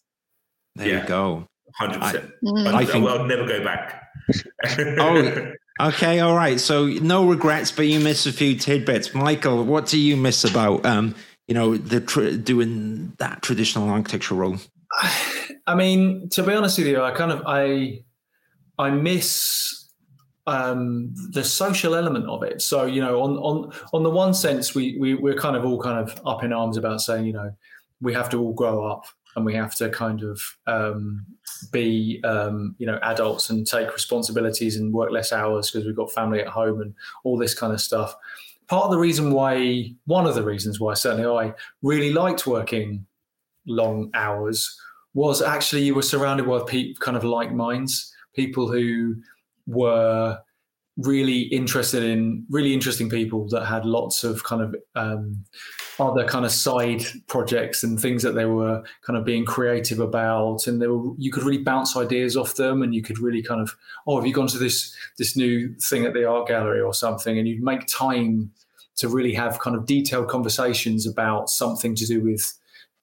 There 0.76 0.88
yeah. 0.88 1.02
you 1.02 1.08
go. 1.08 1.48
100%. 1.80 2.32
I, 2.68 2.78
I 2.78 2.86
think, 2.86 3.08
I'll 3.08 3.26
never 3.26 3.46
go 3.46 3.64
back. 3.64 4.10
oh, 5.00 5.52
Okay, 5.80 6.20
all 6.20 6.36
right. 6.36 6.60
So 6.60 6.88
no 6.88 7.28
regrets, 7.28 7.72
but 7.72 7.88
you 7.88 8.00
miss 8.00 8.26
a 8.26 8.34
few 8.34 8.56
tidbits. 8.56 9.14
Michael, 9.14 9.64
what 9.64 9.86
do 9.86 10.00
you 10.00 10.18
miss 10.18 10.44
about 10.44 10.86
um, 10.86 11.16
you 11.48 11.54
know, 11.54 11.78
the 11.78 12.02
tr- 12.02 12.32
doing 12.32 13.14
that 13.20 13.42
traditional 13.42 13.90
architecture 13.90 14.36
role? 14.36 14.58
I 15.68 15.76
mean, 15.76 16.30
to 16.30 16.44
be 16.44 16.54
honest 16.54 16.78
with 16.78 16.88
you, 16.88 17.02
I 17.02 17.12
kind 17.12 17.32
of 17.32 17.44
I 17.46 18.04
I 18.80 18.90
miss 18.90 19.90
um, 20.48 21.14
the 21.32 21.44
social 21.44 21.94
element 21.94 22.28
of 22.28 22.44
it. 22.44 22.62
So 22.62 22.86
you 22.86 23.02
know, 23.02 23.22
on 23.22 23.38
on 23.38 23.74
on 23.94 24.04
the 24.04 24.10
one 24.10 24.34
sense, 24.34 24.74
we 24.74 24.98
we 25.00 25.14
we're 25.14 25.36
kind 25.36 25.56
of 25.56 25.66
all 25.66 25.80
kind 25.80 26.00
of 26.00 26.20
up 26.26 26.44
in 26.44 26.54
arms 26.54 26.78
about 26.78 27.02
saying, 27.02 27.26
you 27.26 27.34
know, 27.34 27.52
we 28.02 28.14
have 28.14 28.30
to 28.30 28.40
all 28.42 28.54
grow 28.54 28.86
up 28.86 29.06
and 29.38 29.46
we 29.46 29.54
have 29.54 29.76
to 29.76 29.88
kind 29.90 30.24
of 30.24 30.42
um, 30.66 31.24
be 31.72 32.20
um, 32.26 32.76
you 32.80 32.88
know 32.88 33.00
adults 33.04 33.52
and 33.52 33.68
take 33.68 33.94
responsibilities 33.94 34.76
and 34.76 34.94
work 34.94 35.12
less 35.12 35.32
hours 35.32 35.70
because 35.70 35.86
we've 35.86 35.96
got 35.96 36.12
family 36.12 36.42
at 36.42 36.48
home 36.48 36.82
and 36.82 36.96
all 37.24 37.38
this 37.38 37.54
kind 37.54 37.72
of 37.72 37.80
stuff. 37.80 38.16
Part 38.68 38.86
of 38.86 38.92
the 38.92 38.98
reason 38.98 39.32
why, 39.32 39.94
one 40.06 40.26
of 40.26 40.34
the 40.34 40.44
reasons 40.44 40.80
why 40.80 40.96
certainly 40.96 41.26
I 41.26 41.54
really 41.84 42.12
liked 42.12 42.48
working 42.48 43.06
long 43.68 44.10
hours 44.16 44.76
was 45.14 45.42
actually 45.42 45.84
you 45.84 45.94
were 45.94 46.02
surrounded 46.02 46.48
by 46.48 46.60
people 46.68 47.00
kind 47.00 47.16
of 47.16 47.24
like 47.24 47.54
minds, 47.54 48.12
people 48.36 48.70
who 48.70 49.16
were 49.68 50.40
really 50.98 51.42
interested 51.42 52.04
in 52.04 52.44
really 52.50 52.74
interesting 52.74 53.08
people 53.08 53.48
that 53.50 53.66
had 53.66 53.86
lots 53.86 54.24
of 54.24 54.44
kind 54.44 54.64
of 54.64 54.76
um, 54.96 55.46
other 56.00 56.26
kind 56.26 56.46
of 56.46 56.52
side 56.52 57.04
projects 57.28 57.84
and 57.84 58.00
things 58.00 58.24
that 58.24 58.34
they 58.34 58.46
were 58.46 58.84
kind 59.02 59.18
of 59.18 59.26
being 59.26 59.46
creative 59.46 60.00
about 60.00 60.68
and 60.68 60.82
they 60.82 60.88
were 60.88 61.14
you 61.18 61.32
could 61.32 61.44
really 61.44 61.64
bounce 61.64 61.98
ideas 61.98 62.38
off 62.38 62.56
them 62.56 62.84
and 62.84 62.94
you 62.94 63.02
could 63.02 63.20
really 63.20 63.42
kind 63.42 63.62
of 63.62 63.76
oh 64.06 64.18
have 64.18 64.26
you 64.26 64.34
gone 64.34 64.48
to 64.48 64.58
this 64.58 64.96
this 65.18 65.36
new 65.36 65.74
thing 65.76 66.06
at 66.06 66.14
the 66.14 66.28
art 66.28 66.48
gallery 66.48 66.82
or 66.82 66.94
something 66.94 67.38
and 67.38 67.48
you'd 67.48 67.64
make 67.64 67.86
time 67.88 68.52
to 68.96 69.08
really 69.08 69.34
have 69.34 69.60
kind 69.60 69.76
of 69.76 69.86
detailed 69.86 70.28
conversations 70.28 71.08
about 71.08 71.50
something 71.50 71.96
to 71.96 72.06
do 72.06 72.22
with 72.22 72.54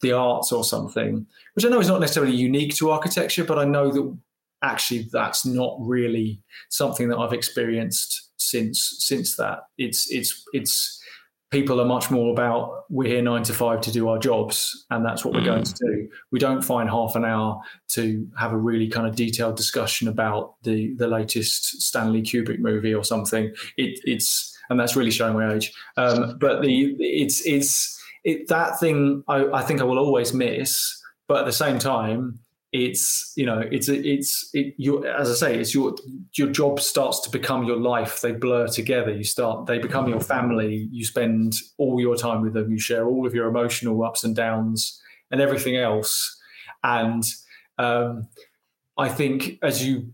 the 0.01 0.13
arts 0.13 0.53
or 0.53 0.63
something 0.63 1.27
which 1.55 1.65
i 1.65 1.69
know 1.69 1.81
is 1.81 1.89
not 1.89 2.01
necessarily 2.01 2.35
unique 2.35 2.75
to 2.75 2.91
architecture 2.91 3.45
but 3.45 3.59
i 3.59 3.65
know 3.65 3.91
that 3.91 4.17
actually 4.65 5.09
that's 5.13 5.45
not 5.45 5.77
really 5.81 6.41
something 6.71 7.09
that 7.09 7.19
I've 7.19 7.33
experienced 7.33 8.31
since 8.37 8.97
since 8.99 9.37
that. 9.37 9.61
It's 9.79 10.11
it's 10.11 10.45
it's 10.53 11.01
people 11.55 11.81
are 11.81 11.85
much 11.85 12.11
more 12.11 12.33
about 12.33 12.85
we're 12.91 13.09
here 13.09 13.23
nine 13.23 13.45
to 13.45 13.55
five 13.55 13.81
to 13.81 13.93
do 13.93 14.09
our 14.09 14.19
jobs 14.19 14.87
and 14.91 15.07
that's 15.07 15.25
what 15.25 15.33
we're 15.33 15.45
going 15.45 15.63
to 15.63 15.73
do. 15.73 16.09
We 16.33 16.41
don't 16.41 16.63
find 16.63 16.91
half 16.91 17.15
an 17.15 17.25
hour 17.25 17.61
to 17.91 18.27
have 18.37 18.53
a 18.53 18.57
really 18.57 18.89
kind 18.89 19.07
of 19.07 19.15
detailed 19.15 19.57
discussion 19.57 20.09
about 20.09 20.57
the 20.65 20.95
the 20.97 21.07
latest 21.07 21.81
Stanley 21.81 22.23
Kubrick 22.23 22.59
movie 22.59 22.93
or 22.93 23.05
something. 23.05 23.55
It, 23.77 24.01
it's 24.03 24.53
and 24.69 24.81
that's 24.81 24.97
really 24.97 25.13
showing 25.13 25.35
my 25.35 25.55
age. 25.55 25.73
Um, 25.97 26.39
but 26.41 26.63
the 26.63 26.97
it's 26.99 27.47
it's 27.47 28.03
it, 28.25 28.49
that 28.49 28.81
thing 28.81 29.23
I, 29.29 29.47
I 29.47 29.63
think 29.63 29.81
I 29.81 29.85
will 29.85 30.01
always 30.01 30.35
miss. 30.35 31.01
But 31.29 31.39
at 31.39 31.47
the 31.47 31.53
same 31.53 31.79
time, 31.79 32.41
it's 32.75 33.33
you 33.37 33.47
know 33.47 33.63
it's 33.71 33.89
it's 33.89 34.51
it 34.53 34.75
you 34.77 35.07
as 35.07 35.31
i 35.31 35.35
say 35.35 35.59
it's 35.61 35.73
your 35.73 35.95
your 36.33 36.51
job 36.51 36.81
starts 36.81 37.21
to 37.21 37.31
become 37.31 37.63
your 37.63 37.77
life. 37.77 38.21
They 38.21 38.33
blur 38.33 38.67
together. 38.67 39.13
You 39.13 39.23
start 39.23 39.67
they 39.67 39.79
become 39.79 40.09
your 40.09 40.21
family. 40.21 40.89
You 40.91 41.05
spend 41.05 41.55
all 41.79 42.01
your 42.01 42.17
time 42.17 42.43
with 42.43 42.55
them. 42.55 42.73
You 42.73 42.81
share 42.81 43.07
all 43.07 43.29
of 43.29 43.35
your 43.35 43.47
emotional 43.47 44.03
ups 44.03 44.25
and 44.25 44.35
downs 44.35 45.01
and 45.31 45.41
everything 45.41 45.77
else. 45.77 46.37
And 46.83 47.23
um, 47.79 48.29
i 48.97 49.09
think 49.09 49.59
as 49.63 49.87
you 49.87 50.13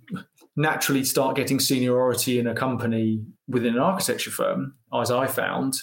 naturally 0.57 1.05
start 1.05 1.37
getting 1.37 1.61
seniority 1.61 2.39
in 2.39 2.47
a 2.47 2.55
company 2.55 3.23
within 3.49 3.75
an 3.75 3.81
architecture 3.81 4.31
firm 4.31 4.75
as 4.95 5.11
i 5.11 5.27
found 5.27 5.75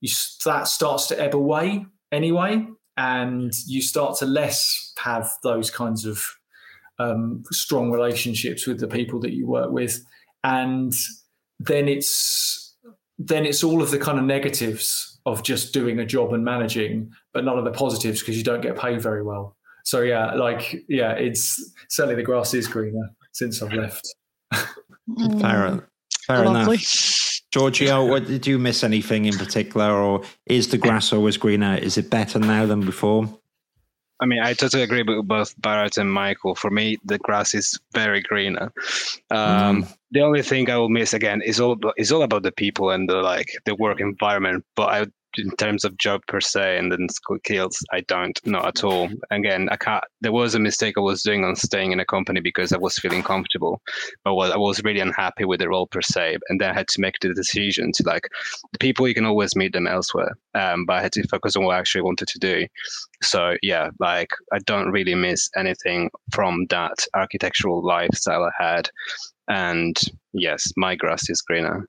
you 0.00 0.10
that 0.44 0.68
starts 0.68 1.06
to 1.08 1.20
ebb 1.20 1.34
away 1.34 1.84
anyway 2.12 2.64
and 2.96 3.52
you 3.66 3.82
start 3.82 4.16
to 4.18 4.26
less 4.26 4.92
have 4.98 5.30
those 5.42 5.70
kinds 5.70 6.04
of 6.04 6.24
um, 6.98 7.42
strong 7.50 7.90
relationships 7.90 8.66
with 8.66 8.78
the 8.78 8.88
people 8.88 9.20
that 9.20 9.32
you 9.32 9.46
work 9.46 9.70
with, 9.70 10.04
and 10.42 10.92
then 11.58 11.88
it's 11.88 12.74
then 13.18 13.46
it's 13.46 13.62
all 13.62 13.82
of 13.82 13.90
the 13.90 13.98
kind 13.98 14.18
of 14.18 14.24
negatives 14.24 15.18
of 15.26 15.42
just 15.42 15.72
doing 15.72 15.98
a 15.98 16.04
job 16.04 16.32
and 16.32 16.44
managing, 16.44 17.10
but 17.32 17.44
none 17.44 17.58
of 17.58 17.64
the 17.64 17.70
positives 17.70 18.20
because 18.20 18.36
you 18.36 18.44
don't 18.44 18.60
get 18.60 18.76
paid 18.76 19.00
very 19.00 19.22
well. 19.22 19.56
So 19.84 20.00
yeah, 20.00 20.34
like 20.34 20.84
yeah, 20.88 21.12
it's 21.12 21.72
certainly 21.88 22.16
the 22.16 22.22
grass 22.22 22.54
is 22.54 22.66
greener 22.66 23.10
since 23.32 23.62
I've 23.62 23.72
left. 23.72 24.14
fair, 25.40 25.88
fair 26.26 26.44
enough. 26.44 26.68
Giorgio, 27.54 28.04
what, 28.04 28.26
did 28.26 28.48
you 28.48 28.58
miss 28.58 28.82
anything 28.82 29.26
in 29.26 29.38
particular, 29.38 29.92
or 29.92 30.22
is 30.46 30.70
the 30.70 30.76
grass 30.76 31.12
always 31.12 31.36
greener? 31.36 31.76
Is 31.76 31.96
it 31.96 32.10
better 32.10 32.40
now 32.40 32.66
than 32.66 32.80
before? 32.80 33.32
I 34.18 34.26
mean, 34.26 34.40
I 34.42 34.54
totally 34.54 34.82
agree 34.82 35.04
with 35.04 35.28
both 35.28 35.56
Bharat 35.60 35.96
and 35.96 36.12
Michael. 36.12 36.56
For 36.56 36.68
me, 36.68 36.98
the 37.04 37.16
grass 37.18 37.54
is 37.54 37.78
very 37.92 38.22
greener. 38.22 38.72
Um, 39.30 39.84
mm. 39.84 39.96
The 40.10 40.22
only 40.22 40.42
thing 40.42 40.68
I 40.68 40.78
will 40.78 40.88
miss 40.88 41.14
again 41.14 41.42
is 41.42 41.60
all 41.60 41.78
is 41.96 42.10
all 42.10 42.22
about 42.22 42.42
the 42.42 42.50
people 42.50 42.90
and 42.90 43.08
the 43.08 43.18
like 43.22 43.50
the 43.66 43.76
work 43.76 44.00
environment. 44.00 44.64
But 44.74 44.88
I 44.88 45.06
in 45.38 45.50
terms 45.56 45.84
of 45.84 45.96
job 45.98 46.20
per 46.28 46.40
se 46.40 46.78
and 46.78 46.90
then 46.90 47.08
skills, 47.08 47.78
I 47.92 48.00
don't, 48.02 48.38
not 48.44 48.66
at 48.66 48.84
all. 48.84 49.08
Again, 49.30 49.68
I 49.70 49.76
can't, 49.76 50.04
there 50.20 50.32
was 50.32 50.54
a 50.54 50.58
mistake 50.58 50.94
I 50.96 51.00
was 51.00 51.22
doing 51.22 51.44
on 51.44 51.56
staying 51.56 51.92
in 51.92 52.00
a 52.00 52.04
company 52.04 52.40
because 52.40 52.72
I 52.72 52.78
was 52.78 52.98
feeling 52.98 53.22
comfortable, 53.22 53.80
but 54.24 54.34
I 54.34 54.56
was 54.56 54.82
really 54.84 55.00
unhappy 55.00 55.44
with 55.44 55.60
the 55.60 55.68
role 55.68 55.86
per 55.86 56.02
se. 56.02 56.38
And 56.48 56.60
then 56.60 56.70
I 56.70 56.74
had 56.74 56.88
to 56.88 57.00
make 57.00 57.14
the 57.20 57.34
decision 57.34 57.92
to 57.94 58.02
like, 58.04 58.28
people, 58.80 59.08
you 59.08 59.14
can 59.14 59.26
always 59.26 59.56
meet 59.56 59.72
them 59.72 59.86
elsewhere. 59.86 60.36
Um, 60.54 60.84
but 60.86 60.96
I 60.96 61.02
had 61.02 61.12
to 61.12 61.28
focus 61.28 61.56
on 61.56 61.64
what 61.64 61.76
I 61.76 61.78
actually 61.78 62.02
wanted 62.02 62.28
to 62.28 62.38
do. 62.38 62.66
So 63.22 63.56
yeah, 63.62 63.90
like 64.00 64.30
I 64.52 64.58
don't 64.60 64.90
really 64.90 65.14
miss 65.14 65.50
anything 65.56 66.10
from 66.32 66.66
that 66.70 67.06
architectural 67.14 67.84
lifestyle 67.84 68.44
I 68.44 68.50
had. 68.62 68.88
And 69.48 69.96
yes, 70.32 70.72
my 70.76 70.94
grass 70.96 71.28
is 71.28 71.42
greener. 71.42 71.88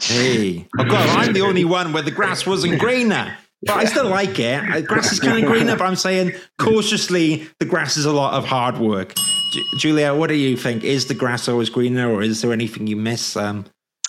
Hey, 0.00 0.68
oh 0.78 0.84
God, 0.84 1.08
I'm 1.08 1.32
the 1.32 1.40
only 1.40 1.64
one 1.64 1.92
where 1.92 2.02
the 2.02 2.10
grass 2.10 2.46
wasn't 2.46 2.78
greener. 2.80 3.36
But 3.62 3.78
I 3.78 3.84
still 3.86 4.08
like 4.08 4.38
it. 4.38 4.86
Grass 4.86 5.12
is 5.12 5.18
kind 5.18 5.42
of 5.42 5.50
greener, 5.50 5.76
but 5.76 5.84
I'm 5.84 5.96
saying 5.96 6.32
cautiously, 6.58 7.48
the 7.58 7.64
grass 7.64 7.96
is 7.96 8.04
a 8.04 8.12
lot 8.12 8.34
of 8.34 8.44
hard 8.44 8.78
work. 8.78 9.14
J- 9.14 9.62
Julia, 9.78 10.14
what 10.14 10.28
do 10.28 10.34
you 10.34 10.56
think? 10.56 10.84
Is 10.84 11.06
the 11.06 11.14
grass 11.14 11.48
always 11.48 11.70
greener, 11.70 12.10
or 12.10 12.22
is 12.22 12.42
there 12.42 12.52
anything 12.52 12.86
you 12.86 12.96
miss, 12.96 13.36
um, 13.36 13.64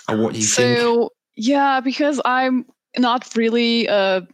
or 0.10 0.18
what 0.18 0.34
do 0.34 0.40
you 0.40 0.46
so, 0.46 0.62
think? 0.62 0.80
So 0.80 1.10
yeah, 1.36 1.80
because 1.80 2.20
I'm 2.26 2.66
not 2.98 3.36
really 3.36 3.88
a 3.88 4.28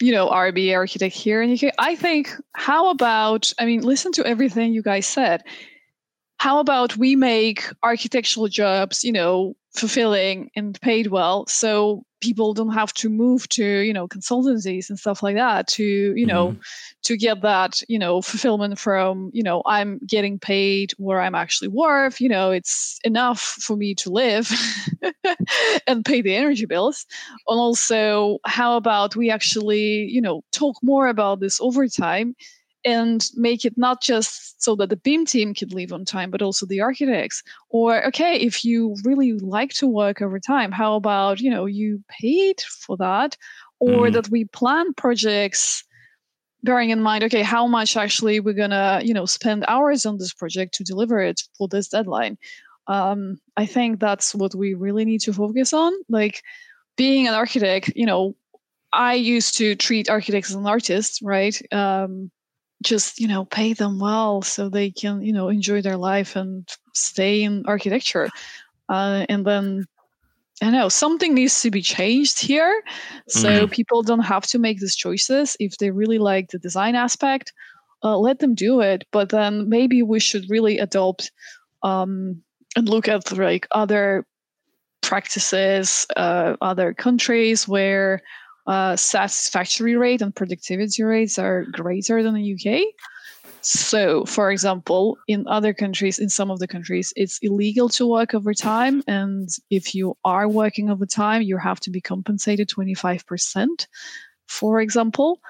you 0.00 0.12
know 0.12 0.28
RB 0.28 0.74
architect 0.74 1.14
here 1.14 1.42
in 1.42 1.52
UK. 1.52 1.74
I 1.78 1.96
think 1.96 2.32
how 2.54 2.90
about 2.90 3.52
I 3.58 3.64
mean, 3.64 3.82
listen 3.82 4.12
to 4.12 4.26
everything 4.26 4.72
you 4.72 4.82
guys 4.82 5.06
said. 5.06 5.42
How 6.38 6.60
about 6.60 6.96
we 6.96 7.16
make 7.16 7.64
architectural 7.82 8.48
jobs, 8.48 9.02
you 9.02 9.12
know, 9.12 9.56
fulfilling 9.74 10.50
and 10.56 10.80
paid 10.80 11.08
well 11.08 11.46
so 11.46 12.02
people 12.20 12.52
don't 12.52 12.72
have 12.72 12.92
to 12.94 13.08
move 13.08 13.48
to 13.48 13.64
you 13.64 13.92
know 13.92 14.08
consultancies 14.08 14.88
and 14.88 14.98
stuff 14.98 15.22
like 15.22 15.36
that 15.36 15.68
to 15.68 15.84
you 15.84 16.26
know 16.26 16.48
mm-hmm. 16.48 16.60
to 17.02 17.16
get 17.16 17.42
that 17.42 17.80
you 17.88 17.98
know 17.98 18.20
fulfillment 18.20 18.78
from 18.78 19.30
you 19.32 19.42
know 19.42 19.62
i'm 19.66 20.00
getting 20.08 20.38
paid 20.38 20.92
where 20.96 21.20
i'm 21.20 21.34
actually 21.34 21.68
worth 21.68 22.20
you 22.20 22.28
know 22.28 22.50
it's 22.50 22.98
enough 23.04 23.40
for 23.40 23.76
me 23.76 23.94
to 23.94 24.10
live 24.10 24.50
and 25.86 26.04
pay 26.04 26.20
the 26.22 26.34
energy 26.34 26.66
bills 26.66 27.06
and 27.46 27.60
also 27.60 28.38
how 28.46 28.76
about 28.76 29.14
we 29.14 29.30
actually 29.30 30.04
you 30.10 30.20
know 30.20 30.42
talk 30.50 30.76
more 30.82 31.06
about 31.06 31.40
this 31.40 31.60
overtime 31.60 32.34
and 32.84 33.28
make 33.34 33.64
it 33.64 33.76
not 33.76 34.02
just 34.02 34.62
so 34.62 34.74
that 34.76 34.90
the 34.90 34.96
BIM 34.96 35.26
team 35.26 35.54
can 35.54 35.68
leave 35.70 35.92
on 35.92 36.04
time, 36.04 36.30
but 36.30 36.42
also 36.42 36.66
the 36.66 36.80
architects. 36.80 37.42
Or 37.70 38.04
okay, 38.06 38.36
if 38.36 38.64
you 38.64 38.96
really 39.04 39.32
like 39.32 39.72
to 39.74 39.86
work 39.86 40.22
over 40.22 40.38
time, 40.38 40.72
how 40.72 40.94
about 40.94 41.40
you 41.40 41.50
know 41.50 41.66
you 41.66 42.02
paid 42.08 42.60
for 42.60 42.96
that, 42.98 43.36
or 43.80 44.06
mm. 44.06 44.12
that 44.12 44.28
we 44.30 44.44
plan 44.44 44.94
projects 44.94 45.84
bearing 46.62 46.90
in 46.90 47.00
mind 47.00 47.22
okay 47.22 47.42
how 47.42 47.66
much 47.66 47.96
actually 47.96 48.40
we're 48.40 48.52
gonna 48.52 49.00
you 49.04 49.14
know 49.14 49.26
spend 49.26 49.64
hours 49.68 50.04
on 50.04 50.18
this 50.18 50.34
project 50.34 50.74
to 50.74 50.84
deliver 50.84 51.20
it 51.20 51.42
for 51.56 51.68
this 51.68 51.88
deadline 51.88 52.36
um, 52.88 53.38
i 53.56 53.64
think 53.64 54.00
that's 54.00 54.34
what 54.34 54.54
we 54.54 54.74
really 54.74 55.04
need 55.04 55.20
to 55.20 55.32
focus 55.32 55.72
on 55.72 55.92
like 56.08 56.42
being 56.96 57.28
an 57.28 57.34
architect 57.34 57.92
you 57.94 58.06
know 58.06 58.34
i 58.92 59.14
used 59.14 59.56
to 59.56 59.76
treat 59.76 60.10
architects 60.10 60.50
as 60.50 60.56
an 60.56 60.66
artist 60.66 61.20
right 61.22 61.60
um, 61.72 62.30
just 62.82 63.18
you 63.18 63.26
know 63.26 63.44
pay 63.44 63.72
them 63.72 63.98
well 63.98 64.40
so 64.42 64.68
they 64.68 64.90
can 64.90 65.20
you 65.22 65.32
know 65.32 65.48
enjoy 65.48 65.82
their 65.82 65.96
life 65.96 66.36
and 66.36 66.68
stay 66.94 67.42
in 67.42 67.64
architecture 67.66 68.28
uh, 68.88 69.26
and 69.28 69.44
then 69.44 69.84
I 70.62 70.70
know 70.70 70.88
something 70.88 71.34
needs 71.34 71.62
to 71.62 71.70
be 71.70 71.82
changed 71.82 72.42
here, 72.42 72.82
so 73.28 73.66
mm. 73.66 73.70
people 73.70 74.02
don't 74.02 74.24
have 74.24 74.44
to 74.48 74.58
make 74.58 74.80
these 74.80 74.96
choices. 74.96 75.56
If 75.60 75.78
they 75.78 75.90
really 75.90 76.18
like 76.18 76.50
the 76.50 76.58
design 76.58 76.96
aspect, 76.96 77.52
uh, 78.02 78.18
let 78.18 78.40
them 78.40 78.54
do 78.54 78.80
it. 78.80 79.04
But 79.12 79.28
then 79.28 79.68
maybe 79.68 80.02
we 80.02 80.18
should 80.18 80.50
really 80.50 80.78
adopt 80.78 81.30
um, 81.82 82.42
and 82.74 82.88
look 82.88 83.06
at 83.06 83.30
like 83.36 83.68
other 83.70 84.26
practices, 85.00 86.06
uh, 86.16 86.56
other 86.60 86.92
countries 86.92 87.68
where 87.68 88.20
uh, 88.68 88.94
satisfactory 88.96 89.96
rate 89.96 90.20
and 90.20 90.34
productivity 90.34 91.02
rates 91.02 91.38
are 91.38 91.64
greater 91.72 92.22
than 92.22 92.34
the 92.34 92.54
UK. 92.54 92.82
So, 93.62 94.24
for 94.26 94.52
example, 94.52 95.18
in 95.26 95.46
other 95.48 95.72
countries, 95.74 96.18
in 96.18 96.28
some 96.28 96.50
of 96.50 96.58
the 96.58 96.68
countries, 96.68 97.12
it's 97.16 97.38
illegal 97.38 97.88
to 97.90 98.06
work 98.06 98.34
overtime. 98.34 99.02
And 99.08 99.48
if 99.70 99.94
you 99.94 100.16
are 100.24 100.48
working 100.48 100.90
overtime, 100.90 101.42
you 101.42 101.56
have 101.56 101.80
to 101.80 101.90
be 101.90 102.00
compensated 102.00 102.68
25%, 102.68 103.86
for 104.46 104.80
example. 104.80 105.40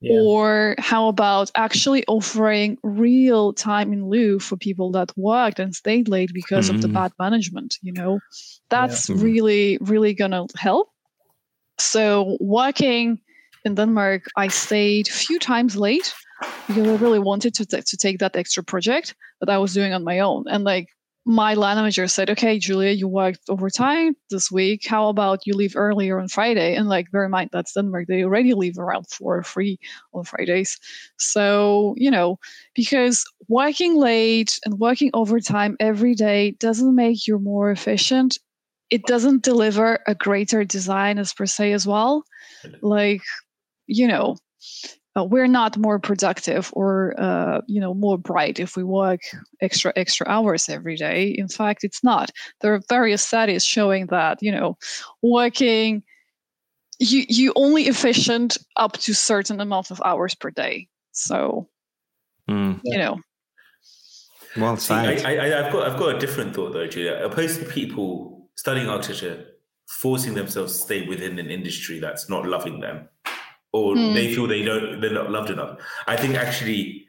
Yeah. 0.00 0.18
Or 0.20 0.74
how 0.78 1.08
about 1.08 1.50
actually 1.54 2.04
offering 2.06 2.76
real 2.82 3.54
time 3.54 3.92
in 3.92 4.06
lieu 4.10 4.38
for 4.38 4.56
people 4.56 4.90
that 4.90 5.16
worked 5.16 5.58
and 5.58 5.74
stayed 5.74 6.08
late 6.08 6.30
because 6.34 6.68
mm. 6.68 6.74
of 6.74 6.82
the 6.82 6.88
mm. 6.88 6.94
bad 6.94 7.12
management? 7.18 7.78
You 7.80 7.92
know, 7.92 8.20
that's 8.68 9.08
yeah. 9.08 9.16
really, 9.18 9.78
really 9.80 10.12
going 10.12 10.32
to 10.32 10.46
help. 10.58 10.90
So 11.78 12.36
working 12.40 13.18
in 13.64 13.74
Denmark, 13.74 14.24
I 14.36 14.48
stayed 14.48 15.08
a 15.08 15.12
few 15.12 15.38
times 15.38 15.76
late 15.76 16.14
because 16.66 16.86
I 16.86 16.94
really 16.96 17.18
wanted 17.18 17.54
to, 17.54 17.66
t- 17.66 17.82
to 17.82 17.96
take 17.96 18.18
that 18.18 18.36
extra 18.36 18.62
project 18.62 19.14
that 19.40 19.50
I 19.50 19.58
was 19.58 19.74
doing 19.74 19.92
on 19.92 20.04
my 20.04 20.20
own. 20.20 20.44
And 20.48 20.64
like 20.64 20.88
my 21.26 21.54
line 21.54 21.76
manager 21.76 22.06
said, 22.06 22.28
"Okay, 22.30 22.58
Julia, 22.58 22.90
you 22.90 23.08
worked 23.08 23.40
overtime 23.48 24.14
this 24.30 24.50
week. 24.50 24.86
How 24.86 25.08
about 25.08 25.46
you 25.46 25.54
leave 25.54 25.74
earlier 25.74 26.20
on 26.20 26.28
Friday?" 26.28 26.74
And 26.76 26.86
like, 26.88 27.10
bear 27.10 27.24
in 27.24 27.30
mind 27.30 27.50
that's 27.52 27.72
Denmark; 27.72 28.06
they 28.08 28.22
already 28.24 28.52
leave 28.52 28.78
around 28.78 29.06
four 29.08 29.38
or 29.38 29.42
three 29.42 29.78
on 30.12 30.24
Fridays. 30.24 30.78
So 31.18 31.94
you 31.96 32.10
know, 32.10 32.38
because 32.74 33.24
working 33.48 33.96
late 33.96 34.58
and 34.66 34.78
working 34.78 35.10
overtime 35.14 35.76
every 35.80 36.14
day 36.14 36.52
doesn't 36.60 36.94
make 36.94 37.26
you 37.26 37.38
more 37.38 37.70
efficient. 37.70 38.38
It 38.90 39.06
doesn't 39.06 39.42
deliver 39.42 40.00
a 40.06 40.14
greater 40.14 40.64
design 40.64 41.18
as 41.18 41.32
per 41.32 41.46
se 41.46 41.72
as 41.72 41.86
well. 41.86 42.24
Like, 42.80 43.22
you 43.86 44.06
know, 44.06 44.36
uh, 45.16 45.24
we're 45.24 45.46
not 45.46 45.76
more 45.76 45.98
productive 45.98 46.70
or 46.72 47.14
uh, 47.18 47.60
you 47.66 47.80
know 47.80 47.94
more 47.94 48.18
bright 48.18 48.58
if 48.58 48.76
we 48.76 48.82
work 48.82 49.20
extra 49.60 49.92
extra 49.96 50.26
hours 50.28 50.68
every 50.68 50.96
day 50.96 51.28
in 51.28 51.48
fact 51.48 51.84
it's 51.84 52.02
not 52.02 52.30
there 52.60 52.74
are 52.74 52.80
various 52.88 53.24
studies 53.24 53.64
showing 53.64 54.06
that 54.06 54.38
you 54.42 54.50
know 54.50 54.76
working 55.22 56.02
you 56.98 57.24
you 57.28 57.52
only 57.54 57.84
efficient 57.84 58.58
up 58.76 58.94
to 58.94 59.14
certain 59.14 59.60
amount 59.60 59.90
of 59.90 60.02
hours 60.04 60.34
per 60.34 60.50
day 60.50 60.88
so 61.12 61.68
Mm. 62.48 62.80
you 62.84 62.98
know 62.98 63.18
Well 64.56 64.76
See, 64.76 64.92
I, 64.92 65.16
said. 65.16 65.26
I, 65.26 65.66
I've 65.66 65.72
got 65.72 65.90
I've 65.90 65.98
got 65.98 66.16
a 66.16 66.18
different 66.18 66.54
thought 66.54 66.74
though, 66.74 66.86
Julia. 66.86 67.24
Opposed 67.24 67.60
to 67.60 67.66
people 67.66 68.33
studying 68.56 68.88
architecture, 68.88 69.46
forcing 69.88 70.34
themselves 70.34 70.72
to 70.72 70.78
stay 70.78 71.06
within 71.06 71.38
an 71.38 71.50
industry 71.50 71.98
that's 71.98 72.28
not 72.28 72.46
loving 72.46 72.80
them, 72.80 73.08
or 73.72 73.94
Hmm. 73.94 74.14
they 74.14 74.34
feel 74.34 74.46
they 74.46 74.62
don't 74.62 75.00
they're 75.00 75.12
not 75.12 75.30
loved 75.30 75.50
enough. 75.50 75.78
I 76.06 76.16
think 76.16 76.34
actually 76.36 77.06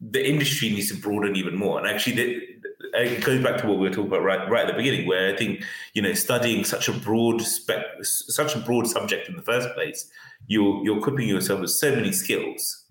the 0.00 0.26
industry 0.26 0.70
needs 0.70 0.88
to 0.90 0.96
broaden 1.00 1.36
even 1.36 1.56
more. 1.56 1.78
And 1.78 1.86
actually, 1.86 2.16
the, 2.16 2.40
it 2.94 3.22
goes 3.22 3.42
back 3.42 3.60
to 3.60 3.66
what 3.66 3.78
we 3.78 3.88
were 3.88 3.94
talking 3.94 4.10
about 4.10 4.22
right 4.22 4.48
right 4.50 4.64
at 4.64 4.68
the 4.68 4.76
beginning, 4.76 5.06
where 5.06 5.32
I 5.32 5.36
think 5.36 5.62
you 5.94 6.02
know 6.02 6.14
studying 6.14 6.64
such 6.64 6.88
a 6.88 6.92
broad 6.92 7.42
spec, 7.42 7.84
such 8.02 8.56
a 8.56 8.60
broad 8.60 8.86
subject 8.86 9.28
in 9.28 9.36
the 9.36 9.42
first 9.42 9.68
place, 9.74 10.10
you're 10.46 10.82
you're 10.84 10.98
equipping 10.98 11.28
yourself 11.28 11.60
with 11.60 11.70
so 11.70 11.94
many 11.94 12.12
skills 12.12 12.86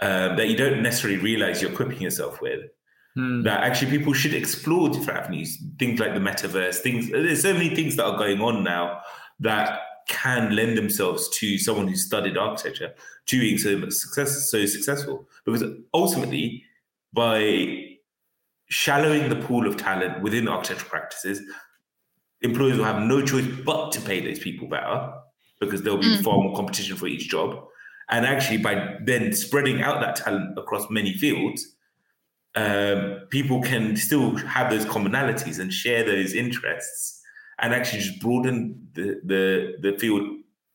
um, 0.00 0.36
that 0.36 0.48
you 0.48 0.56
don't 0.56 0.82
necessarily 0.82 1.18
realize 1.18 1.62
you're 1.62 1.72
equipping 1.72 2.02
yourself 2.02 2.40
with 2.42 2.60
Hmm. 3.18 3.42
that 3.42 3.64
actually 3.64 3.90
people 3.90 4.12
should 4.12 4.32
explore 4.32 4.88
different 4.88 5.18
avenues, 5.18 5.58
things 5.76 5.98
like 5.98 6.14
the 6.14 6.20
metaverse, 6.20 6.76
things 6.76 7.10
there's 7.10 7.42
so 7.42 7.52
many 7.52 7.74
things 7.74 7.96
that 7.96 8.04
are 8.04 8.16
going 8.16 8.40
on 8.40 8.62
now 8.62 9.00
that 9.40 9.80
can 10.08 10.54
lend 10.54 10.78
themselves 10.78 11.28
to 11.30 11.58
someone 11.58 11.88
who 11.88 11.96
studied 11.96 12.36
architecture 12.38 12.94
to 13.26 13.40
being 13.40 13.58
so 13.58 13.88
success 13.88 14.48
so 14.50 14.64
successful. 14.66 15.28
Because 15.44 15.64
ultimately, 15.92 16.62
by 17.12 17.96
shallowing 18.68 19.28
the 19.30 19.36
pool 19.36 19.66
of 19.66 19.76
talent 19.76 20.22
within 20.22 20.46
architectural 20.46 20.88
practices, 20.90 21.40
employers 22.42 22.78
will 22.78 22.84
have 22.84 23.02
no 23.02 23.20
choice 23.24 23.48
but 23.64 23.90
to 23.92 24.00
pay 24.02 24.20
those 24.20 24.38
people 24.38 24.68
better 24.68 25.12
because 25.60 25.82
there'll 25.82 25.98
be 25.98 26.16
Mm. 26.18 26.22
far 26.22 26.36
more 26.38 26.54
competition 26.54 26.96
for 26.96 27.08
each 27.08 27.28
job. 27.28 27.66
And 28.10 28.24
actually, 28.24 28.58
by 28.58 28.96
then 29.04 29.32
spreading 29.32 29.82
out 29.82 30.00
that 30.02 30.14
talent 30.16 30.56
across 30.56 30.88
many 30.88 31.14
fields, 31.14 31.74
um, 32.54 33.20
people 33.30 33.62
can 33.62 33.96
still 33.96 34.36
have 34.36 34.70
those 34.70 34.84
commonalities 34.84 35.58
and 35.58 35.72
share 35.72 36.04
those 36.04 36.32
interests 36.32 37.20
and 37.60 37.74
actually 37.74 38.00
just 38.00 38.20
broaden 38.20 38.88
the, 38.94 39.20
the, 39.24 39.76
the 39.80 39.98
field 39.98 40.22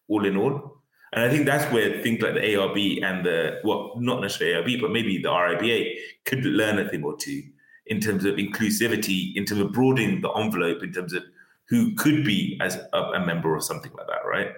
all 0.08 0.26
in 0.26 0.38
all. 0.38 0.82
And 1.14 1.24
I 1.24 1.30
think 1.30 1.46
that's 1.46 1.72
where 1.72 2.02
things 2.02 2.22
like 2.22 2.34
the 2.34 2.40
ARB 2.40 3.04
and 3.04 3.26
the, 3.26 3.60
well, 3.64 3.94
not 3.98 4.22
necessarily 4.22 4.76
ARB, 4.76 4.82
but 4.82 4.92
maybe 4.92 5.20
the 5.20 5.30
RIBA 5.30 5.96
could 6.26 6.44
learn 6.44 6.80
a 6.80 6.90
thing 6.90 7.04
or 7.04 7.16
two 7.18 7.44
in 7.86 8.00
terms 8.00 8.26
of 8.26 8.36
inclusivity, 8.36 9.36
in 9.36 9.46
terms 9.46 9.62
of 9.62 9.72
broadening 9.72 10.22
the 10.22 10.30
envelope, 10.32 10.82
in 10.84 10.92
terms 10.92 11.14
of 11.14 11.24
who 11.68 11.94
could 11.96 12.26
be 12.26 12.60
as 12.62 12.80
a, 12.94 12.98
a 12.98 13.26
member 13.26 13.56
or 13.56 13.62
something 13.62 13.92
like 13.98 14.08
that, 14.08 14.26
right? 14.28 14.50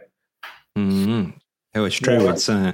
Mm-hmm. 0.77 1.31
Oh, 1.75 1.85
it's 1.85 1.95
true. 1.95 2.23
Yeah. 2.23 2.31
It's 2.31 2.47
uh, 2.47 2.71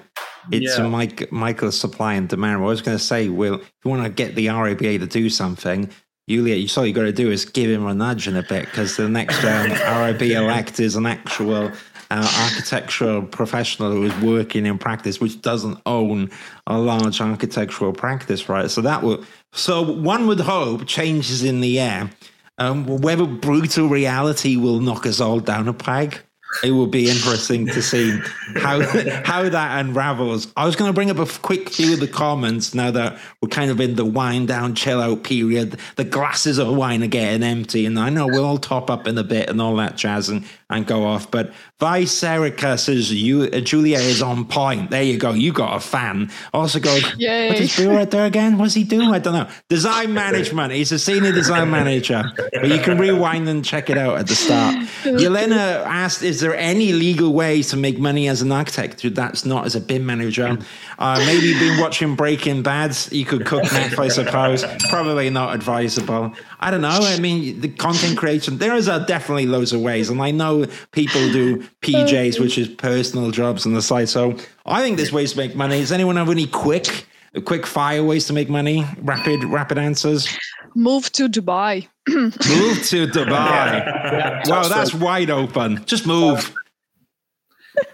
it's 0.51 0.77
Yeah. 0.77 0.85
a 0.85 0.89
Mike, 0.89 1.31
Michael's 1.31 1.80
supply 1.80 2.13
and 2.13 2.27
demand. 2.27 2.61
I 2.61 2.65
was 2.65 2.81
going 2.81 2.97
to 2.97 3.03
say, 3.03 3.30
Will, 3.30 3.55
if 3.55 3.72
you 3.84 3.91
want 3.91 4.03
to 4.03 4.09
get 4.09 4.35
the 4.35 4.47
RIBA 4.47 4.99
to 4.99 5.07
do 5.07 5.30
something, 5.30 5.89
Julia, 6.30 6.55
you 6.55 6.68
all 6.77 6.85
you 6.85 6.93
got 6.93 7.03
to 7.03 7.11
do 7.11 7.30
is 7.30 7.45
give 7.45 7.69
him 7.69 7.85
a 7.85 7.93
nudge 7.93 8.27
in 8.27 8.38
a 8.38 8.43
bit 8.43 8.65
because 8.65 8.95
the 8.95 9.09
next 9.09 9.43
um, 9.43 9.72
elect 10.22 10.80
is 10.80 10.95
an 10.95 11.05
actual 11.05 11.72
uh, 12.11 12.31
architectural 12.43 13.23
professional 13.23 13.91
who 13.91 14.03
is 14.03 14.15
working 14.19 14.65
in 14.65 14.77
practice, 14.77 15.19
which 15.19 15.41
doesn't 15.41 15.80
own 15.85 16.30
a 16.68 16.77
large 16.77 17.19
architectural 17.22 17.93
practice, 17.93 18.47
right? 18.49 18.69
So 18.69 18.81
that 18.81 19.01
will. 19.01 19.23
So 19.53 19.81
one 19.81 20.27
would 20.27 20.39
hope 20.39 20.88
changes 20.88 21.43
in 21.43 21.61
the 21.61 21.80
air. 21.80 22.09
Um, 22.57 22.85
whether 22.85 23.26
brutal 23.26 23.88
reality 23.88 24.55
will 24.55 24.80
knock 24.80 25.05
us 25.05 25.19
all 25.19 25.39
down 25.39 25.68
a 25.68 25.73
peg 25.73 26.22
it 26.63 26.71
will 26.71 26.87
be 26.87 27.09
interesting 27.09 27.65
to 27.67 27.81
see 27.81 28.19
how 28.55 28.81
how 29.23 29.47
that 29.47 29.79
unravels. 29.79 30.51
I 30.55 30.65
was 30.65 30.75
going 30.75 30.89
to 30.89 30.93
bring 30.93 31.09
up 31.09 31.17
a 31.17 31.25
quick 31.39 31.69
few 31.69 31.93
of 31.93 31.99
the 31.99 32.07
comments 32.07 32.73
now 32.73 32.91
that 32.91 33.19
we're 33.41 33.49
kind 33.49 33.71
of 33.71 33.79
in 33.79 33.95
the 33.95 34.05
wind 34.05 34.47
down, 34.47 34.75
chill 34.75 35.01
out 35.01 35.23
period. 35.23 35.77
The 35.95 36.03
glasses 36.03 36.57
of 36.57 36.75
wine 36.75 37.03
are 37.03 37.07
getting 37.07 37.43
empty, 37.43 37.85
and 37.85 37.97
I 37.97 38.09
know 38.09 38.27
we'll 38.27 38.45
all 38.45 38.57
top 38.57 38.89
up 38.89 39.07
in 39.07 39.17
a 39.17 39.23
bit 39.23 39.49
and 39.49 39.61
all 39.61 39.75
that 39.77 39.97
jazz 39.97 40.29
and, 40.29 40.45
and 40.72 40.85
go 40.88 41.03
off. 41.06 41.30
But 41.30 41.53
Vice 41.80 42.23
Erica 42.23 42.77
says 42.77 43.11
you 43.11 43.43
uh, 43.43 43.60
Julia 43.60 43.98
is 43.98 44.22
on 44.22 44.45
point. 44.45 44.89
There 44.89 45.03
you 45.03 45.18
go. 45.18 45.31
You 45.31 45.52
got 45.52 45.76
a 45.76 45.80
fan. 45.80 46.31
Also 46.53 46.80
go. 46.80 46.95
Yay. 47.18 47.49
What's 47.49 47.60
his 47.60 47.76
bill 47.76 47.93
right 47.93 48.10
there 48.10 48.26
again? 48.26 48.57
What's 48.57 48.73
he 48.73 48.84
doing? 48.84 49.10
I 49.10 49.19
don't 49.19 49.34
know. 49.34 49.49
Design 49.69 50.14
management. 50.26 50.73
He's 50.73 50.91
a 50.91 50.99
senior 50.99 51.31
design 51.31 51.69
manager. 51.69 52.23
But 52.35 52.68
you 52.69 52.80
can 52.80 52.98
rewind 52.98 53.48
and 53.49 53.64
check 53.64 53.89
it 53.89 53.98
out 53.98 54.18
at 54.18 54.27
the 54.27 54.35
start. 54.35 54.76
Yelena 55.03 55.84
asked, 55.85 56.23
"Is 56.23 56.39
there 56.39 56.56
any 56.56 56.93
legal 56.93 57.34
way 57.34 57.61
to 57.64 57.77
make 57.77 57.99
money 57.99 58.27
as 58.27 58.41
an 58.41 58.52
architect 58.52 59.02
that's 59.15 59.45
not 59.45 59.65
as 59.65 59.76
a 59.76 59.81
BIM 59.81 60.06
manager? 60.06 60.57
Uh, 60.99 61.23
maybe 61.26 61.48
you've 61.48 61.60
been 61.60 61.80
watching 61.80 62.15
Breaking 62.15 62.61
Bad. 62.61 62.95
You 63.11 63.26
could 63.26 63.45
cook 63.45 63.64
meth, 63.64 63.98
I 63.98 64.07
suppose. 64.07 64.64
Probably 64.89 65.30
not 65.30 65.56
advisable. 65.56 66.34
I 66.63 66.69
don't 66.69 66.81
know. 66.81 66.89
I 67.01 67.19
mean, 67.19 67.59
the 67.61 67.69
content 67.69 68.17
creation. 68.17 68.57
There 68.59 68.75
is 68.75 68.88
uh, 68.88 68.99
definitely 68.99 69.47
loads 69.47 69.73
of 69.73 69.81
ways, 69.81 70.09
and 70.09 70.21
I 70.21 70.29
know 70.31 70.65
people 70.91 71.21
do 71.31 71.57
PJs, 71.81 72.39
which 72.39 72.57
is 72.57 72.67
personal 72.67 73.31
jobs 73.31 73.65
on 73.65 73.73
the 73.73 73.81
side. 73.81 74.09
So 74.09 74.35
I 74.65 74.81
think 74.83 74.97
there's 74.97 75.11
ways 75.11 75.31
to 75.31 75.38
make 75.38 75.55
money. 75.55 75.79
Does 75.79 75.91
anyone 75.91 76.17
have 76.17 76.29
any 76.29 76.45
quick, 76.47 77.07
quick 77.45 77.65
fire 77.65 78.03
ways 78.03 78.27
to 78.27 78.33
make 78.33 78.47
money? 78.49 78.85
Rapid, 79.01 79.43
rapid 79.45 79.77
answers. 79.79 80.27
move 80.75 81.11
to 81.11 81.27
dubai 81.27 81.88
Move 82.07 82.77
to 82.91 83.07
Dubai. 83.07 83.67
Yeah, 83.83 84.41
Wow, 84.47 84.67
that's 84.67 84.93
wide 84.93 85.29
open. 85.29 85.83
Just 85.85 86.05
move. 86.07 86.53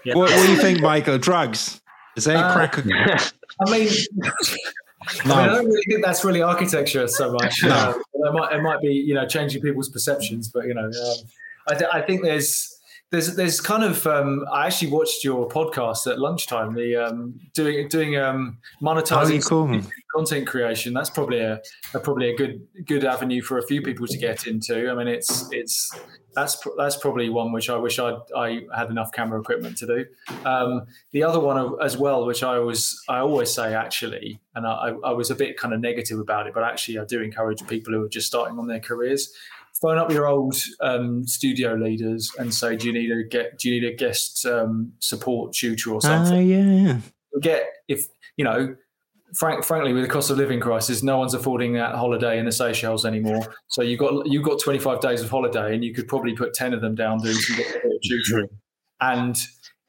Yeah. 0.04 0.14
What, 0.14 0.30
what 0.30 0.46
do 0.46 0.52
you 0.52 0.58
think, 0.60 0.80
Michael? 0.80 1.18
Drugs? 1.18 1.80
Is 2.16 2.24
there 2.24 2.36
a 2.36 2.40
Uh, 2.40 2.52
crack? 2.54 2.78
I 3.66 3.70
mean, 3.70 3.88
I, 5.24 5.28
mean, 5.28 5.38
I 5.38 5.46
don't 5.46 5.66
really 5.66 5.82
think 5.82 6.04
that's 6.04 6.24
really 6.24 6.42
architecture 6.42 7.06
so 7.08 7.32
much. 7.32 7.62
No. 7.62 7.70
Uh, 7.70 7.94
it 8.14 8.32
might 8.32 8.52
it 8.52 8.62
might 8.62 8.80
be 8.80 8.88
you 8.88 9.14
know 9.14 9.26
changing 9.26 9.62
people's 9.62 9.88
perceptions, 9.88 10.48
but 10.48 10.66
you 10.66 10.74
know, 10.74 10.86
um, 10.86 11.16
I, 11.68 11.74
th- 11.74 11.90
I 11.92 12.00
think 12.00 12.22
there's 12.22 12.77
there's 13.10 13.36
there's 13.36 13.60
kind 13.60 13.82
of 13.84 14.06
um, 14.06 14.44
I 14.52 14.66
actually 14.66 14.90
watched 14.90 15.24
your 15.24 15.48
podcast 15.48 16.06
at 16.10 16.18
lunchtime. 16.18 16.74
The 16.74 16.96
um, 16.96 17.40
doing 17.54 17.88
doing 17.88 18.16
um, 18.16 18.58
Oh, 18.80 18.84
monetizing 18.84 19.46
cool. 19.48 19.80
content 20.14 20.46
creation. 20.46 20.92
That's 20.92 21.10
probably 21.10 21.40
a, 21.40 21.60
a 21.94 22.00
probably 22.00 22.30
a 22.30 22.36
good 22.36 22.66
good 22.84 23.04
avenue 23.04 23.40
for 23.42 23.58
a 23.58 23.66
few 23.66 23.80
people 23.82 24.06
to 24.06 24.18
get 24.18 24.46
into. 24.46 24.90
I 24.90 24.94
mean, 24.94 25.08
it's 25.08 25.48
it's 25.52 25.98
that's 26.34 26.62
that's 26.76 26.96
probably 26.96 27.30
one 27.30 27.50
which 27.52 27.70
I 27.70 27.76
wish 27.76 27.98
I 27.98 28.16
I 28.36 28.62
had 28.76 28.90
enough 28.90 29.10
camera 29.12 29.40
equipment 29.40 29.78
to 29.78 29.86
do. 29.86 30.04
Um, 30.44 30.82
the 31.12 31.22
other 31.22 31.40
one 31.40 31.76
as 31.82 31.96
well, 31.96 32.26
which 32.26 32.42
I 32.42 32.58
was 32.58 33.02
I 33.08 33.18
always 33.20 33.50
say 33.52 33.74
actually, 33.74 34.38
and 34.54 34.66
I, 34.66 34.92
I 35.02 35.12
was 35.12 35.30
a 35.30 35.34
bit 35.34 35.56
kind 35.56 35.72
of 35.72 35.80
negative 35.80 36.18
about 36.20 36.46
it, 36.46 36.52
but 36.54 36.62
actually 36.62 36.98
I 36.98 37.04
do 37.06 37.22
encourage 37.22 37.66
people 37.66 37.94
who 37.94 38.04
are 38.04 38.08
just 38.08 38.26
starting 38.26 38.58
on 38.58 38.66
their 38.66 38.80
careers. 38.80 39.32
Phone 39.80 39.98
up 39.98 40.10
your 40.10 40.26
old 40.26 40.56
um, 40.80 41.24
studio 41.26 41.74
leaders 41.74 42.32
and 42.38 42.52
say, 42.52 42.76
"Do 42.76 42.86
you 42.88 42.92
need 42.92 43.10
a 43.12 43.22
get? 43.22 43.58
Do 43.58 43.70
you 43.70 43.80
need 43.80 43.92
a 43.92 43.94
guest 43.96 44.44
um, 44.46 44.92
support 44.98 45.52
tutor 45.52 45.90
or 45.92 45.96
Oh, 45.96 46.00
something?" 46.00 46.46
yeah. 46.48 46.98
get 47.40 47.64
if 47.86 48.06
you 48.36 48.44
know 48.44 48.74
frank, 49.34 49.62
frankly 49.64 49.92
with 49.92 50.02
the 50.02 50.08
cost 50.08 50.30
of 50.30 50.38
living 50.38 50.58
crisis 50.58 51.02
no 51.02 51.18
one's 51.18 51.34
affording 51.34 51.74
that 51.74 51.94
holiday 51.94 52.38
in 52.38 52.46
the 52.46 52.50
seychelles 52.50 53.04
anymore 53.04 53.54
so 53.68 53.82
you've 53.82 54.00
got 54.00 54.26
you've 54.26 54.42
got 54.42 54.58
25 54.58 55.00
days 55.00 55.22
of 55.22 55.28
holiday 55.30 55.74
and 55.74 55.84
you 55.84 55.92
could 55.94 56.08
probably 56.08 56.34
put 56.34 56.54
10 56.54 56.72
of 56.72 56.80
them 56.80 56.94
down 56.94 57.18
doing 57.18 57.34
some 57.34 57.56
bit 57.56 57.82
tutoring 58.08 58.48
and 59.02 59.36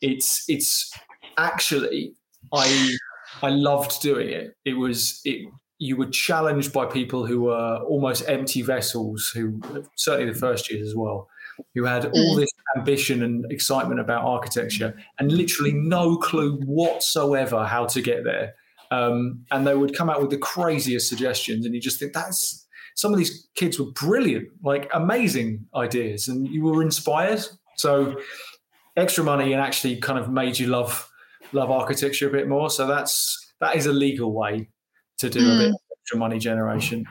it's 0.01 0.43
it's 0.49 0.91
actually 1.37 2.13
i 2.53 2.95
i 3.41 3.49
loved 3.49 4.01
doing 4.01 4.29
it 4.29 4.53
it 4.65 4.73
was 4.73 5.21
it 5.23 5.49
you 5.79 5.95
were 5.95 6.07
challenged 6.07 6.71
by 6.73 6.85
people 6.85 7.25
who 7.25 7.41
were 7.41 7.77
almost 7.87 8.27
empty 8.27 8.61
vessels 8.61 9.31
who 9.33 9.59
certainly 9.95 10.31
the 10.31 10.37
first 10.37 10.69
years 10.69 10.87
as 10.87 10.95
well 10.95 11.27
who 11.75 11.85
had 11.85 12.05
all 12.05 12.35
this 12.35 12.49
ambition 12.75 13.23
and 13.23 13.49
excitement 13.51 13.99
about 13.99 14.23
architecture 14.23 14.95
and 15.17 15.31
literally 15.31 15.73
no 15.73 16.17
clue 16.17 16.57
whatsoever 16.65 17.65
how 17.65 17.85
to 17.85 18.01
get 18.01 18.23
there. 18.23 18.55
Um, 18.91 19.45
and 19.51 19.67
they 19.67 19.75
would 19.75 19.95
come 19.95 20.09
out 20.09 20.19
with 20.19 20.31
the 20.31 20.37
craziest 20.37 21.07
suggestions, 21.07 21.65
and 21.65 21.75
you 21.75 21.81
just 21.81 21.99
think 21.99 22.13
that's 22.13 22.65
some 22.95 23.13
of 23.13 23.19
these 23.19 23.47
kids 23.55 23.79
were 23.79 23.91
brilliant, 23.91 24.49
like 24.63 24.89
amazing 24.93 25.67
ideas, 25.75 26.27
and 26.27 26.47
you 26.47 26.63
were 26.63 26.81
inspired. 26.81 27.41
So 27.77 28.19
extra 28.97 29.23
money 29.23 29.53
and 29.53 29.61
actually 29.61 29.97
kind 29.97 30.17
of 30.17 30.31
made 30.31 30.57
you 30.57 30.67
love 30.67 31.07
love 31.53 31.69
architecture 31.69 32.27
a 32.27 32.31
bit 32.31 32.47
more. 32.47 32.71
So 32.71 32.87
that's 32.87 33.53
that 33.59 33.75
is 33.75 33.85
a 33.85 33.93
legal 33.93 34.33
way 34.33 34.69
to 35.19 35.29
do 35.29 35.39
mm. 35.39 35.55
a 35.55 35.57
bit 35.57 35.69
of 35.69 35.75
extra 35.99 36.17
money 36.17 36.39
generation. 36.39 37.05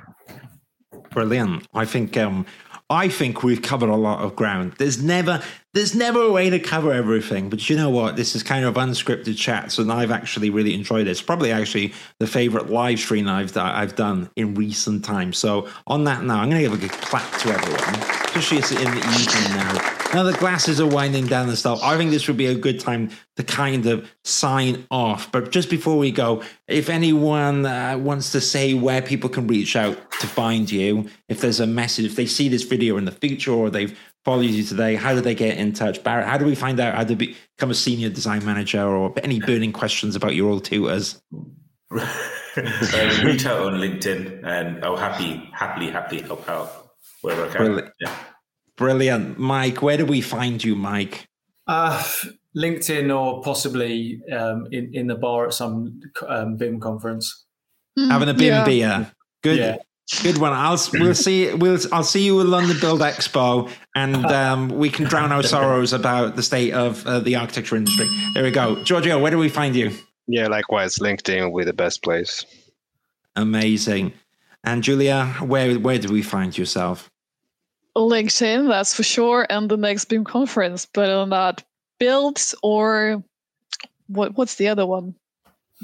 Brilliant. 1.11 1.67
I 1.75 1.85
think 1.85 2.17
um, 2.17 2.47
I 2.91 3.09
think 3.09 3.43
we've 3.43 3.61
covered 3.61 3.91
a 3.91 3.97
lot 3.97 4.21
of 4.21 4.35
ground. 4.35 4.75
There's 4.79 5.03
never 5.03 5.43
there's 5.75 5.95
never 5.95 6.23
a 6.23 6.33
way 6.33 6.49
to 6.51 6.59
cover 6.59 6.93
everything, 6.93 7.51
but 7.51 7.69
you 7.69 7.77
know 7.77 7.91
what? 7.91 8.17
This 8.17 8.35
is 8.35 8.43
kind 8.43 8.65
of 8.65 8.75
unscripted 8.75 9.37
chats, 9.37 9.79
and 9.79 9.93
I've 9.93 10.11
actually 10.11 10.51
really 10.51 10.75
enjoyed 10.75 11.07
it. 11.07 11.11
It's 11.11 11.23
probably 11.23 11.53
actually 11.53 11.93
the 12.19 12.27
favorite 12.27 12.71
live 12.71 12.99
stream 12.99 13.29
I've 13.29 13.57
I've 13.57 13.95
done 13.95 14.31
in 14.37 14.55
recent 14.55 15.05
times. 15.05 15.39
So 15.39 15.69
on 15.87 16.05
that 16.05 16.25
now, 16.25 16.41
I'm 16.41 16.51
going 16.51 16.63
to 16.63 16.69
give 16.69 16.73
a 16.73 16.89
good 16.89 16.93
clap 16.93 17.31
to 17.41 17.51
everyone, 17.51 18.03
especially 18.27 18.59
it's 18.59 18.73
in 18.73 18.79
the 18.79 18.97
evening 18.97 19.57
now. 19.57 19.98
Now 20.15 20.23
the 20.23 20.33
glasses 20.33 20.81
are 20.81 20.87
winding 20.87 21.27
down 21.27 21.49
and 21.49 21.59
stuff. 21.59 21.81
I 21.83 21.99
think 21.99 22.11
this 22.11 22.27
would 22.29 22.39
be 22.39 22.47
a 22.47 22.55
good 22.55 22.81
time 22.81 23.11
to 23.37 23.45
kind 23.45 23.85
of 23.85 24.11
sign 24.25 24.87
off. 24.91 25.31
But 25.31 25.53
just 25.53 25.69
before 25.69 25.99
we 25.99 26.11
go, 26.11 26.43
if 26.67 26.89
anyone 26.89 27.67
uh, 27.67 27.99
wants 27.99 28.33
to 28.33 28.41
say 28.41 28.73
where 28.73 29.03
people 29.03 29.29
can 29.29 29.47
reach 29.47 29.77
out 29.77 30.11
to 30.13 30.27
find 30.27 30.71
you, 30.71 31.11
if 31.29 31.43
there's 31.43 31.61
a 31.61 31.67
message, 31.67 32.07
if 32.07 32.17
they 32.17 32.25
see 32.25 32.49
this 32.49 32.63
video 32.63 32.97
in 32.97 33.05
the 33.05 33.13
future 33.13 33.53
or 33.53 33.69
they've 33.69 33.99
followed 34.25 34.47
you 34.47 34.65
today, 34.65 34.95
how 34.95 35.15
do 35.15 35.21
they 35.21 35.35
get 35.35 35.59
in 35.59 35.75
touch? 35.75 36.03
Bharat, 36.03 36.25
how 36.25 36.39
do 36.39 36.47
we 36.47 36.55
find 36.55 36.81
out 36.81 36.95
how 36.95 37.05
to 37.05 37.15
become 37.15 37.71
a 37.71 37.75
senior 37.75 38.09
design 38.09 38.43
manager 38.47 38.83
or 38.83 39.13
any 39.23 39.41
burning 39.41 39.73
questions 39.73 40.17
about 40.17 40.35
your 40.35 40.51
old 40.51 40.65
tutors? 40.65 41.21
um, 41.91 42.01
reach 42.57 43.45
out 43.45 43.61
on 43.61 43.75
LinkedIn 43.75 44.43
and 44.43 44.83
I'll 44.83 44.97
happy, 44.97 45.51
happily, 45.53 45.91
happily 45.91 46.23
help 46.23 46.49
out 46.49 46.93
wherever 47.21 47.45
I 47.45 47.49
can. 47.49 47.57
Brilliant. 47.59 47.93
Yeah. 48.01 48.15
Brilliant. 48.79 49.39
Mike, 49.39 49.83
where 49.83 49.97
do 49.97 50.07
we 50.07 50.21
find 50.21 50.63
you, 50.63 50.77
Mike? 50.77 51.27
Uh, 51.67 52.03
LinkedIn 52.57 53.15
or 53.15 53.43
possibly 53.43 54.21
um, 54.33 54.67
in, 54.71 54.91
in 54.95 55.07
the 55.09 55.17
bar 55.17 55.49
at 55.49 55.53
some 55.53 56.01
um, 56.27 56.57
BIM 56.57 56.81
conference. 56.81 57.45
Hmm, 57.99 58.09
Having 58.09 58.29
a 58.31 58.35
BIM 58.35 58.47
yeah. 58.47 58.65
beer. 58.65 59.13
Good. 59.43 59.59
Yeah. 59.59 59.77
Good 60.23 60.39
one. 60.39 60.55
I'll 60.55 60.79
we'll 60.95 61.15
see. 61.27 61.53
We'll 61.53 61.79
I'll 61.93 62.03
see 62.03 62.25
you 62.25 62.41
at 62.41 62.47
London 62.47 62.79
Build 62.81 63.01
Expo, 63.01 63.71
and 63.95 64.25
um, 64.41 64.71
we 64.71 64.89
can 64.89 65.05
drown 65.05 65.33
our 65.33 65.43
sorrows 65.43 65.93
about 65.93 66.35
the 66.35 66.43
state 66.43 66.73
of 66.73 67.07
uh, 67.07 67.21
the 67.21 67.37
architecture 67.37 67.77
industry. 67.77 68.07
There 68.33 68.43
we 68.43 68.51
go, 68.51 68.83
Giorgio. 68.85 69.21
Where 69.21 69.31
do 69.31 69.37
we 69.37 69.51
find 69.51 69.77
you? 69.77 69.91
Yeah, 70.27 70.47
likewise. 70.47 70.97
LinkedIn 70.97 71.51
will 71.51 71.59
be 71.59 71.65
the 71.65 71.75
best 71.75 72.03
place. 72.03 72.47
Amazing. 73.37 74.15
And 74.65 74.83
Julia, 74.83 75.27
where 75.41 75.79
where 75.79 75.99
do 75.99 76.11
we 76.11 76.23
find 76.23 76.57
yourself? 76.57 77.11
LinkedIn, 78.01 78.69
that's 78.69 78.95
for 78.95 79.03
sure, 79.03 79.47
and 79.51 79.69
the 79.69 79.77
next 79.77 80.07
BIM 80.07 80.25
conference. 80.25 80.87
But 80.87 81.11
on 81.11 81.31
that, 81.31 81.65
builds 81.99 82.55
or 82.63 83.23
what? 84.07 84.37
What's 84.37 84.55
the 84.55 84.69
other 84.69 84.87
one? 84.87 85.15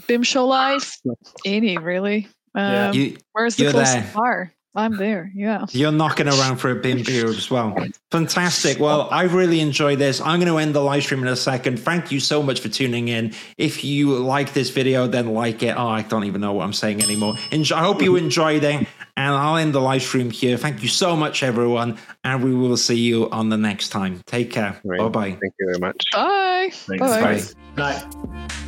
BIM 0.06 0.22
Show 0.22 0.46
Live. 0.46 0.96
Any 1.44 1.76
really? 1.76 2.28
Um, 2.54 2.72
yeah. 2.72 2.92
you, 2.92 3.16
where's 3.32 3.56
the 3.56 3.70
closest 3.70 4.14
bar? 4.14 4.53
I'm 4.76 4.96
there. 4.96 5.30
Yeah. 5.34 5.66
You're 5.70 5.92
knocking 5.92 6.26
around 6.26 6.56
for 6.56 6.70
a 6.70 6.74
BIM 6.74 7.04
beer 7.04 7.28
as 7.28 7.48
well. 7.50 7.76
Fantastic. 8.10 8.80
Well, 8.80 9.08
I've 9.10 9.32
really 9.34 9.60
enjoyed 9.60 9.98
this. 10.00 10.20
I'm 10.20 10.40
going 10.40 10.50
to 10.50 10.58
end 10.58 10.74
the 10.74 10.80
live 10.80 11.04
stream 11.04 11.22
in 11.22 11.28
a 11.28 11.36
second. 11.36 11.78
Thank 11.78 12.10
you 12.10 12.18
so 12.18 12.42
much 12.42 12.60
for 12.60 12.68
tuning 12.68 13.08
in. 13.08 13.32
If 13.56 13.84
you 13.84 14.16
like 14.18 14.52
this 14.52 14.70
video, 14.70 15.06
then 15.06 15.32
like 15.32 15.62
it. 15.62 15.76
Oh, 15.76 15.86
I 15.86 16.02
don't 16.02 16.24
even 16.24 16.40
know 16.40 16.52
what 16.54 16.64
I'm 16.64 16.72
saying 16.72 17.02
anymore. 17.02 17.36
Enjoy, 17.52 17.76
I 17.76 17.80
hope 17.80 18.02
you 18.02 18.16
enjoyed 18.24 18.64
it. 18.64 18.86
And 19.16 19.34
I'll 19.34 19.56
end 19.56 19.74
the 19.74 19.80
live 19.80 20.02
stream 20.02 20.30
here. 20.30 20.56
Thank 20.56 20.82
you 20.82 20.88
so 20.88 21.14
much, 21.14 21.44
everyone. 21.44 21.98
And 22.24 22.42
we 22.42 22.52
will 22.52 22.76
see 22.76 22.98
you 22.98 23.30
on 23.30 23.48
the 23.48 23.56
next 23.56 23.90
time. 23.90 24.22
Take 24.26 24.50
care. 24.50 24.80
Bye 24.84 25.08
bye. 25.08 25.30
Thank 25.30 25.54
you 25.60 25.66
very 25.66 25.78
much. 25.78 26.02
Bye. 26.12 26.70
Thanks. 26.72 27.54
Bye. 27.76 28.02
Bye. 28.02 28.63